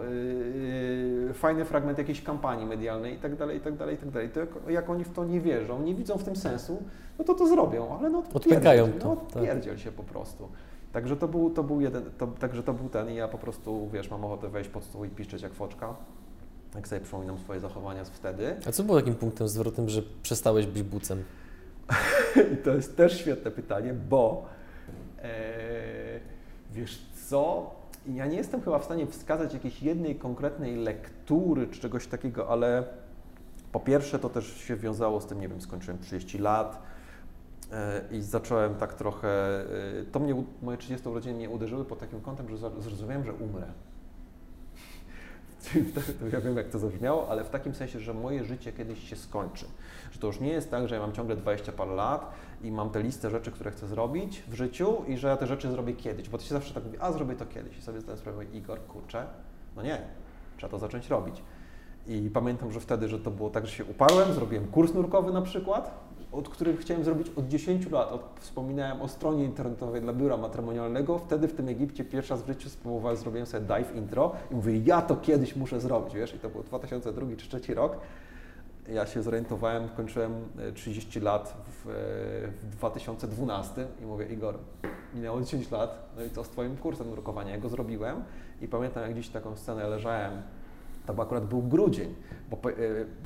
yy, 1.28 1.34
fajny 1.34 1.66
fragment 1.66 1.98
jakiejś 1.98 2.24
kampanii 2.24 2.66
medialnej 2.66 3.16
i 3.16 3.18
tak 3.18 3.36
dalej, 3.36 3.58
i 3.58 3.62
tak 3.62 3.76
dalej, 3.76 3.96
i 3.96 3.98
tak 3.98 4.10
dalej, 4.10 4.30
to 4.30 4.40
jak, 4.40 4.50
jak 4.70 4.90
oni 4.90 5.04
w 5.04 5.14
to 5.14 5.26
nie 5.26 5.42
wierzą, 5.42 5.82
nie 5.82 5.96
widzą 5.96 6.18
w 6.18 6.24
tym 6.24 6.36
sensu, 6.36 6.84
no 7.20 7.26
to 7.26 7.34
to 7.34 7.48
zrobią, 7.48 7.98
ale 8.00 8.10
no 8.10 8.24
odpierdziel, 8.34 8.94
to, 9.00 9.08
no 9.08 9.16
tak. 9.16 9.36
odpierdziel 9.36 9.78
się 9.78 9.92
po 9.92 10.04
prostu. 10.04 10.50
Także 10.92 11.18
to 11.18 11.28
był, 11.28 11.50
to 11.50 11.64
był 11.64 11.82
jeden, 11.82 12.04
to, 12.18 12.28
także 12.28 12.64
to 12.64 12.74
był 12.74 12.90
ten 12.90 13.10
i 13.10 13.16
ja 13.16 13.28
po 13.28 13.38
prostu, 13.38 13.90
wiesz, 13.94 14.12
mam 14.12 14.26
ochotę 14.26 14.50
wejść 14.50 14.70
pod 14.70 14.84
stół 14.84 15.06
i 15.06 15.10
piszczeć 15.10 15.42
jak 15.42 15.54
foczka, 15.54 15.96
jak 16.76 16.88
sobie 16.88 17.02
przypominam 17.02 17.38
swoje 17.38 17.60
zachowania 17.60 18.06
z 18.06 18.10
wtedy. 18.10 18.56
A 18.68 18.72
co 18.72 18.84
było 18.84 18.98
takim 18.98 19.16
punktem 19.16 19.48
zwrotnym, 19.48 19.90
że 19.90 20.02
przestałeś 20.24 20.66
być 20.66 20.84
bucem? 20.84 21.24
I 22.54 22.58
to 22.58 22.72
jest 22.72 22.98
też 22.98 23.20
świetne 23.20 23.52
pytanie, 23.52 23.94
bo 23.94 24.46
e, 25.24 25.30
wiesz 26.72 27.02
co, 27.30 27.72
ja 28.08 28.26
nie 28.26 28.38
jestem 28.38 28.62
chyba 28.62 28.80
w 28.80 28.84
stanie 28.84 29.08
wskazać 29.08 29.54
jakiejś 29.54 29.84
jednej 29.84 30.16
konkretnej 30.16 30.76
lektury 30.76 31.68
czy 31.68 31.80
czegoś 31.80 32.08
takiego, 32.08 32.50
ale 32.50 32.84
po 33.72 33.80
pierwsze 33.80 34.20
to 34.20 34.30
też 34.30 34.58
się 34.58 34.76
wiązało 34.76 35.22
z 35.22 35.26
tym, 35.26 35.42
nie 35.42 35.48
wiem, 35.48 35.62
skończyłem 35.62 36.00
30 36.00 36.38
lat, 36.38 36.82
e, 37.72 38.02
i 38.12 38.22
zacząłem 38.22 38.76
tak 38.76 38.94
trochę, 38.94 39.30
e, 39.30 39.66
to 40.12 40.20
mnie, 40.20 40.44
moje 40.62 40.78
30 40.78 41.10
urodziny 41.10 41.36
mnie 41.36 41.50
uderzyły 41.50 41.86
pod 41.86 42.00
takim 42.00 42.22
kątem, 42.22 42.50
że 42.50 42.58
zrozumiałem, 42.58 43.26
że 43.26 43.34
umrę. 43.34 43.68
ja 46.34 46.42
wiem, 46.42 46.58
jak 46.58 46.70
to 46.70 46.80
zabrzmiało, 46.80 47.30
ale 47.30 47.44
w 47.44 47.50
takim 47.50 47.76
sensie, 47.76 48.00
że 48.00 48.14
moje 48.14 48.44
życie 48.44 48.74
kiedyś 48.74 49.10
się 49.10 49.16
skończy. 49.16 49.66
Że 50.12 50.20
to 50.20 50.28
już 50.28 50.40
nie 50.40 50.50
jest 50.50 50.72
tak, 50.72 50.88
że 50.88 50.96
ja 50.96 51.02
mam 51.02 51.14
ciągle 51.14 51.36
20 51.36 51.72
parę 51.72 51.96
lat 51.96 52.32
i 52.62 52.72
mam 52.72 52.90
tę 52.90 53.04
listę 53.04 53.30
rzeczy, 53.30 53.52
które 53.52 53.72
chcę 53.72 53.88
zrobić 53.88 54.44
w 54.48 54.54
życiu 54.54 54.96
i 55.08 55.18
że 55.18 55.28
ja 55.28 55.38
te 55.38 55.48
rzeczy 55.48 55.72
zrobię 55.72 55.94
kiedyś, 55.94 56.30
bo 56.30 56.38
to 56.38 56.44
się 56.44 56.54
zawsze 56.54 56.74
tak 56.74 56.84
mówi, 56.86 56.98
a 57.00 57.12
zrobię 57.12 57.36
to 57.36 57.46
kiedyś. 57.46 57.78
I 57.78 57.82
sobie 57.82 58.02
zdałem 58.02 58.20
sprawę, 58.20 58.46
Igor, 58.54 58.80
kurczę, 58.88 59.26
no 59.76 59.82
nie, 59.82 60.02
trzeba 60.58 60.72
to 60.72 60.80
zacząć 60.80 61.10
robić. 61.10 61.44
I 62.08 62.30
pamiętam, 62.34 62.72
że 62.72 62.80
wtedy, 62.80 63.08
że 63.08 63.20
to 63.20 63.32
było 63.32 63.50
tak, 63.50 63.66
że 63.66 63.72
się 63.72 63.86
uparłem, 63.86 64.34
zrobiłem 64.34 64.68
kurs 64.68 64.94
nurkowy 64.94 65.32
na 65.32 65.42
przykład, 65.42 66.08
od 66.32 66.50
których 66.50 66.80
chciałem 66.80 67.04
zrobić 67.04 67.28
od 67.36 67.48
10 67.48 67.92
lat. 67.92 68.12
Od, 68.12 68.22
wspominałem 68.40 69.02
o 69.02 69.08
stronie 69.08 69.44
internetowej 69.44 70.02
dla 70.02 70.14
biura 70.14 70.38
matrymonialnego. 70.38 71.18
Wtedy 71.20 71.48
w 71.48 71.54
tym 71.54 71.68
Egipcie 71.68 72.06
pierwszy 72.06 72.34
raz 72.34 72.44
w 72.44 72.48
życiu 72.48 72.70
spróbowałem, 72.70 73.18
zrobiłem 73.18 73.48
sobie 73.48 73.66
dive 73.66 73.96
intro 73.96 74.32
i 74.52 74.56
mówię, 74.56 74.78
ja 74.78 75.02
to 75.02 75.16
kiedyś 75.16 75.56
muszę 75.56 75.80
zrobić, 75.80 76.16
wiesz, 76.16 76.36
i 76.36 76.40
to 76.40 76.50
był 76.50 76.64
2002 76.64 77.22
czy 77.22 77.48
2003 77.48 77.74
rok. 77.74 77.98
Ja 78.90 79.06
się 79.06 79.24
zorientowałem, 79.24 79.90
kończyłem 79.90 80.34
30 80.76 81.20
e, 81.20 81.22
lat 81.22 81.58
w, 81.68 81.90
e, 81.90 81.92
w 82.48 82.70
2012 82.72 83.88
i 84.02 84.06
mówię, 84.06 84.26
Igor, 84.26 84.58
minęło 85.14 85.42
10 85.42 85.72
lat, 85.72 86.14
no 86.18 86.24
i 86.24 86.30
co 86.30 86.44
z 86.44 86.50
Twoim 86.50 86.78
kursem 86.78 87.10
nurkowania? 87.10 87.52
Ja 87.52 87.58
go 87.58 87.70
zrobiłem 87.70 88.24
i 88.62 88.68
pamiętam, 88.68 89.04
jak 89.04 89.14
gdzieś 89.14 89.30
taką 89.30 89.56
scenę 89.56 89.88
leżałem 89.88 90.42
to 91.08 91.24
akurat 91.24 91.46
był 91.46 91.62
grudzień, 91.62 92.16
bo 92.50 92.58
po, 92.58 92.72
e, 92.72 92.76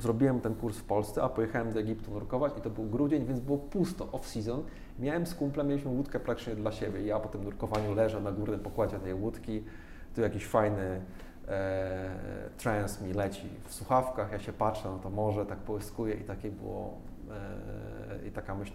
zrobiłem 0.00 0.40
ten 0.40 0.54
kurs 0.54 0.78
w 0.78 0.84
Polsce, 0.84 1.22
a 1.22 1.28
pojechałem 1.28 1.72
do 1.72 1.80
Egiptu 1.80 2.10
nurkować 2.10 2.52
i 2.58 2.60
to 2.60 2.70
był 2.70 2.84
grudzień, 2.84 3.26
więc 3.26 3.40
było 3.40 3.58
pusto, 3.58 4.04
off-season. 4.04 4.60
Miałem 4.98 5.26
z 5.26 5.34
kumplem, 5.34 5.68
mieliśmy 5.68 5.90
łódkę 5.90 6.20
praktycznie 6.20 6.54
dla 6.54 6.72
siebie. 6.72 7.02
Ja 7.02 7.20
po 7.20 7.28
tym 7.28 7.44
nurkowaniu 7.44 7.94
leżę 7.94 8.20
na 8.20 8.32
górnym 8.32 8.60
pokładzie 8.60 8.98
tej 8.98 9.14
łódki, 9.14 9.64
tu 10.14 10.20
jakiś 10.20 10.46
fajny 10.46 11.00
trans 12.58 13.00
mi 13.00 13.12
leci 13.12 13.48
w 13.64 13.74
słuchawkach, 13.74 14.32
ja 14.32 14.38
się 14.38 14.52
patrzę 14.52 14.90
na 14.90 14.98
to 14.98 15.10
morze, 15.10 15.46
tak 15.46 15.58
połyskuje 15.58 16.14
i 16.14 16.24
takie 16.24 16.50
było, 16.50 16.98
e, 18.22 18.28
i 18.28 18.30
taka 18.30 18.54
myśl, 18.54 18.72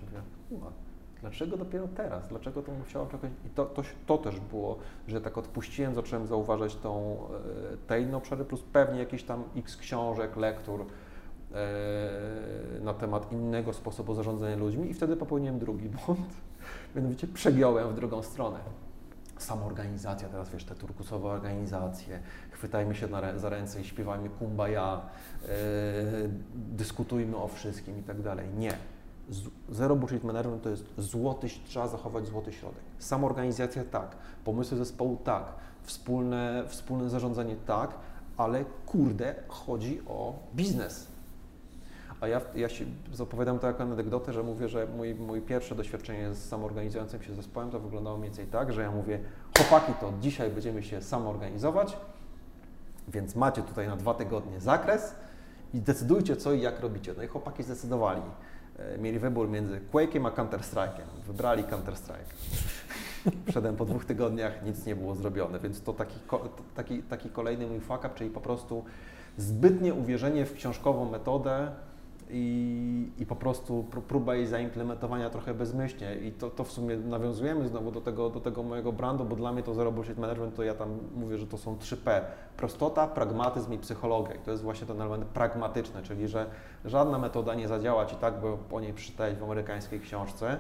mówię, 0.49 0.67
Dlaczego 1.21 1.57
dopiero 1.57 1.87
teraz? 1.87 2.27
Dlaczego 2.27 2.61
to 2.61 2.71
musiało 2.71 3.05
czekać? 3.05 3.31
I 3.45 3.49
to, 3.49 3.65
to, 3.65 3.81
to 4.05 4.17
też 4.17 4.39
było, 4.39 4.77
że 5.07 5.21
tak 5.21 5.37
odpuściłem, 5.37 5.95
zacząłem 5.95 6.27
zauważać 6.27 6.75
tą, 6.75 7.17
e, 7.73 7.77
te 7.87 8.01
inne 8.01 8.17
obszary, 8.17 8.45
plus 8.45 8.61
pewnie 8.73 8.99
jakieś 8.99 9.23
tam 9.23 9.43
x 9.55 9.77
książek, 9.77 10.37
lektur 10.37 10.85
e, 11.53 12.79
na 12.81 12.93
temat 12.93 13.31
innego 13.31 13.73
sposobu 13.73 14.13
zarządzania 14.13 14.55
ludźmi 14.55 14.89
i 14.89 14.93
wtedy 14.93 15.15
popełniłem 15.15 15.59
drugi 15.59 15.89
błąd. 15.89 16.27
Mianowicie 16.95 17.27
przegiąłem 17.27 17.89
w 17.89 17.95
drugą 17.95 18.23
stronę. 18.23 18.59
Samoorganizacja, 19.37 20.29
teraz 20.29 20.49
wiesz, 20.49 20.63
te 20.63 20.75
turkusowe 20.75 21.29
organizacje, 21.29 22.19
chwytajmy 22.57 22.95
się 22.95 23.07
na, 23.07 23.39
za 23.39 23.49
ręce 23.49 23.81
i 23.81 23.85
śpiewajmy 23.85 24.29
kumbaya, 24.29 25.01
yy, 25.41 25.49
dyskutujmy 26.55 27.37
o 27.37 27.47
wszystkim 27.47 27.99
i 27.99 28.03
tak 28.03 28.21
dalej. 28.21 28.47
Nie 28.57 28.73
Zero 29.69 29.95
bullshit 29.95 30.23
management 30.23 30.63
to 30.63 30.69
jest 30.69 30.83
złoty, 30.97 31.47
trzeba 31.65 31.87
zachować 31.87 32.27
złoty 32.27 32.53
środek. 32.53 32.81
Samoorganizacja 32.99 33.83
tak, 33.85 34.15
pomysły 34.45 34.77
zespołu 34.77 35.17
tak, 35.23 35.43
wspólne, 35.81 36.63
wspólne 36.67 37.09
zarządzanie 37.09 37.55
tak, 37.65 37.93
ale 38.37 38.65
kurde, 38.85 39.35
chodzi 39.47 40.01
o 40.07 40.33
biznes. 40.55 41.07
A 42.21 42.27
ja, 42.27 42.41
ja 42.55 42.69
się 42.69 42.85
zapowiadam 43.13 43.59
to 43.59 43.67
jako 43.67 43.83
anegdotę, 43.83 44.33
że 44.33 44.43
mówię, 44.43 44.69
że 44.69 44.87
mój, 44.97 45.15
mój 45.15 45.41
pierwsze 45.41 45.75
doświadczenie 45.75 46.33
z 46.33 46.49
samoorganizującym 46.49 47.23
się 47.23 47.35
zespołem 47.35 47.71
to 47.71 47.79
wyglądało 47.79 48.17
mniej 48.17 48.29
więcej 48.29 48.45
tak, 48.47 48.73
że 48.73 48.81
ja 48.81 48.91
mówię, 48.91 49.19
chłopaki, 49.57 49.93
to 50.01 50.13
dzisiaj 50.21 50.51
będziemy 50.51 50.83
się 50.83 51.01
samoorganizować, 51.01 51.97
więc 53.07 53.35
macie 53.35 53.61
tutaj 53.61 53.87
na 53.87 53.95
dwa 53.95 54.13
tygodnie 54.13 54.59
zakres 54.59 55.15
i 55.73 55.81
decydujcie 55.81 56.35
co 56.35 56.53
i 56.53 56.61
jak 56.61 56.79
robicie. 56.79 57.13
No 57.17 57.23
i 57.23 57.27
chłopaki 57.27 57.63
zdecydowali. 57.63 58.21
E, 58.79 58.97
mieli 58.97 59.19
wybór 59.19 59.49
między 59.49 59.81
Quake'iem 59.93 60.27
a 60.27 60.31
Counter-Strike'em. 60.31 61.07
Wybrali 61.27 61.63
Counter-Strike. 61.63 62.33
Wszedłem 63.49 63.75
po 63.75 63.85
dwóch 63.85 64.05
tygodniach, 64.05 64.63
nic 64.65 64.85
nie 64.85 64.95
było 64.95 65.15
zrobione, 65.15 65.59
więc 65.59 65.81
to 65.81 65.93
taki, 65.93 66.19
taki, 66.75 67.03
taki 67.03 67.29
kolejny 67.29 67.67
mój 67.67 67.79
fuck 67.79 67.99
up, 67.99 68.09
czyli 68.15 68.29
po 68.29 68.41
prostu 68.41 68.85
zbytnie 69.37 69.93
uwierzenie 69.93 70.45
w 70.45 70.53
książkową 70.53 71.11
metodę, 71.11 71.71
i, 72.29 73.11
i 73.17 73.25
po 73.25 73.35
prostu 73.35 73.85
próba 74.07 74.35
jej 74.35 74.47
zaimplementowania 74.47 75.29
trochę 75.29 75.53
bezmyślnie. 75.53 76.15
I 76.15 76.31
to, 76.31 76.49
to 76.49 76.63
w 76.63 76.71
sumie 76.71 76.97
nawiązujemy 76.97 77.67
znowu 77.67 77.91
do 77.91 78.01
tego, 78.01 78.29
do 78.29 78.39
tego 78.39 78.63
mojego 78.63 78.91
brandu, 78.91 79.25
bo 79.25 79.35
dla 79.35 79.51
mnie 79.51 79.63
to 79.63 79.73
Zero 79.73 79.91
Bullshit 79.91 80.17
Management 80.17 80.55
to 80.55 80.63
ja 80.63 80.73
tam 80.73 80.97
mówię, 81.15 81.37
że 81.37 81.47
to 81.47 81.57
są 81.57 81.75
3P. 81.75 82.21
Prostota, 82.57 83.07
pragmatyzm 83.07 83.73
i 83.73 83.77
psychologia. 83.77 84.35
I 84.35 84.39
to 84.39 84.51
jest 84.51 84.63
właśnie 84.63 84.87
ten 84.87 85.01
element 85.01 85.25
pragmatyczny, 85.25 86.03
czyli 86.03 86.27
że 86.27 86.45
żadna 86.85 87.17
metoda 87.17 87.55
nie 87.55 87.67
zadziała 87.67 88.05
Ci 88.05 88.15
tak, 88.15 88.33
bo 88.41 88.57
o 88.71 88.79
niej 88.79 88.93
przeczytałeś 88.93 89.35
w 89.35 89.43
amerykańskiej 89.43 89.99
książce, 89.99 90.57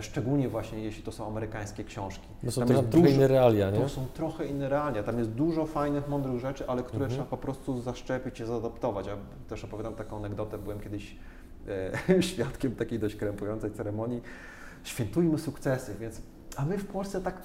szczególnie 0.00 0.48
właśnie 0.48 0.78
jeśli 0.78 1.02
to 1.02 1.12
są 1.12 1.26
amerykańskie 1.26 1.84
książki. 1.84 2.28
No 2.42 2.50
są 2.50 2.66
trochę 2.66 2.82
dużo, 2.82 3.06
inne 3.06 3.28
realia, 3.28 3.70
nie? 3.70 3.78
To 3.78 3.88
są 3.88 4.06
trochę 4.14 4.46
inne 4.46 4.68
realia. 4.68 5.02
Tam 5.02 5.18
jest 5.18 5.30
dużo 5.30 5.66
fajnych, 5.66 6.08
mądrych 6.08 6.40
rzeczy, 6.40 6.68
ale 6.68 6.82
które 6.82 7.04
mhm. 7.04 7.10
trzeba 7.10 7.30
po 7.30 7.36
prostu 7.36 7.80
zaszczepić 7.80 8.40
i 8.40 8.44
zaadaptować. 8.44 9.06
Ja 9.06 9.16
też 9.48 9.64
opowiadam 9.64 9.94
taką 9.94 10.16
anegdotę, 10.16 10.58
byłem 10.58 10.80
kiedyś 10.80 11.16
e, 12.08 12.22
świadkiem 12.32 12.74
takiej 12.74 12.98
dość 12.98 13.16
krępującej 13.16 13.70
ceremonii. 13.70 14.22
Świętujmy 14.84 15.38
sukcesy, 15.38 15.94
więc 16.00 16.22
a 16.56 16.64
my 16.64 16.78
w 16.78 16.86
Polsce 16.86 17.20
tak 17.20 17.42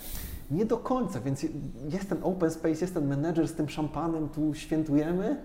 nie 0.51 0.65
do 0.65 0.77
końca, 0.77 1.19
więc 1.19 1.45
jest 1.89 2.09
ten 2.09 2.17
open 2.23 2.51
space, 2.51 2.81
jest 2.81 2.93
ten 2.93 3.07
menedżer 3.07 3.47
z 3.47 3.53
tym 3.53 3.69
szampanem, 3.69 4.29
tu 4.29 4.53
świętujemy, 4.53 5.37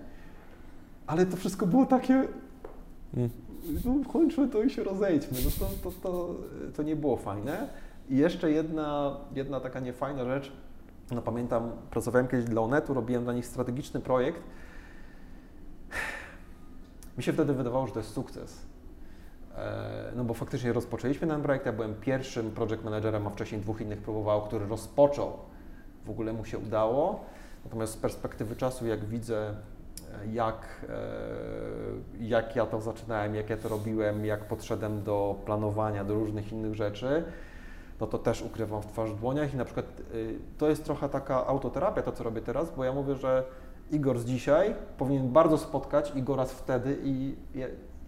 ale 1.07 1.25
to 1.25 1.37
wszystko 1.37 1.67
było 1.67 1.85
takie... 1.85 2.27
Mm 3.17 3.29
no, 3.85 4.11
kończmy 4.13 4.47
to 4.47 4.63
i 4.63 4.69
się 4.69 4.83
rozejdźmy. 4.83 5.37
No 5.45 5.49
to, 5.59 5.91
to, 5.91 5.97
to, 6.01 6.35
to 6.75 6.83
nie 6.83 6.95
było 6.95 7.17
fajne. 7.17 7.69
I 8.09 8.17
jeszcze 8.17 8.51
jedna, 8.51 9.17
jedna 9.35 9.59
taka 9.59 9.79
niefajna 9.79 10.25
rzecz, 10.25 10.51
no 11.11 11.21
pamiętam, 11.21 11.71
pracowałem 11.91 12.27
kiedyś 12.27 12.45
dla 12.45 12.61
Onetu, 12.61 12.93
robiłem 12.93 13.23
dla 13.23 13.33
nich 13.33 13.45
strategiczny 13.45 13.99
projekt. 13.99 14.41
Mi 17.17 17.23
się 17.23 17.33
wtedy 17.33 17.53
wydawało, 17.53 17.87
że 17.87 17.93
to 17.93 17.99
jest 17.99 18.13
sukces. 18.13 18.65
E, 19.57 20.11
no 20.15 20.23
bo 20.23 20.33
faktycznie 20.33 20.73
rozpoczęliśmy 20.73 21.27
ten 21.27 21.41
projekt, 21.41 21.65
ja 21.65 21.73
byłem 21.73 21.95
pierwszym 21.95 22.51
project 22.51 22.83
managerem, 22.83 23.27
a 23.27 23.29
wcześniej 23.29 23.61
dwóch 23.61 23.81
innych 23.81 23.99
próbowało, 23.99 24.41
który 24.41 24.67
rozpoczął. 24.67 25.31
W 26.05 26.09
ogóle 26.09 26.33
mu 26.33 26.45
się 26.45 26.57
udało. 26.57 27.25
Natomiast 27.63 27.93
z 27.93 27.97
perspektywy 27.97 28.55
czasu, 28.55 28.87
jak 28.87 29.05
widzę 29.05 29.55
jak, 30.31 30.85
e, 30.89 30.95
jak 32.19 32.55
ja 32.55 32.65
to 32.65 32.81
zaczynałem, 32.81 33.35
jak 33.35 33.49
ja 33.49 33.57
to 33.57 33.69
robiłem, 33.69 34.25
jak 34.25 34.45
podszedłem 34.45 35.03
do 35.03 35.35
planowania, 35.45 36.03
do 36.03 36.13
różnych 36.13 36.51
innych 36.51 36.75
rzeczy, 36.75 37.23
no 37.99 38.07
to 38.07 38.17
też 38.17 38.41
ukrywam 38.41 38.81
w 38.81 38.85
twarz 38.85 39.11
w 39.11 39.19
dłoniach 39.19 39.53
i 39.53 39.57
na 39.57 39.65
przykład 39.65 39.85
y, 40.13 40.39
to 40.57 40.69
jest 40.69 40.83
trochę 40.83 41.09
taka 41.09 41.47
autoterapia, 41.47 42.01
to 42.01 42.11
co 42.11 42.23
robię 42.23 42.41
teraz, 42.41 42.75
bo 42.75 42.83
ja 42.83 42.93
mówię, 42.93 43.15
że 43.15 43.43
Igor 43.91 44.19
z 44.19 44.25
dzisiaj 44.25 44.75
powinien 44.97 45.29
bardzo 45.29 45.57
spotkać 45.57 46.11
Igora 46.15 46.45
z 46.45 46.51
wtedy 46.51 46.97
i, 47.03 47.35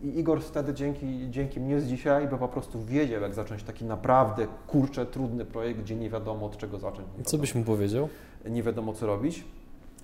i 0.02 0.20
Igor 0.20 0.41
wtedy 0.41 0.74
dzięki, 0.74 1.28
dzięki 1.30 1.60
mnie 1.60 1.80
z 1.82 1.88
dzisiaj 1.88 2.28
by 2.28 2.38
po 2.38 2.47
prostu 2.47 2.82
wiedział, 2.82 3.22
jak 3.22 3.34
zacząć 3.34 3.64
taki 3.64 3.86
naprawdę 3.86 4.47
kurczę, 4.68 5.06
trudny 5.06 5.45
projekt, 5.45 5.80
gdzie 5.80 5.95
nie 5.95 6.10
wiadomo 6.10 6.45
od 6.45 6.58
czego 6.58 6.80
zacząć. 6.80 7.08
Co 7.26 7.38
byś 7.38 7.56
mu 7.56 7.64
powiedział? 7.64 8.10
Nie 8.45 8.64
wiadomo 8.64 8.93
co 8.93 9.08
robić. 9.08 9.45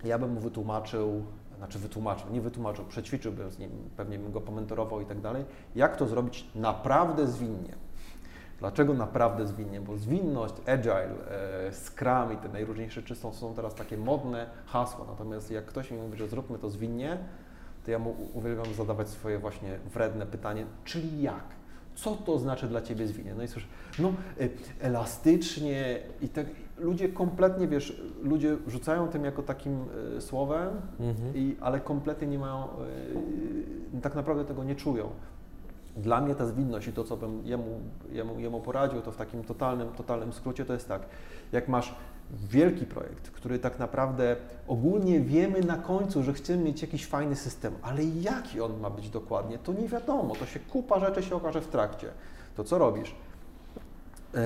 Ja 0.04 0.20
bym 0.20 0.34
mu 0.34 0.40
wytłumaczył, 0.40 1.24
znaczy 1.58 1.80
wytłumaczył, 1.80 2.30
nie 2.32 2.42
wytłumaczył, 2.42 2.86
przećwiczyłbym 2.86 3.52
z 3.52 3.60
nim, 3.60 3.72
pewnie 3.98 4.20
bym 4.20 4.32
go 4.32 4.42
pomentorował 4.42 5.02
i 5.02 5.06
tak 5.06 5.22
dalej, 5.22 5.46
jak 5.76 5.98
to 5.98 6.08
zrobić 6.08 6.48
naprawdę 6.56 7.28
zwinnie. 7.28 7.76
Dlaczego 8.60 8.94
naprawdę 8.94 9.48
zwinnie? 9.48 9.82
Bo 9.82 9.98
zwinność, 9.98 10.54
agile, 10.66 11.10
e, 11.68 11.72
scrum 11.72 12.34
i 12.34 12.38
te 12.38 12.50
najróżniejsze 12.50 13.02
rzeczy 13.02 13.16
są, 13.16 13.34
są 13.34 13.54
teraz 13.54 13.76
takie 13.76 13.98
modne 13.98 14.50
hasła. 14.66 15.06
Natomiast 15.06 15.52
jak 15.52 15.66
ktoś 15.66 15.92
mi 15.92 15.98
mówi, 15.98 16.18
że 16.18 16.28
zróbmy 16.28 16.60
to 16.60 16.70
zwinnie, 16.70 17.18
to 17.86 17.92
ja 17.92 18.00
mu 18.00 18.16
uwielbiam 18.34 18.74
zadawać 18.74 19.10
swoje 19.10 19.40
właśnie 19.40 19.80
wredne 19.94 20.26
pytanie, 20.26 20.66
czyli 20.86 21.22
jak? 21.22 21.44
Co 21.96 22.16
to 22.16 22.40
znaczy 22.40 22.68
dla 22.68 22.82
Ciebie 22.82 23.08
zwinnie? 23.08 23.36
No 23.36 23.44
i 23.44 23.48
słyszę, 23.48 23.68
no 24.00 24.14
e, 24.40 24.50
elastycznie 24.82 26.00
i 26.22 26.30
tak 26.30 26.46
ludzie 26.80 27.10
kompletnie, 27.10 27.68
wiesz, 27.68 28.02
ludzie 28.24 28.58
rzucają 28.68 29.08
tym 29.08 29.26
jako 29.26 29.44
takim 29.44 29.86
y, 30.18 30.22
słowem, 30.22 30.70
mhm. 31.00 31.36
i, 31.36 31.56
ale 31.62 31.80
kompletnie 31.80 32.28
nie 32.28 32.40
mają, 32.40 32.68
y, 33.98 34.02
tak 34.02 34.16
naprawdę 34.16 34.46
tego 34.46 34.64
nie 34.64 34.76
czują. 34.76 35.10
Dla 35.98 36.22
mnie 36.22 36.36
ta 36.36 36.46
zwinność 36.46 36.88
i 36.88 36.94
to, 36.94 37.04
co 37.04 37.18
bym 37.18 37.46
jemu, 37.46 37.80
jemu, 38.12 38.40
jemu 38.40 38.62
poradził, 38.62 39.02
to 39.02 39.12
w 39.12 39.18
takim 39.18 39.44
totalnym, 39.44 39.88
totalnym 39.90 40.34
skrócie, 40.34 40.66
to 40.66 40.74
jest 40.74 40.88
tak, 40.88 41.02
jak 41.52 41.68
masz 41.68 41.96
wielki 42.32 42.86
projekt, 42.86 43.32
który 43.32 43.60
tak 43.60 43.80
naprawdę 43.80 44.36
ogólnie 44.68 45.20
wiemy 45.20 45.62
na 45.62 45.78
końcu, 45.78 46.24
że 46.24 46.34
chcemy 46.34 46.64
mieć 46.64 46.82
jakiś 46.82 47.06
fajny 47.06 47.36
system, 47.36 47.74
ale 47.82 48.04
jaki 48.04 48.62
on 48.62 48.80
ma 48.80 48.90
być 48.90 49.10
dokładnie, 49.10 49.58
to 49.58 49.74
nie 49.74 49.88
wiadomo. 49.88 50.36
To 50.36 50.46
się 50.46 50.60
kupa 50.60 51.00
rzeczy 51.00 51.24
się 51.24 51.36
okaże 51.36 51.62
w 51.62 51.68
trakcie. 51.68 52.08
To 52.56 52.64
co 52.64 52.78
robisz? 52.78 53.16
Yy, 54.34 54.40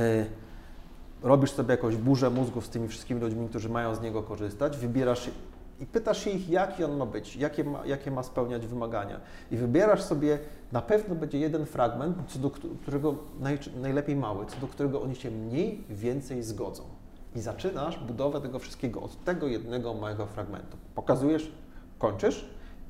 robisz 1.23 1.51
sobie 1.51 1.71
jakąś 1.71 1.95
burzę 1.95 2.29
mózgów 2.29 2.65
z 2.65 2.69
tymi 2.69 2.87
wszystkimi 2.87 3.21
ludźmi, 3.21 3.49
którzy 3.49 3.69
mają 3.69 3.95
z 3.95 4.01
niego 4.01 4.23
korzystać, 4.23 4.77
wybierasz 4.77 5.29
i 5.79 5.85
pytasz 5.85 6.27
ich, 6.27 6.49
jaki 6.49 6.83
on 6.83 6.97
ma 6.97 7.05
być, 7.05 7.35
jakie 7.35 7.63
ma, 7.63 7.85
jakie 7.85 8.11
ma 8.11 8.23
spełniać 8.23 8.67
wymagania. 8.67 9.19
I 9.51 9.57
wybierasz 9.57 10.01
sobie, 10.01 10.39
na 10.71 10.81
pewno 10.81 11.15
będzie 11.15 11.39
jeden 11.39 11.65
fragment, 11.65 12.17
co 12.27 12.39
do 12.39 12.49
którego 12.81 13.15
naj, 13.39 13.59
najlepiej 13.81 14.15
mały, 14.15 14.45
co 14.45 14.57
do 14.61 14.67
którego 14.67 15.01
oni 15.01 15.15
się 15.15 15.31
mniej 15.31 15.83
więcej 15.89 16.43
zgodzą. 16.43 16.83
I 17.35 17.41
zaczynasz 17.41 17.99
budowę 17.99 18.41
tego 18.41 18.59
wszystkiego 18.59 19.01
od 19.01 19.23
tego 19.23 19.47
jednego 19.47 19.93
małego 19.93 20.25
fragmentu. 20.25 20.77
Pokazujesz, 20.95 21.51
kończysz, 21.99 22.45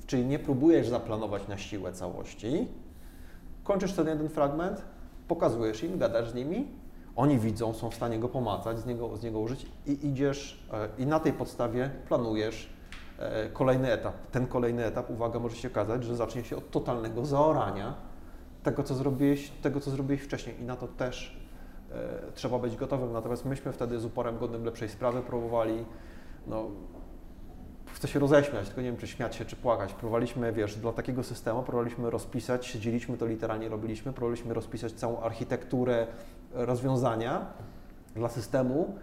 czyli 0.08 0.26
nie 0.26 0.40
próbujesz 0.40 0.90
zaplanować 0.90 1.48
na 1.48 1.58
siłę 1.58 1.94
całości, 1.94 2.68
kończysz 3.64 3.94
ten 3.94 4.08
jeden 4.08 4.30
fragment, 4.30 4.82
pokazujesz 5.28 5.84
im, 5.84 5.98
gadasz 5.98 6.30
z 6.30 6.34
nimi, 6.34 6.68
oni 7.16 7.39
widzą, 7.39 7.74
są 7.74 7.89
w 7.89 7.95
stanie 7.95 8.20
go 8.20 8.30
pomacać, 8.30 8.80
z 8.80 8.86
niego, 8.86 9.18
z 9.18 9.24
niego 9.24 9.39
użyć 9.39 9.66
i 9.86 10.07
idziesz 10.07 10.68
e, 10.74 10.89
i 10.97 11.05
na 11.05 11.20
tej 11.20 11.34
podstawie 11.34 11.89
planujesz 12.07 12.74
e, 13.20 13.49
kolejny 13.49 13.91
etap. 13.91 14.14
Ten 14.32 14.47
kolejny 14.47 14.86
etap, 14.86 15.09
uwaga, 15.09 15.39
może 15.39 15.55
się 15.55 15.68
okazać, 15.68 16.03
że 16.03 16.16
zacznie 16.16 16.43
się 16.43 16.57
od 16.57 16.72
totalnego 16.72 17.26
zaorania 17.26 17.95
tego, 18.64 18.84
co 18.84 18.95
zrobiłeś, 18.95 19.51
tego, 19.62 19.80
co 19.80 19.91
zrobiłeś 19.91 20.22
wcześniej 20.22 20.62
i 20.62 20.66
na 20.66 20.76
to 20.76 20.88
też 20.88 21.38
e, 21.91 22.32
trzeba 22.36 22.59
być 22.59 22.76
gotowym. 22.76 23.14
Natomiast 23.14 23.45
myśmy 23.45 23.72
wtedy 23.72 23.99
z 23.99 24.05
uporem 24.05 24.38
godnym 24.38 24.66
lepszej 24.66 24.89
sprawy 24.89 25.22
próbowali 25.22 25.86
no, 26.47 26.66
chcę 27.93 28.07
się 28.07 28.20
roześmiać, 28.20 28.66
tylko 28.66 28.82
nie 28.82 28.88
wiem, 28.88 28.97
czy 28.97 29.07
śmiać 29.07 29.36
się, 29.36 29.45
czy 29.45 29.55
płakać. 29.55 29.93
Próbowaliśmy, 29.93 30.53
wiesz, 30.53 30.76
dla 30.76 30.91
takiego 30.91 31.24
systemu 31.24 31.64
próbowaliśmy 31.64 32.09
rozpisać, 32.09 32.66
siedzieliśmy, 32.66 33.18
to 33.18 33.26
literalnie 33.26 33.70
robiliśmy, 33.70 34.14
próbowaliśmy 34.14 34.53
rozpisać 34.53 34.91
całą 34.91 35.20
architekturę 35.20 36.07
rozwiązania 36.54 37.45
dla 38.16 38.30
systemu, 38.30 38.95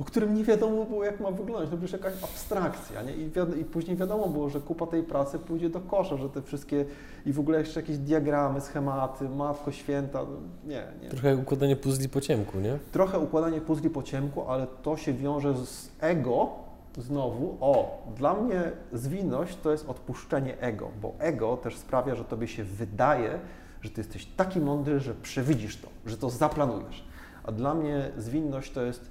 o 0.00 0.04
którym 0.04 0.34
nie 0.34 0.44
wiadomo 0.44 0.84
było, 0.84 1.04
jak 1.04 1.20
ma 1.20 1.30
wyglądać. 1.30 1.70
To 1.70 1.76
przecież 1.76 1.92
jakaś 1.92 2.24
abstrakcja, 2.24 3.02
nie? 3.02 3.16
I, 3.16 3.30
I, 3.60 3.64
później 3.64 3.96
wiadomo 3.96 4.28
było, 4.28 4.48
że 4.48 4.60
kupa 4.60 4.86
tej 4.86 5.02
pracy 5.02 5.38
pójdzie 5.38 5.70
do 5.70 5.80
kosza, 5.80 6.16
że 6.16 6.30
te 6.30 6.42
wszystkie 6.42 6.84
i 7.26 7.32
w 7.32 7.40
ogóle 7.40 7.58
jeszcze 7.58 7.80
jakieś 7.80 7.98
diagramy, 7.98 8.60
schematy, 8.60 9.28
matko 9.28 9.72
święta, 9.72 10.18
no 10.22 10.36
nie, 10.66 10.86
nie. 11.02 11.08
Trochę 11.08 11.36
układanie 11.36 11.76
puzli 11.76 12.08
po 12.08 12.20
ciemku, 12.20 12.60
nie? 12.60 12.78
Trochę 12.92 13.18
układanie 13.18 13.60
puzli 13.60 13.90
po 13.90 14.02
ciemku, 14.02 14.42
ale 14.42 14.66
to 14.82 14.96
się 14.96 15.12
wiąże 15.12 15.54
z 15.66 15.90
ego, 16.00 16.50
znowu, 16.98 17.56
o, 17.60 18.02
dla 18.16 18.34
mnie 18.34 18.62
zwinność 18.92 19.56
to 19.62 19.70
jest 19.70 19.88
odpuszczenie 19.88 20.60
ego, 20.60 20.88
bo 21.02 21.12
ego 21.18 21.56
też 21.56 21.76
sprawia, 21.76 22.14
że 22.14 22.24
tobie 22.24 22.48
się 22.48 22.64
wydaje, 22.64 23.38
że 23.82 23.90
ty 23.90 24.00
jesteś 24.00 24.26
taki 24.26 24.60
mądry, 24.60 25.00
że 25.00 25.14
przewidzisz 25.14 25.76
to, 25.76 25.88
że 26.06 26.16
to 26.16 26.30
zaplanujesz. 26.30 27.04
A 27.44 27.52
dla 27.52 27.74
mnie 27.74 28.10
zwinność 28.16 28.72
to 28.72 28.82
jest 28.82 29.10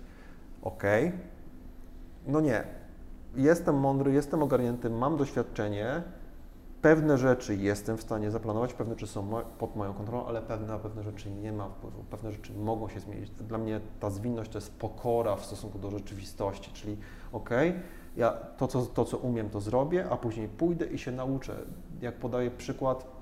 ok, 0.61 0.84
no 2.28 2.41
nie, 2.41 2.63
jestem 3.36 3.76
mądry, 3.76 4.13
jestem 4.13 4.43
ogarnięty, 4.43 4.89
mam 4.89 5.18
doświadczenie, 5.18 6.03
pewne 6.82 7.18
rzeczy 7.18 7.55
jestem 7.55 7.97
w 7.97 8.01
stanie 8.01 8.32
zaplanować, 8.32 8.74
pewne 8.74 8.93
rzeczy 8.93 9.07
są 9.07 9.30
pod 9.59 9.76
moją 9.76 9.93
kontrolą, 9.93 10.26
ale 10.26 10.41
pewne, 10.41 10.80
pewne 10.80 11.03
rzeczy 11.03 11.32
nie 11.32 11.51
ma 11.51 11.70
wpływu, 11.70 12.03
pewne 12.03 12.32
rzeczy 12.32 12.53
mogą 12.53 12.89
się 12.89 12.99
zmienić. 12.99 13.30
Dla 13.30 13.57
mnie 13.57 13.80
ta 13.99 14.09
zwinność 14.09 14.51
to 14.51 14.57
jest 14.57 14.80
pokora 14.80 15.36
w 15.36 15.45
stosunku 15.45 15.80
do 15.80 15.91
rzeczywistości, 15.91 16.72
czyli 16.74 16.97
ok, 17.32 17.49
ja 18.18 18.32
to 18.32 18.68
co, 18.68 18.82
to, 18.82 19.05
co 19.05 19.18
umiem, 19.18 19.49
to 19.49 19.61
zrobię, 19.61 20.09
a 20.09 20.18
później 20.18 20.47
pójdę 20.47 20.86
i 20.86 20.97
się 20.97 21.11
nauczę. 21.11 21.55
Jak 22.01 22.15
podaję 22.15 22.51
przykład, 22.51 23.16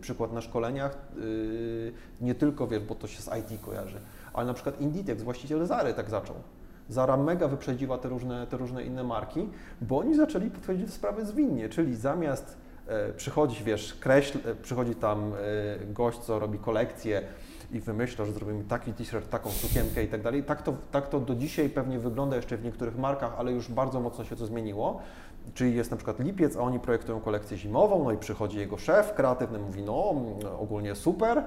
przykład 0.00 0.32
na 0.32 0.40
szkoleniach, 0.40 0.98
yy, 1.16 1.92
nie 2.20 2.34
tylko, 2.34 2.66
wiesz, 2.66 2.82
bo 2.82 2.94
to 2.94 3.06
się 3.06 3.22
z 3.22 3.26
IT 3.26 3.60
kojarzy, 3.60 4.00
ale 4.32 4.46
na 4.46 4.54
przykład 4.54 4.80
Inditex, 4.80 5.22
właściciel 5.22 5.66
Zary 5.66 5.94
tak 5.94 6.10
zaczął. 6.10 6.36
Zara 6.88 7.16
mega 7.16 7.48
wyprzedziła 7.48 7.98
te 7.98 8.08
różne, 8.08 8.46
te 8.46 8.56
różne 8.56 8.84
inne 8.84 9.04
marki, 9.04 9.48
bo 9.80 9.98
oni 9.98 10.16
zaczęli 10.16 10.50
podchodzić 10.50 10.84
do 10.84 10.92
sprawy 10.92 11.26
zwinnie, 11.26 11.68
czyli 11.68 11.96
zamiast 11.96 12.56
e, 12.86 13.12
przychodzić, 13.12 13.62
wiesz, 13.62 13.94
kreśl, 13.94 14.38
e, 14.44 14.54
przychodzi 14.54 14.94
tam 14.94 15.32
e, 15.32 15.86
gość, 15.86 16.18
co 16.18 16.38
robi 16.38 16.58
kolekcję 16.58 17.22
i 17.72 17.80
wymyśla, 17.80 18.24
że 18.24 18.32
zrobimy 18.32 18.64
taki 18.64 18.92
t-shirt, 18.92 19.30
taką 19.30 19.50
sukienkę 19.50 20.04
i 20.04 20.08
tak 20.08 20.22
dalej. 20.22 20.42
Tak 20.42 20.62
to, 20.62 20.74
tak 20.92 21.08
to 21.08 21.20
do 21.20 21.34
dzisiaj 21.34 21.70
pewnie 21.70 21.98
wygląda 21.98 22.36
jeszcze 22.36 22.56
w 22.56 22.64
niektórych 22.64 22.98
markach, 22.98 23.34
ale 23.38 23.52
już 23.52 23.70
bardzo 23.70 24.00
mocno 24.00 24.24
się 24.24 24.36
to 24.36 24.46
zmieniło. 24.46 25.00
Czyli 25.54 25.76
jest 25.76 25.90
na 25.90 25.96
przykład 25.96 26.20
lipiec, 26.20 26.56
a 26.56 26.60
oni 26.60 26.80
projektują 26.80 27.20
kolekcję 27.20 27.56
zimową, 27.56 28.04
no 28.04 28.12
i 28.12 28.18
przychodzi 28.18 28.58
jego 28.58 28.78
szef 28.78 29.14
kreatywny, 29.14 29.58
mówi, 29.58 29.82
no 29.82 30.14
ogólnie 30.60 30.94
super, 30.94 31.44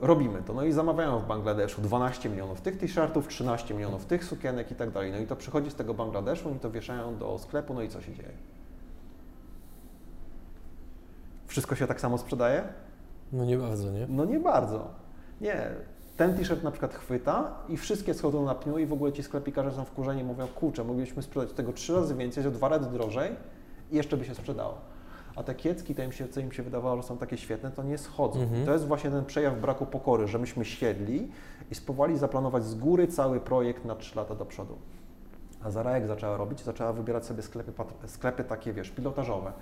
robimy 0.00 0.42
to. 0.42 0.54
No 0.54 0.64
i 0.64 0.72
zamawiają 0.72 1.18
w 1.18 1.26
Bangladeszu 1.26 1.82
12 1.82 2.28
milionów 2.28 2.60
tych 2.60 2.78
t-shirtów, 2.78 3.28
13 3.28 3.74
milionów 3.74 4.06
tych 4.06 4.24
sukienek 4.24 4.70
i 4.70 4.74
tak 4.74 4.90
dalej. 4.90 5.12
No 5.12 5.18
i 5.18 5.26
to 5.26 5.36
przychodzi 5.36 5.70
z 5.70 5.74
tego 5.74 5.94
Bangladeszu, 5.94 6.50
i 6.50 6.58
to 6.58 6.70
wieszają 6.70 7.18
do 7.18 7.38
sklepu, 7.38 7.74
no 7.74 7.82
i 7.82 7.88
co 7.88 8.00
się 8.00 8.14
dzieje? 8.14 8.32
Wszystko 11.46 11.74
się 11.74 11.86
tak 11.86 12.00
samo 12.00 12.18
sprzedaje? 12.18 12.62
No 13.32 13.44
nie 13.44 13.58
bardzo, 13.58 13.92
nie? 13.92 14.06
No 14.08 14.24
nie 14.24 14.40
bardzo. 14.40 14.88
Nie, 15.40 15.70
ten 16.18 16.34
t-shirt 16.34 16.62
na 16.62 16.70
przykład 16.70 16.94
chwyta 16.94 17.50
i 17.68 17.76
wszystkie 17.76 18.14
schodzą 18.14 18.44
na 18.44 18.54
pniu 18.54 18.78
i 18.78 18.86
w 18.86 18.92
ogóle 18.92 19.12
ci 19.12 19.22
sklepikarze 19.22 19.72
są 19.72 19.84
wkurzeni, 19.84 20.24
mówią, 20.24 20.46
kurczę, 20.46 20.84
moglibyśmy 20.84 21.22
sprzedać 21.22 21.52
tego 21.52 21.72
trzy 21.72 21.94
razy 21.94 22.14
więcej, 22.14 22.42
za 22.42 22.50
dwa 22.50 22.68
razy 22.68 22.90
drożej 22.90 23.30
i 23.90 23.96
jeszcze 23.96 24.16
by 24.16 24.24
się 24.24 24.34
sprzedało. 24.34 24.74
A 25.36 25.42
te 25.42 25.54
kiecki, 25.54 25.94
to 25.94 26.02
im 26.02 26.12
się, 26.12 26.28
co 26.28 26.40
im 26.40 26.52
się 26.52 26.62
wydawało, 26.62 26.96
że 26.96 27.02
są 27.02 27.18
takie 27.18 27.36
świetne, 27.36 27.70
to 27.70 27.82
nie 27.82 27.98
schodzą. 27.98 28.40
Mhm. 28.40 28.66
To 28.66 28.72
jest 28.72 28.86
właśnie 28.86 29.10
ten 29.10 29.24
przejaw 29.24 29.60
braku 29.60 29.86
pokory, 29.86 30.26
że 30.26 30.38
myśmy 30.38 30.64
siedli 30.64 31.28
i 31.70 31.74
spróbowali 31.74 32.18
zaplanować 32.18 32.64
z 32.64 32.74
góry 32.74 33.06
cały 33.06 33.40
projekt 33.40 33.84
na 33.84 33.94
trzy 33.94 34.16
lata 34.16 34.34
do 34.34 34.46
przodu. 34.46 34.78
A 35.64 35.70
Zara 35.70 35.90
jak 35.90 36.06
zaczęła 36.06 36.36
robić? 36.36 36.60
Zaczęła 36.60 36.92
wybierać 36.92 37.26
sobie 37.26 37.42
sklepy, 37.42 37.72
sklepy 38.06 38.44
takie, 38.44 38.72
wiesz, 38.72 38.90
pilotażowe. 38.90 39.52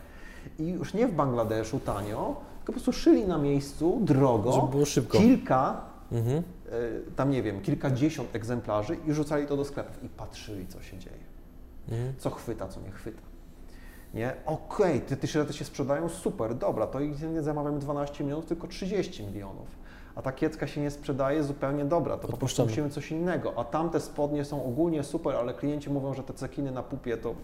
I 0.59 0.69
już 0.69 0.95
nie 0.95 1.09
w 1.09 1.13
Bangladeszu 1.13 1.81
tanio, 1.81 2.37
tylko 2.57 2.67
po 2.67 2.73
prostu 2.73 2.93
szyli 2.93 3.27
na 3.27 3.39
miejscu 3.39 3.99
drogo. 4.03 4.53
Żeby 4.53 4.69
było 4.69 4.85
szybko. 4.85 5.19
Kilka 5.19 5.96
mhm. 6.13 6.37
E, 6.39 6.43
tam 7.17 7.31
nie 7.31 7.43
wiem, 7.43 7.61
kilkadziesiąt 7.61 8.37
egzemplarzy 8.37 8.97
i 9.07 9.13
rzucali 9.13 9.47
to 9.47 9.57
do 9.57 9.65
sklepów 9.65 10.05
i 10.05 10.09
patrzyli, 10.09 10.67
co 10.67 10.83
się 10.83 10.99
dzieje. 10.99 11.25
Mhm. 11.89 12.15
Co 12.19 12.31
chwyta, 12.31 12.69
co 12.69 12.81
nie 12.81 12.91
chwyta. 12.91 13.23
Nie? 14.15 14.35
Okej, 14.47 14.97
okay, 14.97 15.01
te 15.01 15.17
t-shirty 15.17 15.53
się 15.53 15.65
sprzedają, 15.65 16.09
super, 16.09 16.55
dobra, 16.55 16.87
to 16.87 17.01
ich 17.01 17.23
nie 17.23 17.43
zamawiamy 17.43 17.79
12 17.79 18.25
milionów, 18.25 18.47
tylko 18.47 18.67
30 18.67 19.25
milionów. 19.25 19.87
A 20.15 20.23
ta 20.23 20.33
kiecka 20.33 20.67
się 20.67 20.81
nie 20.81 20.91
sprzedaje, 20.91 21.45
zupełnie 21.45 21.85
dobra, 21.85 22.19
to 22.19 22.29
po 22.29 22.37
prostu 22.37 22.65
musimy 22.65 22.91
coś 22.91 23.11
innego. 23.11 23.53
A 23.59 23.65
tamte 23.65 24.01
spodnie 24.01 24.45
są 24.45 24.65
ogólnie 24.65 25.05
super, 25.05 25.37
ale 25.37 25.55
klienci 25.55 25.91
mówią, 25.91 26.15
że 26.15 26.23
te 26.23 26.35
cekiny 26.35 26.71
na 26.71 26.83
pupie 26.83 27.17
to 27.17 27.35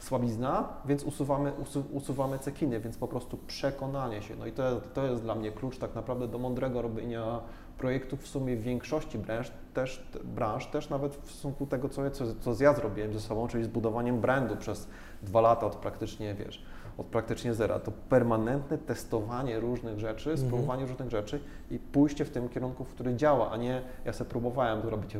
słabizna, 0.00 0.68
więc 0.84 1.04
usuwamy, 1.04 1.52
usu, 1.52 1.84
usuwamy 1.92 2.38
cekiny, 2.38 2.80
więc 2.80 2.96
po 2.96 3.08
prostu 3.08 3.36
przekonanie 3.46 4.22
się. 4.22 4.36
No 4.36 4.46
i 4.46 4.52
to, 4.52 4.80
to 4.80 5.06
jest 5.06 5.22
dla 5.22 5.34
mnie 5.34 5.52
klucz 5.52 5.78
tak 5.78 5.94
naprawdę 5.94 6.28
do 6.28 6.38
mądrego 6.38 6.82
robienia 6.82 7.40
projektów 7.80 8.22
w 8.22 8.28
sumie 8.28 8.56
w 8.56 8.62
większości 8.62 9.18
branż 9.18 9.52
też, 9.74 10.02
branż, 10.24 10.66
też 10.66 10.90
nawet 10.90 11.16
w 11.16 11.30
stosunku 11.30 11.66
tego, 11.66 11.88
co, 11.88 12.10
co, 12.10 12.24
co 12.40 12.64
ja 12.64 12.74
zrobiłem 12.74 13.12
ze 13.12 13.20
sobą, 13.20 13.48
czyli 13.48 13.64
zbudowaniem 13.64 14.20
brandu 14.20 14.56
przez 14.56 14.88
dwa 15.22 15.40
lata 15.40 15.66
od 15.66 15.76
praktycznie, 15.76 16.34
wiesz, 16.34 16.62
od 16.98 17.06
praktycznie 17.06 17.54
zera. 17.54 17.78
To 17.78 17.92
permanentne 18.08 18.78
testowanie 18.78 19.60
różnych 19.60 19.98
rzeczy, 19.98 20.30
mhm. 20.30 20.48
spróbowanie 20.48 20.86
różnych 20.86 21.10
rzeczy 21.10 21.40
i 21.70 21.78
pójście 21.78 22.24
w 22.24 22.30
tym 22.30 22.48
kierunku, 22.48 22.84
w 22.84 22.88
który 22.88 23.16
działa, 23.16 23.50
a 23.50 23.56
nie 23.56 23.82
ja 24.04 24.12
sobie 24.12 24.30
próbowałem 24.30 24.82
to 24.82 24.90
robić. 24.90 25.16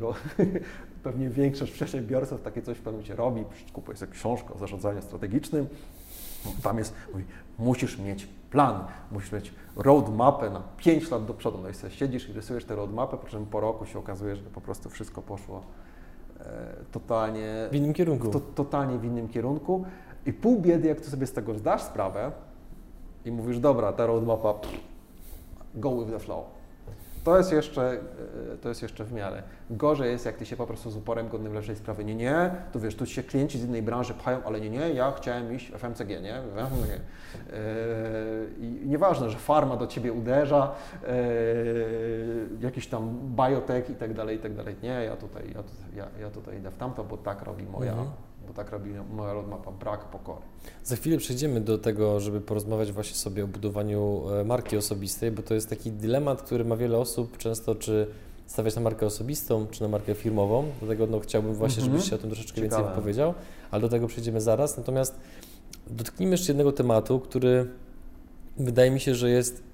Pewnie 1.02 1.28
większość 1.28 1.72
przedsiębiorców 1.72 2.42
takie 2.42 2.62
coś 2.62 2.76
w 2.76 2.80
pewnym 2.80 2.94
momencie 2.94 3.16
robi, 3.16 3.44
kupuje 3.72 3.96
sobie 3.96 4.12
książkę 4.12 4.54
o 4.54 4.58
zarządzaniu 4.58 5.02
strategicznym, 5.02 5.66
tam 6.62 6.78
jest, 6.78 6.94
mówi, 7.12 7.24
musisz 7.58 7.98
mieć 7.98 8.28
plan, 8.50 8.84
musisz 9.10 9.32
mieć 9.32 9.54
roadmapę 9.76 10.50
na 10.50 10.62
5 10.76 11.10
lat 11.10 11.24
do 11.24 11.34
przodu. 11.34 11.58
No 11.62 11.68
i 11.68 11.74
sobie 11.74 11.92
siedzisz 11.92 12.28
i 12.28 12.32
rysujesz 12.32 12.64
tę 12.64 12.76
roadmapę, 12.76 13.16
po 13.16 13.26
czym 13.26 13.46
po 13.46 13.60
roku 13.60 13.86
się 13.86 13.98
okazuje, 13.98 14.36
że 14.36 14.42
po 14.42 14.60
prostu 14.60 14.90
wszystko 14.90 15.22
poszło 15.22 15.62
e, 16.40 16.44
totalnie 16.92 17.68
w 17.70 17.74
innym 17.74 17.94
kierunku. 17.94 18.28
To, 18.28 18.40
totalnie 18.40 18.98
w 18.98 19.04
innym 19.04 19.28
kierunku. 19.28 19.84
I 20.26 20.32
pół 20.32 20.60
biedy, 20.60 20.88
jak 20.88 21.00
ty 21.00 21.10
sobie 21.10 21.26
z 21.26 21.32
tego 21.32 21.54
zdasz 21.54 21.82
sprawę 21.82 22.32
i 23.24 23.32
mówisz, 23.32 23.58
dobra, 23.58 23.92
ta 23.92 24.06
roadmapa, 24.06 24.54
go 25.74 25.98
with 25.98 26.10
the 26.12 26.18
flow. 26.18 26.59
To 27.24 27.38
jest, 27.38 27.52
jeszcze, 27.52 27.92
e, 27.92 28.56
to 28.62 28.68
jest 28.68 28.82
jeszcze 28.82 29.04
w 29.04 29.12
miarę. 29.12 29.42
Gorzej 29.70 30.10
jest, 30.10 30.26
jak 30.26 30.36
ty 30.36 30.46
się 30.46 30.56
po 30.56 30.66
prostu 30.66 30.90
z 30.90 30.96
uporem 30.96 31.28
godnym 31.28 31.54
lepszej 31.54 31.76
sprawy. 31.76 32.04
Nie, 32.04 32.14
nie, 32.14 32.50
tu 32.72 32.80
wiesz, 32.80 32.96
tu 32.96 33.06
się 33.06 33.22
klienci 33.22 33.58
z 33.58 33.64
innej 33.64 33.82
branży 33.82 34.14
pchają, 34.14 34.44
ale 34.44 34.60
nie, 34.60 34.70
nie, 34.70 34.90
ja 34.90 35.12
chciałem 35.12 35.54
iść 35.54 35.70
w 35.70 35.74
FMCG, 35.74 36.08
nie? 36.08 36.42
W 36.42 36.58
FMCG. 36.58 36.90
Yy, 36.90 37.00
I 38.58 38.88
nieważne, 38.88 39.30
że 39.30 39.38
farma 39.38 39.76
do 39.76 39.86
ciebie 39.86 40.12
uderza, 40.12 40.72
yy, 41.02 41.08
jakiś 42.60 42.86
tam 42.86 43.18
biotech 43.36 43.90
i 43.90 43.94
tak 43.94 44.14
dalej, 44.14 44.36
i 44.36 44.40
tak 44.40 44.54
dalej. 44.54 44.76
Nie, 44.82 45.04
ja 45.04 45.16
tutaj, 45.16 45.42
ja, 45.54 45.62
ja, 45.96 46.20
ja 46.20 46.30
tutaj 46.30 46.58
idę 46.58 46.70
w 46.70 46.76
tamto, 46.76 47.04
bo 47.04 47.16
tak 47.16 47.42
robi 47.42 47.64
moja, 47.64 47.92
mhm. 47.92 48.10
Bo 48.50 48.54
tak 48.54 48.70
robi 48.70 48.90
moja 49.12 49.32
roadmapa, 49.32 49.70
brak 49.70 50.04
pokory. 50.04 50.40
Za 50.84 50.96
chwilę 50.96 51.18
przejdziemy 51.18 51.60
do 51.60 51.78
tego, 51.78 52.20
żeby 52.20 52.40
porozmawiać 52.40 52.92
właśnie 52.92 53.16
sobie 53.16 53.44
o 53.44 53.46
budowaniu 53.46 54.22
e, 54.40 54.44
marki 54.44 54.76
osobistej, 54.76 55.30
bo 55.30 55.42
to 55.42 55.54
jest 55.54 55.68
taki 55.68 55.92
dylemat, 55.92 56.42
który 56.42 56.64
ma 56.64 56.76
wiele 56.76 56.98
osób 56.98 57.38
często, 57.38 57.74
czy 57.74 58.06
stawiać 58.46 58.76
na 58.76 58.82
markę 58.82 59.06
osobistą, 59.06 59.66
czy 59.70 59.82
na 59.82 59.88
markę 59.88 60.14
firmową. 60.14 60.64
Dlatego 60.78 61.06
no, 61.06 61.20
chciałbym 61.20 61.54
właśnie, 61.54 61.82
mhm. 61.82 61.98
żebyś 61.98 62.10
się 62.10 62.16
o 62.16 62.18
tym 62.18 62.30
troszeczkę 62.30 62.60
Ciekawe. 62.60 62.76
więcej 62.76 62.94
wypowiedział, 62.94 63.34
ale 63.70 63.80
do 63.80 63.88
tego 63.88 64.06
przejdziemy 64.06 64.40
zaraz. 64.40 64.76
Natomiast 64.76 65.20
dotknijmy 65.86 66.34
jeszcze 66.34 66.52
jednego 66.52 66.72
tematu, 66.72 67.20
który 67.20 67.66
wydaje 68.56 68.90
mi 68.90 69.00
się, 69.00 69.14
że 69.14 69.30
jest 69.30 69.69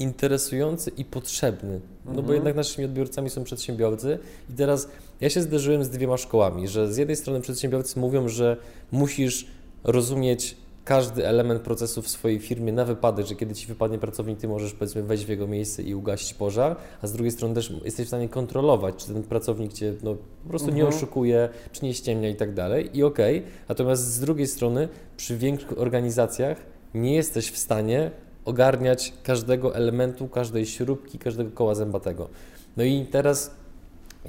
interesujący 0.00 0.90
i 0.96 1.04
potrzebny. 1.04 1.80
No 2.04 2.10
mhm. 2.10 2.26
bo 2.26 2.32
jednak 2.32 2.56
naszymi 2.56 2.84
odbiorcami 2.84 3.30
są 3.30 3.44
przedsiębiorcy 3.44 4.18
i 4.50 4.52
teraz 4.52 4.88
ja 5.20 5.30
się 5.30 5.42
zderzyłem 5.42 5.84
z 5.84 5.90
dwiema 5.90 6.16
szkołami, 6.16 6.68
że 6.68 6.92
z 6.92 6.96
jednej 6.96 7.16
strony 7.16 7.40
przedsiębiorcy 7.40 8.00
mówią, 8.00 8.28
że 8.28 8.56
musisz 8.92 9.46
rozumieć 9.84 10.56
każdy 10.84 11.26
element 11.26 11.62
procesu 11.62 12.02
w 12.02 12.08
swojej 12.08 12.38
firmie 12.38 12.72
na 12.72 12.84
wypadek, 12.84 13.26
że 13.26 13.34
kiedy 13.34 13.54
ci 13.54 13.66
wypadnie 13.66 13.98
pracownik, 13.98 14.38
ty 14.38 14.48
możesz 14.48 14.72
powiedzmy 14.72 15.02
wejść 15.02 15.24
w 15.24 15.28
jego 15.28 15.46
miejsce 15.46 15.82
i 15.82 15.94
ugasić 15.94 16.34
pożar, 16.34 16.76
a 17.02 17.06
z 17.06 17.12
drugiej 17.12 17.32
strony 17.32 17.54
też 17.54 17.72
jesteś 17.84 18.06
w 18.06 18.08
stanie 18.08 18.28
kontrolować, 18.28 18.94
czy 18.96 19.06
ten 19.06 19.22
pracownik 19.22 19.72
cię 19.72 19.94
no, 20.02 20.16
po 20.42 20.48
prostu 20.48 20.68
mhm. 20.68 20.76
nie 20.76 20.96
oszukuje, 20.96 21.48
czy 21.72 21.84
nie 21.84 21.94
ściemnia 21.94 22.28
i 22.28 22.36
tak 22.36 22.54
dalej. 22.54 22.98
I 22.98 23.02
okej, 23.02 23.38
okay. 23.38 23.50
natomiast 23.68 24.04
z 24.04 24.20
drugiej 24.20 24.46
strony 24.46 24.88
przy 25.16 25.36
większych 25.36 25.78
organizacjach 25.78 26.58
nie 26.94 27.14
jesteś 27.14 27.50
w 27.50 27.56
stanie 27.58 28.10
ogarniać 28.44 29.12
każdego 29.22 29.74
elementu, 29.74 30.28
każdej 30.28 30.66
śrubki, 30.66 31.18
każdego 31.18 31.50
koła 31.50 31.74
zębatego. 31.74 32.28
No 32.76 32.84
i 32.84 33.06
teraz 33.10 33.54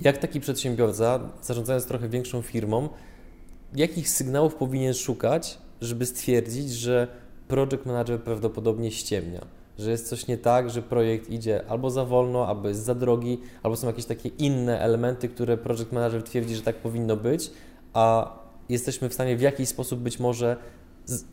jak 0.01 0.17
taki 0.17 0.39
przedsiębiorca, 0.39 1.19
zarządzając 1.41 1.85
trochę 1.85 2.09
większą 2.09 2.41
firmą, 2.41 2.89
jakich 3.75 4.09
sygnałów 4.09 4.55
powinien 4.55 4.93
szukać, 4.93 5.57
żeby 5.81 6.05
stwierdzić, 6.05 6.71
że 6.71 7.07
project 7.47 7.85
manager 7.85 8.19
prawdopodobnie 8.23 8.91
ściemnia, 8.91 9.45
że 9.79 9.91
jest 9.91 10.09
coś 10.09 10.27
nie 10.27 10.37
tak, 10.37 10.69
że 10.69 10.81
projekt 10.81 11.29
idzie 11.29 11.63
albo 11.67 11.89
za 11.89 12.05
wolno, 12.05 12.47
albo 12.47 12.67
jest 12.67 12.83
za 12.83 12.95
drogi, 12.95 13.39
albo 13.63 13.77
są 13.77 13.87
jakieś 13.87 14.05
takie 14.05 14.29
inne 14.29 14.79
elementy, 14.79 15.29
które 15.29 15.57
project 15.57 15.91
manager 15.91 16.23
twierdzi, 16.23 16.55
że 16.55 16.61
tak 16.61 16.75
powinno 16.75 17.17
być, 17.17 17.51
a 17.93 18.35
jesteśmy 18.69 19.09
w 19.09 19.13
stanie 19.13 19.37
w 19.37 19.41
jakiś 19.41 19.69
sposób 19.69 19.99
być 19.99 20.19
może 20.19 20.57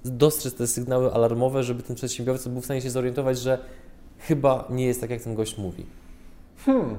dostrzec 0.05 0.55
te 0.55 0.67
sygnały 0.67 1.13
alarmowe, 1.13 1.63
żeby 1.63 1.83
ten 1.83 1.97
przedsiębiorca 1.97 2.51
był 2.51 2.61
w 2.61 2.65
stanie 2.65 2.81
się 2.81 2.91
zorientować, 2.91 3.39
że 3.39 3.59
chyba 4.19 4.65
nie 4.71 4.87
jest 4.87 5.01
tak, 5.01 5.11
jak 5.11 5.23
ten 5.23 5.35
gość 5.35 5.59
mówi. 5.59 5.87
Hmm, 6.57 6.99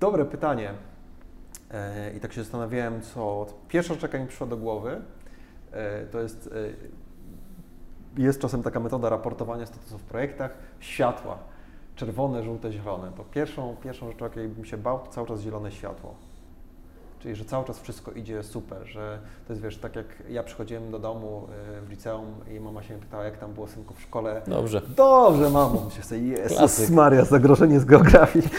dobre 0.00 0.24
pytanie. 0.24 0.74
E, 1.70 2.12
I 2.16 2.20
tak 2.20 2.32
się 2.32 2.42
zastanawiałem, 2.42 3.02
co. 3.02 3.46
Pierwsza 3.68 3.94
rzecz, 3.94 4.02
jaka 4.02 4.18
mi 4.18 4.26
przyszła 4.26 4.46
do 4.46 4.56
głowy, 4.56 5.00
e, 5.72 6.06
to 6.06 6.20
jest. 6.20 6.46
E, 6.46 7.00
jest 8.16 8.40
czasem 8.40 8.62
taka 8.62 8.80
metoda 8.80 9.08
raportowania 9.08 9.66
statusu 9.66 9.98
w 9.98 10.02
projektach 10.02 10.50
światła. 10.80 11.38
Czerwone, 11.96 12.42
żółte, 12.42 12.72
zielone. 12.72 13.12
To 13.16 13.24
pierwszą, 13.24 13.76
pierwszą 13.82 14.10
rzeczą, 14.10 14.24
jakiej 14.24 14.48
bym 14.48 14.64
się 14.64 14.76
bał, 14.76 14.98
to 14.98 15.10
cały 15.10 15.26
czas 15.26 15.40
zielone 15.40 15.72
światło. 15.72 16.14
Czyli, 17.20 17.34
że 17.36 17.44
cały 17.44 17.64
czas 17.64 17.80
wszystko 17.80 18.12
idzie 18.12 18.42
super, 18.42 18.86
że 18.86 19.18
to 19.46 19.52
jest, 19.52 19.62
wiesz, 19.62 19.76
tak 19.76 19.96
jak 19.96 20.06
ja 20.28 20.42
przychodziłem 20.42 20.90
do 20.90 20.98
domu 20.98 21.46
w 21.86 21.90
liceum 21.90 22.34
i 22.50 22.60
mama 22.60 22.82
się 22.82 22.94
mnie 22.94 23.02
pytała, 23.02 23.24
jak 23.24 23.38
tam 23.38 23.52
było 23.52 23.68
synku 23.68 23.94
w 23.94 24.00
szkole. 24.00 24.42
Dobrze. 24.46 24.82
Dobrze, 24.96 25.50
mamo. 25.50 25.82
Myślę 25.84 26.04
sobie, 26.04 26.20
Jezus 26.20 26.90
Maria, 26.90 27.24
zagrożenie 27.24 27.80
z 27.80 27.84
geografii. 27.84 28.48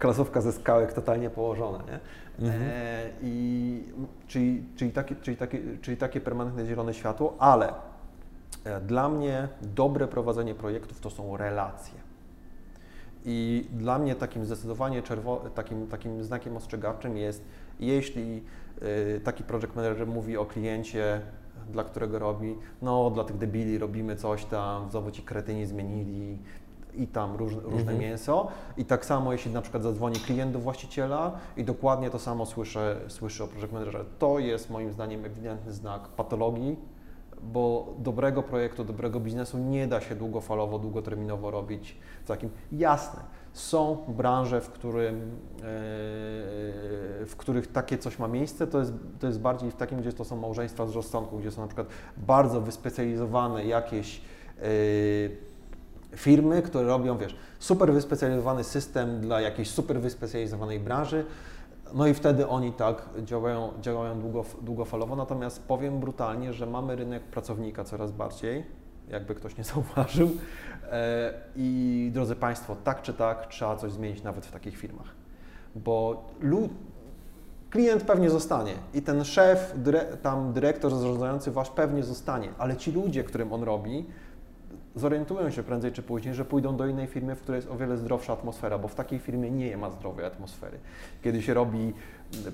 klasówka 0.00 0.40
ze 0.40 0.52
skałek 0.52 0.92
totalnie 0.92 1.30
położona, 1.30 1.78
nie? 1.78 2.00
Mhm. 2.46 2.62
E, 2.62 3.10
i, 3.22 3.84
czyli, 4.28 4.64
czyli, 4.76 4.90
takie, 4.90 5.16
czyli, 5.16 5.36
takie, 5.36 5.58
czyli 5.82 5.96
takie 5.96 6.20
permanentne 6.20 6.66
zielone 6.66 6.94
światło, 6.94 7.36
ale 7.38 7.72
e, 8.64 8.80
dla 8.80 9.08
mnie 9.08 9.48
dobre 9.62 10.08
prowadzenie 10.08 10.54
projektów 10.54 11.00
to 11.00 11.10
są 11.10 11.36
relacje. 11.36 11.99
I 13.24 13.66
dla 13.72 13.98
mnie 13.98 14.14
takim 14.14 14.44
zdecydowanie 14.44 15.02
czerwo, 15.02 15.36
takim, 15.54 15.86
takim 15.86 16.24
znakiem 16.24 16.56
ostrzegawczym 16.56 17.16
jest, 17.16 17.44
jeśli 17.80 18.42
y, 19.16 19.20
taki 19.24 19.44
project 19.44 19.76
manager 19.76 20.06
mówi 20.06 20.36
o 20.36 20.46
kliencie, 20.46 21.20
dla 21.72 21.84
którego 21.84 22.18
robi, 22.18 22.56
no 22.82 23.10
dla 23.10 23.24
tych 23.24 23.38
debili 23.38 23.78
robimy 23.78 24.16
coś 24.16 24.44
tam, 24.44 24.90
znowu 24.90 25.10
ci 25.10 25.22
kretyni 25.22 25.66
zmienili, 25.66 26.38
i 26.94 27.06
tam 27.06 27.36
róż, 27.36 27.52
różne 27.54 27.92
mhm. 27.92 27.98
mięso. 27.98 28.48
I 28.76 28.84
tak 28.84 29.04
samo, 29.04 29.32
jeśli 29.32 29.52
na 29.52 29.62
przykład 29.62 29.82
zadzwoni 29.82 30.16
klient 30.16 30.52
do 30.52 30.58
właściciela 30.58 31.32
i 31.56 31.64
dokładnie 31.64 32.10
to 32.10 32.18
samo 32.18 32.46
słyszę, 32.46 33.00
słyszę 33.08 33.44
o 33.44 33.48
project 33.48 33.72
managerze, 33.72 34.04
to 34.18 34.38
jest 34.38 34.70
moim 34.70 34.92
zdaniem 34.92 35.24
ewidentny 35.24 35.72
znak 35.72 36.08
patologii, 36.08 36.76
bo 37.42 37.94
dobrego 37.98 38.42
projektu, 38.42 38.84
dobrego 38.84 39.20
biznesu 39.20 39.58
nie 39.58 39.86
da 39.86 40.00
się 40.00 40.14
długofalowo, 40.14 40.78
długoterminowo 40.78 41.50
robić 41.50 41.96
w 42.24 42.28
takim 42.28 42.50
jasne. 42.72 43.20
Są 43.52 44.04
branże, 44.08 44.60
w, 44.60 44.70
którym, 44.70 45.16
e, 45.16 45.60
w 47.26 47.34
których 47.36 47.66
takie 47.66 47.98
coś 47.98 48.18
ma 48.18 48.28
miejsce, 48.28 48.66
to 48.66 48.78
jest, 48.78 48.92
to 49.18 49.26
jest 49.26 49.40
bardziej 49.40 49.70
w 49.70 49.76
takim, 49.76 50.00
gdzie 50.00 50.12
to 50.12 50.24
są 50.24 50.36
małżeństwa 50.36 50.86
z 50.86 50.94
rozsądku, 50.94 51.38
gdzie 51.38 51.50
są 51.50 51.60
na 51.60 51.66
przykład 51.66 51.86
bardzo 52.16 52.60
wyspecjalizowane 52.60 53.64
jakieś 53.64 54.20
e, 54.58 54.62
firmy, 56.16 56.62
które 56.62 56.84
robią, 56.84 57.18
wiesz, 57.18 57.36
super 57.58 57.92
wyspecjalizowany 57.92 58.64
system 58.64 59.20
dla 59.20 59.40
jakiejś 59.40 59.70
super 59.70 60.00
wyspecjalizowanej 60.00 60.80
branży, 60.80 61.24
no 61.94 62.06
i 62.06 62.14
wtedy 62.14 62.48
oni 62.48 62.72
tak 62.72 63.08
działają, 63.22 63.72
działają 63.80 64.20
długof, 64.20 64.56
długofalowo, 64.62 65.16
natomiast 65.16 65.66
powiem 65.66 66.00
brutalnie, 66.00 66.52
że 66.52 66.66
mamy 66.66 66.96
rynek 66.96 67.22
pracownika 67.22 67.84
coraz 67.84 68.12
bardziej, 68.12 68.66
jakby 69.08 69.34
ktoś 69.34 69.56
nie 69.56 69.64
zauważył. 69.74 70.30
E, 70.90 71.32
I 71.56 72.10
drodzy 72.14 72.36
Państwo, 72.36 72.76
tak 72.84 73.02
czy 73.02 73.14
tak 73.14 73.46
trzeba 73.46 73.76
coś 73.76 73.92
zmienić 73.92 74.22
nawet 74.22 74.46
w 74.46 74.52
takich 74.52 74.76
firmach, 74.76 75.14
bo 75.74 76.24
lud, 76.40 76.70
klient 77.70 78.02
pewnie 78.02 78.30
zostanie 78.30 78.74
i 78.94 79.02
ten 79.02 79.24
szef, 79.24 79.74
dyre, 79.76 80.04
tam 80.22 80.52
dyrektor 80.52 80.94
zarządzający 80.94 81.50
Wasz 81.50 81.70
pewnie 81.70 82.02
zostanie, 82.02 82.48
ale 82.58 82.76
ci 82.76 82.92
ludzie, 82.92 83.24
którym 83.24 83.52
on 83.52 83.62
robi, 83.62 84.06
zorientują 84.94 85.50
się 85.50 85.62
prędzej 85.62 85.92
czy 85.92 86.02
później, 86.02 86.34
że 86.34 86.44
pójdą 86.44 86.76
do 86.76 86.86
innej 86.86 87.06
firmy, 87.06 87.34
w 87.34 87.40
której 87.40 87.58
jest 87.58 87.70
o 87.70 87.76
wiele 87.76 87.96
zdrowsza 87.96 88.32
atmosfera, 88.32 88.78
bo 88.78 88.88
w 88.88 88.94
takiej 88.94 89.18
firmie 89.18 89.50
nie 89.50 89.76
ma 89.76 89.90
zdrowej 89.90 90.26
atmosfery. 90.26 90.78
Kiedy 91.22 91.42
się 91.42 91.54
robi 91.54 91.92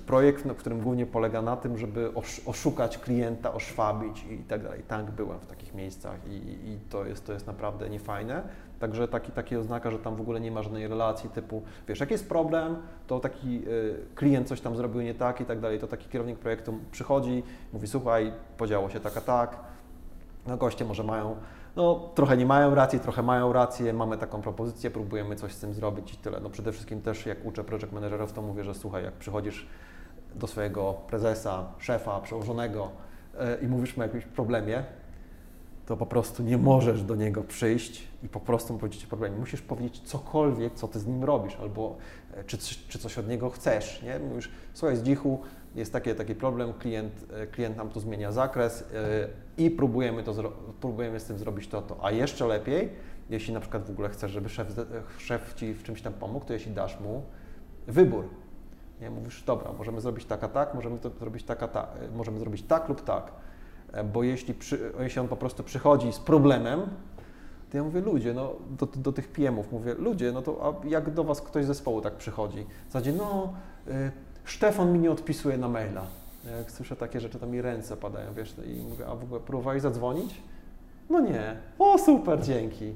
projekt, 0.05 0.45
w 0.45 0.55
którym 0.55 0.81
głównie 0.81 1.05
polega 1.05 1.41
na 1.41 1.57
tym, 1.57 1.77
żeby 1.77 2.11
oszukać 2.45 2.97
klienta, 2.97 3.53
oszwabić 3.53 4.25
i 4.29 4.37
tak 4.37 4.63
dalej. 4.63 4.83
Tak, 4.87 5.11
byłem 5.11 5.39
w 5.39 5.45
takich 5.45 5.73
miejscach 5.73 6.27
i, 6.27 6.35
i 6.69 6.79
to, 6.89 7.05
jest, 7.05 7.25
to 7.25 7.33
jest 7.33 7.47
naprawdę 7.47 7.89
niefajne. 7.89 8.43
Także 8.79 9.07
taki, 9.07 9.31
takie 9.31 9.59
oznaka, 9.59 9.91
że 9.91 9.99
tam 9.99 10.15
w 10.15 10.21
ogóle 10.21 10.39
nie 10.39 10.51
ma 10.51 10.63
żadnej 10.63 10.87
relacji 10.87 11.29
typu, 11.29 11.61
wiesz, 11.87 11.99
jak 11.99 12.11
jest 12.11 12.29
problem, 12.29 12.75
to 13.07 13.19
taki 13.19 13.63
y, 13.67 13.95
klient 14.15 14.47
coś 14.47 14.61
tam 14.61 14.75
zrobił 14.75 15.01
nie 15.01 15.13
tak 15.13 15.41
i 15.41 15.45
tak 15.45 15.59
dalej, 15.59 15.79
to 15.79 15.87
taki 15.87 16.09
kierownik 16.09 16.39
projektu 16.39 16.73
przychodzi, 16.91 17.43
mówi, 17.73 17.87
słuchaj, 17.87 18.33
podziało 18.57 18.89
się 18.89 18.99
tak 18.99 19.17
a 19.17 19.21
tak, 19.21 19.57
no 20.47 20.57
goście 20.57 20.85
może 20.85 21.03
mają 21.03 21.35
no, 21.77 22.09
trochę 22.15 22.37
nie 22.37 22.45
mają 22.45 22.75
racji, 22.75 22.99
trochę 22.99 23.23
mają 23.23 23.53
rację, 23.53 23.93
mamy 23.93 24.17
taką 24.17 24.41
propozycję, 24.41 24.91
próbujemy 24.91 25.35
coś 25.35 25.53
z 25.53 25.59
tym 25.59 25.73
zrobić 25.73 26.13
i 26.13 26.17
tyle. 26.17 26.39
No 26.39 26.49
przede 26.49 26.71
wszystkim 26.71 27.01
też 27.01 27.25
jak 27.25 27.45
uczę 27.45 27.63
project 27.63 27.91
managerów, 27.91 28.33
to 28.33 28.41
mówię, 28.41 28.63
że 28.63 28.73
słuchaj, 28.73 29.03
jak 29.03 29.13
przychodzisz 29.13 29.67
do 30.35 30.47
swojego 30.47 30.93
prezesa, 30.93 31.65
szefa, 31.77 32.21
przełożonego 32.21 32.89
yy, 33.33 33.57
i 33.61 33.67
mówisz 33.67 33.97
mu 33.97 34.03
o 34.03 34.05
jakimś 34.05 34.25
problemie, 34.25 34.83
to 35.87 35.97
po 35.97 36.05
prostu 36.05 36.43
nie 36.43 36.57
możesz 36.57 37.03
do 37.03 37.15
niego 37.15 37.43
przyjść 37.43 38.07
i 38.23 38.29
po 38.29 38.39
prostu 38.39 38.73
mu 38.73 38.79
powiedzieć 38.79 39.05
o 39.05 39.07
problemie. 39.07 39.37
Musisz 39.37 39.61
powiedzieć 39.61 39.99
cokolwiek, 39.99 40.73
co 40.73 40.87
ty 40.87 40.99
z 40.99 41.07
nim 41.07 41.23
robisz, 41.23 41.57
albo 41.61 41.97
e, 42.33 42.43
czy, 42.43 42.57
czy 42.87 42.99
coś 42.99 43.17
od 43.17 43.27
niego 43.27 43.49
chcesz, 43.49 44.01
nie? 44.03 44.19
Mówisz, 44.19 44.51
słuchaj, 44.73 44.97
z 44.97 45.03
dzichu, 45.03 45.41
jest 45.75 45.93
taki, 45.93 46.15
taki 46.15 46.35
problem, 46.35 46.73
klient, 46.73 47.13
e, 47.33 47.47
klient 47.47 47.77
nam 47.77 47.89
tu 47.89 47.99
zmienia 47.99 48.31
zakres 48.31 48.79
yy, 49.57 49.65
i 49.65 49.71
próbujemy, 49.71 50.23
to, 50.23 50.53
próbujemy 50.81 51.19
z 51.19 51.25
tym 51.25 51.37
zrobić 51.37 51.67
to, 51.67 51.81
to. 51.81 52.05
A 52.05 52.11
jeszcze 52.11 52.47
lepiej, 52.47 52.89
jeśli 53.29 53.53
na 53.53 53.59
przykład 53.59 53.85
w 53.85 53.89
ogóle 53.89 54.09
chcesz, 54.09 54.31
żeby 54.31 54.49
szef, 54.49 54.67
szef 55.17 55.53
Ci 55.53 55.73
w 55.73 55.83
czymś 55.83 56.01
tam 56.01 56.13
pomógł, 56.13 56.45
to 56.45 56.53
jeśli 56.53 56.71
dasz 56.71 56.99
mu 56.99 57.23
wybór. 57.87 58.23
Nie, 59.01 59.09
mówisz, 59.09 59.43
dobra, 59.43 59.73
możemy 59.73 60.01
zrobić 60.01 60.25
tak, 60.25 60.43
a 60.43 60.47
tak, 60.47 60.73
możemy 60.73 60.99
to 60.99 61.09
zrobić 61.09 61.43
tak, 61.43 61.63
a 61.63 61.67
tak, 61.67 61.89
możemy 62.15 62.39
zrobić 62.39 62.63
tak 62.63 62.89
lub 62.89 63.03
tak. 63.03 63.31
Bo 64.13 64.23
jeśli, 64.23 64.53
przy, 64.53 64.91
jeśli 64.99 65.21
on 65.21 65.27
po 65.27 65.35
prostu 65.35 65.63
przychodzi 65.63 66.13
z 66.13 66.19
problemem, 66.19 66.81
To 67.71 67.77
ja 67.77 67.83
mówię, 67.83 68.01
ludzie, 68.01 68.33
no 68.33 68.53
do, 68.79 68.85
do 68.85 69.11
tych 69.11 69.27
PM-ów 69.27 69.71
mówię, 69.71 69.93
ludzie, 69.93 70.31
no 70.31 70.41
to 70.41 70.81
jak 70.85 71.13
do 71.13 71.23
Was 71.23 71.41
ktoś 71.41 71.63
z 71.63 71.67
zespołu 71.67 72.01
tak 72.01 72.13
przychodzi? 72.15 72.65
W 72.89 72.91
zasadzie, 72.91 73.13
no, 73.13 73.53
y, 73.87 74.11
Stefan 74.45 74.93
mi 74.93 74.99
nie 74.99 75.11
odpisuje 75.11 75.57
na 75.57 75.67
maila. 75.67 76.05
Jak 76.57 76.71
słyszę 76.71 76.95
takie 76.95 77.19
rzeczy, 77.19 77.39
to 77.39 77.47
mi 77.47 77.61
ręce 77.61 77.97
padają, 77.97 78.33
wiesz, 78.33 78.55
i 78.65 78.81
mówię, 78.89 79.07
a 79.07 79.15
w 79.15 79.23
ogóle 79.23 79.41
próbowałeś 79.41 79.81
zadzwonić? 79.81 80.41
No 81.09 81.19
nie. 81.19 81.57
O, 81.79 81.97
super, 81.97 82.43
dzięki. 82.43 82.93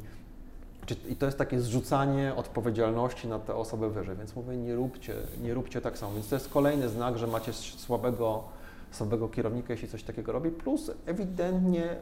I 1.09 1.15
to 1.15 1.25
jest 1.25 1.37
takie 1.37 1.59
zrzucanie 1.59 2.35
odpowiedzialności 2.35 3.27
na 3.27 3.39
te 3.39 3.55
osoby 3.55 3.89
wyżej, 3.89 4.15
więc 4.17 4.35
mówię, 4.35 4.57
nie 4.57 4.75
róbcie, 4.75 5.13
nie 5.41 5.53
róbcie 5.53 5.81
tak 5.81 5.97
samo. 5.97 6.13
Więc 6.13 6.29
to 6.29 6.35
jest 6.35 6.49
kolejny 6.49 6.89
znak, 6.89 7.17
że 7.17 7.27
macie 7.27 7.53
słabego, 7.53 8.43
słabego 8.91 9.29
kierownika, 9.29 9.73
jeśli 9.73 9.87
coś 9.87 10.03
takiego 10.03 10.31
robi, 10.31 10.49
plus 10.51 10.91
ewidentnie 11.05 11.95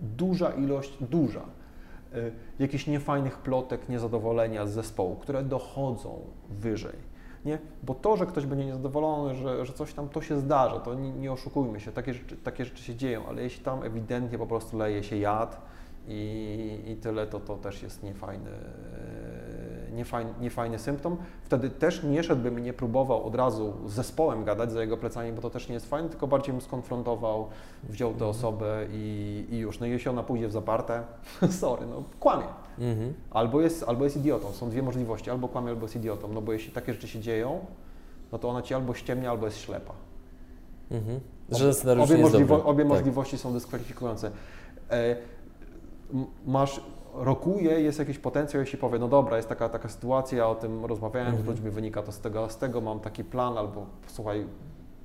duża 0.00 0.50
ilość, 0.50 0.96
duża, 1.00 1.42
y, 2.14 2.32
jakichś 2.58 2.86
niefajnych 2.86 3.38
plotek, 3.38 3.88
niezadowolenia 3.88 4.66
z 4.66 4.70
zespołu, 4.70 5.16
które 5.16 5.42
dochodzą 5.42 6.20
wyżej. 6.50 7.10
Nie? 7.44 7.58
Bo 7.82 7.94
to, 7.94 8.16
że 8.16 8.26
ktoś 8.26 8.46
będzie 8.46 8.64
niezadowolony, 8.64 9.34
że, 9.34 9.66
że 9.66 9.72
coś 9.72 9.94
tam, 9.94 10.08
to 10.08 10.22
się 10.22 10.38
zdarza, 10.38 10.80
to 10.80 10.94
nie, 10.94 11.12
nie 11.12 11.32
oszukujmy 11.32 11.80
się, 11.80 11.92
takie 11.92 12.14
rzeczy, 12.14 12.36
takie 12.36 12.64
rzeczy 12.64 12.82
się 12.82 12.94
dzieją, 12.94 13.26
ale 13.28 13.42
jeśli 13.42 13.64
tam 13.64 13.82
ewidentnie 13.82 14.38
po 14.38 14.46
prostu 14.46 14.78
leje 14.78 15.02
się 15.02 15.16
jad, 15.16 15.69
i, 16.08 16.82
i 16.86 16.96
tyle, 16.96 17.26
to 17.26 17.40
to 17.40 17.56
też 17.56 17.82
jest 17.82 18.02
niefajny, 18.02 18.50
e, 18.50 19.92
niefajny, 19.92 20.30
niefajny 20.40 20.78
symptom. 20.78 21.16
Wtedy 21.42 21.70
też 21.70 22.02
nie 22.02 22.22
szedłbym 22.22 22.58
i 22.58 22.62
nie 22.62 22.72
próbował 22.72 23.26
od 23.26 23.34
razu 23.34 23.72
z 23.86 23.92
zespołem 23.92 24.44
gadać 24.44 24.72
za 24.72 24.80
jego 24.80 24.96
plecami, 24.96 25.32
bo 25.32 25.42
to 25.42 25.50
też 25.50 25.68
nie 25.68 25.74
jest 25.74 25.88
fajne, 25.88 26.08
tylko 26.08 26.26
bardziej 26.26 26.52
bym 26.52 26.60
skonfrontował, 26.60 27.48
wziął 27.88 28.10
tę 28.10 28.14
mhm. 28.14 28.30
osobę 28.30 28.86
i, 28.92 29.46
i 29.50 29.58
już. 29.58 29.80
No 29.80 29.86
i 29.86 29.90
jeśli 29.90 30.10
ona 30.10 30.22
pójdzie 30.22 30.48
w 30.48 30.52
zaparte, 30.52 31.02
sorry, 31.60 31.86
no 31.86 32.02
kłamie. 32.20 32.46
Mhm. 32.78 33.14
Albo, 33.30 33.60
jest, 33.60 33.84
albo 33.88 34.04
jest 34.04 34.16
idiotą. 34.16 34.52
Są 34.52 34.70
dwie 34.70 34.82
możliwości, 34.82 35.30
albo 35.30 35.48
kłamie, 35.48 35.68
albo 35.70 35.82
jest 35.82 35.96
idiotą. 35.96 36.28
No 36.32 36.40
bo 36.40 36.52
jeśli 36.52 36.72
takie 36.72 36.92
rzeczy 36.92 37.08
się 37.08 37.20
dzieją, 37.20 37.60
no 38.32 38.38
to 38.38 38.48
ona 38.48 38.62
ci 38.62 38.74
albo 38.74 38.94
ściemnia, 38.94 39.30
albo 39.30 39.46
jest 39.46 39.58
ślepa. 39.58 39.92
Mhm. 40.90 41.20
Że 41.50 41.70
obie, 42.02 42.18
możliwo 42.18 42.64
obie 42.64 42.84
tak. 42.84 42.88
możliwości 42.88 43.38
są 43.38 43.52
dyskwalifikujące. 43.52 44.30
E, 44.90 45.16
masz, 46.46 46.80
rokuje, 47.14 47.80
jest 47.80 47.98
jakiś 47.98 48.18
potencjał, 48.18 48.60
jeśli 48.60 48.78
powie, 48.78 48.98
no 48.98 49.08
dobra, 49.08 49.36
jest 49.36 49.48
taka, 49.48 49.68
taka 49.68 49.88
sytuacja, 49.88 50.48
o 50.48 50.54
tym 50.54 50.84
rozmawiałem 50.84 51.28
-hmm. 51.28 51.36
z 51.36 51.38
mhm. 51.38 51.56
ludźmi, 51.56 51.70
wynika 51.70 52.02
to 52.02 52.12
z 52.12 52.20
tego, 52.20 52.48
z 52.48 52.56
tego 52.56 52.80
mam 52.80 53.00
taki 53.00 53.24
plan, 53.24 53.58
albo 53.58 53.86
słuchaj, 54.06 54.46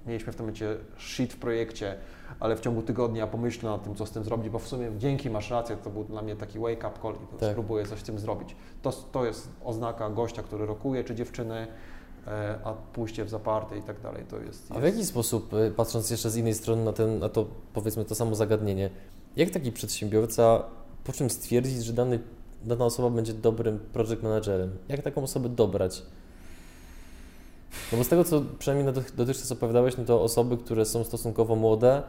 mieliśmy 0.08 0.34
w 0.34 0.36
tym 0.36 0.46
momencie 0.46 0.78
shit 0.98 1.34
w 1.34 1.38
projekcie, 1.38 1.96
ale 2.40 2.56
w 2.56 2.60
ciągu 2.60 2.82
tygodnia 2.82 3.28
pomyślę 3.28 3.70
nad 3.70 3.84
tym, 3.84 3.96
co 3.96 4.06
z 4.06 4.12
tym 4.12 4.24
zrobić, 4.24 4.50
bo 4.50 4.60
w 4.60 4.68
sumie 4.68 4.92
dzięki, 4.98 5.30
masz 5.30 5.52
rację, 5.52 5.78
to 5.78 5.90
był 5.90 6.04
dla 6.04 6.22
mnie 6.22 6.36
taki 6.36 6.60
wake 6.60 6.88
up 6.88 7.00
call 7.02 7.14
i 7.14 7.40
tak. 7.40 7.52
spróbuję 7.52 7.86
coś 7.86 8.00
z 8.00 8.04
tym 8.04 8.20
zrobić. 8.20 8.56
To, 8.82 8.92
to 8.92 9.26
jest 9.26 9.50
oznaka 9.64 10.10
gościa, 10.10 10.44
który 10.44 10.66
rokuje, 10.66 11.04
czy 11.04 11.16
dziewczyny, 11.16 11.68
e, 12.28 12.60
a 12.64 12.74
pójście 12.74 13.26
w 13.26 13.30
zaparte 13.30 13.78
i 13.78 13.82
tak 13.82 14.02
dalej, 14.02 14.24
to 14.30 14.40
jest, 14.40 14.48
jest... 14.48 14.72
A 14.72 14.80
w 14.80 14.84
jaki 14.84 15.06
sposób, 15.06 15.54
e, 15.54 15.72
patrząc 15.72 16.10
jeszcze 16.10 16.30
z 16.30 16.38
innej 16.38 16.54
strony 16.54 16.84
na, 16.84 16.94
ten, 16.94 17.20
na 17.20 17.30
to, 17.30 17.46
powiedzmy, 17.74 18.06
to 18.06 18.16
samo 18.16 18.36
zagadnienie, 18.36 18.90
jak 19.36 19.50
taki 19.50 19.72
przedsiębiorca 19.72 20.64
po 21.06 21.14
czym 21.14 21.30
stwierdzić, 21.30 21.86
że 21.86 21.94
dany, 21.94 22.20
dana 22.64 22.86
osoba 22.86 23.10
będzie 23.10 23.34
dobrym 23.34 23.80
project 23.94 24.24
managerem? 24.24 24.70
Jak 24.90 25.02
taką 25.02 25.24
osobę 25.24 25.50
dobrać? 25.50 26.02
No 27.92 27.98
bo 27.98 28.04
z 28.04 28.08
tego, 28.08 28.24
co 28.24 28.42
przynajmniej 28.60 28.94
dotychczas 29.18 29.52
opowiadałeś, 29.52 29.98
no 29.98 30.06
to 30.06 30.22
osoby, 30.22 30.58
które 30.58 30.86
są 30.86 31.04
stosunkowo 31.04 31.56
młode 31.56 32.04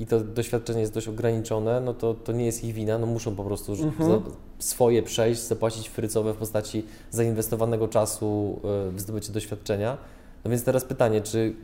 i 0.00 0.06
to 0.06 0.20
doświadczenie 0.20 0.80
jest 0.80 0.94
dość 0.94 1.08
ograniczone, 1.08 1.80
no 1.80 1.94
to, 1.94 2.14
to 2.14 2.32
nie 2.32 2.46
jest 2.46 2.64
ich 2.64 2.74
wina, 2.74 2.98
no 2.98 3.06
muszą 3.06 3.36
po 3.36 3.44
prostu 3.44 3.72
mhm. 3.72 4.22
swoje 4.58 5.02
przejść, 5.02 5.40
zapłacić 5.40 5.88
frycowe 5.88 6.34
w 6.34 6.36
postaci 6.36 6.86
zainwestowanego 7.10 7.88
czasu 7.88 8.60
e, 8.64 8.90
w 8.90 9.00
zdobycie 9.00 9.32
doświadczenia. 9.32 9.98
No 10.44 10.50
więc 10.50 10.64
teraz 10.64 10.84
pytanie, 10.84 11.20
czy 11.20 11.54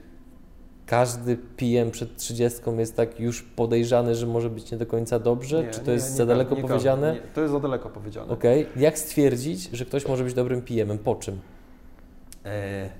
każdy 0.87 1.37
PM 1.37 1.91
przed 1.91 2.16
30 2.16 2.61
jest 2.78 2.97
tak 2.97 3.20
już 3.20 3.43
podejrzany, 3.43 4.14
że 4.14 4.26
może 4.26 4.51
być 4.51 4.72
nie 4.72 4.78
do 4.78 4.87
końca 4.87 5.18
dobrze? 5.18 5.64
Nie, 5.64 5.70
Czy 5.70 5.80
to 5.80 5.87
nie, 5.87 5.93
jest 5.93 6.11
nie, 6.11 6.16
za 6.16 6.26
daleko 6.26 6.57
powiedziane? 6.57 7.16
to 7.34 7.41
jest 7.41 7.53
za 7.53 7.61
daleko 7.61 7.91
powiedziane. 7.91 8.32
Okej. 8.32 8.66
Okay. 8.66 8.82
Jak 8.82 8.99
stwierdzić, 8.99 9.70
że 9.72 9.84
ktoś 9.84 10.09
może 10.09 10.24
być 10.24 10.34
dobrym 10.34 10.62
PM-em? 10.62 10.99
Po 10.99 11.14
czym? 11.14 11.41
E... 12.45 12.91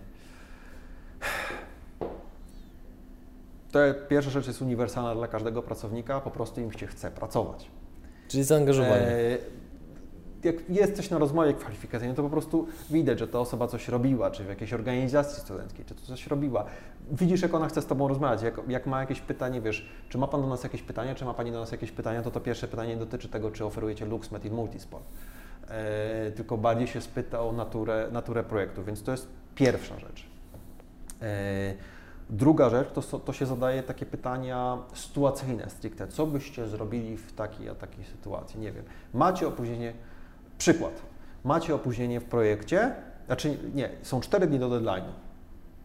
To 3.73 3.79
pierwsza 4.09 4.31
rzecz 4.31 4.47
jest 4.47 4.63
uniwersalna 4.63 5.15
dla 5.15 5.29
każdego 5.29 5.63
pracownika, 5.63 6.21
po 6.21 6.31
prostu 6.31 6.61
im 6.61 6.73
się 6.73 6.87
chce 6.87 7.11
pracować. 7.11 7.71
Czyli 8.29 8.45
zaangażowanie. 8.45 9.07
E 9.07 9.39
jak 10.47 10.71
jest 10.71 10.97
coś 10.97 11.11
na 11.11 11.19
rozmowie 11.19 11.55
kwalifikacyjnej, 11.55 12.17
to 12.17 12.23
po 12.23 12.31
prostu 12.31 12.67
widać, 12.91 13.19
że 13.19 13.29
ta 13.29 13.41
osoba 13.41 13.67
coś 13.67 13.89
robiła, 13.89 14.31
czy 14.31 14.45
w 14.45 14.49
jakiejś 14.49 14.73
organizacji 14.73 15.41
studenckiej, 15.43 15.85
czy 15.85 15.95
coś 15.95 16.27
robiła. 16.27 16.65
Widzisz, 17.11 17.43
jak 17.43 17.55
ona 17.55 17.69
chce 17.69 17.83
z 17.83 17.87
Tobą 17.87 18.09
rozmawiać, 18.09 18.43
jak, 18.43 18.61
jak 18.69 18.87
ma 18.87 19.01
jakieś 19.01 19.21
pytanie, 19.21 19.61
wiesz, 19.61 19.89
czy 20.09 20.19
ma 20.19 20.27
Pan 20.27 20.43
do 20.43 20.49
nas 20.49 20.63
jakieś 20.63 20.83
pytania, 20.83 21.15
czy 21.15 21.25
ma 21.25 21.35
Pani 21.35 21.53
do 21.53 21.61
nas 21.61 21.73
jakieś 21.73 21.93
pytania, 21.93 22.23
to 22.23 22.31
to 22.31 22.41
pierwsze 22.41 22.69
pytanie 22.69 22.97
dotyczy 22.97 23.29
tego, 23.29 23.51
czy 23.51 23.65
oferujecie 23.65 24.07
LuxMed 24.07 24.45
i 24.45 24.51
Multisport. 24.51 25.05
E, 25.69 26.31
tylko 26.31 26.57
bardziej 26.57 26.87
się 26.87 27.01
spyta 27.01 27.41
o 27.43 27.53
naturę, 27.53 28.09
naturę 28.13 28.45
projektu, 28.45 28.85
więc 28.85 29.03
to 29.03 29.13
jest 29.13 29.29
pierwsza 29.55 29.99
rzecz. 29.99 30.27
E, 31.23 31.75
Druga 32.31 32.71
rzecz 32.71 32.89
to, 32.93 33.19
to 33.19 33.33
się 33.33 33.47
zadaje 33.47 33.83
takie 33.83 34.07
pytania 34.07 34.79
sytuacyjne 34.95 35.71
stricte. 35.71 36.09
Co 36.09 36.27
byście 36.27 36.69
zrobili 36.69 37.17
w 37.17 37.33
takiej 37.33 37.69
a 37.69 37.75
takiej 37.75 38.05
sytuacji? 38.05 38.61
Nie 38.61 38.73
wiem. 38.73 38.85
Macie 39.15 39.49
opóźnienie, 39.49 39.93
Przykład. 40.59 41.03
Macie 41.45 41.75
opóźnienie 41.75 42.21
w 42.21 42.25
projekcie, 42.25 42.95
znaczy 43.27 43.59
nie, 43.75 43.91
są 44.03 44.21
4 44.21 44.47
dni 44.47 44.59
do 44.59 44.69
deadline'u. 44.69 45.11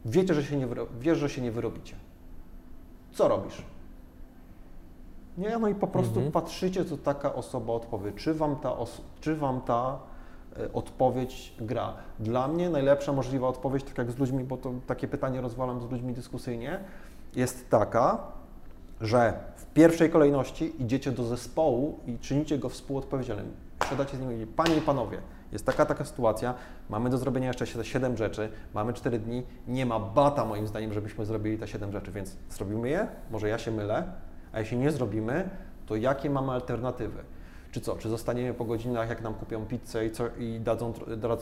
Wiecie, 0.06 0.34
że 0.34 0.44
się 0.44 0.58
nie, 0.58 0.68
wiesz, 1.00 1.18
że 1.18 1.30
się 1.30 1.42
nie 1.42 1.52
wyrobicie. 1.52 1.96
Co 3.12 3.28
robisz? 3.28 3.64
Nie, 5.38 5.58
no 5.58 5.68
i 5.68 5.76
po 5.76 5.88
prostu 5.88 6.16
mhm. 6.16 6.32
patrzycie, 6.32 6.86
co 6.86 6.98
taka 6.98 7.34
osoba 7.34 7.74
odpowie. 7.74 8.12
Czy 8.12 8.34
wam 8.34 8.56
ta, 8.56 8.76
czy 9.22 9.36
wam 9.36 9.62
ta 9.62 10.00
y, 10.60 10.74
odpowiedź 10.74 11.54
gra? 11.60 11.94
Dla 12.20 12.48
mnie 12.48 12.70
najlepsza 12.70 13.14
możliwa 13.14 13.48
odpowiedź, 13.48 13.84
tak 13.84 13.98
jak 13.98 14.12
z 14.12 14.18
ludźmi, 14.18 14.44
bo 14.44 14.58
to 14.58 14.74
takie 14.88 15.08
pytanie 15.08 15.42
rozwalam 15.42 15.82
z 15.82 15.92
ludźmi 15.92 16.14
dyskusyjnie, 16.14 16.80
jest 17.36 17.70
taka, 17.70 18.20
że 19.02 19.34
w 19.56 19.66
pierwszej 19.66 20.10
kolejności 20.10 20.84
idziecie 20.84 21.12
do 21.12 21.24
zespołu 21.24 22.00
i 22.08 22.18
czynicie 22.18 22.58
go 22.58 22.70
współodpowiedzialnym 22.70 23.52
siadacie 23.90 24.18
z 24.18 24.20
nimi 24.20 24.34
i 24.34 24.38
mówicie, 24.38 24.54
Panie 24.56 24.76
i 24.76 24.82
Panowie, 24.82 25.18
jest 25.52 25.66
taka, 25.66 25.86
taka 25.86 26.06
sytuacja, 26.06 26.54
mamy 26.90 27.10
do 27.10 27.18
zrobienia 27.18 27.48
jeszcze 27.48 27.84
7 27.84 28.18
rzeczy, 28.18 28.50
mamy 28.74 28.94
4 28.94 29.20
dni, 29.20 29.44
nie 29.68 29.86
ma 29.86 30.00
bata 30.00 30.46
moim 30.46 30.68
zdaniem, 30.68 30.94
żebyśmy 30.94 31.26
zrobili 31.26 31.58
te 31.58 31.68
7 31.68 31.92
rzeczy, 31.92 32.12
więc 32.12 32.38
zrobimy 32.50 32.90
je, 32.90 33.08
może 33.32 33.50
ja 33.50 33.58
się 33.58 33.72
mylę, 33.72 34.04
a 34.54 34.60
jeśli 34.60 34.78
nie 34.78 34.92
zrobimy, 34.92 35.50
to 35.86 35.96
jakie 35.96 36.30
mamy 36.30 36.52
alternatywy? 36.52 37.24
Czy 37.72 37.82
co, 37.82 37.96
czy 37.96 38.10
zostaniemy 38.10 38.54
po 38.54 38.66
godzinach, 38.66 39.10
jak 39.10 39.22
nam 39.22 39.34
kupią 39.34 39.66
pizzę 39.66 40.06
i, 40.06 40.12
co, 40.12 40.24
i 40.40 40.60
dadzą, 40.60 40.94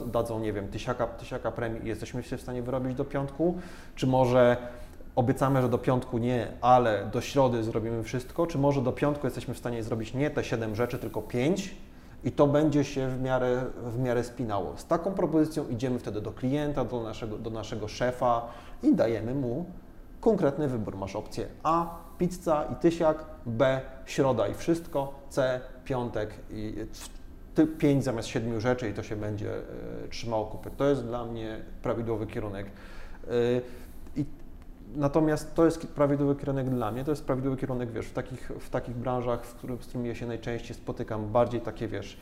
dadzą, 0.05 0.39
nie 0.39 0.53
wiem, 0.53 0.67
tysiaka, 0.67 1.07
tysiaka 1.07 1.51
premii 1.51 1.85
i 1.85 1.87
jesteśmy 1.87 2.23
się 2.23 2.37
w 2.37 2.41
stanie 2.41 2.61
wyrobić 2.61 2.95
do 2.95 3.05
piątku? 3.05 3.57
Czy 3.95 4.07
może 4.07 4.57
obiecamy, 5.15 5.61
że 5.61 5.69
do 5.69 5.77
piątku 5.77 6.17
nie, 6.17 6.47
ale 6.61 7.09
do 7.13 7.21
środy 7.21 7.63
zrobimy 7.63 8.03
wszystko? 8.03 8.47
Czy 8.47 8.57
może 8.57 8.81
do 8.81 8.91
piątku 8.91 9.27
jesteśmy 9.27 9.53
w 9.53 9.57
stanie 9.57 9.83
zrobić 9.83 10.13
nie 10.13 10.29
te 10.29 10.43
7 10.43 10.75
rzeczy, 10.75 10.99
tylko 10.99 11.21
5? 11.21 11.75
I 12.23 12.31
to 12.31 12.47
będzie 12.47 12.83
się 12.83 13.07
w 13.07 13.21
miarę, 13.21 13.65
w 13.83 13.99
miarę 13.99 14.23
spinało. 14.23 14.77
Z 14.77 14.85
taką 14.85 15.11
propozycją 15.11 15.67
idziemy 15.67 15.99
wtedy 15.99 16.21
do 16.21 16.31
klienta, 16.31 16.85
do 16.85 17.03
naszego, 17.03 17.37
do 17.37 17.49
naszego 17.49 17.87
szefa 17.87 18.47
i 18.83 18.95
dajemy 18.95 19.35
mu 19.35 19.65
konkretny 20.21 20.67
wybór. 20.67 20.97
Masz 20.97 21.15
opcję 21.15 21.47
A, 21.63 21.97
pizza 22.17 22.65
i 22.73 22.75
tysiak, 22.75 23.25
B, 23.45 23.81
środa 24.05 24.47
i 24.47 24.53
wszystko, 24.53 25.13
C, 25.29 25.61
piątek 25.85 26.33
i 26.51 26.73
pięć 27.77 28.03
zamiast 28.03 28.27
siedmiu 28.27 28.59
rzeczy 28.59 28.89
i 28.89 28.93
to 28.93 29.03
się 29.03 29.15
będzie 29.15 29.53
y, 30.05 30.09
trzymało 30.09 30.45
kupy. 30.45 30.69
To 30.77 30.89
jest 30.89 31.05
dla 31.05 31.25
mnie 31.25 31.59
prawidłowy 31.83 32.27
kierunek. 32.27 32.65
Y, 33.27 33.61
Natomiast 34.95 35.55
to 35.55 35.65
jest 35.65 35.87
prawidłowy 35.87 36.35
kierunek 36.35 36.69
dla 36.69 36.91
mnie, 36.91 37.03
to 37.03 37.11
jest 37.11 37.25
prawidłowy 37.25 37.57
kierunek, 37.57 37.91
wiesz, 37.91 38.05
w 38.05 38.13
takich, 38.13 38.51
w 38.59 38.69
takich 38.69 38.95
branżach, 38.95 39.45
w 39.45 39.55
których, 39.55 39.83
z 39.83 39.87
którymi 39.87 40.09
ja 40.09 40.15
się 40.15 40.27
najczęściej 40.27 40.75
spotykam, 40.77 41.31
bardziej 41.31 41.61
takie, 41.61 41.87
wiesz, 41.87 42.17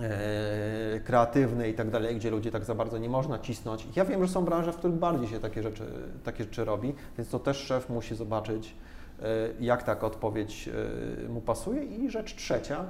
e, 0.00 1.00
kreatywne 1.00 1.68
i 1.68 1.74
tak 1.74 1.90
dalej, 1.90 2.16
gdzie 2.16 2.30
ludzie 2.30 2.50
tak 2.50 2.64
za 2.64 2.74
bardzo 2.74 2.98
nie 2.98 3.08
można 3.08 3.38
cisnąć. 3.38 3.88
Ja 3.96 4.04
wiem, 4.04 4.26
że 4.26 4.32
są 4.32 4.44
branże, 4.44 4.72
w 4.72 4.76
których 4.76 4.96
bardziej 4.96 5.28
się 5.28 5.40
takie 5.40 5.62
rzeczy, 5.62 5.84
takie 6.24 6.44
rzeczy 6.44 6.64
robi, 6.64 6.94
więc 7.18 7.30
to 7.30 7.38
też 7.38 7.56
szef 7.56 7.90
musi 7.90 8.14
zobaczyć, 8.14 8.74
e, 9.22 9.24
jak 9.60 9.82
taka 9.82 10.06
odpowiedź 10.06 10.68
e, 10.68 11.28
mu 11.28 11.40
pasuje. 11.40 11.84
I 11.84 12.10
rzecz 12.10 12.34
trzecia, 12.34 12.84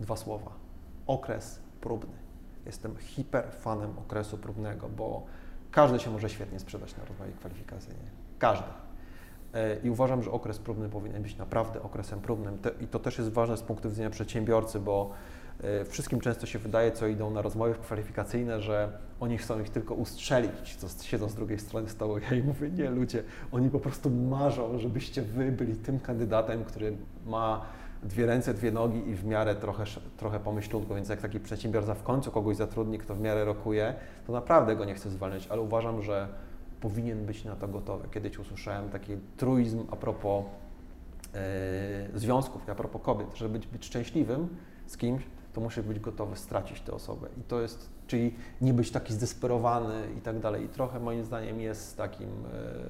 dwa 0.00 0.16
słowa, 0.16 0.50
okres 1.06 1.60
próbny. 1.80 2.12
Jestem 2.66 2.96
hiperfanem 2.96 3.98
okresu 3.98 4.38
próbnego, 4.38 4.88
bo 4.88 5.26
każdy 5.70 6.00
się 6.00 6.10
może 6.10 6.28
świetnie 6.28 6.60
sprzedać 6.60 6.96
na 6.96 7.04
rozmowie 7.04 7.32
kwalifikacyjnej. 7.32 8.06
Każdy. 8.38 8.66
E, 9.54 9.76
I 9.84 9.90
uważam, 9.90 10.22
że 10.22 10.30
okres 10.30 10.58
próbny 10.58 10.88
powinien 10.88 11.22
być 11.22 11.36
naprawdę 11.36 11.82
okresem 11.82 12.20
próbnym. 12.20 12.58
I 12.80 12.86
to 12.86 12.98
też 12.98 13.18
jest 13.18 13.32
ważne 13.32 13.56
z 13.56 13.62
punktu 13.62 13.90
widzenia 13.90 14.10
przedsiębiorcy, 14.10 14.80
bo 14.80 15.10
e, 15.62 15.84
wszystkim 15.84 16.20
często 16.20 16.46
się 16.46 16.58
wydaje, 16.58 16.92
co 16.92 17.06
idą 17.06 17.30
na 17.30 17.42
rozmowy 17.42 17.74
kwalifikacyjne, 17.74 18.60
że 18.60 18.92
oni 19.20 19.38
chcą 19.38 19.60
ich 19.60 19.70
tylko 19.70 19.94
ustrzelić, 19.94 20.76
co 20.76 21.04
siedzą 21.04 21.28
z 21.28 21.34
drugiej 21.34 21.58
strony 21.58 21.88
stołu. 21.88 22.18
Ja 22.18 22.36
im 22.36 22.46
mówię, 22.46 22.70
nie 22.70 22.90
ludzie, 22.90 23.22
oni 23.52 23.70
po 23.70 23.80
prostu 23.80 24.10
marzą, 24.10 24.78
żebyście 24.78 25.22
wy 25.22 25.52
byli 25.52 25.76
tym 25.76 26.00
kandydatem, 26.00 26.64
który 26.64 26.96
ma 27.26 27.66
dwie 28.02 28.26
ręce, 28.26 28.54
dwie 28.54 28.72
nogi 28.72 29.08
i 29.08 29.14
w 29.14 29.24
miarę 29.24 29.54
trochę, 29.54 29.84
trochę 30.16 30.40
pomyślunku, 30.40 30.94
więc 30.94 31.08
jak 31.08 31.20
taki 31.20 31.40
przedsiębiorca 31.40 31.94
w 31.94 32.02
końcu 32.02 32.30
kogoś 32.30 32.56
zatrudni, 32.56 32.98
kto 32.98 33.14
w 33.14 33.20
miarę 33.20 33.44
rokuje, 33.44 33.94
to 34.26 34.32
naprawdę 34.32 34.76
go 34.76 34.84
nie 34.84 34.94
chce 34.94 35.10
zwalniać, 35.10 35.46
ale 35.50 35.60
uważam, 35.60 36.02
że 36.02 36.28
powinien 36.80 37.26
być 37.26 37.44
na 37.44 37.56
to 37.56 37.68
gotowy. 37.68 38.08
Kiedyś 38.08 38.38
usłyszałem 38.38 38.88
taki 38.88 39.16
truizm 39.36 39.84
a 39.90 39.96
propos 39.96 40.44
e, 41.34 42.18
związków, 42.18 42.68
a 42.68 42.74
propos 42.74 43.02
kobiet, 43.02 43.34
żeby 43.34 43.58
być, 43.58 43.66
być 43.66 43.84
szczęśliwym 43.84 44.48
z 44.86 44.96
kimś, 44.96 45.22
to 45.52 45.60
musi 45.60 45.82
być 45.82 46.00
gotowy 46.00 46.36
stracić 46.36 46.80
tę 46.80 46.92
osobę. 46.92 47.28
I 47.40 47.42
to 47.42 47.60
jest, 47.60 47.88
czyli 48.06 48.34
nie 48.60 48.72
być 48.72 48.90
taki 48.90 49.12
zdesperowany 49.12 50.06
i 50.18 50.20
tak 50.20 50.38
dalej. 50.38 50.64
I 50.64 50.68
trochę 50.68 51.00
moim 51.00 51.24
zdaniem 51.24 51.60
jest 51.60 51.96
takim, 51.96 52.28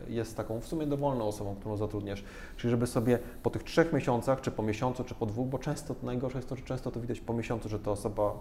e, 0.08 0.12
jest 0.12 0.36
taką 0.36 0.60
w 0.60 0.66
sumie 0.66 0.86
dowolną 0.86 1.24
osobą, 1.24 1.56
którą 1.60 1.76
zatrudniasz. 1.76 2.24
Czyli 2.56 2.70
żeby 2.70 2.86
sobie 2.86 3.18
po 3.42 3.50
tych 3.50 3.62
trzech 3.62 3.92
miesiącach, 3.92 4.40
czy 4.40 4.50
po 4.50 4.62
miesiącu, 4.62 5.04
czy 5.04 5.14
po 5.14 5.26
dwóch, 5.26 5.48
bo 5.48 5.58
często, 5.58 5.94
najgorsze 6.02 6.38
jest 6.38 6.48
to, 6.48 6.56
że 6.56 6.62
często 6.62 6.90
to 6.90 7.00
widać 7.00 7.20
po 7.20 7.32
miesiącu, 7.32 7.68
że 7.68 7.78
ta 7.78 7.90
osoba... 7.90 8.34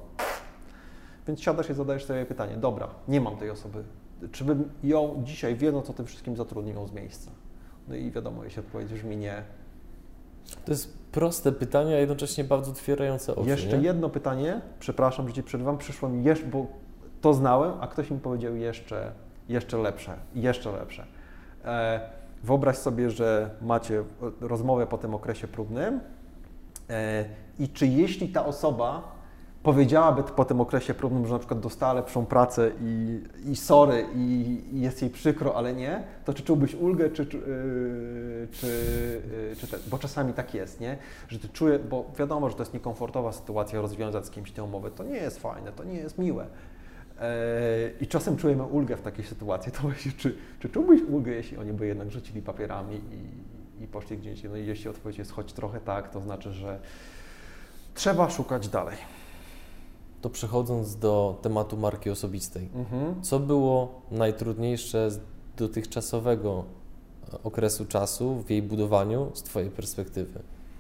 Więc 1.28 1.42
siadasz 1.42 1.70
i 1.70 1.74
zadajesz 1.74 2.06
sobie 2.06 2.26
pytanie, 2.26 2.58
dobra, 2.58 2.88
nie 3.08 3.22
mam 3.22 3.38
tej 3.38 3.50
osoby, 3.50 3.84
czy 4.32 4.44
bym 4.44 4.70
ją 4.84 5.22
dzisiaj, 5.26 5.56
wiedząc 5.56 5.90
o 5.90 5.94
tym 5.94 6.06
wszystkim, 6.06 6.36
zatrudnił 6.36 6.88
z 6.88 6.92
miejsca? 6.92 7.32
No 7.88 7.96
i 7.96 8.12
wiadomo, 8.12 8.44
jeśli 8.44 8.60
odpowiedź 8.60 8.94
brzmi 8.94 9.18
nie. 9.18 9.44
To 10.66 10.72
jest 10.72 10.99
proste 11.12 11.52
pytanie, 11.52 11.96
a 11.96 12.00
jednocześnie 12.00 12.44
bardzo 12.44 12.72
otwierające 12.72 13.36
oczy. 13.36 13.50
Jeszcze 13.50 13.78
nie? 13.78 13.84
jedno 13.84 14.10
pytanie, 14.10 14.62
przepraszam, 14.80 15.28
że 15.28 15.34
Ci 15.34 15.44
przerywam, 15.44 15.78
przyszło 15.78 16.10
mi 16.10 16.24
jeszcze, 16.24 16.46
bo 16.46 16.68
to 17.22 17.34
znałem, 17.34 17.72
a 17.82 17.88
ktoś 17.88 18.12
mi 18.12 18.20
powiedział 18.20 18.56
jeszcze, 18.56 19.12
jeszcze 19.50 19.78
lepsze, 19.78 20.16
jeszcze 20.36 20.72
lepsze. 20.72 21.06
E, 21.66 22.00
wyobraź 22.44 22.78
sobie, 22.78 23.10
że 23.10 23.50
macie 23.62 24.04
rozmowę 24.42 24.88
po 24.88 24.98
tym 24.98 25.16
okresie 25.16 25.48
próbnym 25.48 26.00
e, 26.90 27.26
i 27.60 27.70
czy 27.70 27.88
jeśli 27.88 28.30
ta 28.30 28.46
osoba 28.46 29.19
powiedziałaby 29.64 30.24
po 30.24 30.46
tym 30.46 30.62
okresie 30.62 30.94
próbnym, 30.94 31.28
że 31.28 31.34
na 31.34 31.40
przykład 31.40 31.60
dostała 31.60 31.94
lepszą 31.94 32.26
pracę 32.26 32.72
i, 32.82 33.24
i 33.46 33.56
sorry, 33.56 34.06
i, 34.16 34.62
i 34.72 34.82
jest 34.82 35.02
jej 35.02 35.12
przykro, 35.12 35.56
ale 35.56 35.74
nie, 35.74 36.04
to 36.26 36.34
czy 36.34 36.44
czułbyś 36.44 36.76
ulgę, 36.76 37.10
czy, 37.10 37.26
czy, 37.26 37.38
yy, 37.38 38.48
czy, 38.52 38.68
yy, 39.50 39.56
czy 39.56 39.80
bo 39.90 39.98
czasami 39.98 40.34
tak 40.34 40.54
jest, 40.54 40.80
nie? 40.80 40.98
Że 41.28 41.40
ty 41.40 41.50
czujesz, 41.50 41.82
bo 41.82 42.06
wiadomo, 42.20 42.50
że 42.50 42.56
to 42.56 42.62
jest 42.62 42.74
niekomfortowa 42.74 43.32
sytuacja 43.32 43.82
rozwiązać 43.82 44.26
z 44.26 44.30
kimś 44.30 44.52
tę 44.52 44.64
umowę, 44.64 44.92
to 44.92 45.04
nie 45.04 45.16
jest 45.16 45.40
fajne, 45.40 45.72
to 45.72 45.84
nie 45.84 45.98
jest 45.98 46.18
miłe. 46.18 46.46
Yy, 46.46 47.26
I 48.02 48.08
czasem 48.08 48.38
czujemy 48.38 48.64
ulgę 48.64 48.98
w 48.98 49.02
takiej 49.02 49.26
sytuacji, 49.26 49.72
to 49.72 49.82
właśnie, 49.82 50.12
czy, 50.12 50.36
czy 50.60 50.70
czułbyś 50.70 51.02
ulgę, 51.02 51.32
jeśli 51.32 51.58
oni 51.58 51.74
by 51.74 51.88
jednak 51.88 52.12
rzucili 52.12 52.42
papierami 52.42 52.96
i, 52.96 53.84
i 53.84 53.88
poszli 53.88 54.18
gdzieś, 54.18 54.44
no 54.44 54.58
i 54.58 54.66
jeśli 54.66 54.90
odpowiedź 54.90 55.18
jest 55.18 55.32
choć 55.32 55.54
trochę 55.54 55.80
tak, 55.80 56.10
to 56.10 56.22
znaczy, 56.22 56.52
że 56.52 56.80
trzeba 57.94 58.30
szukać 58.30 58.68
dalej 58.68 59.19
to 60.22 60.30
przechodząc 60.30 60.96
do 60.96 61.40
tematu 61.42 61.78
marki 61.78 62.10
osobistej, 62.10 62.70
mhm. 62.76 63.22
co 63.22 63.40
było 63.40 64.02
najtrudniejsze 64.12 65.12
z 65.12 65.20
dotychczasowego 65.58 66.64
e, 67.34 67.44
okresu 67.44 67.86
czasu 67.86 68.44
w 68.48 68.50
jej 68.50 68.62
budowaniu 68.62 69.32
z 69.34 69.44
Twojej 69.44 69.70
perspektywy? 69.70 70.40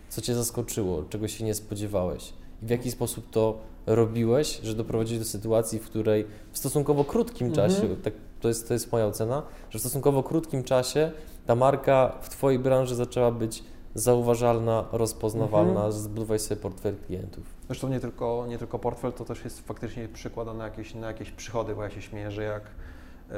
Co 0.09 0.21
Cię 0.21 0.35
zaskoczyło, 0.35 1.03
czego 1.09 1.27
się 1.27 1.45
nie 1.45 1.53
spodziewałeś? 1.53 2.33
I 2.63 2.65
w 2.65 2.69
jaki 2.69 2.91
sposób 2.91 3.29
to 3.31 3.57
robiłeś, 3.87 4.59
że 4.63 4.75
doprowadziłeś 4.75 5.19
do 5.19 5.29
sytuacji, 5.29 5.79
w 5.79 5.85
której 5.85 6.25
w 6.51 6.57
stosunkowo 6.57 7.03
krótkim 7.03 7.47
mhm. 7.47 7.69
czasie, 7.69 7.95
tak, 7.95 8.13
to, 8.41 8.47
jest, 8.47 8.67
to 8.67 8.73
jest 8.73 8.91
moja 8.91 9.05
ocena, 9.05 9.43
że 9.69 9.79
w 9.79 9.81
stosunkowo 9.81 10.23
krótkim 10.23 10.63
czasie 10.63 11.11
ta 11.45 11.55
marka 11.55 12.17
w 12.21 12.29
Twojej 12.29 12.59
branży 12.59 12.95
zaczęła 12.95 13.31
być 13.31 13.63
zauważalna, 13.95 14.85
rozpoznawalna, 14.91 15.85
mhm. 15.85 15.91
zbudowaj 15.91 16.39
sobie 16.39 16.61
portfel 16.61 16.95
klientów. 17.07 17.58
Zresztą 17.69 17.89
nie 17.89 17.99
tylko, 17.99 18.45
nie 18.47 18.57
tylko 18.57 18.79
portfel, 18.79 19.13
to 19.13 19.25
też 19.25 19.43
jest 19.43 19.67
faktycznie 19.67 20.07
przykłada 20.07 20.53
na 20.53 20.63
jakieś, 20.63 20.95
na 20.95 21.07
jakieś 21.07 21.31
przychody, 21.31 21.75
bo 21.75 21.83
ja 21.83 21.89
się 21.89 22.01
śmieję, 22.01 22.31
że 22.31 22.43
jak 22.43 22.63
yy, 22.63 23.35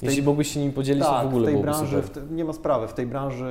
tej, 0.00 0.06
Jeśli 0.06 0.22
mógłbyś 0.22 0.48
się 0.54 0.60
nim 0.60 0.72
podzielić, 0.72 1.04
tak, 1.04 1.22
to 1.22 1.24
w 1.24 1.26
ogóle 1.26 1.50
w 1.50 1.54
tej 1.54 1.62
branży, 1.62 2.02
w 2.02 2.10
te, 2.10 2.20
nie 2.30 2.44
ma 2.44 2.52
sprawy, 2.52 2.88
w 2.88 2.92
tej 2.92 3.06
branży 3.06 3.44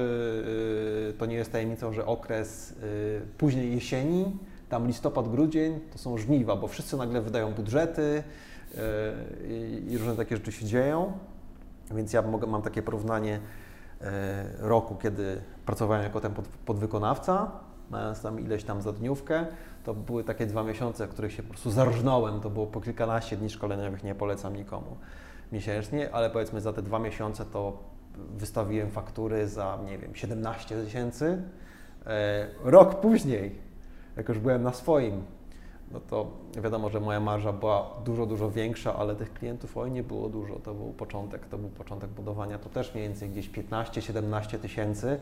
yy, 1.08 1.14
to 1.14 1.26
nie 1.26 1.36
jest 1.36 1.52
tajemnicą, 1.52 1.94
że 1.94 2.06
okres 2.06 2.70
yy, 2.70 3.22
późnej 3.38 3.74
jesieni, 3.74 4.38
tam 4.70 4.88
listopad, 4.88 5.32
grudzień, 5.32 5.80
to 5.92 5.98
są 5.98 6.18
żniwa, 6.18 6.56
bo 6.56 6.68
wszyscy 6.68 6.98
nagle 6.98 7.22
wydają 7.22 7.54
budżety 7.54 8.24
i 9.88 9.98
różne 9.98 10.16
takie 10.16 10.36
rzeczy 10.36 10.52
się 10.52 10.66
dzieją, 10.66 11.12
więc 11.92 12.14
ja 12.14 12.22
mogę, 12.22 12.48
mam 12.48 12.62
takie 12.62 12.82
porównanie 12.82 13.40
roku, 14.60 14.96
kiedy 14.96 15.42
pracowałem 15.66 16.04
jako 16.04 16.22
ten 16.22 16.34
pod, 16.34 16.48
podwykonawca, 16.48 17.52
mając 17.90 18.22
tam 18.22 18.40
ileś 18.40 18.64
tam 18.64 18.82
za 18.82 18.92
dniówkę, 18.92 19.46
to 19.84 19.94
były 19.94 20.24
takie 20.24 20.46
dwa 20.46 20.64
miesiące, 20.64 21.08
w 21.08 21.10
których 21.10 21.34
się 21.34 21.44
po 21.44 21.50
prostu 21.50 21.72
zarżnąłem, 21.72 22.42
to 22.42 22.50
było 22.50 22.68
po 22.68 22.82
kilkanaście 22.82 23.38
dni 23.38 23.50
szkoleniowych, 23.50 24.04
nie 24.04 24.16
polecam 24.16 24.56
nikomu 24.56 24.98
miesięcznie, 25.52 26.12
ale 26.12 26.30
powiedzmy 26.30 26.62
za 26.62 26.74
te 26.74 26.82
dwa 26.82 27.00
miesiące 27.00 27.46
to 27.46 27.78
wystawiłem 28.38 28.92
faktury 28.92 29.48
za, 29.48 29.80
nie 29.86 29.98
wiem, 29.98 30.16
17 30.16 30.84
tysięcy. 30.84 31.42
E, 32.06 32.48
rok 32.64 33.00
później, 33.00 33.56
jak 34.18 34.30
już 34.30 34.40
byłem 34.40 34.64
na 34.64 34.74
swoim, 34.74 35.24
no 35.92 36.00
to 36.00 36.32
wiadomo, 36.64 36.90
że 36.90 37.00
moja 37.00 37.20
marża 37.20 37.54
była 37.54 37.90
dużo, 38.06 38.26
dużo 38.26 38.52
większa, 38.52 38.96
ale 38.96 39.16
tych 39.16 39.34
klientów 39.34 39.78
oj 39.78 39.92
nie 39.92 40.04
było 40.04 40.30
dużo. 40.30 40.56
To 40.56 40.74
był 40.74 40.94
początek, 40.94 41.48
to 41.48 41.58
był 41.58 41.70
początek 41.70 42.10
budowania, 42.10 42.60
to 42.60 42.70
też 42.70 42.94
mniej 42.94 43.08
więcej 43.08 43.30
gdzieś 43.30 43.50
15-17 43.50 44.60
tysięcy, 44.60 45.20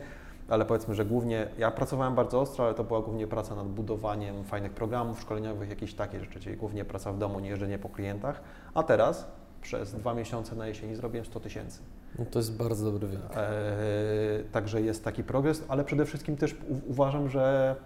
ale 0.48 0.64
powiedzmy, 0.64 0.94
że 0.94 1.04
głównie 1.04 1.48
ja 1.58 1.70
pracowałem 1.70 2.14
bardzo 2.14 2.40
ostro, 2.40 2.64
ale 2.64 2.74
to 2.74 2.84
była 2.84 3.02
głównie 3.02 3.26
praca 3.26 3.54
nad 3.54 3.66
budowaniem 3.66 4.44
fajnych 4.44 4.72
programów 4.72 5.20
szkoleniowych, 5.20 5.70
jakieś 5.70 5.94
takie 5.94 6.20
rzeczy, 6.20 6.40
czyli 6.40 6.56
głównie 6.56 6.84
praca 6.84 7.12
w 7.12 7.18
domu, 7.18 7.40
nie 7.40 7.48
jeżdżenie 7.48 7.78
po 7.78 7.88
klientach, 7.88 8.40
a 8.74 8.82
teraz 8.82 9.28
przez 9.62 9.94
dwa 9.94 10.14
miesiące 10.14 10.56
na 10.56 10.66
jesieni 10.66 10.96
zrobiłem 10.96 11.26
100 11.26 11.40
tysięcy. 11.40 11.80
No 12.18 12.24
to 12.24 12.38
jest 12.38 12.56
bardzo 12.56 12.92
dobry 12.92 13.08
wynik. 13.08 13.24
Eee, 13.36 14.44
także 14.52 14.82
jest 14.82 15.04
taki 15.04 15.24
progres, 15.24 15.64
ale 15.68 15.84
przede 15.84 16.06
wszystkim 16.06 16.36
też 16.36 16.56
uważam, 16.88 17.28
że 17.28 17.76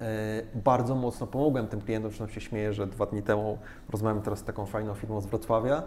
e, 0.00 0.42
bardzo 0.54 0.94
mocno 0.94 1.26
pomogłem 1.26 1.66
tym 1.66 1.80
klientom, 1.80 2.10
zresztą 2.10 2.28
się 2.34 2.40
śmieję, 2.40 2.72
że 2.72 2.86
dwa 2.86 3.06
dni 3.06 3.22
temu 3.22 3.58
rozmawiam 3.90 4.22
teraz 4.22 4.38
z 4.38 4.44
taką 4.44 4.66
fajną 4.66 4.94
firmą 4.94 5.20
z 5.20 5.26
Wrocławia 5.26 5.82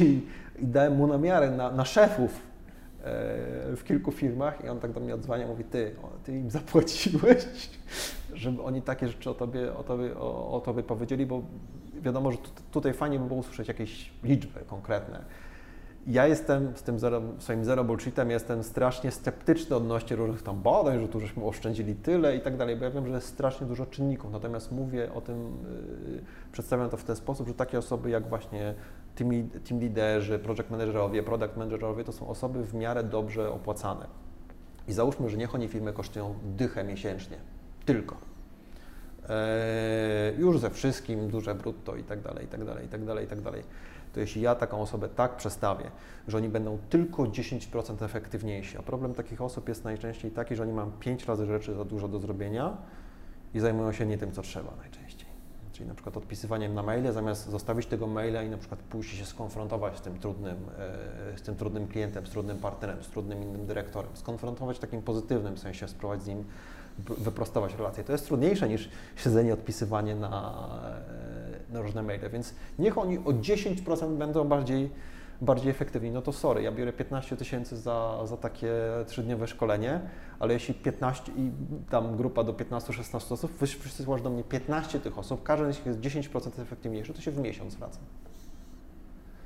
i, 0.00 0.26
i 0.58 0.66
dałem 0.66 0.96
mu 0.96 1.06
na 1.06 1.18
miarę 1.18 1.50
na, 1.50 1.70
na 1.70 1.84
szefów 1.84 2.40
w 3.76 3.80
kilku 3.84 4.12
firmach 4.12 4.64
i 4.64 4.68
on 4.68 4.80
tak 4.80 4.92
do 4.92 5.00
mnie 5.00 5.14
odzwania, 5.14 5.46
mówi, 5.46 5.64
ty, 5.64 5.94
ty 6.24 6.32
im 6.32 6.50
zapłaciłeś, 6.50 7.46
żeby 8.34 8.62
oni 8.62 8.82
takie 8.82 9.08
rzeczy 9.08 9.30
o 9.30 9.34
tobie, 9.34 9.74
o 9.74 9.84
tobie, 9.84 10.16
o, 10.16 10.52
o 10.52 10.60
tobie 10.60 10.82
powiedzieli, 10.82 11.26
bo 11.26 11.42
wiadomo, 12.00 12.32
że 12.32 12.38
tutaj 12.70 12.92
fajnie 12.92 13.18
by 13.18 13.26
było 13.26 13.40
usłyszeć 13.40 13.68
jakieś 13.68 14.10
liczby 14.24 14.60
konkretne. 14.66 15.24
Ja 16.06 16.26
jestem 16.26 16.76
z 16.76 16.82
tym 16.82 16.98
zero, 16.98 17.22
swoim 17.38 17.64
zero 17.64 17.84
bullshitem, 17.84 18.30
jestem 18.30 18.62
strasznie 18.62 19.10
sceptyczny 19.10 19.76
odnośnie 19.76 20.16
różnych 20.16 20.42
tam 20.42 20.62
badań, 20.62 21.00
że 21.00 21.08
tu 21.08 21.20
żeśmy 21.20 21.44
oszczędzili 21.44 21.94
tyle 21.94 22.36
i 22.36 22.40
tak 22.40 22.56
dalej, 22.56 22.76
bo 22.76 22.84
ja 22.84 22.90
wiem, 22.90 23.06
że 23.06 23.12
jest 23.12 23.26
strasznie 23.26 23.66
dużo 23.66 23.86
czynników, 23.86 24.32
natomiast 24.32 24.72
mówię 24.72 25.12
o 25.12 25.20
tym, 25.20 25.56
yy, 26.12 26.22
przedstawiam 26.52 26.90
to 26.90 26.96
w 26.96 27.04
ten 27.04 27.16
sposób, 27.16 27.48
że 27.48 27.54
takie 27.54 27.78
osoby 27.78 28.10
jak 28.10 28.28
właśnie 28.28 28.74
team, 29.18 29.30
team 29.68 29.80
liderzy, 29.80 30.38
project 30.38 30.70
managerowie, 30.70 31.22
product 31.22 31.56
managerowie 31.56 32.04
to 32.04 32.12
są 32.12 32.28
osoby 32.28 32.64
w 32.64 32.74
miarę 32.74 33.04
dobrze 33.04 33.52
opłacane. 33.52 34.06
I 34.88 34.92
załóżmy, 34.92 35.28
że 35.28 35.36
niech 35.36 35.54
oni 35.54 35.68
firmy 35.68 35.92
kosztują 35.92 36.34
dychę 36.44 36.84
miesięcznie, 36.84 37.36
tylko. 37.84 38.16
Eee, 39.28 40.40
już 40.40 40.58
ze 40.58 40.70
wszystkim, 40.70 41.28
duże 41.28 41.54
brutto 41.54 41.96
i 41.96 42.04
tak 42.04 42.20
dalej, 42.20 42.44
i 42.44 42.48
tak 42.48 42.64
dalej, 42.64 42.86
i 42.86 42.88
tak 42.88 43.04
dalej, 43.04 43.24
i 43.24 43.28
tak 43.28 43.40
dalej. 43.40 43.62
To 44.12 44.20
jeśli 44.20 44.42
ja 44.42 44.54
taką 44.54 44.80
osobę 44.80 45.08
tak 45.08 45.36
przestawię, 45.36 45.90
że 46.28 46.36
oni 46.36 46.48
będą 46.48 46.78
tylko 46.90 47.22
10% 47.22 48.04
efektywniejsi, 48.04 48.78
a 48.78 48.82
problem 48.82 49.14
takich 49.14 49.42
osób 49.42 49.68
jest 49.68 49.84
najczęściej 49.84 50.30
taki, 50.30 50.56
że 50.56 50.62
oni 50.62 50.72
mają 50.72 50.92
5 50.92 51.26
razy 51.26 51.46
rzeczy 51.46 51.74
za 51.74 51.84
dużo 51.84 52.08
do 52.08 52.18
zrobienia 52.18 52.76
i 53.54 53.60
zajmują 53.60 53.92
się 53.92 54.06
nie 54.06 54.18
tym, 54.18 54.32
co 54.32 54.42
trzeba 54.42 54.70
najczęściej 54.70 54.97
czyli 55.78 55.88
na 55.88 55.94
przykład 55.94 56.16
odpisywaniem 56.16 56.74
na 56.74 56.82
maile, 56.82 57.12
zamiast 57.12 57.50
zostawić 57.50 57.86
tego 57.86 58.06
maila 58.06 58.42
i 58.42 58.50
na 58.50 58.58
przykład 58.58 58.80
pójść 58.80 59.18
się 59.18 59.26
skonfrontować 59.26 59.98
z 59.98 60.00
tym 60.00 60.18
trudnym, 60.18 60.56
e, 61.34 61.38
z 61.38 61.42
tym 61.42 61.56
trudnym 61.56 61.88
klientem, 61.88 62.26
z 62.26 62.30
trudnym 62.30 62.58
partnerem, 62.58 63.02
z 63.02 63.08
trudnym 63.08 63.42
innym 63.42 63.66
dyrektorem, 63.66 64.10
skonfrontować 64.14 64.76
w 64.76 64.80
takim 64.80 65.02
pozytywnym 65.02 65.58
sensie, 65.58 65.88
spróbować 65.88 66.22
z 66.22 66.26
nim 66.26 66.44
wyprostować 66.98 67.74
relacje. 67.74 68.04
To 68.04 68.12
jest 68.12 68.26
trudniejsze 68.26 68.68
niż 68.68 68.90
siedzenie, 69.16 69.54
odpisywanie 69.54 70.14
na, 70.14 70.68
e, 71.70 71.72
na 71.72 71.80
różne 71.80 72.02
maile, 72.02 72.30
więc 72.32 72.54
niech 72.78 72.98
oni 72.98 73.18
o 73.18 73.32
10% 73.32 74.16
będą 74.16 74.44
bardziej 74.44 74.90
bardziej 75.40 75.70
efektywni, 75.70 76.10
no 76.10 76.22
to 76.22 76.32
sorry, 76.32 76.62
ja 76.62 76.72
biorę 76.72 76.92
15 76.92 77.36
tysięcy 77.36 77.76
za, 77.76 78.26
za 78.26 78.36
takie 78.36 78.72
trzydniowe 79.06 79.46
szkolenie, 79.46 80.00
ale 80.38 80.54
jeśli 80.54 80.74
15 80.74 81.32
i 81.36 81.50
tam 81.90 82.16
grupa 82.16 82.44
do 82.44 82.52
15-16 82.52 83.32
osób, 83.32 83.52
wysyłasz 83.82 84.22
do 84.22 84.30
mnie 84.30 84.44
15 84.44 85.00
tych 85.00 85.18
osób, 85.18 85.42
każdy 85.42 85.72
z 85.72 85.76
nich 85.76 85.86
jest 85.86 86.00
10% 86.00 86.62
efektywniejszy, 86.62 87.14
to 87.14 87.20
się 87.20 87.30
w 87.30 87.38
miesiąc 87.38 87.74
wraca. 87.74 87.98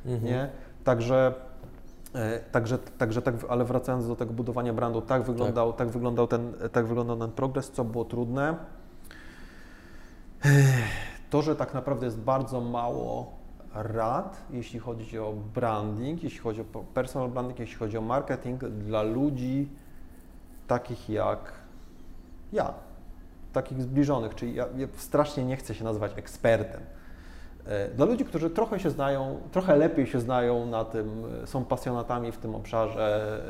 Mhm. 0.06 0.24
Nie? 0.24 0.48
Także 0.84 1.34
e, 2.14 2.40
Także, 2.40 2.78
także 2.78 3.22
tak, 3.22 3.34
ale 3.48 3.64
wracając 3.64 4.08
do 4.08 4.16
tego 4.16 4.32
budowania 4.32 4.72
brandu, 4.72 5.00
tak 5.00 5.22
wyglądał, 5.22 5.72
tak. 5.72 5.78
tak. 5.78 5.88
wyglądał, 5.88 6.26
ten, 6.26 6.54
tak 6.72 6.86
wyglądał 6.86 7.18
ten 7.18 7.30
progres, 7.30 7.70
co 7.70 7.84
było 7.84 8.04
trudne. 8.04 8.56
To, 11.30 11.42
że 11.42 11.56
tak 11.56 11.74
naprawdę 11.74 12.06
jest 12.06 12.18
bardzo 12.18 12.60
mało 12.60 13.41
rad, 13.74 14.42
jeśli 14.50 14.78
chodzi 14.78 15.18
o 15.18 15.32
branding, 15.54 16.22
jeśli 16.22 16.38
chodzi 16.38 16.60
o 16.60 16.64
personal 16.94 17.28
branding, 17.28 17.58
jeśli 17.58 17.76
chodzi 17.76 17.98
o 17.98 18.00
marketing 18.00 18.64
dla 18.64 19.02
ludzi 19.02 19.68
takich 20.66 21.10
jak 21.10 21.52
ja, 22.52 22.74
takich 23.52 23.82
zbliżonych, 23.82 24.34
czyli 24.34 24.54
ja, 24.54 24.66
ja 24.76 24.86
strasznie 24.96 25.44
nie 25.44 25.56
chcę 25.56 25.74
się 25.74 25.84
nazywać 25.84 26.12
ekspertem. 26.16 26.80
E, 27.66 27.88
dla 27.88 28.06
ludzi, 28.06 28.24
którzy 28.24 28.50
trochę 28.50 28.80
się 28.80 28.90
znają, 28.90 29.40
trochę 29.52 29.76
lepiej 29.76 30.06
się 30.06 30.20
znają 30.20 30.66
na 30.66 30.84
tym, 30.84 31.24
e, 31.42 31.46
są 31.46 31.64
pasjonatami 31.64 32.32
w 32.32 32.38
tym 32.38 32.54
obszarze 32.54 33.42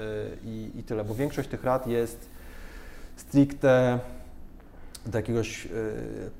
e, 0.44 0.48
i, 0.48 0.70
i 0.74 0.82
tyle, 0.82 1.04
bo 1.04 1.14
większość 1.14 1.48
tych 1.48 1.64
rad 1.64 1.86
jest 1.86 2.30
stricte 3.16 3.98
do 5.06 5.18
jakiegoś 5.18 5.68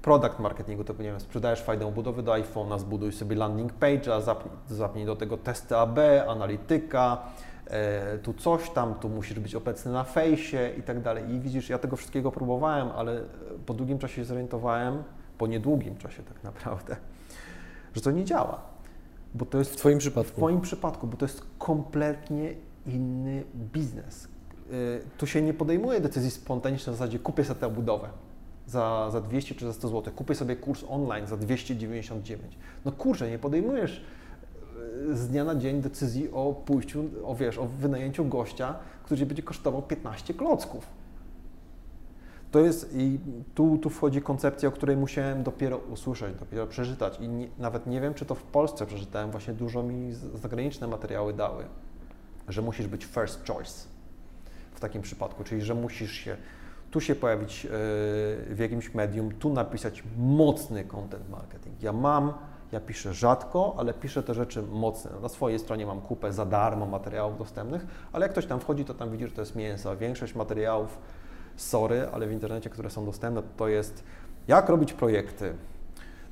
product 0.03 0.39
marketingu, 0.39 0.85
to 0.85 0.93
nie 0.93 0.99
wiem, 0.99 1.21
sprzedajesz 1.21 1.63
fajną 1.63 1.91
budowę 1.91 2.23
do 2.23 2.33
iPhone'a, 2.33 2.79
zbuduj 2.79 3.13
sobie 3.13 3.37
landing 3.37 3.73
page'a, 3.73 4.23
zapnij, 4.23 4.55
zapnij 4.69 5.07
do 5.07 5.17
tego 5.17 5.37
testy 5.37 5.77
AB, 5.77 5.99
analityka, 6.29 7.23
tu 8.23 8.35
coś 8.35 8.71
tam, 8.71 8.95
tu 8.95 9.09
musisz 9.09 9.41
być 9.41 9.55
obecny 9.55 9.93
na 9.93 10.05
fejsie 10.05 10.71
i 10.79 10.83
tak 10.83 11.01
dalej. 11.01 11.31
I 11.31 11.41
widzisz, 11.41 11.69
ja 11.69 11.79
tego 11.79 11.97
wszystkiego 11.97 12.33
próbowałem, 12.33 12.89
ale 12.97 13.21
po 13.67 13.75
długim 13.75 13.99
czasie 13.99 14.15
się 14.15 14.25
zorientowałem, 14.25 15.03
po 15.39 15.47
niedługim 15.47 15.97
czasie 15.97 16.23
tak 16.23 16.45
naprawdę, 16.45 16.97
że 17.95 18.01
to 18.01 18.11
nie 18.11 18.25
działa. 18.25 18.61
Bo 19.35 19.47
to 19.47 19.59
jest 19.59 19.73
w 19.73 19.77
Twoim 19.77 19.99
przypadku. 19.99 20.33
W 20.33 20.37
Twoim 20.37 20.61
przypadku, 20.61 21.07
bo 21.07 21.17
to 21.17 21.25
jest 21.25 21.47
kompletnie 21.59 22.55
inny 22.87 23.45
biznes. 23.55 24.29
Tu 25.19 25.27
się 25.27 25.43
nie 25.43 25.55
podejmuje 25.55 26.01
decyzji 26.01 26.31
spontanicznej 26.31 26.97
w 26.97 26.99
zasadzie 26.99 27.19
kupię 27.19 27.45
sobie 27.45 27.61
tę 27.61 27.71
budowę 27.71 28.09
za, 28.67 29.11
za 29.11 29.21
200 29.21 29.55
czy 29.55 29.67
za 29.67 29.73
100 29.73 29.89
zł, 29.89 30.13
kupię 30.17 30.35
sobie 30.35 30.57
kurs 30.57 30.85
online 30.89 31.27
za 31.27 31.37
299. 31.37 32.59
No 32.85 32.93
kurczę, 32.93 33.31
nie 33.31 33.39
podejmujesz 33.39 34.05
e, 35.11 35.17
z 35.17 35.29
dnia 35.29 35.45
na 35.45 35.55
dzień 35.55 35.81
decyzji 35.81 36.31
o 36.33 36.63
pójściu, 36.67 37.05
o 37.25 37.35
wiesz, 37.35 37.59
o 37.59 37.67
wynajęciu 37.67 38.25
gościa, 38.25 38.75
który 39.03 39.27
będzie 39.27 39.43
kosztował 39.43 39.83
15 39.83 40.35
klocków. 40.35 41.03
To 42.51 42.61
jest 42.61 42.91
i 42.95 43.19
tu, 43.55 43.79
tu 43.79 43.91
wchodzi 43.91 44.23
koncepcja, 44.23 44.69
o 44.69 44.73
której 44.73 44.97
musiałem 44.97 45.43
dopiero 45.43 45.77
usłyszeć, 45.79 46.35
dopiero 46.41 46.67
przeczytać 46.67 47.21
i 47.21 47.29
nie, 47.29 47.49
nawet 47.59 47.87
nie 47.87 48.01
wiem, 48.01 48.15
czy 48.15 48.25
to 48.25 48.35
w 48.35 48.43
Polsce 48.43 48.87
przeczytałem, 48.87 49.31
właśnie 49.31 49.55
dużo 49.55 49.83
mi 49.83 50.13
zagraniczne 50.35 50.87
materiały 50.87 51.33
dały, 51.33 51.65
że 52.49 52.63
musisz 52.63 52.87
być 52.87 53.05
first 53.05 53.47
choice 53.47 53.89
w 54.75 54.81
takim 54.81 55.03
przypadku, 55.03 55.45
czyli 55.45 55.63
że 55.63 55.75
musisz 55.75 56.13
się 56.13 56.37
tu 56.93 57.01
się 57.01 57.15
pojawić 57.15 57.67
e, 57.67 57.69
w 58.55 58.57
jakimś 58.59 58.95
medium, 58.95 59.33
tu 59.33 59.53
napisać 59.53 60.05
mocny 60.19 60.85
content 60.85 61.31
marketing. 61.31 61.83
Ja 61.83 61.93
mam, 61.93 62.33
ja 62.73 62.81
piszę 62.81 63.15
rzadko, 63.15 63.75
ale 63.79 63.95
piszę 63.95 64.23
te 64.23 64.35
rzeczy 64.35 64.63
mocne. 64.63 65.11
Na 65.23 65.29
swojej 65.29 65.59
stronie 65.59 65.87
mam 65.87 66.01
kupę 66.01 66.33
za 66.33 66.47
darmo 66.47 66.87
materiałów 66.87 67.39
dostępnych, 67.39 67.87
ale 68.13 68.25
jak 68.25 68.33
ktoś 68.33 68.47
tam 68.47 68.61
wchodzi, 68.61 68.85
to 68.85 68.95
tam 68.95 69.11
widzi, 69.11 69.27
że 69.27 69.33
to 69.33 69.41
jest 69.41 69.57
mięso. 69.57 69.97
Większość 69.97 70.35
materiałów, 70.35 70.99
sorry, 71.57 72.09
ale 72.13 72.27
w 72.27 72.33
internecie, 72.33 72.71
które 72.71 72.91
są 72.91 73.05
dostępne, 73.05 73.43
to 73.57 73.69
jest 73.69 74.05
jak 74.49 74.69
robić 74.69 74.93
projekty. 74.93 75.55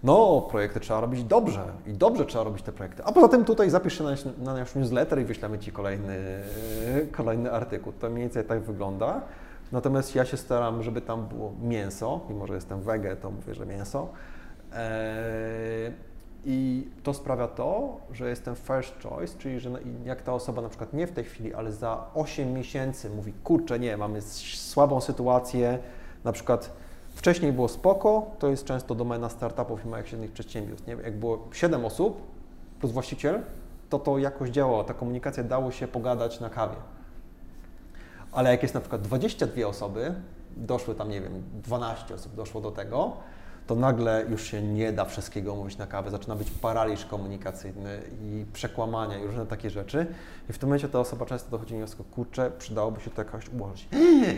No, 0.02 0.46
projekty 0.50 0.80
trzeba 0.80 1.00
robić 1.00 1.24
dobrze 1.24 1.64
i 1.86 1.92
dobrze 1.92 2.26
trzeba 2.26 2.44
robić 2.44 2.62
te 2.62 2.72
projekty. 2.72 3.04
A 3.04 3.12
poza 3.12 3.28
tym 3.28 3.44
tutaj 3.44 3.70
zapisz 3.70 3.98
się 3.98 4.04
na, 4.04 4.10
na 4.38 4.54
nasz 4.54 4.74
newsletter 4.74 5.20
i 5.20 5.24
wyślemy 5.24 5.58
Ci 5.58 5.72
kolejny, 5.72 6.18
kolejny 7.12 7.52
artykuł. 7.52 7.92
To 7.92 8.10
mniej 8.10 8.22
więcej 8.22 8.44
tak 8.44 8.60
wygląda. 8.60 9.20
Natomiast 9.72 10.14
ja 10.14 10.24
się 10.24 10.36
staram, 10.36 10.82
żeby 10.82 11.00
tam 11.00 11.26
było 11.26 11.52
mięso, 11.62 12.20
mimo 12.28 12.46
że 12.46 12.54
jestem 12.54 12.82
wege, 12.82 13.16
to 13.16 13.30
mówię, 13.30 13.54
że 13.54 13.66
mięso. 13.66 14.08
Eee, 14.72 15.92
I 16.44 16.88
to 17.02 17.14
sprawia 17.14 17.48
to, 17.48 17.96
że 18.12 18.28
jestem 18.30 18.54
first 18.54 18.94
choice, 19.02 19.38
czyli 19.38 19.60
że 19.60 19.70
jak 20.04 20.22
ta 20.22 20.32
osoba 20.32 20.62
na 20.62 20.68
przykład 20.68 20.92
nie 20.92 21.06
w 21.06 21.12
tej 21.12 21.24
chwili, 21.24 21.54
ale 21.54 21.72
za 21.72 22.06
8 22.14 22.52
miesięcy 22.52 23.10
mówi, 23.10 23.32
kurczę, 23.44 23.78
nie, 23.78 23.96
mamy 23.96 24.22
słabą 24.22 25.00
sytuację, 25.00 25.78
na 26.24 26.32
przykład 26.32 26.70
wcześniej 27.14 27.52
było 27.52 27.68
spoko, 27.68 28.30
to 28.38 28.48
jest 28.48 28.64
często 28.64 28.94
domena 28.94 29.28
startupów 29.28 29.84
i 29.84 29.88
małych 29.88 30.08
średnich 30.08 30.32
przedsiębiorstw. 30.32 30.86
Nie? 30.86 30.94
Jak 30.94 31.16
było 31.16 31.48
7 31.52 31.84
osób 31.84 32.22
plus 32.80 32.92
właściciel, 32.92 33.42
to 33.90 33.98
to 33.98 34.18
jakoś 34.18 34.50
działało, 34.50 34.84
ta 34.84 34.94
komunikacja 34.94 35.44
dało 35.44 35.70
się 35.70 35.88
pogadać 35.88 36.40
na 36.40 36.50
kawie. 36.50 36.76
Ale 38.32 38.50
jak 38.50 38.62
jest 38.62 38.74
na 38.74 38.80
przykład 38.80 39.02
22 39.02 39.66
osoby, 39.66 40.14
doszły 40.56 40.94
tam, 40.94 41.10
nie 41.10 41.20
wiem, 41.20 41.42
12 41.62 42.14
osób 42.14 42.34
doszło 42.34 42.60
do 42.60 42.70
tego, 42.70 43.16
to 43.66 43.74
nagle 43.74 44.24
już 44.28 44.44
się 44.44 44.62
nie 44.62 44.92
da 44.92 45.04
wszystkiego 45.04 45.54
mówić 45.54 45.78
na 45.78 45.86
kawę, 45.86 46.10
zaczyna 46.10 46.36
być 46.36 46.50
paraliż 46.50 47.04
komunikacyjny 47.04 48.02
i 48.22 48.44
przekłamania 48.52 49.18
i 49.18 49.26
różne 49.26 49.46
takie 49.46 49.70
rzeczy. 49.70 50.06
I 50.50 50.52
w 50.52 50.58
tym 50.58 50.68
momencie 50.68 50.88
ta 50.88 51.00
osoba 51.00 51.26
często 51.26 51.50
dochodzi 51.50 51.70
do 51.70 51.76
wniosku, 51.76 52.04
kurczę, 52.04 52.50
przydałoby 52.58 53.00
się 53.00 53.10
to 53.10 53.22
jakoś 53.22 53.48
ułożyć. 53.48 53.88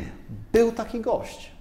Był 0.52 0.72
taki 0.72 1.00
gość. 1.00 1.52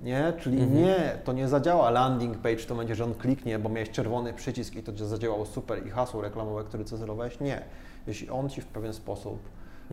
Nie? 0.00 0.32
Czyli 0.40 0.60
mhm. 0.62 0.82
nie, 0.82 1.18
to 1.24 1.32
nie 1.32 1.48
zadziała 1.48 1.90
landing 1.90 2.38
page, 2.38 2.64
to 2.64 2.74
będzie, 2.74 2.94
że 2.94 3.04
on 3.04 3.14
kliknie, 3.14 3.58
bo 3.58 3.68
miałeś 3.68 3.90
czerwony 3.90 4.32
przycisk 4.32 4.74
i 4.74 4.82
to 4.82 5.06
zadziałało 5.06 5.46
super 5.46 5.86
i 5.86 5.90
hasło 5.90 6.22
reklamowe, 6.22 6.64
które 6.64 6.84
cyzelowałeś. 6.84 7.40
Nie. 7.40 7.62
Jeśli 8.06 8.30
on 8.30 8.48
Ci 8.48 8.60
w 8.60 8.66
pewien 8.66 8.92
sposób 8.92 9.38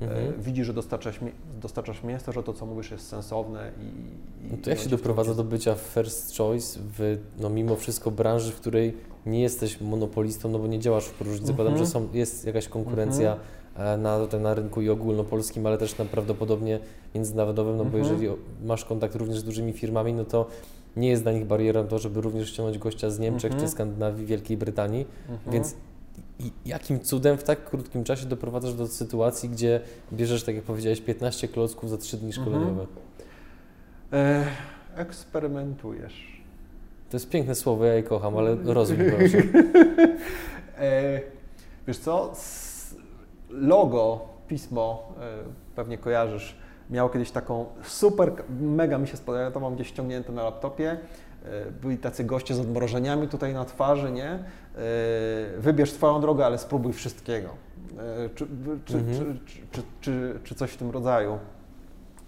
Mhm. 0.02 0.30
E, 0.30 0.44
widzi, 0.44 0.64
że 0.64 0.74
dostarczasz, 0.74 1.20
dostarczasz 1.62 2.04
mięso, 2.04 2.32
że 2.32 2.44
to, 2.44 2.54
co 2.54 2.66
mówisz, 2.66 2.92
jest 2.92 3.08
sensowne 3.08 3.72
i... 3.82 4.48
i 4.48 4.52
no 4.52 4.58
to 4.64 4.70
jak 4.70 4.80
się 4.80 4.90
doprowadza 4.90 5.34
do 5.34 5.44
bycia 5.44 5.76
first 5.76 6.38
choice 6.38 6.80
w, 6.98 7.18
no 7.40 7.50
mimo 7.50 7.76
wszystko, 7.76 8.12
branży, 8.12 8.52
w 8.52 8.56
której 8.56 8.98
nie 9.26 9.42
jesteś 9.42 9.82
monopolistą, 9.82 10.50
no 10.50 10.60
bo 10.60 10.68
nie 10.68 10.80
działasz 10.80 11.06
w 11.06 11.14
próżni. 11.14 11.48
Zakładam, 11.48 11.74
mhm. 11.74 11.86
że 11.86 11.92
są, 11.92 12.08
jest 12.14 12.46
jakaś 12.46 12.68
konkurencja 12.68 13.38
mhm. 13.76 14.02
na, 14.02 14.40
na 14.40 14.54
rynku 14.54 14.82
i 14.82 14.90
ogólnopolskim, 14.90 15.66
ale 15.66 15.78
też 15.78 15.98
na 15.98 16.06
prawdopodobnie 16.06 16.80
międzynarodowym, 17.16 17.78
no 17.78 17.86
bo 17.86 17.98
mhm. 17.98 18.04
jeżeli 18.04 18.42
masz 18.64 18.86
kontakt 18.86 19.16
również 19.16 19.40
z 19.40 19.44
dużymi 19.44 19.74
firmami, 19.74 20.14
no 20.14 20.26
to 20.26 20.48
nie 20.96 21.10
jest 21.10 21.24
dla 21.24 21.32
nich 21.32 21.46
barierą 21.46 21.88
to, 21.88 22.00
żeby 22.00 22.22
również 22.22 22.50
ściągnąć 22.50 22.78
gościa 22.78 23.10
z 23.10 23.20
Niemczech 23.20 23.56
czy 23.56 23.68
Skandynawii, 23.68 24.26
Wielkiej 24.26 24.58
Brytanii, 24.58 25.06
więc 25.48 25.76
i 26.40 26.52
jakim 26.66 27.00
cudem 27.00 27.38
w 27.38 27.44
tak 27.44 27.70
krótkim 27.70 28.04
czasie 28.04 28.26
doprowadzasz 28.26 28.74
do 28.74 28.88
sytuacji, 28.88 29.50
gdzie 29.50 29.82
bierzesz, 30.14 30.44
tak 30.44 30.56
jak 30.56 30.64
powiedziałeś, 30.64 31.02
15 31.02 31.48
klocków 31.48 31.90
za 31.90 31.98
3 31.98 32.18
dni 32.18 32.28
mhm. 32.28 32.46
szkoleniowe? 32.46 32.86
E, 34.14 34.46
eksperymentujesz. 34.96 36.44
To 37.10 37.18
jest 37.18 37.30
piękne 37.30 37.56
słowo, 37.56 37.86
ja 37.86 37.94
je 37.94 38.04
kocham, 38.04 38.38
ale 38.38 38.58
rozwój 38.64 38.98
proszę. 39.18 39.38
e, 40.80 41.22
wiesz 41.88 41.98
co, 41.98 42.34
logo, 43.50 44.30
pismo, 44.48 45.14
e, 45.22 45.38
pewnie 45.76 45.98
kojarzysz, 45.98 46.56
miało 46.90 47.10
kiedyś 47.10 47.32
taką 47.32 47.66
super, 47.84 48.32
mega 48.62 48.98
mi 48.98 49.08
się 49.08 49.18
spodobało, 49.18 49.52
to 49.52 49.60
mam 49.60 49.76
gdzieś 49.76 49.88
ściągnięte 49.88 50.32
na 50.32 50.44
laptopie, 50.44 50.98
E, 51.46 51.72
byli 51.72 51.98
tacy 51.98 52.24
goście 52.24 52.56
z 52.56 52.60
odmrożeniami 52.60 53.28
tutaj 53.28 53.54
na 53.54 53.66
twarzy, 53.66 54.12
nie? 54.12 54.40
E, 54.76 55.60
wybierz 55.60 55.92
swoją 55.92 56.22
drogę, 56.22 56.46
ale 56.46 56.58
spróbuj 56.58 56.94
wszystkiego. 56.94 57.50
E, 57.98 58.30
czy, 58.30 58.48
czy, 58.86 58.98
mhm. 58.98 59.40
czy, 60.02 60.40
czy, 60.44 60.56
coś 60.56 60.72
w 60.72 60.78
tym 60.78 60.92
rodzaju. 60.92 61.40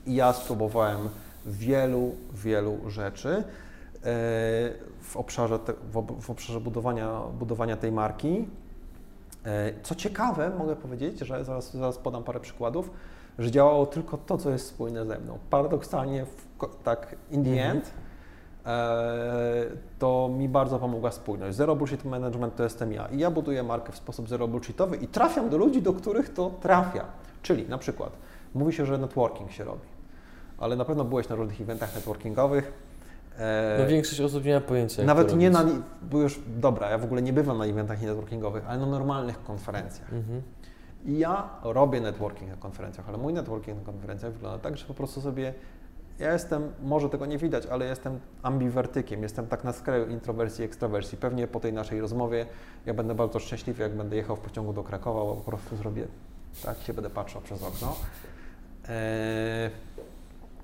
I 0.05 0.15
ja 0.15 0.33
spróbowałem 0.33 0.97
wielu, 1.45 2.15
wielu 2.33 2.89
rzeczy 2.89 3.43
w 5.01 5.17
obszarze, 5.17 5.59
te, 5.59 5.73
w 6.21 6.29
obszarze 6.29 6.59
budowania, 6.59 7.21
budowania 7.39 7.77
tej 7.77 7.91
marki. 7.91 8.47
Co 9.83 9.95
ciekawe, 9.95 10.49
mogę 10.49 10.75
powiedzieć, 10.75 11.19
że 11.19 11.45
zaraz, 11.45 11.75
zaraz 11.75 11.97
podam 11.97 12.23
parę 12.23 12.39
przykładów, 12.39 12.91
że 13.39 13.51
działało 13.51 13.85
tylko 13.85 14.17
to, 14.17 14.37
co 14.37 14.49
jest 14.49 14.67
spójne 14.67 15.05
ze 15.05 15.19
mną. 15.19 15.37
Paradoksalnie, 15.49 16.25
w, 16.25 16.83
tak 16.83 17.15
in 17.31 17.43
the 17.43 17.49
mhm. 17.49 17.71
end, 17.77 17.91
E, 17.91 18.06
to 19.99 20.29
mi 20.37 20.49
bardzo 20.49 20.79
pomogła 20.79 21.11
spójność. 21.11 21.57
Zero 21.57 21.75
Bullshit 21.75 22.05
Management 22.05 22.55
to 22.55 22.63
jestem 22.63 22.93
ja 22.93 23.07
i 23.07 23.19
ja 23.19 23.31
buduję 23.31 23.63
markę 23.63 23.91
w 23.91 23.95
sposób 23.95 24.29
zero 24.29 24.47
bullshitowy 24.47 24.97
i 24.97 25.07
trafiam 25.07 25.49
do 25.49 25.57
ludzi, 25.57 25.81
do 25.81 25.93
których 25.93 26.33
to 26.33 26.51
trafia. 26.61 27.05
Czyli 27.41 27.69
na 27.69 27.77
przykład 27.77 28.11
mówi 28.53 28.73
się, 28.73 28.85
że 28.85 28.97
networking 28.97 29.51
się 29.51 29.63
robi, 29.63 29.87
ale 30.57 30.75
na 30.75 30.85
pewno 30.85 31.03
byłeś 31.03 31.29
na 31.29 31.35
różnych 31.35 31.61
eventach 31.61 31.95
networkingowych 31.95 32.87
No 33.79 33.87
większość 33.87 34.21
osób 34.21 34.45
nie 34.45 34.53
ma 34.53 34.61
pojęcia. 34.61 35.03
Nawet 35.03 35.35
nie 35.35 35.49
na, 35.49 35.61
robić. 35.61 35.75
bo 36.01 36.21
już, 36.21 36.39
dobra, 36.47 36.89
ja 36.89 36.97
w 36.97 37.03
ogóle 37.03 37.21
nie 37.21 37.33
bywam 37.33 37.57
na 37.57 37.65
eventach 37.65 38.01
networkingowych, 38.01 38.63
ale 38.67 38.79
na 38.79 38.85
normalnych 38.85 39.43
konferencjach. 39.43 40.13
Mhm. 40.13 40.41
I 41.05 41.17
ja 41.17 41.49
robię 41.63 42.01
networking 42.01 42.51
na 42.51 42.57
konferencjach, 42.57 43.09
ale 43.09 43.17
mój 43.17 43.33
networking 43.33 43.79
na 43.79 43.85
konferencjach 43.85 44.33
wygląda 44.33 44.59
tak, 44.59 44.77
że 44.77 44.85
po 44.85 44.93
prostu 44.93 45.21
sobie, 45.21 45.53
ja 46.19 46.33
jestem, 46.33 46.71
może 46.83 47.09
tego 47.09 47.25
nie 47.25 47.37
widać, 47.37 47.65
ale 47.65 47.85
jestem 47.85 48.19
ambiwertykiem, 48.43 49.23
jestem 49.23 49.47
tak 49.47 49.63
na 49.63 49.73
skraju 49.73 50.09
introwersji 50.09 50.61
i 50.61 50.65
ekstrawersji. 50.65 51.17
Pewnie 51.17 51.47
po 51.47 51.59
tej 51.59 51.73
naszej 51.73 52.01
rozmowie 52.01 52.45
ja 52.85 52.93
będę 52.93 53.15
bardzo 53.15 53.39
szczęśliwy, 53.39 53.83
jak 53.83 53.95
będę 53.95 54.15
jechał 54.15 54.35
w 54.35 54.39
pociągu 54.39 54.73
do 54.73 54.83
Krakowa, 54.83 55.19
bo 55.19 55.35
po 55.35 55.51
prostu 55.51 55.75
zrobię, 55.75 56.07
tak, 56.63 56.77
się 56.77 56.93
będę 56.93 57.09
patrzył 57.09 57.41
przez 57.41 57.63
okno. 57.63 57.95
Eee, 58.89 59.69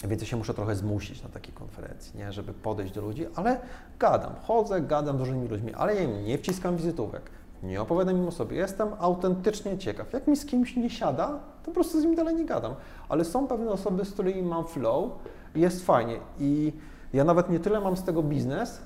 więc 0.08 0.22
ja 0.22 0.28
się 0.28 0.38
muszę 0.38 0.54
trochę 0.54 0.76
zmusić 0.76 1.24
na 1.24 1.30
takiej 1.30 1.54
konferencji, 1.54 2.18
nie? 2.18 2.32
żeby 2.32 2.54
podejść 2.54 2.94
do 2.94 3.02
ludzi, 3.02 3.28
ale 3.36 3.60
gadam, 4.00 4.36
chodzę, 4.42 4.82
gadam 4.82 5.18
z 5.18 5.20
różnymi 5.20 5.48
ludźmi, 5.48 5.74
ale 5.74 5.96
ja 5.96 6.02
im 6.02 6.26
nie 6.26 6.38
wciskam 6.38 6.78
wizytówek, 6.78 7.22
nie 7.64 7.82
opowiadam 7.82 8.18
im 8.18 8.28
o 8.28 8.32
sobie, 8.32 8.58
jestem 8.58 8.88
autentycznie 9.00 9.78
ciekaw. 9.78 10.14
Jak 10.14 10.28
mi 10.28 10.38
z 10.38 10.46
kimś 10.46 10.76
nie 10.76 10.90
siada, 10.90 11.28
to 11.64 11.66
po 11.66 11.72
prostu 11.72 12.02
z 12.02 12.04
nim 12.04 12.16
dalej 12.16 12.36
nie 12.36 12.46
gadam. 12.46 12.76
Ale 13.10 13.26
są 13.26 13.48
pewne 13.48 13.72
osoby, 13.72 14.06
z 14.06 14.12
którymi 14.12 14.44
mam 14.44 14.68
flow 14.68 15.12
jest 15.56 15.86
fajnie. 15.86 16.20
I 16.40 16.74
ja 17.14 17.24
nawet 17.24 17.50
nie 17.50 17.60
tyle 17.60 17.82
mam 17.82 17.98
z 17.98 18.04
tego 18.04 18.24
biznes, 18.24 18.82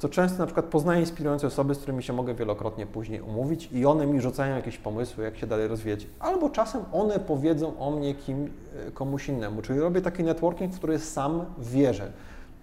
co 0.00 0.08
często 0.08 0.38
na 0.38 0.46
przykład 0.46 0.66
poznaję 0.66 1.00
inspirujące 1.00 1.46
osoby, 1.46 1.74
z 1.74 1.78
którymi 1.78 2.02
się 2.02 2.12
mogę 2.12 2.34
wielokrotnie 2.34 2.86
później 2.86 3.20
umówić 3.20 3.68
i 3.72 3.86
one 3.86 4.06
mi 4.06 4.20
rzucają 4.20 4.56
jakieś 4.56 4.78
pomysły, 4.78 5.24
jak 5.24 5.36
się 5.36 5.46
dalej 5.46 5.68
rozwijać. 5.68 6.06
Albo 6.20 6.50
czasem 6.50 6.84
one 6.92 7.18
powiedzą 7.18 7.78
o 7.78 7.90
mnie 7.90 8.14
kim, 8.14 8.50
e, 8.86 8.90
komuś 8.90 9.28
innemu, 9.28 9.62
czyli 9.62 9.80
robię 9.80 10.00
taki 10.00 10.24
networking, 10.24 10.72
w 10.74 10.78
który 10.78 10.98
sam 10.98 11.44
wierzę. 11.58 12.12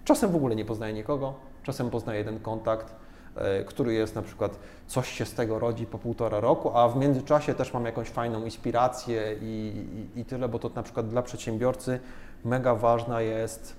Czasem 0.04 0.30
w 0.30 0.36
ogóle 0.36 0.56
nie 0.56 0.64
poznaję 0.64 0.94
nikogo, 0.94 1.34
czasem 1.62 1.90
poznaję 1.90 2.18
jeden 2.18 2.40
kontakt, 2.40 2.94
e, 3.36 3.64
który 3.64 3.94
jest 3.94 4.14
na 4.14 4.22
przykład, 4.22 4.58
coś 4.86 5.12
się 5.12 5.24
z 5.24 5.34
tego 5.34 5.58
rodzi 5.58 5.86
po 5.86 5.98
półtora 5.98 6.40
roku, 6.40 6.76
a 6.76 6.88
w 6.88 6.96
międzyczasie 6.96 7.54
też 7.54 7.74
mam 7.74 7.84
jakąś 7.84 8.08
fajną 8.08 8.44
inspirację 8.44 9.36
i, 9.42 9.72
i, 10.16 10.20
i 10.20 10.24
tyle, 10.24 10.48
bo 10.48 10.58
to 10.58 10.70
na 10.74 10.82
przykład 10.82 11.08
dla 11.08 11.22
przedsiębiorcy 11.22 12.00
mega 12.44 12.74
ważna 12.74 13.20
jest 13.20 13.76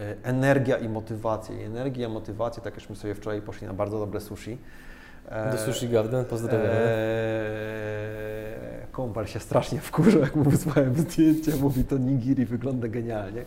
e, 0.00 0.14
energia 0.22 0.76
i 0.78 0.88
motywacja. 0.88 1.54
I 1.60 1.62
energia 1.62 2.08
i 2.08 2.10
motywacja, 2.10 2.62
tak 2.62 2.76
jak 2.80 2.90
my 2.90 2.96
sobie 2.96 3.14
wczoraj 3.14 3.42
poszli 3.42 3.66
na 3.66 3.72
bardzo 3.74 3.98
dobre 3.98 4.20
sushi. 4.20 4.58
E, 5.28 5.52
Do 5.52 5.58
Sushi 5.58 5.88
Garden, 5.88 6.24
pozdrawiamy. 6.24 6.74
Eee, 6.74 6.80
Kąpal 8.92 9.26
się 9.26 9.40
strasznie 9.40 9.80
wkurzył, 9.80 10.20
jak 10.20 10.36
mu 10.36 10.44
wysłałem 10.44 10.94
zdjęcie, 10.94 11.56
mówi 11.56 11.84
to 11.84 11.98
nigiri 11.98 12.46
wygląda 12.46 12.88
genialnie. 12.88 13.44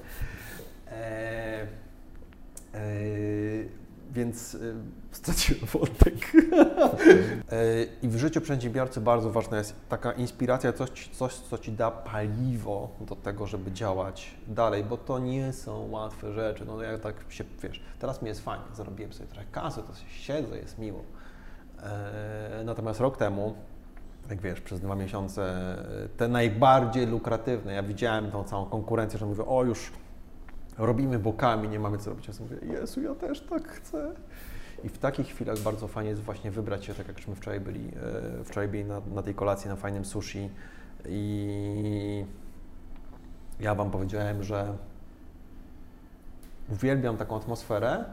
Eee, 0.92 1.68
eee, 2.74 3.70
więc 4.14 4.56
y, 4.56 4.76
straciłem 5.12 5.66
wątek. 5.66 6.32
Eee, 7.52 7.88
I 8.04 8.08
w 8.08 8.18
życiu 8.18 8.42
przedsiębiorcy 8.42 9.02
bardzo 9.02 9.32
ważna 9.32 9.58
jest 9.58 9.76
taka 9.90 10.12
inspiracja, 10.12 10.74
coś, 10.74 10.90
coś, 11.08 11.34
co 11.34 11.58
Ci 11.58 11.72
da 11.72 11.92
paliwo 11.92 12.90
do 13.02 13.16
tego, 13.16 13.48
żeby 13.48 13.72
działać 13.72 14.32
dalej, 14.48 14.84
bo 14.84 14.98
to 14.98 15.20
nie 15.20 15.54
są 15.54 15.90
łatwe 15.90 16.34
rzeczy. 16.34 16.66
No 16.66 16.82
ja 16.82 16.98
tak 16.98 17.16
się, 17.30 17.44
wiesz, 17.64 17.82
teraz 18.00 18.22
mi 18.22 18.28
jest 18.28 18.42
fajnie, 18.42 18.66
zarobiłem 18.76 19.14
sobie 19.14 19.30
trochę 19.30 19.46
kasy, 19.52 19.82
to 19.88 19.94
się 19.94 20.10
siedzę, 20.10 20.58
jest 20.58 20.80
miło. 20.80 21.00
Eee, 21.84 22.66
Natomiast 22.66 23.00
rok 23.00 23.18
temu, 23.18 23.56
jak 24.30 24.42
wiesz, 24.42 24.62
przez 24.62 24.80
dwa 24.80 24.96
miesiące, 24.96 25.44
e, 26.06 26.10
te 26.18 26.28
najbardziej 26.28 27.08
lukratywne, 27.08 27.74
ja 27.74 27.84
widziałem 27.84 28.32
tą 28.32 28.44
całą 28.44 28.66
konkurencję, 28.66 29.20
że 29.20 29.26
mówię, 29.26 29.46
o 29.46 29.64
już 29.64 29.92
robimy 30.78 31.20
bokami, 31.20 31.70
nie 31.70 31.80
mamy 31.80 31.98
co 31.98 32.10
robić. 32.10 32.28
Ja 32.28 32.34
sobie 32.34 32.56
mówię, 32.56 32.74
Jezu, 32.74 33.02
ja 33.02 33.16
też 33.16 33.42
tak 33.42 33.68
chcę. 33.68 34.14
I 34.84 34.90
w 34.90 34.98
takich 34.98 35.28
chwilach 35.28 35.60
bardzo 35.60 35.88
fajnie 35.88 36.10
jest 36.10 36.22
właśnie 36.22 36.52
wybrać 36.52 36.86
się, 36.86 36.94
tak 36.94 37.08
jak 37.08 37.18
żeśmy 37.18 37.36
wczoraj 37.36 37.60
byli, 37.60 37.92
e, 38.42 38.44
wczoraj 38.44 38.68
byli 38.68 38.86
na, 38.86 39.02
na 39.14 39.24
tej 39.24 39.36
kolacji 39.36 39.70
na 39.70 39.76
fajnym 39.76 40.06
sushi 40.06 40.50
i 41.06 42.26
ja 43.60 43.76
Wam 43.76 43.92
powiedziałem, 43.92 44.44
że 44.44 44.78
uwielbiam 46.70 47.18
taką 47.18 47.38
atmosferę, 47.38 48.06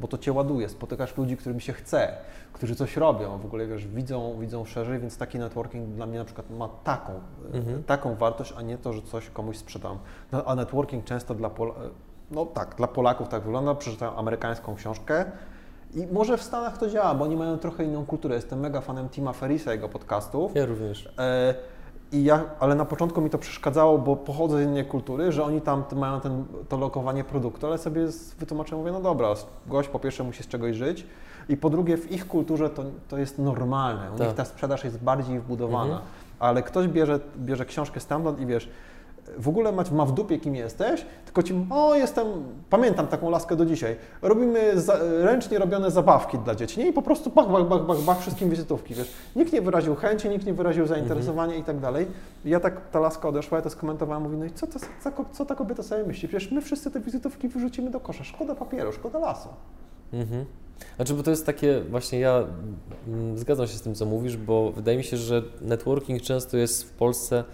bo 0.00 0.08
to 0.08 0.18
Cię 0.18 0.32
ładuje, 0.32 0.68
spotykasz 0.68 1.16
ludzi, 1.16 1.36
którym 1.36 1.60
się 1.60 1.72
chce, 1.72 2.12
którzy 2.52 2.74
coś 2.76 2.96
robią, 2.96 3.38
w 3.38 3.44
ogóle 3.46 3.66
wiesz, 3.66 3.86
widzą, 3.86 4.38
widzą 4.40 4.64
szerzej, 4.64 4.98
więc 4.98 5.18
taki 5.18 5.38
networking 5.38 5.88
dla 5.88 6.06
mnie 6.06 6.18
na 6.18 6.24
przykład 6.24 6.50
ma 6.50 6.68
taką, 6.84 7.12
Mhm. 7.54 7.82
taką 7.84 8.14
wartość, 8.14 8.54
a 8.58 8.62
nie 8.62 8.78
to, 8.78 8.92
że 8.92 9.02
coś 9.02 9.30
komuś 9.30 9.56
sprzedam. 9.56 9.98
No, 10.32 10.44
a 10.44 10.54
networking 10.54 11.04
często 11.04 11.34
dla 11.34 11.50
Pol- 11.50 11.72
no 12.30 12.46
tak, 12.46 12.74
dla 12.76 12.86
Polaków 12.86 13.28
tak 13.28 13.42
wygląda, 13.42 13.74
przeczytają 13.74 14.16
amerykańską 14.16 14.74
książkę 14.74 15.24
i 15.94 16.06
może 16.12 16.36
w 16.38 16.42
Stanach 16.42 16.78
to 16.78 16.90
działa, 16.90 17.14
bo 17.14 17.24
oni 17.24 17.36
mają 17.36 17.58
trochę 17.58 17.84
inną 17.84 18.06
kulturę. 18.06 18.34
Jestem 18.34 18.60
mega 18.60 18.80
fanem 18.80 19.08
Tima 19.08 19.32
Ferrisa, 19.32 19.72
jego 19.72 19.88
podcastów. 19.88 20.54
Ja 20.54 20.66
również. 20.66 21.12
E, 21.18 21.54
I 22.12 22.24
ja, 22.24 22.44
ale 22.60 22.74
na 22.74 22.84
początku 22.84 23.20
mi 23.20 23.30
to 23.30 23.38
przeszkadzało, 23.38 23.98
bo 23.98 24.16
pochodzę 24.16 24.58
z 24.58 24.66
innej 24.66 24.84
kultury, 24.84 25.32
że 25.32 25.44
oni 25.44 25.60
tam 25.60 25.84
mają 25.96 26.20
ten, 26.20 26.44
to 26.68 26.76
lokowanie 26.76 27.24
produktu, 27.24 27.66
ale 27.66 27.78
sobie 27.78 28.06
wytłumaczyłem, 28.38 28.80
mówię, 28.80 28.92
no 28.92 29.00
dobra, 29.00 29.28
gość 29.66 29.88
po 29.88 29.98
pierwsze 29.98 30.24
musi 30.24 30.42
z 30.42 30.48
czegoś 30.48 30.76
żyć 30.76 31.06
i 31.48 31.56
po 31.56 31.70
drugie 31.70 31.96
w 31.96 32.12
ich 32.12 32.28
kulturze 32.28 32.70
to, 32.70 32.82
to 33.08 33.18
jest 33.18 33.38
normalne, 33.38 34.12
u 34.12 34.18
Tak. 34.18 34.26
nich 34.26 34.36
ta 34.36 34.44
sprzedaż 34.44 34.84
jest 34.84 34.98
bardziej 35.02 35.40
wbudowana, 35.40 35.84
Mhm. 35.94 36.02
ale 36.38 36.62
ktoś 36.62 36.88
bierze, 36.88 37.20
bierze 37.38 37.64
książkę 37.64 38.00
stamtąd 38.00 38.40
i 38.40 38.46
wiesz, 38.46 38.68
w 39.38 39.48
ogóle 39.48 39.72
ma, 39.72 39.84
ma 39.92 40.04
w 40.04 40.12
dupie 40.12 40.38
kim 40.38 40.54
jesteś, 40.54 41.06
tylko 41.24 41.42
ci, 41.42 41.66
o 41.70 41.94
jestem, 41.94 42.26
pamiętam 42.70 43.06
taką 43.06 43.30
laskę 43.30 43.56
do 43.56 43.66
dzisiaj, 43.66 43.96
robimy 44.22 44.80
za, 44.80 44.98
ręcznie 45.22 45.58
robione 45.58 45.90
zabawki 45.90 46.38
dla 46.38 46.54
dzieci, 46.54 46.80
nie? 46.80 46.88
I 46.88 46.92
po 46.92 47.02
prostu 47.02 47.30
bach, 47.30 47.48
bach, 47.48 47.68
bach, 47.68 47.86
bach, 47.86 47.98
bach, 47.98 48.20
wszystkim 48.20 48.50
wizytówki, 48.50 48.94
wiesz. 48.94 49.12
Nikt 49.36 49.52
nie 49.52 49.62
wyraził 49.62 49.94
chęci, 49.94 50.28
nikt 50.28 50.46
nie 50.46 50.54
wyraził 50.54 50.86
zainteresowania 50.86 51.54
i 51.54 51.64
tak 51.64 51.80
dalej. 51.80 52.06
Ja 52.44 52.60
tak, 52.60 52.90
ta 52.90 53.00
laska 53.00 53.28
odeszła, 53.28 53.58
ja 53.58 53.62
to 53.62 53.70
skomentowałem, 53.70 54.22
mówi, 54.22 54.36
no 54.36 54.44
i 54.44 54.50
co, 54.50 54.66
to, 54.66 54.78
za, 54.78 55.12
co 55.32 55.44
ta 55.44 55.54
kobieta 55.54 55.82
sobie 55.82 56.04
myśli? 56.04 56.28
Przecież 56.28 56.50
my 56.50 56.60
wszyscy 56.60 56.90
te 56.90 57.00
wizytówki 57.00 57.48
wyrzucimy 57.48 57.90
do 57.90 58.00
kosza, 58.00 58.24
szkoda 58.24 58.54
papieru, 58.54 58.92
szkoda 58.92 59.18
lasu. 59.18 59.48
Mhm. 60.12 60.44
Znaczy, 60.96 61.14
bo 61.14 61.22
to 61.22 61.30
jest 61.30 61.46
takie, 61.46 61.80
właśnie 61.90 62.20
ja 62.20 62.44
mm, 63.08 63.38
zgadzam 63.38 63.66
się 63.66 63.76
z 63.76 63.82
tym, 63.82 63.94
co 63.94 64.06
mówisz, 64.06 64.36
bo 64.36 64.72
wydaje 64.72 64.98
mi 64.98 65.04
się, 65.04 65.16
że 65.16 65.42
networking 65.60 66.22
często 66.22 66.56
jest 66.56 66.84
w 66.84 66.90
Polsce 66.90 67.44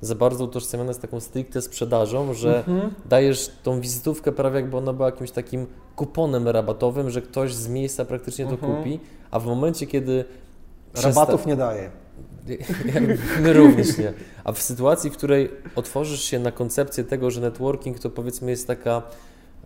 za 0.00 0.14
bardzo 0.14 0.44
utożsamiane 0.44 0.94
z 0.94 0.98
taką 0.98 1.20
stricte 1.20 1.62
sprzedażą, 1.62 2.34
że 2.34 2.58
Mhm. 2.58 2.90
dajesz 3.08 3.50
tą 3.62 3.80
wizytówkę 3.80 4.32
prawie 4.32 4.56
jakby 4.56 4.76
ona 4.76 4.92
była 4.92 5.06
jakimś 5.10 5.30
takim 5.30 5.66
kuponem 5.96 6.48
rabatowym, 6.48 7.10
że 7.10 7.22
ktoś 7.22 7.54
z 7.54 7.68
miejsca 7.68 8.04
praktycznie 8.04 8.44
to 8.46 8.50
Mhm. 8.52 8.76
kupi, 8.76 9.00
a 9.30 9.40
w 9.40 9.46
momencie, 9.46 9.86
kiedy 9.86 10.24
Rabatów 11.02 11.46
nie 11.46 11.56
daje. 11.56 11.90
My 13.42 13.52
również 13.52 13.98
nie. 13.98 14.12
A 14.44 14.52
w 14.52 14.62
sytuacji, 14.62 15.10
w 15.10 15.16
której 15.16 15.50
otworzysz 15.76 16.22
się 16.22 16.38
na 16.38 16.52
koncepcję 16.52 17.04
tego, 17.04 17.30
że 17.30 17.40
networking 17.40 17.98
to 17.98 18.10
powiedzmy 18.10 18.50
jest 18.50 18.66
taka 18.66 19.02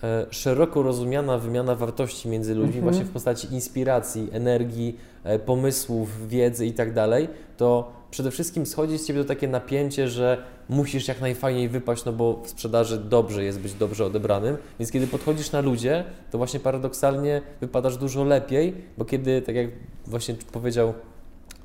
e, 0.02 0.26
szeroko 0.30 0.82
rozumiana 0.82 1.38
wymiana 1.38 1.74
wartości 1.74 2.28
między 2.28 2.54
ludźmi, 2.54 2.76
Mhm. 2.76 2.84
właśnie 2.84 3.04
w 3.04 3.10
postaci 3.10 3.54
inspiracji, 3.54 4.28
energii, 4.32 4.98
e, 5.24 5.38
pomysłów, 5.38 6.28
wiedzy 6.28 6.66
i 6.66 6.72
tak 6.72 6.92
dalej, 6.94 7.28
to 7.56 7.92
przede 8.14 8.30
wszystkim 8.30 8.66
schodzi 8.66 8.98
z 8.98 9.06
Ciebie 9.06 9.22
to 9.22 9.28
takie 9.28 9.48
napięcie, 9.48 10.08
że 10.08 10.38
musisz 10.68 11.08
jak 11.08 11.20
najfajniej 11.20 11.68
wypaść, 11.68 12.04
no 12.04 12.12
bo 12.12 12.42
w 12.44 12.48
sprzedaży 12.48 12.98
dobrze 12.98 13.44
jest 13.44 13.60
być 13.60 13.74
dobrze 13.74 14.04
odebranym, 14.04 14.56
więc 14.78 14.92
kiedy 14.92 15.06
podchodzisz 15.06 15.52
na 15.52 15.60
ludzie, 15.60 16.04
to 16.30 16.38
właśnie 16.38 16.60
paradoksalnie 16.60 17.42
wypadasz 17.60 17.96
dużo 17.96 18.24
lepiej, 18.24 18.74
bo 18.98 19.04
kiedy, 19.04 19.42
tak 19.42 19.54
jak 19.54 19.66
właśnie 20.06 20.34
powiedział 20.52 20.94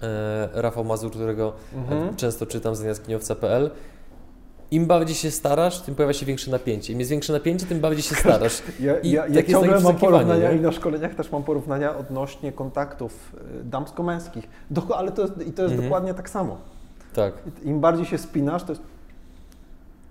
e, 0.02 0.50
Rafał 0.54 0.86
Mazur, 0.86 1.12
którego 1.12 1.54
Mhm. 1.76 2.16
często 2.16 2.45
czytam 2.45 2.76
z 2.76 2.82
jaskiniowca.pl. 2.82 3.72
Im 4.72 4.86
bardziej 4.86 5.15
się 5.15 5.32
starasz, 5.32 5.82
tym 5.82 5.95
pojawia 5.95 6.13
się 6.13 6.26
większe 6.26 6.51
napięcie. 6.51 6.93
Im 6.93 6.99
jest 6.99 7.11
większe 7.11 7.34
napięcie, 7.34 7.65
tym 7.65 7.80
bardziej 7.80 8.03
się 8.03 8.15
starasz. 8.15 8.61
Ja, 8.80 8.99
I 8.99 9.11
ja, 9.11 9.28
ja 9.28 9.43
ciągle 9.43 9.80
mam 9.80 9.95
porównania 9.95 10.51
nie? 10.51 10.57
i 10.57 10.61
na 10.61 10.72
szkoleniach 10.72 11.15
też 11.15 11.32
mam 11.32 11.43
porównania 11.43 11.97
odnośnie 11.97 12.51
kontaktów 12.51 13.36
y, 13.61 13.63
damsko-męskich. 13.63 14.49
Ale 14.95 15.11
to 15.11 15.22
jest, 15.22 15.34
i 15.34 15.51
to 15.51 15.61
jest 15.61 15.74
Mhm. 15.74 15.82
dokładnie 15.82 16.13
tak 16.13 16.30
samo. 16.30 16.57
Tak, 17.13 17.34
Im 17.63 17.80
bardziej 17.80 18.05
się 18.05 18.17
spinasz, 18.17 18.63
to 18.63 18.72
jest 18.72 18.82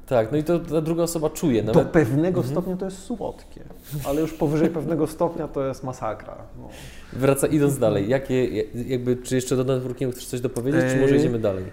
tak. 0.06 0.32
No 0.32 0.38
i 0.38 0.44
to 0.44 0.58
ta 0.58 0.80
druga 0.80 1.02
osoba 1.02 1.30
czuje. 1.30 1.62
do 1.62 1.72
Nawet, 1.72 1.88
pewnego 1.88 2.40
Mhm. 2.40 2.54
stopnia 2.54 2.76
to 2.76 2.84
jest 2.84 2.98
słodkie, 2.98 3.60
ale 4.04 4.20
już 4.20 4.32
powyżej 4.32 4.68
pewnego 4.70 5.06
stopnia 5.06 5.48
to 5.48 5.66
jest 5.66 5.84
masakra. 5.84 6.36
No. 6.58 6.68
wraca, 7.12 7.46
idąc 7.46 7.78
dalej, 7.78 8.08
jakie, 8.08 8.48
jakby, 8.86 9.16
czy 9.16 9.34
jeszcze 9.34 9.56
do 9.56 9.64
networkingu 9.64 10.12
chcesz 10.12 10.26
coś 10.26 10.40
dopowiedzieć, 10.40 10.80
czy 10.80 10.86
Eee, 10.94 11.00
może 11.00 11.16
idziemy 11.16 11.38
dalej? 11.38 11.64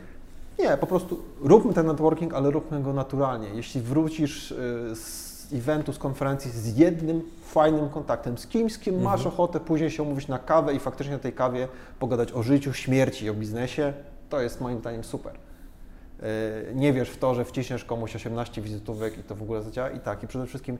Nie, 0.59 0.77
po 0.77 0.87
prostu 0.87 1.19
róbmy 1.41 1.73
ten 1.73 1.85
networking, 1.87 2.33
ale 2.33 2.51
róbmy 2.51 2.81
go 2.81 2.93
naturalnie. 2.93 3.47
Jeśli 3.55 3.81
wrócisz 3.81 4.51
y, 4.51 4.55
z 4.95 5.35
eventu, 5.53 5.93
z 5.93 5.97
konferencji 5.97 6.51
z 6.51 6.77
jednym 6.77 7.21
fajnym 7.45 7.89
kontaktem, 7.89 8.37
z 8.37 8.47
kimś, 8.47 8.73
z 8.73 8.79
kim 8.79 9.01
masz 9.01 9.19
Mhm. 9.19 9.33
ochotę 9.33 9.59
później 9.59 9.91
się 9.91 10.03
umówić 10.03 10.27
na 10.27 10.39
kawę 10.39 10.73
i 10.73 10.79
faktycznie 10.79 11.13
na 11.13 11.19
tej 11.19 11.33
kawie 11.33 11.67
pogadać 11.99 12.31
o 12.33 12.43
życiu, 12.43 12.73
śmierci, 12.73 13.29
o 13.29 13.33
biznesie, 13.33 13.93
to 14.29 14.41
jest 14.41 14.61
moim 14.61 14.79
zdaniem 14.79 15.03
super. 15.03 15.33
nie 16.75 16.93
wiesz 16.93 17.09
w 17.09 17.17
to, 17.17 17.35
że 17.35 17.45
wciśniesz 17.45 17.85
komuś 17.85 18.15
18 18.15 18.61
wizytówek 18.61 19.17
i 19.17 19.23
to 19.23 19.35
w 19.35 19.41
ogóle 19.41 19.63
zadziała 19.63 19.89
i 19.89 19.99
tak. 19.99 20.23
I 20.23 20.27
przede 20.27 20.45
wszystkim 20.45 20.77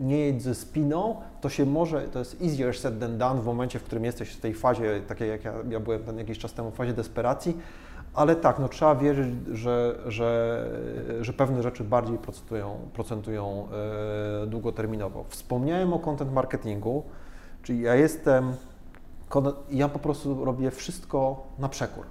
nie 0.00 0.18
jedź 0.18 0.42
ze 0.42 0.54
spiną, 0.54 1.16
to 1.40 1.48
się 1.48 1.66
może, 1.66 2.02
to 2.02 2.18
jest 2.18 2.42
easier 2.42 2.78
said 2.78 3.00
than 3.00 3.18
done 3.18 3.40
w 3.40 3.44
momencie, 3.44 3.78
w 3.78 3.82
którym 3.82 4.04
jesteś 4.04 4.28
w 4.30 4.40
tej 4.40 4.54
fazie, 4.54 5.00
takiej 5.08 5.28
jak 5.28 5.44
ja, 5.44 5.52
ja 5.70 5.80
byłem 5.80 6.02
ten 6.04 6.18
jakiś 6.18 6.38
czas 6.38 6.52
temu, 6.52 6.70
w 6.70 6.74
fazie 6.74 6.92
desperacji, 6.92 7.56
ale 8.16 8.36
tak, 8.36 8.58
no 8.58 8.68
trzeba 8.68 8.94
wierzyć, 8.94 9.34
że, 9.52 9.98
że, 10.06 10.70
że 11.20 11.32
pewne 11.32 11.62
rzeczy 11.62 11.84
bardziej 11.84 12.18
procentują, 12.18 12.78
procentują 12.92 13.68
e, 14.42 14.46
długoterminowo. 14.46 15.24
Wspomniałem 15.28 15.92
o 15.92 15.98
content 15.98 16.32
marketingu, 16.32 17.02
czyli 17.62 17.80
ja 17.80 17.94
jestem, 17.94 18.52
ja 19.70 19.88
po 19.88 19.98
prostu 19.98 20.44
robię 20.44 20.70
wszystko 20.70 21.46
na 21.58 21.68
przekór. 21.68 22.06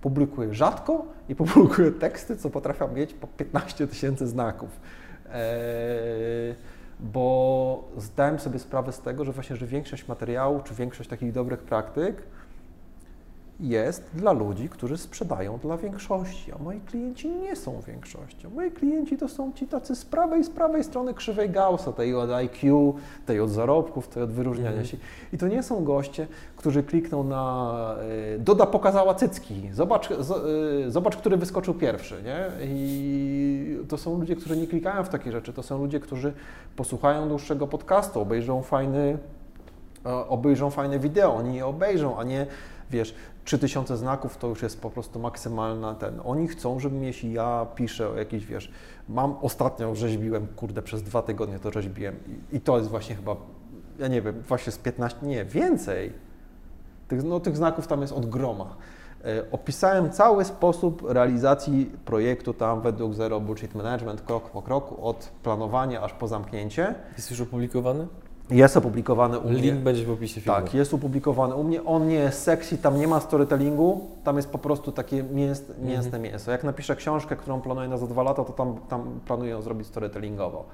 Publikuję 0.00 0.54
rzadko 0.54 1.04
i 1.28 1.34
publikuję 1.34 1.92
teksty, 1.92 2.36
co 2.36 2.50
potrafią 2.50 2.88
mieć 2.88 3.14
po 3.14 3.26
15 3.26 3.86
tysięcy 3.86 4.26
znaków. 4.26 4.80
E, 5.28 5.34
bo 7.00 7.88
zdałem 7.96 8.38
sobie 8.38 8.58
sprawę 8.58 8.92
z 8.92 9.00
tego, 9.00 9.24
że 9.24 9.32
właśnie, 9.32 9.56
że 9.56 9.66
większość 9.66 10.08
materiału, 10.08 10.60
czy 10.64 10.74
większość 10.74 11.10
takich 11.10 11.32
dobrych 11.32 11.60
praktyk 11.60 12.22
jest 13.60 14.10
dla 14.14 14.32
ludzi, 14.32 14.68
którzy 14.68 14.96
sprzedają 14.98 15.58
dla 15.58 15.76
większości, 15.76 16.52
a 16.52 16.62
moi 16.62 16.80
klienci 16.80 17.30
nie 17.30 17.56
są 17.56 17.80
większością. 17.86 18.50
Moi 18.50 18.70
klienci 18.70 19.16
to 19.16 19.28
są 19.28 19.52
ci 19.52 19.66
tacy 19.66 19.96
z 19.96 20.04
prawej, 20.04 20.44
z 20.44 20.50
prawej 20.50 20.84
strony 20.84 21.14
krzywej 21.14 21.50
Gaussa, 21.50 21.92
tej 21.92 22.14
od 22.14 22.30
IQ, 22.30 22.94
tej 23.26 23.40
od 23.40 23.50
zarobków, 23.50 24.08
tej 24.08 24.22
od 24.22 24.32
wyróżniania 24.32 24.70
mm. 24.70 24.84
się. 24.84 24.96
I 25.32 25.38
to 25.38 25.48
nie 25.48 25.62
są 25.62 25.84
goście, 25.84 26.26
którzy 26.56 26.82
klikną 26.82 27.24
na 27.24 27.96
y, 28.34 28.38
Doda 28.38 28.66
pokazała 28.66 29.14
cycki, 29.14 29.68
zobacz, 29.72 30.08
z, 30.08 30.30
y, 30.86 30.90
zobacz, 30.90 31.16
który 31.16 31.36
wyskoczył 31.36 31.74
pierwszy, 31.74 32.22
nie? 32.22 32.46
I 32.64 33.78
to 33.88 33.98
są 33.98 34.18
ludzie, 34.18 34.36
którzy 34.36 34.56
nie 34.56 34.66
klikają 34.66 35.04
w 35.04 35.08
takie 35.08 35.32
rzeczy, 35.32 35.52
to 35.52 35.62
są 35.62 35.78
ludzie, 35.78 36.00
którzy 36.00 36.32
posłuchają 36.76 37.28
dłuższego 37.28 37.66
podcastu, 37.66 38.20
obejrzą 38.20 38.62
fajny, 38.62 39.18
obejrzą 40.28 40.70
fajne 40.70 40.98
wideo, 40.98 41.34
oni 41.34 41.54
je 41.54 41.66
obejrzą, 41.66 42.18
a 42.18 42.24
nie 42.24 42.46
wiesz, 42.90 43.14
3000 43.44 43.96
znaków 43.96 44.36
to 44.36 44.48
już 44.48 44.62
jest 44.62 44.80
po 44.80 44.90
prostu 44.90 45.18
maksymalna 45.18 45.94
ten. 45.94 46.20
Oni 46.24 46.48
chcą, 46.48 46.80
żebym 46.80 47.04
jeśli 47.04 47.32
ja 47.32 47.66
piszę 47.74 48.08
o 48.08 48.14
jakiś, 48.14 48.46
wiesz, 48.46 48.70
mam 49.08 49.36
ostatnio 49.42 49.94
rzeźbiłem, 49.94 50.46
kurde, 50.46 50.82
przez 50.82 51.02
dwa 51.02 51.22
tygodnie 51.22 51.58
to 51.58 51.72
rzeźbiłem 51.72 52.16
i, 52.52 52.56
i 52.56 52.60
to 52.60 52.78
jest 52.78 52.90
właśnie 52.90 53.16
chyba, 53.16 53.36
ja 53.98 54.08
nie 54.08 54.22
wiem, 54.22 54.42
właśnie 54.48 54.72
z 54.72 54.78
15, 54.78 55.26
nie, 55.26 55.44
więcej. 55.44 56.12
Tych, 57.08 57.24
no, 57.24 57.40
tych 57.40 57.56
znaków 57.56 57.86
tam 57.86 58.00
jest 58.00 58.12
od 58.12 58.26
groma. 58.26 58.76
E, 59.24 59.50
opisałem 59.52 60.10
cały 60.10 60.44
sposób 60.44 61.02
realizacji 61.08 61.90
projektu 62.04 62.54
tam 62.54 62.80
według 62.80 63.14
Zero 63.14 63.40
Bullshit 63.40 63.74
Management, 63.74 64.22
krok 64.22 64.50
po 64.50 64.62
kroku, 64.62 65.06
od 65.06 65.30
planowania 65.42 66.02
aż 66.02 66.12
po 66.12 66.28
zamknięcie. 66.28 66.94
Jest 67.16 67.30
już 67.30 67.40
opublikowany? 67.40 68.06
Jest 68.50 68.76
opublikowany 68.76 69.38
u 69.38 69.50
mnie. 69.50 69.60
Link 69.60 69.80
będzie 69.80 70.04
w 70.04 70.10
opisie 70.10 70.40
filmu. 70.40 70.60
Tak, 70.60 70.74
jest 70.74 70.94
opublikowany 70.94 71.54
u 71.54 71.64
mnie. 71.64 71.84
On 71.84 72.08
nie 72.08 72.14
jest 72.14 72.42
sexy, 72.42 72.78
tam 72.78 72.98
nie 72.98 73.08
ma 73.08 73.20
storytellingu, 73.20 74.10
tam 74.24 74.36
jest 74.36 74.48
po 74.50 74.58
prostu 74.58 74.92
takie 74.92 75.22
mięs, 75.22 75.62
mięsne 75.78 76.06
mhm. 76.06 76.22
mięso. 76.22 76.50
Jak 76.50 76.64
napiszę 76.64 76.96
książkę, 76.96 77.36
którą 77.36 77.60
planuję 77.60 77.88
na 77.88 77.98
za 77.98 78.06
dwa 78.06 78.22
lata, 78.22 78.44
to 78.44 78.52
tam, 78.52 78.76
tam 78.88 79.20
planuję 79.26 79.50
ją 79.50 79.62
zrobić 79.62 79.86
storytellingowo. 79.86 80.64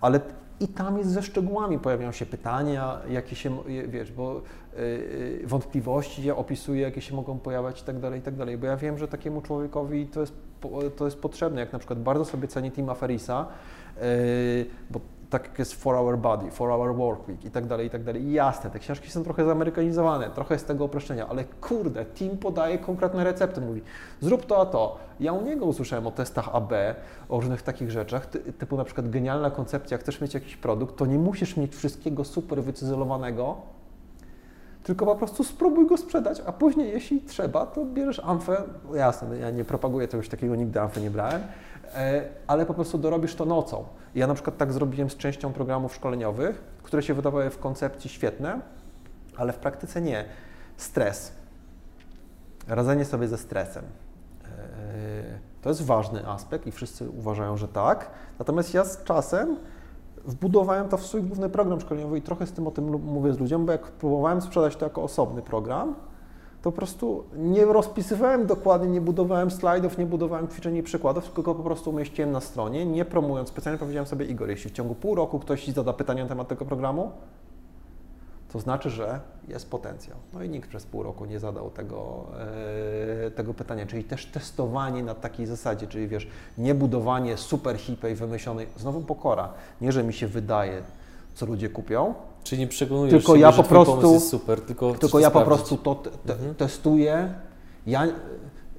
Ale 0.00 0.20
i 0.60 0.68
tam 0.68 0.98
jest 0.98 1.10
ze 1.10 1.22
szczegółami, 1.22 1.78
pojawiają 1.78 2.12
się 2.12 2.26
pytania, 2.26 2.98
jakie 3.10 3.36
się, 3.36 3.58
wiesz, 3.88 4.12
bo 4.12 4.42
yy, 4.76 5.46
wątpliwości 5.46 6.24
ja 6.24 6.36
opisuję, 6.36 6.82
jakie 6.82 7.00
się 7.00 7.14
mogą 7.14 7.38
pojawiać 7.38 7.82
i 7.82 7.84
tak 7.84 8.00
dalej, 8.00 8.20
i 8.20 8.22
tak 8.22 8.36
dalej. 8.36 8.58
Bo 8.58 8.66
ja 8.66 8.76
wiem, 8.76 8.98
że 8.98 9.08
takiemu 9.08 9.42
człowiekowi 9.42 10.06
to 10.06 10.20
jest, 10.20 10.34
to 10.96 11.04
jest 11.04 11.20
potrzebne. 11.20 11.60
Jak 11.60 11.72
na 11.72 11.78
przykład 11.78 12.02
bardzo 12.02 12.24
sobie 12.24 12.48
cenię 12.48 12.70
Tima 12.70 12.94
Ferisa, 12.94 13.46
yy, 13.96 14.02
bo 14.90 15.00
tak 15.30 15.48
jak 15.48 15.58
jest 15.58 15.74
For 15.74 15.94
Our 15.94 16.18
Body, 16.18 16.50
For 16.50 16.70
Our 16.70 16.96
Work 16.96 17.28
Week 17.28 17.44
i 17.44 17.50
tak 17.50 17.66
dalej, 17.66 17.86
i 17.86 17.90
tak 17.90 18.04
dalej. 18.04 18.32
Jasne, 18.32 18.70
te 18.70 18.78
książki 18.78 19.10
są 19.10 19.24
trochę 19.24 19.44
zamerykanizowane, 19.44 20.30
trochę 20.30 20.58
z 20.58 20.64
tego 20.64 20.84
uproszczenia, 20.84 21.28
ale 21.28 21.44
kurde, 21.44 22.04
Tim 22.04 22.38
podaje 22.38 22.78
konkretne 22.78 23.24
recepty, 23.24 23.60
mówi 23.60 23.82
zrób 24.20 24.46
to 24.46 24.60
a 24.60 24.66
to. 24.66 24.98
Ja 25.20 25.32
u 25.32 25.42
niego 25.42 25.66
usłyszałem 25.66 26.06
o 26.06 26.10
testach 26.10 26.48
AB, 26.54 26.72
o 27.28 27.40
różnych 27.40 27.62
takich 27.62 27.90
rzeczach, 27.90 28.26
typu 28.58 28.76
na 28.76 28.84
przykład 28.84 29.10
genialna 29.10 29.50
koncepcja, 29.50 29.98
chcesz 29.98 30.20
mieć 30.20 30.34
jakiś 30.34 30.56
produkt, 30.56 30.96
to 30.96 31.06
nie 31.06 31.18
musisz 31.18 31.56
mieć 31.56 31.76
wszystkiego 31.76 32.24
super 32.24 32.62
wycyzelowanego, 32.62 33.56
tylko 34.82 35.06
po 35.06 35.16
prostu 35.16 35.44
spróbuj 35.44 35.86
go 35.86 35.96
sprzedać, 35.96 36.42
a 36.46 36.52
później 36.52 36.88
jeśli 36.88 37.20
trzeba, 37.20 37.66
to 37.66 37.84
bierzesz 37.84 38.20
amfę, 38.24 38.62
jasne, 38.94 39.38
ja 39.38 39.50
nie 39.50 39.64
propaguję 39.64 40.08
czegoś 40.08 40.28
takiego, 40.28 40.56
nigdy 40.56 40.80
amfę 40.80 41.00
nie 41.00 41.10
brałem, 41.10 41.42
ale 42.46 42.66
po 42.66 42.74
prostu 42.74 42.98
dorobisz 42.98 43.34
to 43.34 43.44
nocą. 43.44 43.84
Ja 44.14 44.26
na 44.26 44.34
przykład 44.34 44.56
tak 44.56 44.72
zrobiłem 44.72 45.10
z 45.10 45.16
częścią 45.16 45.52
programów 45.52 45.94
szkoleniowych, 45.94 46.64
które 46.82 47.02
się 47.02 47.14
wydawały 47.14 47.50
w 47.50 47.58
koncepcji 47.58 48.10
świetne, 48.10 48.60
ale 49.36 49.52
w 49.52 49.58
praktyce 49.58 50.00
nie. 50.00 50.24
Stres. 50.76 51.32
Radzenie 52.68 53.04
sobie 53.04 53.28
ze 53.28 53.38
stresem. 53.38 53.84
E, 53.84 54.48
to 55.62 55.68
jest 55.68 55.82
ważny 55.82 56.28
aspekt 56.28 56.66
i 56.66 56.72
wszyscy 56.72 57.10
uważają, 57.10 57.56
że 57.56 57.68
tak. 57.68 58.10
Natomiast 58.38 58.74
ja 58.74 58.84
z 58.84 59.04
czasem 59.04 59.56
wbudowałem 60.24 60.88
to 60.88 60.96
w 60.96 61.06
swój 61.06 61.22
główny 61.22 61.48
program 61.48 61.80
szkoleniowy 61.80 62.18
i 62.18 62.22
trochę 62.22 62.46
z 62.46 62.52
tym 62.52 62.66
o 62.66 62.70
tym 62.70 62.90
mówię 63.02 63.32
z 63.32 63.38
ludziom, 63.38 63.66
bo 63.66 63.72
jak 63.72 63.82
próbowałem 63.82 64.40
sprzedać 64.40 64.76
to 64.76 64.86
jako 64.86 65.02
osobny 65.02 65.42
program, 65.42 65.94
po 66.66 66.72
prostu 66.72 67.24
nie 67.36 67.64
rozpisywałem 67.64 68.46
dokładnie, 68.46 68.88
nie 68.88 69.00
budowałem 69.00 69.50
slajdów, 69.50 69.98
nie 69.98 70.06
budowałem 70.06 70.48
ćwiczeń 70.48 70.76
i 70.76 70.82
przykładów, 70.82 71.30
tylko 71.30 71.54
po 71.54 71.62
prostu 71.62 71.90
umieściłem 71.90 72.32
na 72.32 72.40
stronie, 72.40 72.86
nie 72.86 73.04
promując. 73.04 73.48
Specjalnie 73.48 73.78
powiedziałem 73.78 74.06
sobie, 74.06 74.26
Igor, 74.26 74.48
jeśli 74.48 74.70
w 74.70 74.72
ciągu 74.72 74.94
pół 74.94 75.14
roku 75.14 75.38
ktoś 75.38 75.68
zada 75.68 75.92
pytanie 75.92 76.22
na 76.22 76.28
temat 76.28 76.48
tego 76.48 76.64
programu, 76.64 77.12
to 78.52 78.60
znaczy, 78.60 78.90
że 78.90 79.20
jest 79.48 79.70
potencjał. 79.70 80.16
No 80.32 80.42
i 80.42 80.48
nikt 80.48 80.68
przez 80.68 80.86
pół 80.86 81.02
roku 81.02 81.24
nie 81.24 81.40
zadał 81.40 81.70
tego, 81.70 82.24
e, 83.26 83.30
tego 83.30 83.54
pytania, 83.54 83.86
czyli 83.86 84.04
też 84.04 84.26
testowanie 84.26 85.02
na 85.02 85.14
takiej 85.14 85.46
zasadzie, 85.46 85.86
czyli 85.86 86.08
wiesz, 86.08 86.28
nie 86.58 86.74
budowanie 86.74 87.36
super 87.36 87.76
hipej 87.78 88.14
wymyślonej, 88.14 88.66
znowu 88.76 89.00
pokora, 89.00 89.52
nie, 89.80 89.92
że 89.92 90.04
mi 90.04 90.12
się 90.12 90.26
wydaje, 90.26 90.82
co 91.34 91.46
ludzie 91.46 91.68
kupią, 91.68 92.14
Czyli 92.46 92.60
nie 92.60 92.66
przekonujesz 92.66 93.10
tylko 93.10 93.34
się, 93.34 93.40
ja 93.40 93.52
po 93.52 93.62
prostu, 93.62 94.12
jest 94.12 94.28
super, 94.28 94.60
tylko, 94.60 94.94
tylko 94.94 95.18
ja 95.18 95.30
po 95.30 95.42
prostu 95.42 95.76
to 95.76 95.94
te, 95.94 96.32
mhm. 96.32 96.54
testuję. 96.54 97.34
Ja, 97.86 98.06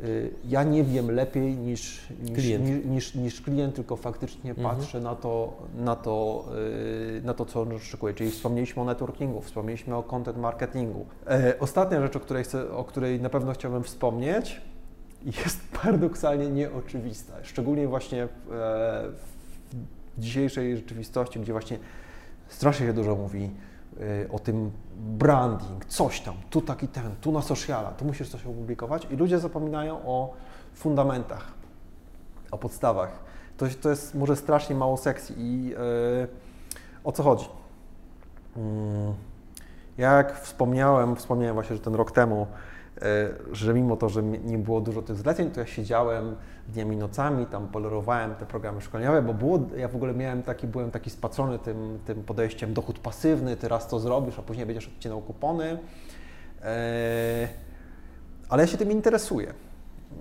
y, 0.04 0.34
ja 0.48 0.64
nie 0.64 0.84
wiem 0.84 1.12
lepiej 1.12 1.58
niż, 1.58 2.08
niż, 2.24 2.32
klient. 2.32 2.66
Niż, 2.66 2.86
niż, 2.86 3.16
niż 3.16 3.42
klient, 3.42 3.76
tylko 3.76 3.96
faktycznie 3.96 4.52
mhm. 4.52 4.78
patrzę 4.78 5.02
na 5.02 5.16
to, 5.16 5.54
na, 5.76 5.96
to, 5.96 6.46
y, 7.18 7.22
na 7.26 7.34
to, 7.34 7.46
co 7.46 7.62
on 7.62 7.76
oczekuje. 7.76 8.14
Czyli 8.14 8.32
wspomnieliśmy 8.32 8.82
o 8.82 8.86
networkingu, 8.86 9.42
wspomnieliśmy 9.42 9.96
o 9.96 10.04
content 10.04 10.38
marketingu. 10.38 11.06
E, 11.30 11.54
ostatnia 11.60 12.02
rzecz, 12.02 12.16
o 12.16 12.20
której, 12.20 12.44
chcę, 12.44 12.72
o 12.72 12.84
której 12.84 13.22
na 13.22 13.30
pewno 13.30 13.54
chciałbym 13.54 13.84
wspomnieć, 13.84 14.62
jest 15.26 15.60
paradoksalnie 15.82 16.50
nieoczywista. 16.50 17.34
Szczególnie 17.44 17.88
właśnie 17.88 18.24
e, 18.24 18.28
w 20.18 20.22
dzisiejszej 20.22 20.76
rzeczywistości, 20.76 21.40
gdzie 21.40 21.52
właśnie 21.52 21.80
strasznie 22.50 22.86
się 22.86 22.94
dużo 22.94 23.16
mówi 23.16 23.52
y, 24.02 24.30
o 24.32 24.40
tym 24.40 24.72
branding, 24.98 25.86
coś 25.86 26.22
tam, 26.22 26.36
tu 26.50 26.62
taki 26.62 26.88
ten, 26.88 27.16
tu 27.22 27.32
na 27.32 27.42
sociala, 27.42 27.92
tu 27.92 28.06
musisz 28.06 28.30
coś 28.30 28.46
opublikować 28.46 29.08
i 29.12 29.16
ludzie 29.16 29.40
zapominają 29.40 30.02
o 30.06 30.34
fundamentach, 30.74 31.52
o 32.52 32.58
podstawach. 32.58 33.20
To, 33.58 33.66
to 33.82 33.90
jest 33.90 34.16
może 34.16 34.36
strasznie 34.36 34.76
mało 34.76 34.98
sekcji 34.98 35.36
i 35.38 35.66
yy, 35.66 35.78
o 37.04 37.12
co 37.12 37.24
chodzi? 37.24 37.50
Yy, 38.56 38.62
jak 39.98 40.40
wspomniałem, 40.40 41.16
wspomniałem 41.16 41.54
właśnie, 41.54 41.76
że 41.76 41.82
ten 41.82 41.96
rok 41.96 42.12
temu 42.12 42.48
że 43.52 43.74
mimo 43.74 43.98
to, 43.98 44.10
że 44.10 44.24
nie 44.24 44.58
było 44.58 44.82
dużo 44.82 45.02
tych 45.02 45.16
zleceń, 45.16 45.52
to 45.52 45.60
ja 45.60 45.66
siedziałem 45.66 46.36
dniami, 46.68 46.98
nocami, 46.98 47.46
tam 47.46 47.68
polerowałem 47.68 48.36
te 48.36 48.46
programy 48.46 48.82
szkoleniowe, 48.82 49.22
bo 49.22 49.34
było, 49.34 49.60
ja 49.78 49.88
w 49.88 49.96
ogóle 49.96 50.14
miałem 50.14 50.44
taki, 50.44 50.68
byłem 50.68 50.92
taki 50.92 51.10
spatrzony 51.10 51.60
tym, 51.60 52.00
tym 52.06 52.24
podejściem 52.24 52.74
dochód 52.74 53.00
pasywny, 53.00 53.58
ty 53.58 53.68
raz 53.68 53.88
to 53.88 54.00
zrobisz, 54.00 54.40
a 54.40 54.42
później 54.42 54.66
będziesz 54.66 54.88
odcinał 54.88 55.22
kupony. 55.22 55.78
E, 56.64 57.48
ale 58.50 58.64
ja 58.64 58.68
się 58.68 58.78
tym 58.78 58.92
interesuję. 58.92 59.54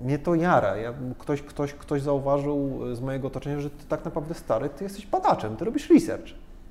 Mnie 0.03 0.19
to 0.19 0.35
jara. 0.35 0.77
Ja, 0.77 0.93
ktoś, 1.19 1.43
ktoś, 1.43 1.75
ktoś 1.75 2.03
zauważył 2.03 2.81
z 2.95 3.01
mojego 3.01 3.29
otoczenia, 3.29 3.61
że 3.61 3.71
ty 3.71 3.87
tak 3.89 4.05
naprawdę 4.05 4.35
stary, 4.35 4.69
ty 4.69 4.85
jesteś 4.85 5.07
badaczem, 5.07 5.57
ty 5.57 5.65
robisz 5.65 5.91
research. 5.91 6.27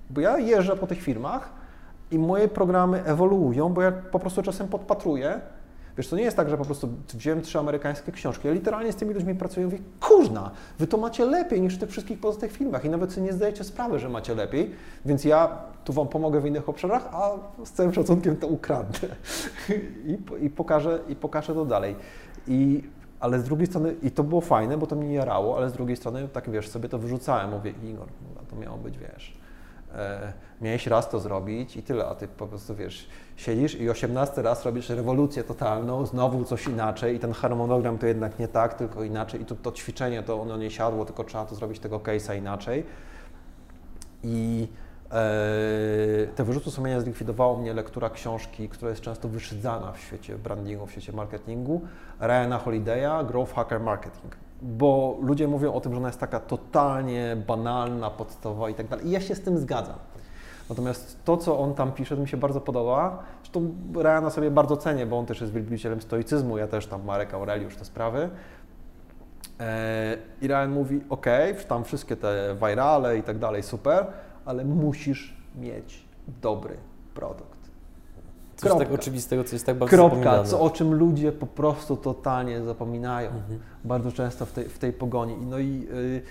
Bo 0.10 0.22
ja 0.22 0.38
jeżdżę 0.38 0.76
po 0.76 0.88
tych 0.88 1.02
firmach 1.02 1.50
i 2.12 2.20
moje 2.20 2.48
programy 2.48 3.04
ewoluują, 3.04 3.70
bo 3.70 3.82
ja 3.82 3.92
po 3.92 4.20
prostu 4.20 4.42
czasem 4.42 4.68
podpatruję 4.68 5.42
Wiesz, 5.98 6.08
to 6.08 6.16
nie 6.16 6.24
jest 6.24 6.38
tak, 6.38 6.50
że 6.50 6.58
po 6.58 6.66
prostu 6.66 6.90
wziąłem 7.14 7.42
trzy 7.42 7.60
amerykańskie 7.60 8.12
książki. 8.12 8.48
Ja 8.48 8.54
literalnie 8.54 8.92
z 8.92 8.96
tymi 8.96 9.14
ludźmi 9.14 9.36
pracuję 9.36 9.64
i 9.64 9.70
mówię, 9.70 9.84
kurna, 10.00 10.52
wy 10.80 10.88
to 10.88 10.98
macie 10.98 11.26
lepiej 11.26 11.62
niż 11.62 11.76
w 11.76 11.80
tych 11.80 11.90
wszystkich 11.90 12.20
pozostałych 12.20 12.56
filmach 12.56 12.86
i 12.86 12.90
nawet 12.90 13.14
sobie 13.14 13.28
nie 13.28 13.34
zdajecie 13.34 13.64
sprawy, 13.64 14.00
że 14.00 14.10
macie 14.10 14.36
lepiej, 14.36 14.72
więc 15.06 15.26
ja 15.26 15.58
tu 15.86 15.94
Wam 15.94 16.08
pomogę 16.08 16.42
w 16.42 16.46
innych 16.46 16.70
obszarach, 16.70 17.10
a 17.12 17.32
z 17.66 17.72
całym 17.72 17.94
szacunkiem 17.94 18.38
to 18.38 18.48
ukradnę 18.48 19.10
i, 20.08 20.46
i, 20.46 20.50
pokażę, 20.50 21.00
i 21.10 21.16
pokażę 21.16 21.54
to 21.54 21.66
dalej. 21.66 21.96
I 22.48 22.84
ale 23.20 23.40
z 23.40 23.44
drugiej 23.44 23.68
strony, 23.68 23.96
i 24.04 24.12
to 24.12 24.24
było 24.24 24.42
fajne, 24.42 24.78
bo 24.78 24.88
to 24.88 24.96
mnie 24.96 25.14
jarało, 25.14 25.58
ale 25.58 25.70
z 25.70 25.74
drugiej 25.74 25.96
strony, 25.96 26.28
tak 26.28 26.50
wiesz, 26.50 26.70
sobie 26.70 26.90
to 26.90 27.00
wyrzucałem, 27.00 27.50
mówię, 27.50 27.74
Igor, 27.84 28.08
to 28.50 28.56
miało 28.56 28.78
być, 28.78 28.98
wiesz, 28.98 29.38
e, 29.96 30.34
miałeś 30.62 30.88
raz 30.88 31.10
to 31.10 31.20
zrobić 31.20 31.78
i 31.78 31.84
tyle, 31.84 32.06
a 32.06 32.16
ty 32.16 32.28
po 32.28 32.48
prostu, 32.48 32.76
wiesz, 32.76 33.10
siedzisz 33.36 33.76
i 33.76 33.90
18 33.90 34.42
raz 34.42 34.66
robisz 34.66 34.90
rewolucję 34.90 35.44
totalną, 35.44 36.06
znowu 36.06 36.44
coś 36.44 36.68
inaczej 36.68 37.16
i 37.16 37.20
ten 37.20 37.34
harmonogram 37.34 37.98
to 37.98 38.08
jednak 38.08 38.40
nie 38.40 38.48
tak, 38.48 38.74
tylko 38.74 39.04
inaczej 39.04 39.42
i 39.42 39.46
to, 39.46 39.56
to 39.56 39.72
ćwiczenie, 39.72 40.24
to 40.24 40.42
ono 40.42 40.58
nie 40.58 40.72
siadło, 40.72 41.06
tylko 41.06 41.24
trzeba 41.24 41.46
to 41.46 41.56
zrobić 41.56 41.80
tego 41.80 42.00
case'a 42.00 42.38
inaczej 42.38 42.84
i 44.24 44.68
e, 45.12 46.28
te 46.36 46.44
wyrzuty 46.44 46.72
sumienia 46.72 47.02
zlikwidowało 47.02 47.58
mnie 47.58 47.74
lektura 47.74 48.10
książki, 48.10 48.70
która 48.70 48.90
jest 48.90 49.02
często 49.02 49.28
wyszydzana 49.28 49.92
w 49.92 50.00
świecie 50.00 50.38
brandingu, 50.38 50.86
w 50.86 50.92
świecie 50.92 51.14
marketingu, 51.14 51.82
Ryana 52.20 52.60
Holiday'a, 52.66 53.28
Growth 53.28 53.54
Hacker 53.54 53.80
Marketing. 53.80 54.45
Bo 54.66 55.18
ludzie 55.22 55.48
mówią 55.48 55.74
o 55.74 55.82
tym, 55.82 55.92
że 55.92 55.98
ona 55.98 56.08
jest 56.08 56.20
taka 56.20 56.40
totalnie 56.40 57.38
banalna, 57.48 58.10
podstawowa 58.10 58.70
i 58.70 58.74
tak 58.74 58.88
dalej. 58.88 59.08
I 59.08 59.12
ja 59.12 59.22
się 59.22 59.36
z 59.36 59.42
tym 59.42 59.58
zgadzam. 59.58 59.96
Natomiast 60.70 61.26
to, 61.26 61.38
co 61.38 61.60
on 61.60 61.74
tam 61.74 61.92
pisze, 61.92 62.16
to 62.16 62.22
mi 62.22 62.28
się 62.28 62.38
bardzo 62.38 62.62
podoba. 62.62 63.24
Zresztą 63.44 63.76
Ryana 63.96 64.30
sobie 64.30 64.52
bardzo 64.52 64.78
cenię, 64.78 65.06
bo 65.06 65.20
on 65.20 65.26
też 65.26 65.42
jest 65.42 65.54
wielbicielem 65.54 66.02
stoicyzmu, 66.02 66.58
ja 66.58 66.68
też 66.68 66.88
tam 66.88 67.06
Marek 67.06 67.34
Aureliusz 67.34 67.76
te 67.76 67.86
sprawy. 67.86 68.30
E, 69.60 70.18
I 70.42 70.48
Ryan 70.48 70.70
mówi, 70.70 71.02
ok, 71.10 71.26
tam 71.68 71.84
wszystkie 71.84 72.16
te 72.16 72.56
virale 72.68 73.18
i 73.18 73.24
tak 73.24 73.40
dalej, 73.40 73.64
super, 73.64 74.08
ale 74.46 74.66
musisz 74.66 75.38
mieć 75.56 76.06
dobry 76.42 76.78
produkt. 77.14 77.55
Coś 78.56 78.78
tak 78.78 78.92
oczywistego, 78.92 79.44
co 79.44 79.56
jest 79.56 79.66
tak 79.66 79.78
bardzo 79.78 79.98
Kropka, 79.98 80.44
co, 80.44 80.62
o 80.62 80.70
czym 80.70 80.94
ludzie 80.94 81.32
po 81.32 81.48
prostu 81.48 81.98
totalnie 81.98 82.62
zapominają. 82.62 83.30
Mhm. 83.30 83.60
Bardzo 83.84 84.12
często 84.12 84.46
w 84.46 84.52
tej, 84.52 84.70
w 84.70 84.80
tej 84.80 84.94
pogoni. 84.94 85.38
No 85.38 85.60
i 85.60 85.88
yy, 85.94 86.22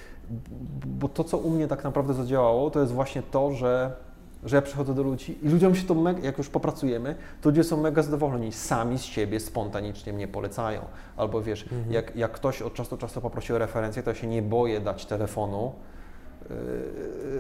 bo 0.86 1.08
to, 1.08 1.24
co 1.24 1.38
u 1.38 1.50
mnie 1.50 1.68
tak 1.68 1.84
naprawdę 1.84 2.14
zadziałało, 2.14 2.70
to 2.70 2.80
jest 2.80 2.92
właśnie 2.92 3.22
to, 3.22 3.52
że 3.52 3.96
że 4.44 4.56
ja 4.56 4.62
przychodzę 4.62 4.94
do 4.94 5.02
ludzi 5.02 5.38
i 5.42 5.48
ludziom 5.48 5.74
się 5.74 5.86
to 5.86 5.94
mega, 5.94 6.20
jak 6.20 6.38
już 6.38 6.48
popracujemy, 6.48 7.14
to 7.40 7.48
ludzie 7.48 7.64
są 7.64 7.80
mega 7.80 8.02
zadowoleni, 8.02 8.52
sami 8.52 8.98
z 8.98 9.02
siebie 9.02 9.40
spontanicznie 9.40 10.12
mnie 10.12 10.28
polecają. 10.28 10.80
Albo 11.16 11.42
wiesz, 11.42 11.62
mhm. 11.62 11.92
jak, 11.92 12.16
jak 12.16 12.32
ktoś 12.32 12.62
od 12.62 12.74
czasu 12.74 12.90
do 12.90 12.96
czasu 12.96 13.20
poprosi 13.20 13.52
o 13.52 13.58
referencję, 13.58 14.02
to 14.02 14.10
ja 14.10 14.16
się 14.16 14.26
nie 14.26 14.42
boję 14.42 14.80
dać 14.80 15.06
telefonu, 15.06 15.72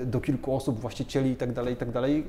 do 0.06 0.20
kilku 0.20 0.54
osób, 0.54 0.80
właścicieli 0.80 1.30
i 1.30 1.36
tak 1.36 1.52
dalej, 1.52 1.74
i 1.74 1.76
tak 1.76 1.90
dalej, 1.90 2.24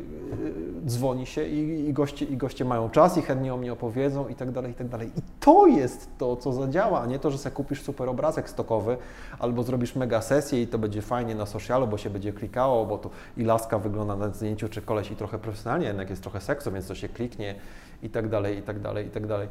y, 0.86 0.90
dzwoni 0.90 1.26
się 1.26 1.48
i, 1.48 1.90
i, 1.90 1.94
goście, 1.94 2.26
i 2.26 2.38
goście 2.38 2.66
mają 2.66 2.90
czas 2.90 3.18
i 3.18 3.22
chętnie 3.22 3.54
o 3.54 3.58
mnie 3.58 3.74
opowiedzą 3.74 4.28
i 4.28 4.36
tak 4.36 4.52
dalej, 4.52 4.72
i 4.72 4.74
tak 4.74 4.88
dalej. 4.88 5.08
I 5.18 5.22
to 5.40 5.68
jest 5.68 6.10
to, 6.18 6.36
co 6.36 6.54
zadziała, 6.54 7.02
a 7.02 7.06
nie 7.06 7.20
to, 7.20 7.32
że 7.32 7.38
sobie 7.38 7.56
kupisz 7.56 7.82
super 7.82 8.10
obrazek 8.10 8.50
stokowy 8.50 8.98
albo 9.40 9.64
zrobisz 9.64 9.96
mega 9.96 10.22
sesję 10.22 10.62
i 10.62 10.68
to 10.68 10.78
będzie 10.78 11.02
fajnie 11.02 11.36
na 11.36 11.46
socialu, 11.46 11.88
bo 11.88 11.98
się 11.98 12.10
będzie 12.10 12.34
klikało, 12.34 12.86
bo 12.86 12.98
tu 12.98 13.10
i 13.38 13.44
laska 13.44 13.80
wygląda 13.80 14.16
na 14.16 14.30
zdjęciu, 14.30 14.70
czy 14.70 14.82
koleś 14.82 15.12
i 15.12 15.16
trochę 15.16 15.40
profesjonalnie, 15.40 15.88
jednak 15.88 16.10
jest 16.10 16.22
trochę 16.22 16.42
seksu, 16.42 16.72
więc 16.72 16.88
to 16.88 16.96
się 16.96 17.10
kliknie 17.10 17.56
i 18.04 18.10
tak 18.10 18.30
dalej, 18.30 18.58
i 18.58 18.62
tak 18.62 18.80
dalej, 18.80 19.08
i 19.08 19.10
tak 19.10 19.28
dalej. 19.28 19.48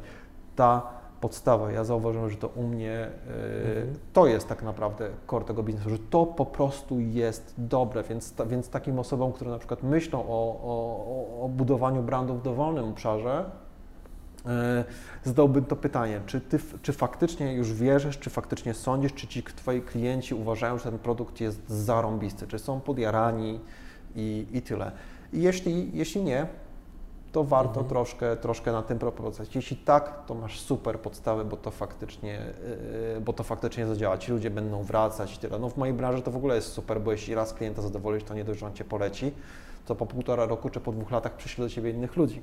Ta 0.55 1.04
podstawa. 1.25 1.71
Ja 1.71 1.83
zauważyłem, 1.83 2.29
że 2.29 2.37
to 2.37 2.47
u 2.47 2.63
mnie 2.63 3.09
mhm. 3.27 3.95
to 4.13 4.27
jest 4.27 4.47
tak 4.47 4.63
naprawdę 4.63 5.09
core 5.27 5.45
tego 5.45 5.63
biznesu, 5.63 5.89
że 5.89 5.99
to 5.99 6.25
po 6.25 6.45
prostu 6.45 6.99
jest 6.99 7.53
dobre, 7.57 8.03
więc, 8.03 8.33
ta, 8.33 8.45
więc 8.45 8.69
takim 8.69 8.99
osobom, 8.99 9.33
które 9.33 9.51
na 9.51 9.57
przykład 9.57 9.83
myślą 9.83 10.19
o, 10.19 10.59
o, 10.63 11.45
o 11.45 11.49
budowaniu 11.49 12.03
brandów 12.03 12.39
w 12.39 12.43
dowolnym 12.43 12.85
obszarze, 12.85 13.45
y, 14.45 14.49
zadałbym 15.23 15.65
to 15.65 15.75
pytanie, 15.75 16.21
czy 16.25 16.41
ty 16.41 16.59
czy 16.81 16.93
faktycznie 16.93 17.53
już 17.53 17.73
wierzysz, 17.73 18.19
czy 18.19 18.29
faktycznie 18.29 18.73
sądzisz, 18.73 19.13
czy 19.13 19.27
ci 19.27 19.43
twoi 19.43 19.81
klienci 19.81 20.35
uważają, 20.35 20.77
że 20.77 20.83
ten 20.83 20.99
produkt 20.99 21.41
jest 21.41 21.69
zarąbisty, 21.69 22.47
czy 22.47 22.59
są 22.59 22.81
podjarani 22.81 23.59
i, 24.15 24.47
i 24.53 24.61
tyle. 24.61 24.91
I 25.33 25.41
jeśli, 25.41 25.97
jeśli 25.97 26.23
nie, 26.23 26.47
to 27.35 27.43
warto 27.43 27.69
mhm. 27.69 27.87
troszkę, 27.87 28.35
troszkę 28.35 28.71
na 28.71 28.81
tym 28.81 28.99
proponować. 28.99 29.55
Jeśli 29.55 29.77
tak, 29.77 30.25
to 30.25 30.35
masz 30.35 30.59
super 30.59 30.99
podstawę, 30.99 31.45
bo 31.45 31.57
to 31.57 31.71
faktycznie, 31.71 32.39
yy, 33.13 33.21
bo 33.21 33.33
to 33.33 33.43
faktycznie 33.43 33.87
zadziała. 33.87 34.17
Ci 34.17 34.31
ludzie 34.31 34.49
będą 34.49 34.83
wracać 34.83 35.35
i 35.35 35.37
tyle. 35.37 35.59
No 35.59 35.69
w 35.69 35.77
mojej 35.77 35.95
branży 35.95 36.21
to 36.21 36.31
w 36.31 36.35
ogóle 36.35 36.55
jest 36.55 36.67
super, 36.67 37.01
bo 37.01 37.11
jeśli 37.11 37.35
raz 37.35 37.53
klienta 37.53 37.81
zadowolisz, 37.81 38.23
to 38.23 38.33
nie 38.33 38.43
dość, 38.43 38.59
że 38.59 38.65
on 38.65 38.73
Cię 38.73 38.83
poleci, 38.83 39.31
to 39.85 39.95
po 39.95 40.05
półtora 40.05 40.45
roku 40.45 40.69
czy 40.69 40.79
po 40.79 40.91
dwóch 40.91 41.11
latach 41.11 41.35
przyśle 41.35 41.65
do 41.65 41.69
Ciebie 41.69 41.89
innych 41.89 42.15
ludzi. 42.15 42.41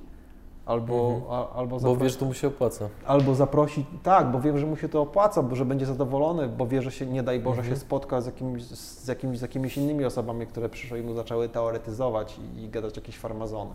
Albo, 0.66 1.10
mhm. 1.14 1.32
a, 1.32 1.50
albo 1.50 1.78
zaprosi, 1.78 1.98
bo 1.98 2.04
wiesz, 2.04 2.12
że 2.12 2.18
to 2.18 2.24
mu 2.24 2.34
się 2.34 2.48
opłaca. 2.48 2.88
Albo 3.06 3.34
zaprosi, 3.34 3.86
tak, 4.02 4.30
bo 4.30 4.40
wiem, 4.40 4.58
że 4.58 4.66
mu 4.66 4.76
się 4.76 4.88
to 4.88 5.02
opłaca, 5.02 5.42
bo 5.42 5.56
że 5.56 5.64
będzie 5.64 5.86
zadowolony, 5.86 6.48
bo 6.48 6.66
wie, 6.66 6.82
że 6.82 6.90
się, 6.90 7.06
nie 7.06 7.22
daj 7.22 7.40
Boże, 7.40 7.60
mhm. 7.60 7.76
się 7.76 7.80
spotka 7.80 8.20
z, 8.20 8.26
jakimiś, 8.26 8.64
z, 8.64 9.08
jakimiś, 9.08 9.38
z 9.38 9.42
jakimiś 9.42 9.76
innymi 9.76 10.04
osobami, 10.04 10.46
które 10.46 10.68
przyszły 10.68 10.98
i 10.98 11.02
mu 11.02 11.14
zaczęły 11.14 11.48
teoretyzować 11.48 12.38
i, 12.38 12.62
i 12.62 12.68
gadać 12.68 12.96
jakieś 12.96 13.18
farmazony. 13.18 13.70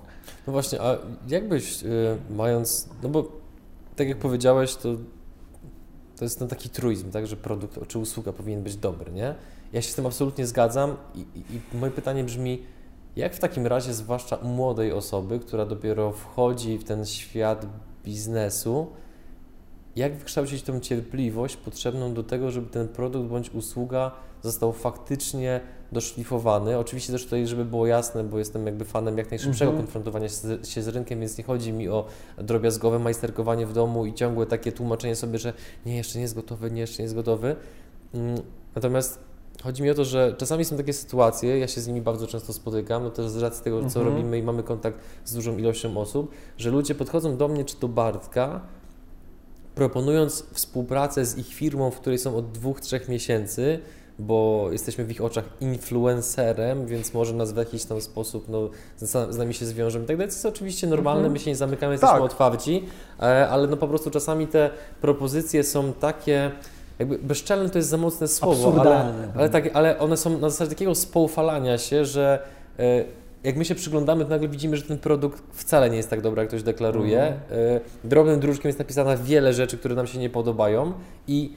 No 0.47 0.53
właśnie, 0.53 0.81
a 0.81 0.97
jakbyś 1.27 1.83
y, 1.83 2.17
mając, 2.29 2.89
no 3.03 3.09
bo 3.09 3.23
tak 3.95 4.07
jak 4.07 4.17
powiedziałeś, 4.17 4.75
to, 4.75 4.89
to 6.17 6.25
jest 6.25 6.39
ten 6.39 6.47
taki 6.47 6.69
truizm, 6.69 7.11
tak, 7.11 7.27
że 7.27 7.35
produkt 7.35 7.87
czy 7.87 7.99
usługa 7.99 8.33
powinien 8.33 8.63
być 8.63 8.75
dobry, 8.75 9.11
nie? 9.11 9.35
Ja 9.73 9.81
się 9.81 9.91
z 9.91 9.95
tym 9.95 10.05
absolutnie 10.05 10.47
zgadzam 10.47 10.95
i, 11.15 11.19
i, 11.19 11.55
i 11.73 11.77
moje 11.77 11.91
pytanie 11.91 12.23
brzmi, 12.23 12.63
jak 13.17 13.35
w 13.35 13.39
takim 13.39 13.67
razie, 13.67 13.93
zwłaszcza 13.93 14.35
u 14.35 14.47
młodej 14.47 14.91
osoby, 14.91 15.39
która 15.39 15.65
dopiero 15.65 16.11
wchodzi 16.11 16.77
w 16.77 16.83
ten 16.83 17.05
świat 17.05 17.65
biznesu, 18.03 18.87
jak 19.95 20.15
wykształcić 20.15 20.63
tą 20.63 20.79
cierpliwość 20.79 21.57
potrzebną 21.57 22.13
do 22.13 22.23
tego, 22.23 22.51
żeby 22.51 22.69
ten 22.69 22.87
produkt 22.87 23.29
bądź 23.29 23.49
usługa 23.53 24.11
został 24.41 24.73
faktycznie 24.73 25.61
doszlifowany. 25.91 26.77
Oczywiście 26.77 27.13
też 27.13 27.23
tutaj, 27.23 27.47
żeby 27.47 27.65
było 27.65 27.87
jasne, 27.87 28.23
bo 28.23 28.39
jestem 28.39 28.65
jakby 28.65 28.85
fanem 28.85 29.17
jak 29.17 29.29
najszybszego 29.29 29.71
mm 29.71 29.81
-hmm. 29.81 29.85
konfrontowania 29.85 30.27
się 30.63 30.81
z 30.81 30.87
rynkiem, 30.87 31.19
więc 31.19 31.37
nie 31.37 31.43
chodzi 31.43 31.73
mi 31.73 31.89
o 31.89 32.05
drobiazgowe 32.37 32.99
majsterkowanie 32.99 33.65
w 33.65 33.73
domu 33.73 34.05
i 34.05 34.13
ciągłe 34.13 34.45
takie 34.45 34.71
tłumaczenie 34.71 35.15
sobie, 35.15 35.39
że 35.39 35.53
nie, 35.85 35.97
jeszcze 35.97 36.19
nie 36.19 36.21
jest 36.21 36.35
gotowy, 36.35 36.71
nie, 36.71 36.81
jeszcze 36.81 36.97
nie 36.97 37.03
jest 37.03 37.15
gotowy. 37.15 37.55
Mm, 38.13 38.41
natomiast 38.75 39.26
Chodzi 39.63 39.83
mi 39.83 39.89
o 39.89 39.93
to, 39.93 40.05
że 40.05 40.35
czasami 40.37 40.65
są 40.65 40.77
takie 40.77 40.93
sytuacje, 40.93 41.59
ja 41.59 41.67
się 41.67 41.81
z 41.81 41.87
nimi 41.87 42.01
bardzo 42.01 42.27
często 42.27 42.53
spotykam, 42.53 43.03
no 43.03 43.09
też 43.09 43.29
z 43.29 43.37
racji 43.37 43.63
tego, 43.63 43.79
co 43.79 43.99
mhm. 43.99 44.05
robimy 44.05 44.37
i 44.37 44.43
mamy 44.43 44.63
kontakt 44.63 44.99
z 45.25 45.33
dużą 45.33 45.57
ilością 45.57 45.97
osób, 45.97 46.31
że 46.57 46.69
ludzie 46.69 46.95
podchodzą 46.95 47.37
do 47.37 47.47
mnie 47.47 47.65
czy 47.65 47.79
do 47.79 47.87
Bartka, 47.87 48.61
proponując 49.75 50.45
współpracę 50.53 51.25
z 51.25 51.37
ich 51.37 51.47
firmą, 51.47 51.91
w 51.91 51.99
której 51.99 52.19
są 52.19 52.35
od 52.35 52.51
dwóch, 52.51 52.81
trzech 52.81 53.09
miesięcy, 53.09 53.79
bo 54.19 54.67
jesteśmy 54.71 55.05
w 55.05 55.11
ich 55.11 55.21
oczach 55.21 55.45
influencerem, 55.61 56.85
więc 56.85 57.13
może 57.13 57.33
nas 57.33 57.51
w 57.51 57.57
jakiś 57.57 57.85
tam 57.85 58.01
sposób 58.01 58.49
no, 58.49 58.69
z, 58.97 59.33
z 59.33 59.37
nami 59.37 59.53
się 59.53 59.65
zwiążą 59.65 59.99
i 59.99 60.05
tak 60.05 60.17
dalej. 60.17 60.31
To 60.31 60.35
jest 60.35 60.45
oczywiście 60.45 60.87
normalne, 60.87 61.19
mhm. 61.19 61.33
my 61.33 61.39
się 61.39 61.49
nie 61.49 61.55
zamykamy, 61.55 61.93
jesteśmy 61.93 62.15
tak. 62.15 62.23
otwarci, 62.23 62.85
e, 63.19 63.49
ale 63.49 63.67
no 63.67 63.77
po 63.77 63.87
prostu 63.87 64.11
czasami 64.11 64.47
te 64.47 64.69
propozycje 65.01 65.63
są 65.63 65.93
takie 65.93 66.51
jakby 66.99 67.17
bezczelne 67.17 67.69
to 67.69 67.77
jest 67.77 67.89
za 67.89 67.97
mocne 67.97 68.27
słowo, 68.27 68.81
ale, 68.81 69.13
ale, 69.35 69.49
tak, 69.49 69.69
ale 69.73 69.99
one 69.99 70.17
są 70.17 70.39
na 70.39 70.49
zasadzie 70.49 70.69
takiego 70.69 70.95
spoufalania 70.95 71.77
się, 71.77 72.05
że 72.05 72.39
e, 72.79 73.05
jak 73.43 73.55
my 73.55 73.65
się 73.65 73.75
przyglądamy, 73.75 74.23
to 74.23 74.29
nagle 74.29 74.47
widzimy, 74.47 74.77
że 74.77 74.83
ten 74.83 74.97
produkt 74.97 75.43
wcale 75.51 75.89
nie 75.89 75.97
jest 75.97 76.09
tak 76.09 76.21
dobry, 76.21 76.41
jak 76.41 76.47
ktoś 76.47 76.63
deklaruje. 76.63 77.21
Mm. 77.21 77.39
Drobnym 78.03 78.39
druczkiem 78.39 78.69
jest 78.69 78.79
napisane 78.79 79.17
wiele 79.17 79.53
rzeczy, 79.53 79.77
które 79.77 79.95
nam 79.95 80.07
się 80.07 80.19
nie 80.19 80.29
podobają 80.29 80.93
i 81.27 81.53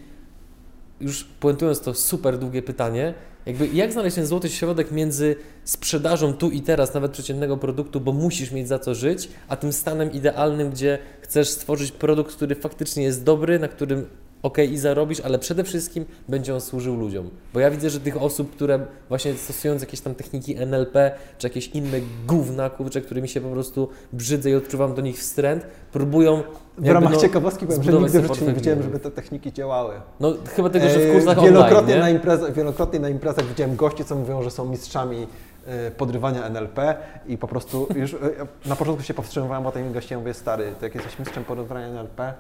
już 1.01 1.25
puentując 1.25 1.81
to 1.81 1.95
super 1.95 2.39
długie 2.39 2.63
pytanie, 2.63 3.15
jakby 3.47 3.69
jak 3.69 3.93
znaleźć 3.93 4.17
ten 4.17 4.27
złoty 4.27 4.49
środek 4.49 4.91
między 4.91 5.37
sprzedażą 5.65 6.33
tu 6.33 6.51
i 6.51 6.61
teraz 6.61 6.95
nawet 6.95 7.13
przeciętnego 7.13 7.57
produktu, 7.57 8.01
bo 8.01 8.13
musisz 8.13 8.53
mieć 8.53 8.69
za 8.69 8.79
co 8.79 8.95
żyć, 8.95 9.29
a 9.49 9.57
tym 9.57 9.73
stanem 9.73 10.13
idealnym, 10.13 10.71
gdzie 10.71 10.99
chcesz 11.21 11.49
stworzyć 11.49 11.93
produkt, 11.93 12.37
który 12.37 12.55
faktycznie 12.55 13.03
jest 13.03 13.25
dobry, 13.25 13.59
na 13.59 13.69
którym 13.69 14.07
ok, 14.43 14.59
i 14.59 14.79
zarobisz, 14.79 15.21
ale 15.21 15.39
przede 15.39 15.65
wszystkim 15.65 16.05
będzie 16.29 16.55
on 16.55 16.61
służył 16.61 16.97
ludziom. 16.97 17.31
Bo 17.55 17.61
ja 17.61 17.71
widzę, 17.71 17.91
że 17.91 18.01
tych 18.01 18.23
osób, 18.23 18.53
które 18.53 18.87
właśnie 19.09 19.35
stosując 19.35 19.83
jakieś 19.83 20.01
tam 20.01 20.15
techniki 20.15 20.57
NLP, 20.57 21.13
czy 21.39 21.47
jakieś 21.47 21.69
inne 21.69 22.01
gówna, 22.27 22.71
kurczę, 22.71 23.01
którymi 23.01 23.29
się 23.29 23.41
po 23.41 23.49
prostu 23.49 23.89
brzydzę 24.13 24.51
i 24.51 24.55
odczuwam 24.55 24.95
do 24.95 25.03
nich 25.03 25.19
wstręt, 25.19 25.67
próbują... 25.93 26.43
W 26.79 26.89
ramach 26.89 27.13
no, 27.13 27.21
ciekawostki 27.21 27.67
powiem, 27.67 27.83
że 27.83 27.93
nigdy 27.93 28.21
w 28.21 28.27
życiu 28.27 28.45
nie 28.45 28.53
widziałem, 28.53 28.83
żeby 28.83 28.99
te 28.99 29.11
techniki 29.11 29.53
działały. 29.53 29.95
No 30.21 30.35
chyba 30.57 30.71
tylko, 30.71 30.89
że 30.89 30.99
w 30.99 31.13
kursach 31.13 31.39
e, 31.39 31.43
wielokrotnie 31.43 31.95
online, 31.95 32.01
na 32.01 32.11
imprezach, 32.11 32.53
Wielokrotnie 32.53 33.01
na 33.01 33.09
imprezach 33.09 33.47
widziałem 33.47 33.77
gości, 33.77 34.05
co 34.05 34.17
mówią, 34.17 34.43
że 34.43 34.51
są 34.51 34.65
mistrzami 34.67 35.27
e, 35.67 35.91
podrywania 35.91 36.47
NLP 36.47 36.97
i 37.27 37.39
po 37.39 37.49
prostu 37.49 37.89
już 37.95 38.15
e, 38.15 38.19
na 38.67 38.77
początku 38.77 39.03
się 39.03 39.15
powstrzymywałem, 39.15 39.65
bo 39.65 39.73
tym 39.73 39.93
gościem 39.93 40.19
mówię, 40.19 40.35
stary, 40.35 40.73
to 40.79 40.87
jak 40.87 40.95
jesteś 40.95 41.19
mistrzem 41.19 41.45
podrywania 41.45 41.87
NLP, 41.87 42.35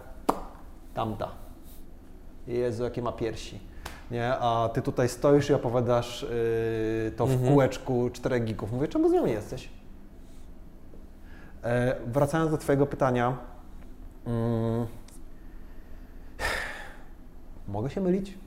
tamta. 0.94 1.49
Jezu, 2.58 2.84
jakie 2.84 3.02
ma 3.02 3.12
piersi. 3.12 3.60
Nie? 4.10 4.34
A 4.34 4.68
ty 4.68 4.82
tutaj 4.82 5.08
stoisz 5.08 5.50
i 5.50 5.54
opowiadasz 5.54 6.22
yy, 6.22 7.12
to 7.16 7.26
w 7.26 7.32
mhm. 7.32 7.50
kółeczku 7.50 8.10
4 8.12 8.40
gigów. 8.40 8.72
Mówię, 8.72 8.88
czemu 8.88 9.08
z 9.08 9.12
nią 9.12 9.26
nie 9.26 9.32
jesteś? 9.32 9.68
E, 11.64 11.96
wracając 12.06 12.50
do 12.50 12.58
Twojego 12.58 12.86
pytania. 12.86 13.36
Mm, 14.26 14.86
Mogę 17.68 17.90
się 17.90 18.00
mylić. 18.00 18.38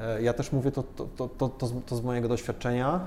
E, 0.00 0.22
ja 0.22 0.32
też 0.32 0.52
mówię 0.52 0.72
to, 0.72 0.82
to, 0.82 1.28
to, 1.28 1.48
to, 1.48 1.66
z, 1.66 1.74
to 1.86 1.96
z 1.96 2.02
mojego 2.02 2.28
doświadczenia. 2.28 3.00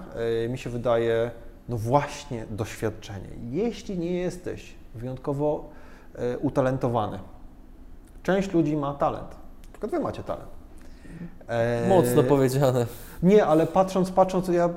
E, 0.46 0.50
mi 0.50 0.58
się 0.58 0.70
wydaje, 0.70 1.32
no 1.70 1.78
właśnie 1.78 2.46
doświadczenie. 2.50 3.30
Jeśli 3.52 4.00
nie 4.00 4.12
jesteś 4.12 4.74
wyjątkowo 4.96 5.70
e, 6.16 6.38
utalentowany, 6.38 7.20
część 8.24 8.54
ludzi 8.54 8.78
ma 8.78 8.94
talent, 8.94 9.43
przykład 9.88 10.02
wy 10.02 10.08
macie 10.08 10.24
talent. 10.24 10.50
Mocno 11.90 12.24
powiedziane. 12.24 12.86
Nie, 13.24 13.46
ale 13.46 13.68
patrząc, 13.68 14.12
patrząc, 14.12 14.48
ja, 14.48 14.70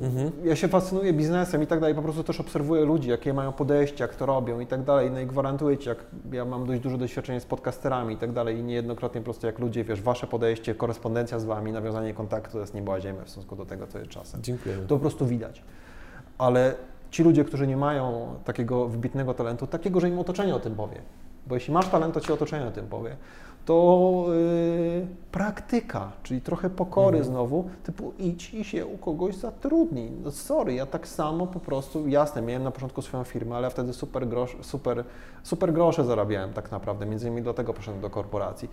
mhm. 0.00 0.30
ja 0.44 0.56
się 0.56 0.68
fascynuję 0.68 1.12
biznesem 1.12 1.62
i 1.62 1.66
tak 1.66 1.80
dalej, 1.80 1.94
po 1.94 2.02
prostu 2.02 2.24
też 2.24 2.40
obserwuję 2.40 2.84
ludzi, 2.84 3.10
jakie 3.10 3.34
mają 3.34 3.52
podejście, 3.52 4.04
jak 4.04 4.14
to 4.14 4.26
robią 4.26 4.60
i 4.60 4.66
tak 4.66 4.82
dalej. 4.82 5.10
No 5.10 5.20
i 5.20 5.26
gwarantuję 5.26 5.78
Ci, 5.78 5.88
jak 5.88 5.98
ja 6.32 6.44
mam 6.44 6.66
dość 6.66 6.80
duże 6.80 6.98
doświadczenie 6.98 7.40
z 7.40 7.44
podcasterami 7.44 8.14
i 8.14 8.16
tak 8.16 8.32
dalej 8.32 8.58
i 8.58 8.62
niejednokrotnie 8.62 9.20
po 9.20 9.24
prostu 9.24 9.46
jak 9.46 9.58
ludzie, 9.58 9.84
wiesz, 9.84 10.02
Wasze 10.02 10.26
podejście, 10.26 10.74
korespondencja 10.74 11.38
z 11.38 11.44
Wami, 11.44 11.72
nawiązanie 11.72 12.14
kontaktu 12.14 12.52
to 12.52 12.60
jest 12.60 12.74
nieba 12.74 13.00
ziemia 13.00 13.24
w 13.24 13.30
stosunku 13.30 13.56
do 13.56 13.66
tego, 13.66 13.86
co 13.86 13.98
jest 13.98 14.10
czasem. 14.10 14.42
Dziękuję. 14.42 14.76
To 14.76 14.94
po 14.94 15.00
prostu 15.00 15.26
widać. 15.26 15.62
Ale 16.38 16.74
ci 17.10 17.22
ludzie, 17.22 17.44
którzy 17.44 17.66
nie 17.66 17.76
mają 17.76 18.34
takiego 18.44 18.88
wybitnego 18.88 19.34
talentu, 19.34 19.66
takiego, 19.66 20.00
że 20.00 20.08
im 20.08 20.18
otoczenie 20.18 20.54
o 20.54 20.60
tym 20.60 20.74
powie, 20.74 21.00
bo 21.46 21.54
jeśli 21.54 21.74
masz 21.74 21.88
talent, 21.88 22.14
to 22.14 22.20
Ci 22.20 22.32
otoczenie 22.32 22.66
o 22.66 22.70
tym 22.70 22.86
powie, 22.86 23.16
to 23.64 24.24
yy, 24.28 25.06
praktyka, 25.32 26.12
czyli 26.22 26.40
trochę 26.40 26.70
pokory 26.70 27.18
mhm. 27.18 27.34
znowu, 27.34 27.70
typu 27.82 28.12
idź 28.18 28.54
i 28.54 28.64
się 28.64 28.86
u 28.86 28.98
kogoś 28.98 29.34
zatrudnij. 29.34 30.10
No 30.24 30.30
sorry, 30.30 30.74
ja 30.74 30.86
tak 30.86 31.08
samo 31.08 31.46
po 31.46 31.60
prostu, 31.60 32.08
jasne, 32.08 32.42
miałem 32.42 32.62
na 32.62 32.70
początku 32.70 33.02
swoją 33.02 33.24
firmę, 33.24 33.56
ale 33.56 33.64
ja 33.64 33.70
wtedy 33.70 33.92
super, 33.92 34.28
grosz, 34.28 34.56
super, 34.60 35.04
super 35.42 35.72
grosze 35.72 36.04
zarabiałem 36.04 36.52
tak 36.52 36.70
naprawdę, 36.70 37.06
między 37.06 37.26
innymi 37.26 37.42
dlatego 37.42 37.74
poszedłem 37.74 38.02
do 38.02 38.10
korporacji. 38.10 38.68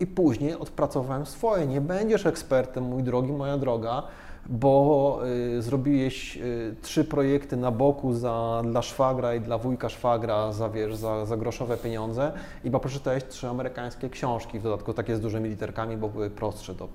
I 0.00 0.06
później 0.06 0.54
odpracowałem 0.54 1.26
swoje. 1.26 1.66
Nie 1.66 1.80
będziesz 1.80 2.26
ekspertem, 2.26 2.84
mój 2.84 3.02
drogi, 3.02 3.32
moja 3.32 3.58
droga, 3.58 4.02
bo 4.46 5.20
y, 5.56 5.62
zrobiłeś 5.62 6.36
y, 6.36 6.76
trzy 6.82 7.04
projekty 7.04 7.56
na 7.56 7.70
boku 7.70 8.14
za, 8.14 8.62
dla 8.64 8.82
szwagra 8.82 9.34
i 9.34 9.40
dla 9.40 9.58
wujka 9.58 9.88
szwagra 9.88 10.52
za, 10.52 10.68
wiesz, 10.68 10.96
za, 10.96 11.26
za 11.26 11.36
groszowe 11.36 11.76
pieniądze 11.76 12.32
i 12.64 12.70
bo 12.70 12.80
trzy 13.28 13.48
amerykańskie 13.48 14.10
książki, 14.10 14.58
w 14.58 14.62
dodatku 14.62 14.94
takie 14.94 15.16
z 15.16 15.20
dużymi 15.20 15.48
literkami, 15.48 15.96
bo 15.96 16.08
były 16.08 16.30
prostsze 16.30 16.74
do, 16.74 16.88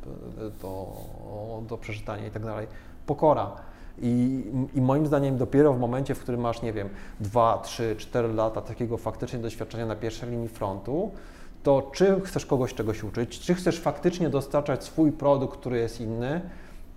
do, 0.62 0.88
do 1.70 1.78
przeczytania 1.78 2.28
i 2.28 2.32
tak 2.32 2.46
dalej. 2.46 2.68
Pokora. 3.06 3.52
I, 4.02 4.44
I, 4.76 4.82
moim 4.82 5.08
zdaniem 5.08 5.38
dopiero 5.38 5.74
w 5.74 5.80
momencie, 5.80 6.16
w 6.16 6.20
którym 6.20 6.42
masz, 6.42 6.62
nie 6.62 6.74
wiem, 6.74 6.90
2, 7.20 7.58
3, 7.64 7.96
4 7.98 8.34
lata 8.34 8.62
takiego 8.62 8.98
faktycznie 8.98 9.40
doświadczenia 9.40 9.86
na 9.86 9.96
pierwszej 9.96 10.30
linii 10.30 10.48
frontu, 10.48 11.12
to 11.64 11.92
czy 11.94 12.22
chcesz 12.22 12.46
kogoś 12.46 12.74
czegoś 12.74 13.04
uczyć, 13.04 13.40
czy 13.40 13.56
chcesz 13.56 13.80
faktycznie 13.80 14.30
dostarczać 14.30 14.84
swój 14.84 15.12
produkt, 15.12 15.60
który 15.60 15.78
jest 15.78 16.02
inny, 16.02 16.42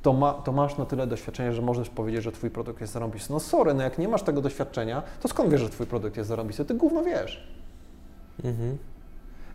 to, 0.03 0.13
ma, 0.13 0.33
to, 0.33 0.53
masz 0.53 0.79
na 0.79 0.87
tyle 0.87 1.07
doświadczenia, 1.07 1.53
że 1.53 1.63
możesz 1.63 1.91
powiedzieć, 1.91 2.23
że 2.23 2.33
Twój 2.33 2.51
produkt 2.51 2.81
jest 2.81 2.93
zarąbisty. 2.93 3.33
No 3.33 3.41
sorry, 3.41 3.75
no 3.75 3.83
jak 3.83 3.99
nie 3.99 4.09
masz 4.09 4.23
tego 4.23 4.41
doświadczenia, 4.41 5.03
to 5.21 5.29
skąd 5.29 5.51
wiesz, 5.51 5.61
że 5.61 5.69
Twój 5.69 5.87
produkt 5.87 6.17
jest 6.17 6.29
zarąbisty? 6.29 6.65
Ty 6.65 6.75
gówno 6.75 7.03
wiesz. 7.03 7.53
Mhm. 8.45 8.79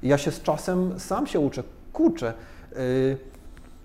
ja 0.04 0.18
się 0.18 0.32
z 0.32 0.42
czasem 0.42 1.00
sam 1.00 1.28
się 1.28 1.40
uczę, 1.40 1.64
kurczę. 1.94 2.34
Yy, 2.72 3.18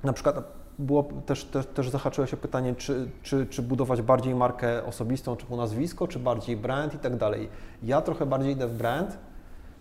na 0.04 0.12
przykład 0.12 0.36
było 0.78 1.08
też, 1.26 1.44
też, 1.44 1.66
też 1.66 1.90
zahaczyło 1.90 2.26
się 2.26 2.36
pytanie, 2.36 2.74
czy, 2.74 3.08
czy, 3.22 3.46
czy 3.46 3.62
budować 3.62 4.02
bardziej 4.02 4.34
markę 4.34 4.84
osobistą, 4.84 5.36
czy 5.36 5.56
nazwisko, 5.56 6.08
czy 6.08 6.18
bardziej 6.18 6.56
brand 6.56 6.94
i 6.94 6.98
tak 6.98 7.16
dalej. 7.16 7.48
Ja 7.82 8.00
trochę 8.00 8.26
bardziej 8.26 8.52
idę 8.52 8.66
w 8.68 8.74
brand, 8.74 9.18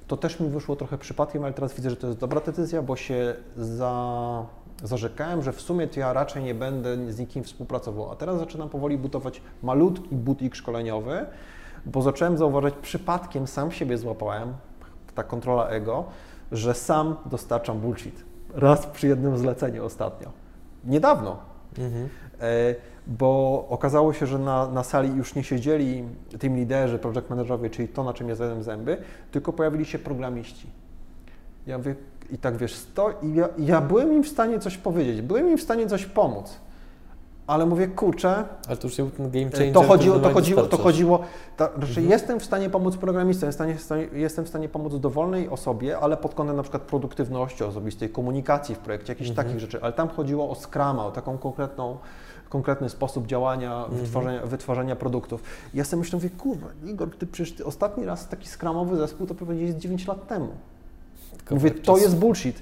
to 0.08 0.18
też 0.18 0.40
mi 0.40 0.50
wyszło 0.50 0.76
trochę 0.76 0.98
przypadkiem, 0.98 1.44
ale 1.44 1.54
teraz 1.54 1.74
widzę, 1.74 1.90
że 1.90 1.96
to 1.96 2.08
jest 2.08 2.20
dobra 2.20 2.42
decyzja, 2.42 2.82
bo 2.82 2.96
się 2.96 3.36
za 3.58 4.46
zarzekałem, 4.84 5.42
że 5.42 5.52
w 5.52 5.62
sumie 5.62 5.88
to 5.88 6.00
ja 6.00 6.14
raczej 6.14 6.44
nie 6.44 6.56
będę 6.56 7.12
z 7.12 7.20
nikim 7.20 7.44
współpracował. 7.44 8.12
A 8.12 8.16
teraz 8.16 8.40
zaczynam 8.40 8.70
powoli 8.70 8.98
budować 8.98 9.42
malutki 9.64 10.16
butik 10.16 10.56
szkoleniowy, 10.56 11.26
bo 11.86 12.02
zacząłem 12.02 12.38
zauważać, 12.38 12.74
przypadkiem 12.82 13.48
sam 13.48 13.72
siebie 13.72 13.98
złapałem, 13.98 14.54
ta 15.16 15.24
kontrola 15.24 15.68
ego, 15.68 16.06
że 16.52 16.74
sam 16.74 17.16
dostarczam 17.26 17.80
bullshit. 17.80 18.24
Raz 18.54 18.88
przy 18.88 19.08
jednym 19.08 19.38
zleceniu 19.38 19.86
ostatnio. 19.86 20.32
Niedawno. 20.86 21.38
Mhm. 21.78 22.10
E, 22.42 22.76
bo 23.08 23.66
okazało 23.70 24.14
się, 24.14 24.26
że 24.26 24.40
na, 24.40 24.68
na 24.68 24.84
sali 24.84 25.16
już 25.16 25.36
nie 25.36 25.44
siedzieli 25.44 26.04
tym 26.40 26.56
liderzy, 26.56 27.00
project 27.00 27.30
managerowie, 27.30 27.70
czyli 27.70 27.88
to, 27.88 28.04
na 28.04 28.14
czym 28.14 28.30
ja 28.30 28.36
zjadłem 28.36 28.64
zęby, 28.64 28.98
tylko 29.32 29.54
pojawili 29.54 29.86
się 29.86 30.00
programiści. 30.00 30.68
Ja 31.68 31.78
mówię, 31.78 31.96
i 32.32 32.38
tak 32.38 32.58
wiesz, 32.58 32.76
sto, 32.76 33.14
i 33.24 33.34
ja, 33.34 33.50
ja, 33.58 33.82
byłem 33.82 34.14
im 34.14 34.24
w 34.24 34.28
stanie 34.28 34.60
coś 34.60 34.78
powiedzieć, 34.78 35.22
byłem 35.22 35.50
im 35.50 35.58
w 35.58 35.62
stanie 35.62 35.88
coś 35.88 36.06
pomóc. 36.06 36.60
Ale 37.48 37.66
mówię, 37.66 37.88
kurczę. 37.88 38.44
Ale 38.68 38.78
to 38.78 38.88
już 38.88 38.98
był 38.98 39.10
ten 39.10 39.32
game 39.32 39.52
changer. 39.52 39.74
To 39.74 39.84
chodziło, 39.84 40.20
to 40.20 40.30
chodziło, 40.30 40.64
to 40.64 40.78
chodziło. 40.78 41.20
To, 41.58 41.66
znaczy 41.66 41.88
mhm. 41.88 42.10
jestem 42.10 42.40
w 42.40 42.46
stanie 42.46 42.70
pomóc 42.70 42.98
programistom, 42.98 43.48
jestem 43.48 43.78
w, 43.78 43.82
stanie, 43.82 44.08
jestem 44.14 44.46
w 44.46 44.50
stanie 44.50 44.70
pomóc 44.70 45.00
dowolnej 45.00 45.50
osobie, 45.50 46.00
ale 46.00 46.18
pod 46.18 46.34
kątem 46.34 46.56
na 46.56 46.64
przykład 46.64 46.84
produktywności 46.84 47.64
osobistej, 47.64 48.10
komunikacji 48.10 48.76
w 48.76 48.78
projekcie, 48.78 49.12
jakichś 49.12 49.30
mhm. 49.30 49.48
takich 49.48 49.60
rzeczy. 49.60 49.80
Ale 49.82 49.94
tam 49.94 50.10
chodziło 50.10 50.50
o 50.50 50.56
Scrama, 50.56 51.06
o 51.06 51.12
taką 51.12 51.38
konkretną 51.38 51.98
konkretny 52.50 52.90
sposób 52.90 53.28
działania, 53.28 53.78
mhm. 53.78 54.02
wytwarzania, 54.02 54.46
wytwarzania 54.46 54.96
produktów. 54.96 55.44
I 55.74 55.78
ja 55.78 55.84
sobie 55.84 56.00
myślę, 56.00 56.18
mówię, 56.18 56.30
kurwa, 56.30 56.68
Igor, 56.86 57.18
ty 57.18 57.28
przecież 57.28 57.56
ty 57.56 57.66
ostatni 57.66 58.06
raz 58.06 58.28
taki 58.28 58.48
skramowy 58.48 58.98
zespół 58.98 59.28
to 59.28 59.36
powiedziałeś 59.36 59.76
9 59.76 60.08
lat 60.08 60.28
temu. 60.28 60.48
Mówię, 61.52 61.72
to 61.72 61.98
jest 61.98 62.18
bullshit. 62.18 62.62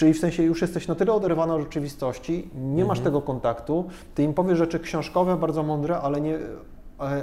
Czyli 0.00 0.14
w 0.14 0.18
sensie 0.18 0.42
już 0.42 0.62
jesteś 0.62 0.88
na 0.88 0.94
tyle 0.94 1.12
oderwany 1.12 1.52
od 1.52 1.60
rzeczywistości, 1.60 2.50
nie 2.54 2.68
mhm. 2.68 2.88
masz 2.88 3.00
tego 3.00 3.22
kontaktu, 3.22 3.88
ty 4.14 4.22
im 4.22 4.34
powiesz 4.34 4.58
rzeczy 4.58 4.80
książkowe, 4.80 5.36
bardzo 5.36 5.62
mądre, 5.62 5.98
ale 5.98 6.20
nie, 6.20 6.38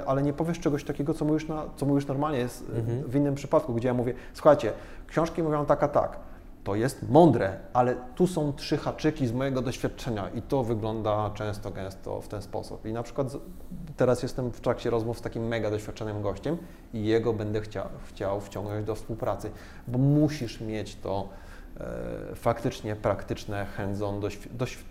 ale 0.06 0.22
nie 0.22 0.32
powiesz 0.32 0.60
czegoś 0.60 0.84
takiego, 0.84 1.14
co 1.14 1.24
mówisz, 1.24 1.48
na, 1.48 1.64
co 1.76 1.86
mówisz 1.86 2.06
normalnie 2.06 2.38
jest 2.38 2.64
mhm. 2.74 3.02
w 3.02 3.16
innym 3.16 3.34
przypadku, 3.34 3.74
gdzie 3.74 3.88
ja 3.88 3.94
mówię, 3.94 4.14
słuchajcie, 4.34 4.72
książki 5.06 5.42
mówią 5.42 5.66
tak 5.66 5.82
a 5.82 5.88
tak, 5.88 6.18
to 6.68 6.74
jest 6.74 7.08
mądre, 7.08 7.56
ale 7.72 7.96
tu 8.14 8.26
są 8.26 8.52
trzy 8.52 8.76
haczyki 8.76 9.26
z 9.26 9.32
mojego 9.32 9.62
doświadczenia 9.62 10.28
i 10.28 10.42
to 10.42 10.64
wygląda 10.64 11.30
często, 11.34 11.70
gęsto 11.70 12.20
w 12.20 12.28
ten 12.28 12.42
sposób. 12.42 12.86
I 12.86 12.92
na 12.92 13.02
przykład 13.02 13.36
teraz 13.96 14.22
jestem 14.22 14.50
w 14.50 14.60
trakcie 14.60 14.90
rozmów 14.90 15.18
z 15.18 15.20
takim 15.20 15.46
mega 15.46 15.70
doświadczonym 15.70 16.22
gościem 16.22 16.56
i 16.94 17.04
jego 17.04 17.32
będę 17.32 17.60
chciał, 17.60 17.88
chciał 18.08 18.40
wciągnąć 18.40 18.86
do 18.86 18.94
współpracy, 18.94 19.50
bo 19.88 19.98
musisz 19.98 20.60
mieć 20.60 20.96
to 20.96 21.28
e, 21.80 22.34
faktycznie 22.34 22.96
praktyczne, 22.96 23.66
hands-on, 23.66 24.20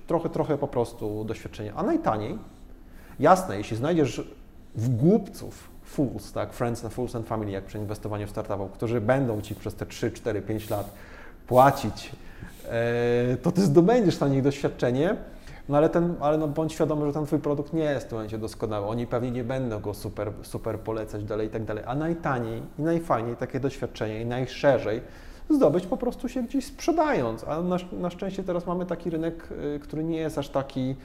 trochę, 0.08 0.30
trochę 0.30 0.58
po 0.58 0.68
prostu 0.68 1.24
doświadczenie. 1.24 1.74
A 1.76 1.84
najtaniej, 1.84 2.38
jasne, 3.20 3.58
jeśli 3.58 3.78
znajdziesz 3.78 4.28
głupców, 4.76 5.70
fools, 5.84 6.32
tak, 6.32 6.54
friends 6.54 6.86
and 6.86 6.94
fools 6.94 7.16
and 7.16 7.28
family, 7.28 7.52
jak 7.52 7.66
przy 7.66 7.78
inwestowaniu 7.78 8.28
w 8.28 8.30
startupów, 8.30 8.72
którzy 8.72 9.02
będą 9.02 9.42
Ci 9.42 9.56
przez 9.56 9.76
te 9.76 9.86
3, 9.86 10.12
4, 10.12 10.42
5 10.42 10.70
lat 10.70 10.92
płacić, 11.48 12.12
e, 12.66 13.38
to 13.38 13.52
Ty 13.52 13.62
zdobędziesz 13.62 14.20
na 14.20 14.28
nich 14.28 14.42
doświadczenie, 14.42 15.16
no 15.70 15.78
ale, 15.78 15.90
ten, 15.90 16.16
ale 16.20 16.38
no 16.38 16.48
bądź 16.48 16.74
świadomy, 16.74 17.06
że 17.06 17.14
ten 17.14 17.26
Twój 17.26 17.40
produkt 17.40 17.74
nie 17.74 17.84
jest 17.84 18.06
w 18.06 18.10
tym 18.10 18.18
momencie 18.18 18.38
doskonały. 18.38 18.88
Oni 18.88 19.08
pewnie 19.08 19.32
nie 19.32 19.44
będą 19.44 19.80
go 19.80 19.94
super, 19.94 20.32
super 20.44 20.80
polecać 20.80 21.24
dalej 21.24 21.48
i 21.48 21.50
tak 21.50 21.64
dalej. 21.64 21.84
A 21.88 21.96
najtaniej 21.96 22.62
i 22.80 22.82
najfajniej 22.82 23.36
takie 23.36 23.60
doświadczenie 23.60 24.22
i 24.22 24.26
najszerzej 24.26 25.02
zdobyć 25.50 25.88
po 25.88 25.98
prostu 25.98 26.30
się 26.30 26.44
gdzieś 26.44 26.66
sprzedając. 26.66 27.44
A 27.44 27.62
na, 27.62 27.78
na 27.92 28.10
szczęście 28.10 28.44
teraz 28.44 28.68
mamy 28.68 28.86
taki 28.86 29.10
rynek, 29.10 29.50
y, 29.76 29.80
który 29.80 30.04
nie 30.04 30.18
jest 30.18 30.38
aż 30.38 30.50
taki, 30.50 30.96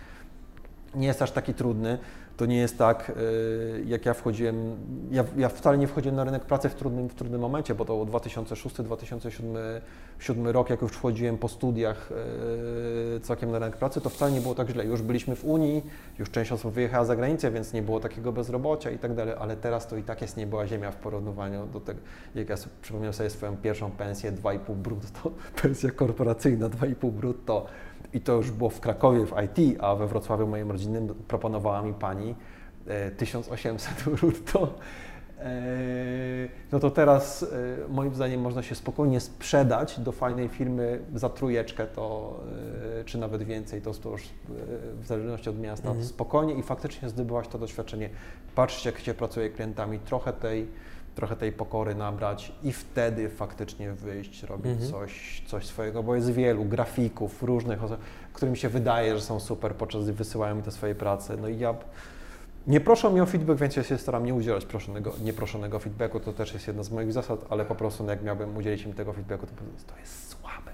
nie 0.94 1.06
jest 1.06 1.22
aż 1.22 1.30
taki 1.30 1.54
trudny 1.54 1.98
to 2.36 2.46
nie 2.46 2.56
jest 2.56 2.78
tak, 2.78 3.10
y, 3.10 3.84
jak 3.86 4.06
ja 4.06 4.14
wchodziłem, 4.14 4.76
ja, 5.10 5.24
ja, 5.36 5.48
wcale 5.48 5.78
nie 5.78 5.86
wchodziłem 5.86 6.16
na 6.16 6.24
rynek 6.24 6.44
pracy 6.44 6.68
w 6.68 6.74
trudnym, 6.74 7.08
w 7.08 7.14
trudnym 7.14 7.40
momencie, 7.40 7.74
bo 7.74 7.84
to 7.84 7.94
2006-2007 7.94 10.46
rok, 10.46 10.70
jak 10.70 10.82
już 10.82 10.92
wchodziłem 10.92 11.38
po 11.38 11.48
studiach 11.48 12.10
y, 13.16 13.20
całkiem 13.20 13.50
na 13.50 13.58
rynek 13.58 13.76
pracy, 13.76 14.00
to 14.00 14.10
wcale 14.10 14.32
nie 14.32 14.40
było 14.40 14.54
tak 14.54 14.68
źle. 14.68 14.84
Już 14.84 15.02
byliśmy 15.02 15.36
w 15.36 15.44
Unii, 15.44 15.82
już 16.18 16.30
część 16.30 16.52
osób 16.52 16.74
wyjechała 16.74 17.04
za 17.04 17.16
granicę, 17.16 17.50
więc 17.50 17.72
nie 17.72 17.82
było 17.82 18.00
takiego 18.00 18.32
bezrobocia 18.32 18.90
i 18.90 18.98
tak 18.98 19.14
dalej, 19.14 19.34
ale 19.38 19.56
teraz 19.56 19.86
to 19.86 19.96
i 19.96 20.02
tak 20.02 20.22
jest 20.22 20.36
nie 20.36 20.46
była 20.46 20.66
ziemia 20.66 20.90
w 20.90 20.96
porównaniu 20.96 21.66
do 21.66 21.80
tego, 21.80 22.00
jak 22.34 22.48
ja 22.48 22.56
przypomniałem 22.82 23.14
sobie 23.14 23.30
swoją 23.30 23.56
pierwszą 23.56 23.90
pensję 23.90 24.32
2,5 24.32 24.74
brutto, 24.74 25.30
pensja 25.62 25.90
korporacyjna 25.90 26.68
2,5 26.68 27.10
brutto, 27.10 27.66
i 28.14 28.20
to 28.20 28.32
już 28.32 28.50
było 28.50 28.70
w 28.70 28.80
Krakowie 28.80 29.26
w 29.26 29.34
IT, 29.44 29.78
a 29.80 29.94
we 29.94 30.06
Wrocławiu 30.06 30.46
moim 30.46 30.70
rodzinnym 30.70 31.14
proponowała 31.28 31.82
mi 31.82 31.94
pani 31.94 32.34
1800 33.16 34.06
e, 34.06 34.10
brutto. 34.16 34.74
E, 35.38 35.52
no 36.72 36.80
to 36.80 36.90
teraz 36.90 37.42
e, 37.42 37.46
moim 37.88 38.14
zdaniem 38.14 38.40
można 38.40 38.62
się 38.62 38.74
spokojnie 38.74 39.20
sprzedać 39.20 40.00
do 40.00 40.12
fajnej 40.12 40.48
firmy 40.48 41.00
za 41.14 41.28
trójeczkę 41.28 41.86
to, 41.86 42.40
czy 43.04 43.18
nawet 43.18 43.42
więcej, 43.42 43.82
to, 43.82 43.94
to 43.94 44.10
już 44.10 44.22
w 45.00 45.06
zależności 45.06 45.50
od 45.50 45.60
miasta, 45.60 45.88
mhm. 45.88 46.06
spokojnie 46.06 46.54
i 46.54 46.62
faktycznie 46.62 47.08
zdobyłaś 47.08 47.48
to 47.48 47.58
doświadczenie. 47.58 48.10
Patrzcie, 48.54 48.90
jak 48.90 48.98
się 48.98 49.14
pracuje 49.14 49.50
klientami, 49.50 49.98
trochę 49.98 50.32
tej 50.32 50.66
trochę 51.14 51.36
tej 51.36 51.52
pokory 51.52 51.94
nabrać 51.94 52.52
i 52.62 52.72
wtedy 52.72 53.28
faktycznie 53.28 53.92
wyjść, 53.92 54.42
robić 54.42 54.72
Mhm. 54.72 54.90
coś, 54.90 55.42
coś 55.46 55.66
swojego, 55.66 56.02
bo 56.02 56.14
jest 56.14 56.30
wielu 56.30 56.64
grafików 56.64 57.42
różnych 57.42 57.84
osób, 57.84 57.96
którym 58.32 58.56
się 58.56 58.68
wydaje, 58.68 59.14
że 59.14 59.20
są 59.20 59.40
super, 59.40 59.74
podczas 59.74 60.02
gdy 60.04 60.12
wysyłają 60.12 60.54
mi 60.54 60.62
te 60.62 60.70
swoje 60.70 60.94
prace. 60.94 61.36
No 61.36 61.48
i 61.48 61.58
ja 61.58 61.74
nie 62.66 62.80
proszę 62.80 63.10
mnie 63.10 63.22
o 63.22 63.26
feedback, 63.26 63.60
więc 63.60 63.76
ja 63.76 63.82
się 63.82 63.98
staram 63.98 64.26
nie 64.26 64.34
udzielać 64.34 64.64
proszonego, 64.64 65.12
nieproszonego 65.24 65.78
feedbacku, 65.78 66.20
to 66.20 66.32
też 66.32 66.54
jest 66.54 66.66
jedna 66.66 66.82
z 66.82 66.90
moich 66.90 67.12
zasad, 67.12 67.44
ale 67.50 67.64
po 67.64 67.74
prostu 67.74 68.04
no, 68.04 68.10
jak 68.10 68.22
miałbym 68.22 68.56
udzielić 68.56 68.82
im 68.82 68.92
tego 68.92 69.12
feedbacku, 69.12 69.46
to 69.46 69.52
to 69.94 70.00
jest 70.00 70.28
słabe. 70.28 70.70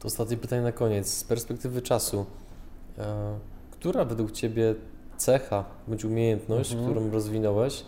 To 0.00 0.06
ostatnie 0.06 0.36
pytanie 0.36 0.62
na 0.62 0.72
koniec. 0.72 1.08
Z 1.14 1.24
perspektywy 1.24 1.82
czasu, 1.82 2.26
e, 2.98 3.38
która 3.70 4.04
według 4.04 4.32
Ciebie 4.32 4.74
cecha 5.16 5.64
bądź 5.88 6.04
umiejętność, 6.04 6.72
Mhm. 6.72 6.90
którą 6.90 7.10
rozwinąłeś, 7.10 7.84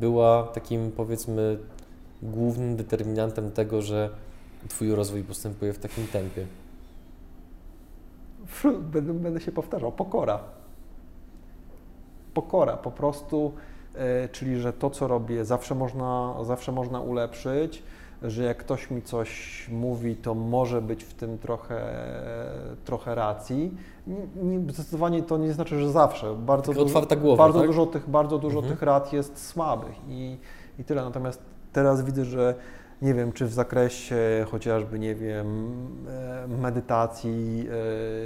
była 0.00 0.42
takim 0.42 0.92
powiedzmy 0.92 1.58
głównym 2.22 2.76
determinantem 2.76 3.52
tego, 3.52 3.82
że 3.82 4.10
Twój 4.68 4.94
rozwój 4.94 5.22
postępuje 5.22 5.72
w 5.72 5.78
takim 5.78 6.06
tempie? 6.06 6.46
Będę, 8.80 9.12
będę 9.12 9.40
się 9.40 9.52
powtarzał, 9.52 9.92
pokora. 9.92 10.40
Pokora, 12.34 12.76
po 12.76 12.90
prostu, 12.90 13.52
e, 13.94 14.28
czyli 14.28 14.56
że 14.60 14.72
to, 14.72 14.90
co 14.90 15.08
robię, 15.08 15.44
zawsze 15.44 15.74
można, 15.74 16.34
zawsze 16.44 16.72
można 16.72 17.00
ulepszyć, 17.00 17.82
że 18.26 18.44
jak 18.44 18.56
ktoś 18.56 18.90
mi 18.90 19.02
coś 19.02 19.30
mówi, 19.72 20.16
to 20.16 20.34
może 20.34 20.82
być 20.82 21.04
w 21.04 21.14
tym 21.14 21.38
trochę, 21.38 21.80
trochę 22.84 23.14
racji. 23.14 23.74
Nie, 24.06 24.16
nie, 24.58 24.72
zdecydowanie 24.72 25.22
to 25.22 25.38
nie 25.38 25.52
znaczy, 25.52 25.78
że 25.80 25.90
zawsze. 25.90 26.34
Bardzo 26.34 26.72
Taka 26.72 26.84
otwarta 26.84 27.16
głowa, 27.16 27.44
bardzo 27.44 27.58
tak? 27.58 27.66
dużo 27.68 27.86
tych, 27.86 28.10
bardzo 28.10 28.38
dużo 28.38 28.58
Mhm. 28.58 28.74
tych 28.74 28.82
rad 28.82 29.12
jest 29.12 29.46
słabych 29.46 29.94
i, 30.08 30.36
i 30.78 30.84
tyle. 30.84 31.04
Natomiast 31.04 31.42
teraz 31.72 32.02
widzę, 32.04 32.24
że 32.24 32.54
nie 33.02 33.14
wiem, 33.14 33.32
czy 33.32 33.46
w 33.46 33.52
zakresie 33.52 34.46
chociażby, 34.50 34.98
nie 34.98 35.14
wiem, 35.14 35.76
e, 36.08 36.48
medytacji, 36.48 37.68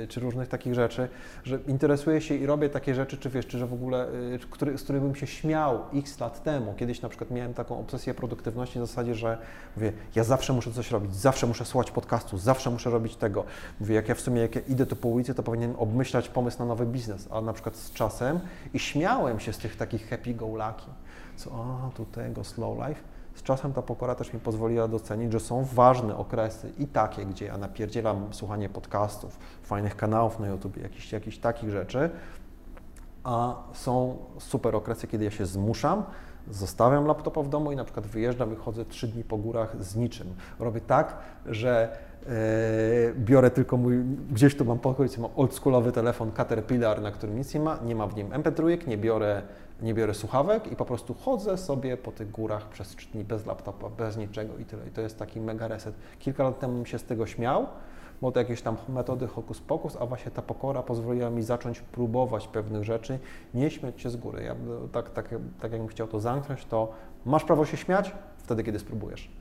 e, 0.02 0.06
czy 0.06 0.20
różnych 0.20 0.48
takich 0.48 0.74
rzeczy, 0.74 1.08
że 1.44 1.58
interesuję 1.68 2.20
się 2.20 2.34
i 2.34 2.46
robię 2.46 2.68
takie 2.68 2.94
rzeczy, 2.94 3.16
czy 3.16 3.30
wiesz, 3.30 3.46
czy 3.46 3.58
że 3.58 3.66
w 3.66 3.72
ogóle, 3.72 4.08
e, 4.34 4.38
który, 4.50 4.78
z 4.78 4.82
których 4.82 5.02
bym 5.02 5.14
się 5.14 5.26
śmiał 5.26 5.80
x 5.94 6.20
lat 6.20 6.42
temu. 6.42 6.74
Kiedyś 6.74 7.02
na 7.02 7.08
przykład 7.08 7.30
miałem 7.30 7.54
taką 7.54 7.80
obsesję 7.80 8.14
produktywności 8.14 8.78
na 8.78 8.86
zasadzie, 8.86 9.14
że 9.14 9.38
mówię, 9.76 9.92
ja 10.14 10.24
zawsze 10.24 10.52
muszę 10.52 10.72
coś 10.72 10.90
robić, 10.90 11.16
zawsze 11.16 11.46
muszę 11.46 11.64
słuchać 11.64 11.90
podcastu, 11.90 12.38
zawsze 12.38 12.70
muszę 12.70 12.90
robić 12.90 13.16
tego. 13.16 13.44
Mówię, 13.80 13.94
jak 13.94 14.08
ja 14.08 14.14
w 14.14 14.20
sumie, 14.20 14.40
jak 14.40 14.54
ja 14.54 14.60
idę 14.68 14.86
tu 14.86 14.96
po 14.96 15.08
ulicy, 15.08 15.34
to 15.34 15.42
powinienem 15.42 15.76
obmyślać 15.76 16.28
pomysł 16.28 16.58
na 16.58 16.64
nowy 16.64 16.86
biznes, 16.86 17.28
a 17.30 17.40
na 17.40 17.52
przykład 17.52 17.76
z 17.76 17.92
czasem 17.92 18.40
i 18.74 18.78
śmiałem 18.78 19.40
się 19.40 19.52
z 19.52 19.58
tych 19.58 19.76
takich 19.76 20.08
happy 20.08 20.34
go 20.34 20.46
lucky, 20.46 20.90
co 21.36 21.50
a, 21.54 21.90
tu 21.96 22.04
tego 22.04 22.44
slow 22.44 22.88
life, 22.88 23.09
z 23.34 23.42
czasem 23.42 23.72
ta 23.72 23.82
pokora 23.82 24.14
też 24.14 24.32
mi 24.32 24.40
pozwoliła 24.40 24.88
docenić, 24.88 25.32
że 25.32 25.40
są 25.40 25.64
ważne 25.64 26.16
okresy 26.16 26.72
i 26.78 26.86
takie, 26.86 27.26
gdzie 27.26 27.44
ja 27.46 27.58
napierdzielam 27.58 28.28
słuchanie 28.30 28.68
podcastów, 28.68 29.38
fajnych 29.62 29.96
kanałów 29.96 30.40
na 30.40 30.48
YouTube, 30.48 30.76
jakichś, 30.76 31.12
jakichś 31.12 31.38
takich 31.38 31.70
rzeczy, 31.70 32.10
a 33.24 33.54
są 33.72 34.16
super 34.38 34.76
okresy, 34.76 35.06
kiedy 35.06 35.24
ja 35.24 35.30
się 35.30 35.46
zmuszam, 35.46 36.02
zostawiam 36.50 37.06
laptopa 37.06 37.42
w 37.42 37.48
domu 37.48 37.72
i 37.72 37.76
na 37.76 37.84
przykład 37.84 38.06
wyjeżdżam 38.06 38.52
i 38.52 38.56
chodzę 38.56 38.84
trzy 38.84 39.08
dni 39.08 39.24
po 39.24 39.36
górach 39.36 39.84
z 39.84 39.96
niczym. 39.96 40.34
Robię 40.58 40.80
tak, 40.80 41.16
że 41.46 41.98
biorę 43.14 43.50
tylko 43.50 43.76
mój, 43.76 44.04
gdzieś 44.30 44.56
tu 44.56 44.64
mam 44.64 44.78
pokój, 44.78 45.08
mam 45.18 45.30
oldschoolowy 45.36 45.92
telefon 45.92 46.32
Caterpillar, 46.32 47.02
na 47.02 47.10
którym 47.10 47.38
nic 47.38 47.54
nie 47.54 47.60
ma, 47.60 47.78
nie 47.84 47.94
ma 47.94 48.06
w 48.06 48.16
nim 48.16 48.28
MP3, 48.28 48.86
nie 48.86 48.98
biorę, 48.98 49.42
nie 49.82 49.94
biorę 49.94 50.14
słuchawek 50.14 50.72
i 50.72 50.76
po 50.76 50.84
prostu 50.84 51.14
chodzę 51.14 51.58
sobie 51.58 51.96
po 51.96 52.12
tych 52.12 52.30
górach 52.30 52.68
przez 52.68 52.88
trzy 52.88 53.08
dni 53.12 53.24
bez 53.24 53.46
laptopa, 53.46 53.88
bez 53.88 54.16
niczego 54.16 54.58
i 54.58 54.64
tyle. 54.64 54.86
I 54.86 54.90
to 54.90 55.00
jest 55.00 55.18
taki 55.18 55.40
mega 55.40 55.68
reset. 55.68 55.94
Kilka 56.18 56.42
lat 56.42 56.58
temu 56.58 56.74
bym 56.74 56.86
się 56.86 56.98
z 56.98 57.04
tego 57.04 57.26
śmiał, 57.26 57.66
bo 58.22 58.32
to 58.32 58.40
jakieś 58.40 58.62
tam 58.62 58.76
metody 58.88 59.26
hokus 59.26 59.60
pokus, 59.60 59.96
a 60.00 60.06
właśnie 60.06 60.30
ta 60.30 60.42
pokora 60.42 60.82
pozwoliła 60.82 61.30
mi 61.30 61.42
zacząć 61.42 61.80
próbować 61.80 62.48
pewnych 62.48 62.84
rzeczy, 62.84 63.18
nie 63.54 63.70
śmiać 63.70 64.00
się 64.00 64.10
z 64.10 64.16
góry. 64.16 64.42
Ja, 64.42 64.54
tak, 64.92 65.10
tak, 65.10 65.28
tak 65.60 65.72
jakbym 65.72 65.88
chciał 65.88 66.06
to 66.06 66.20
zamknąć, 66.20 66.64
to 66.64 66.92
masz 67.26 67.44
prawo 67.44 67.64
się 67.64 67.76
śmiać 67.76 68.12
wtedy, 68.36 68.64
kiedy 68.64 68.78
spróbujesz. 68.78 69.39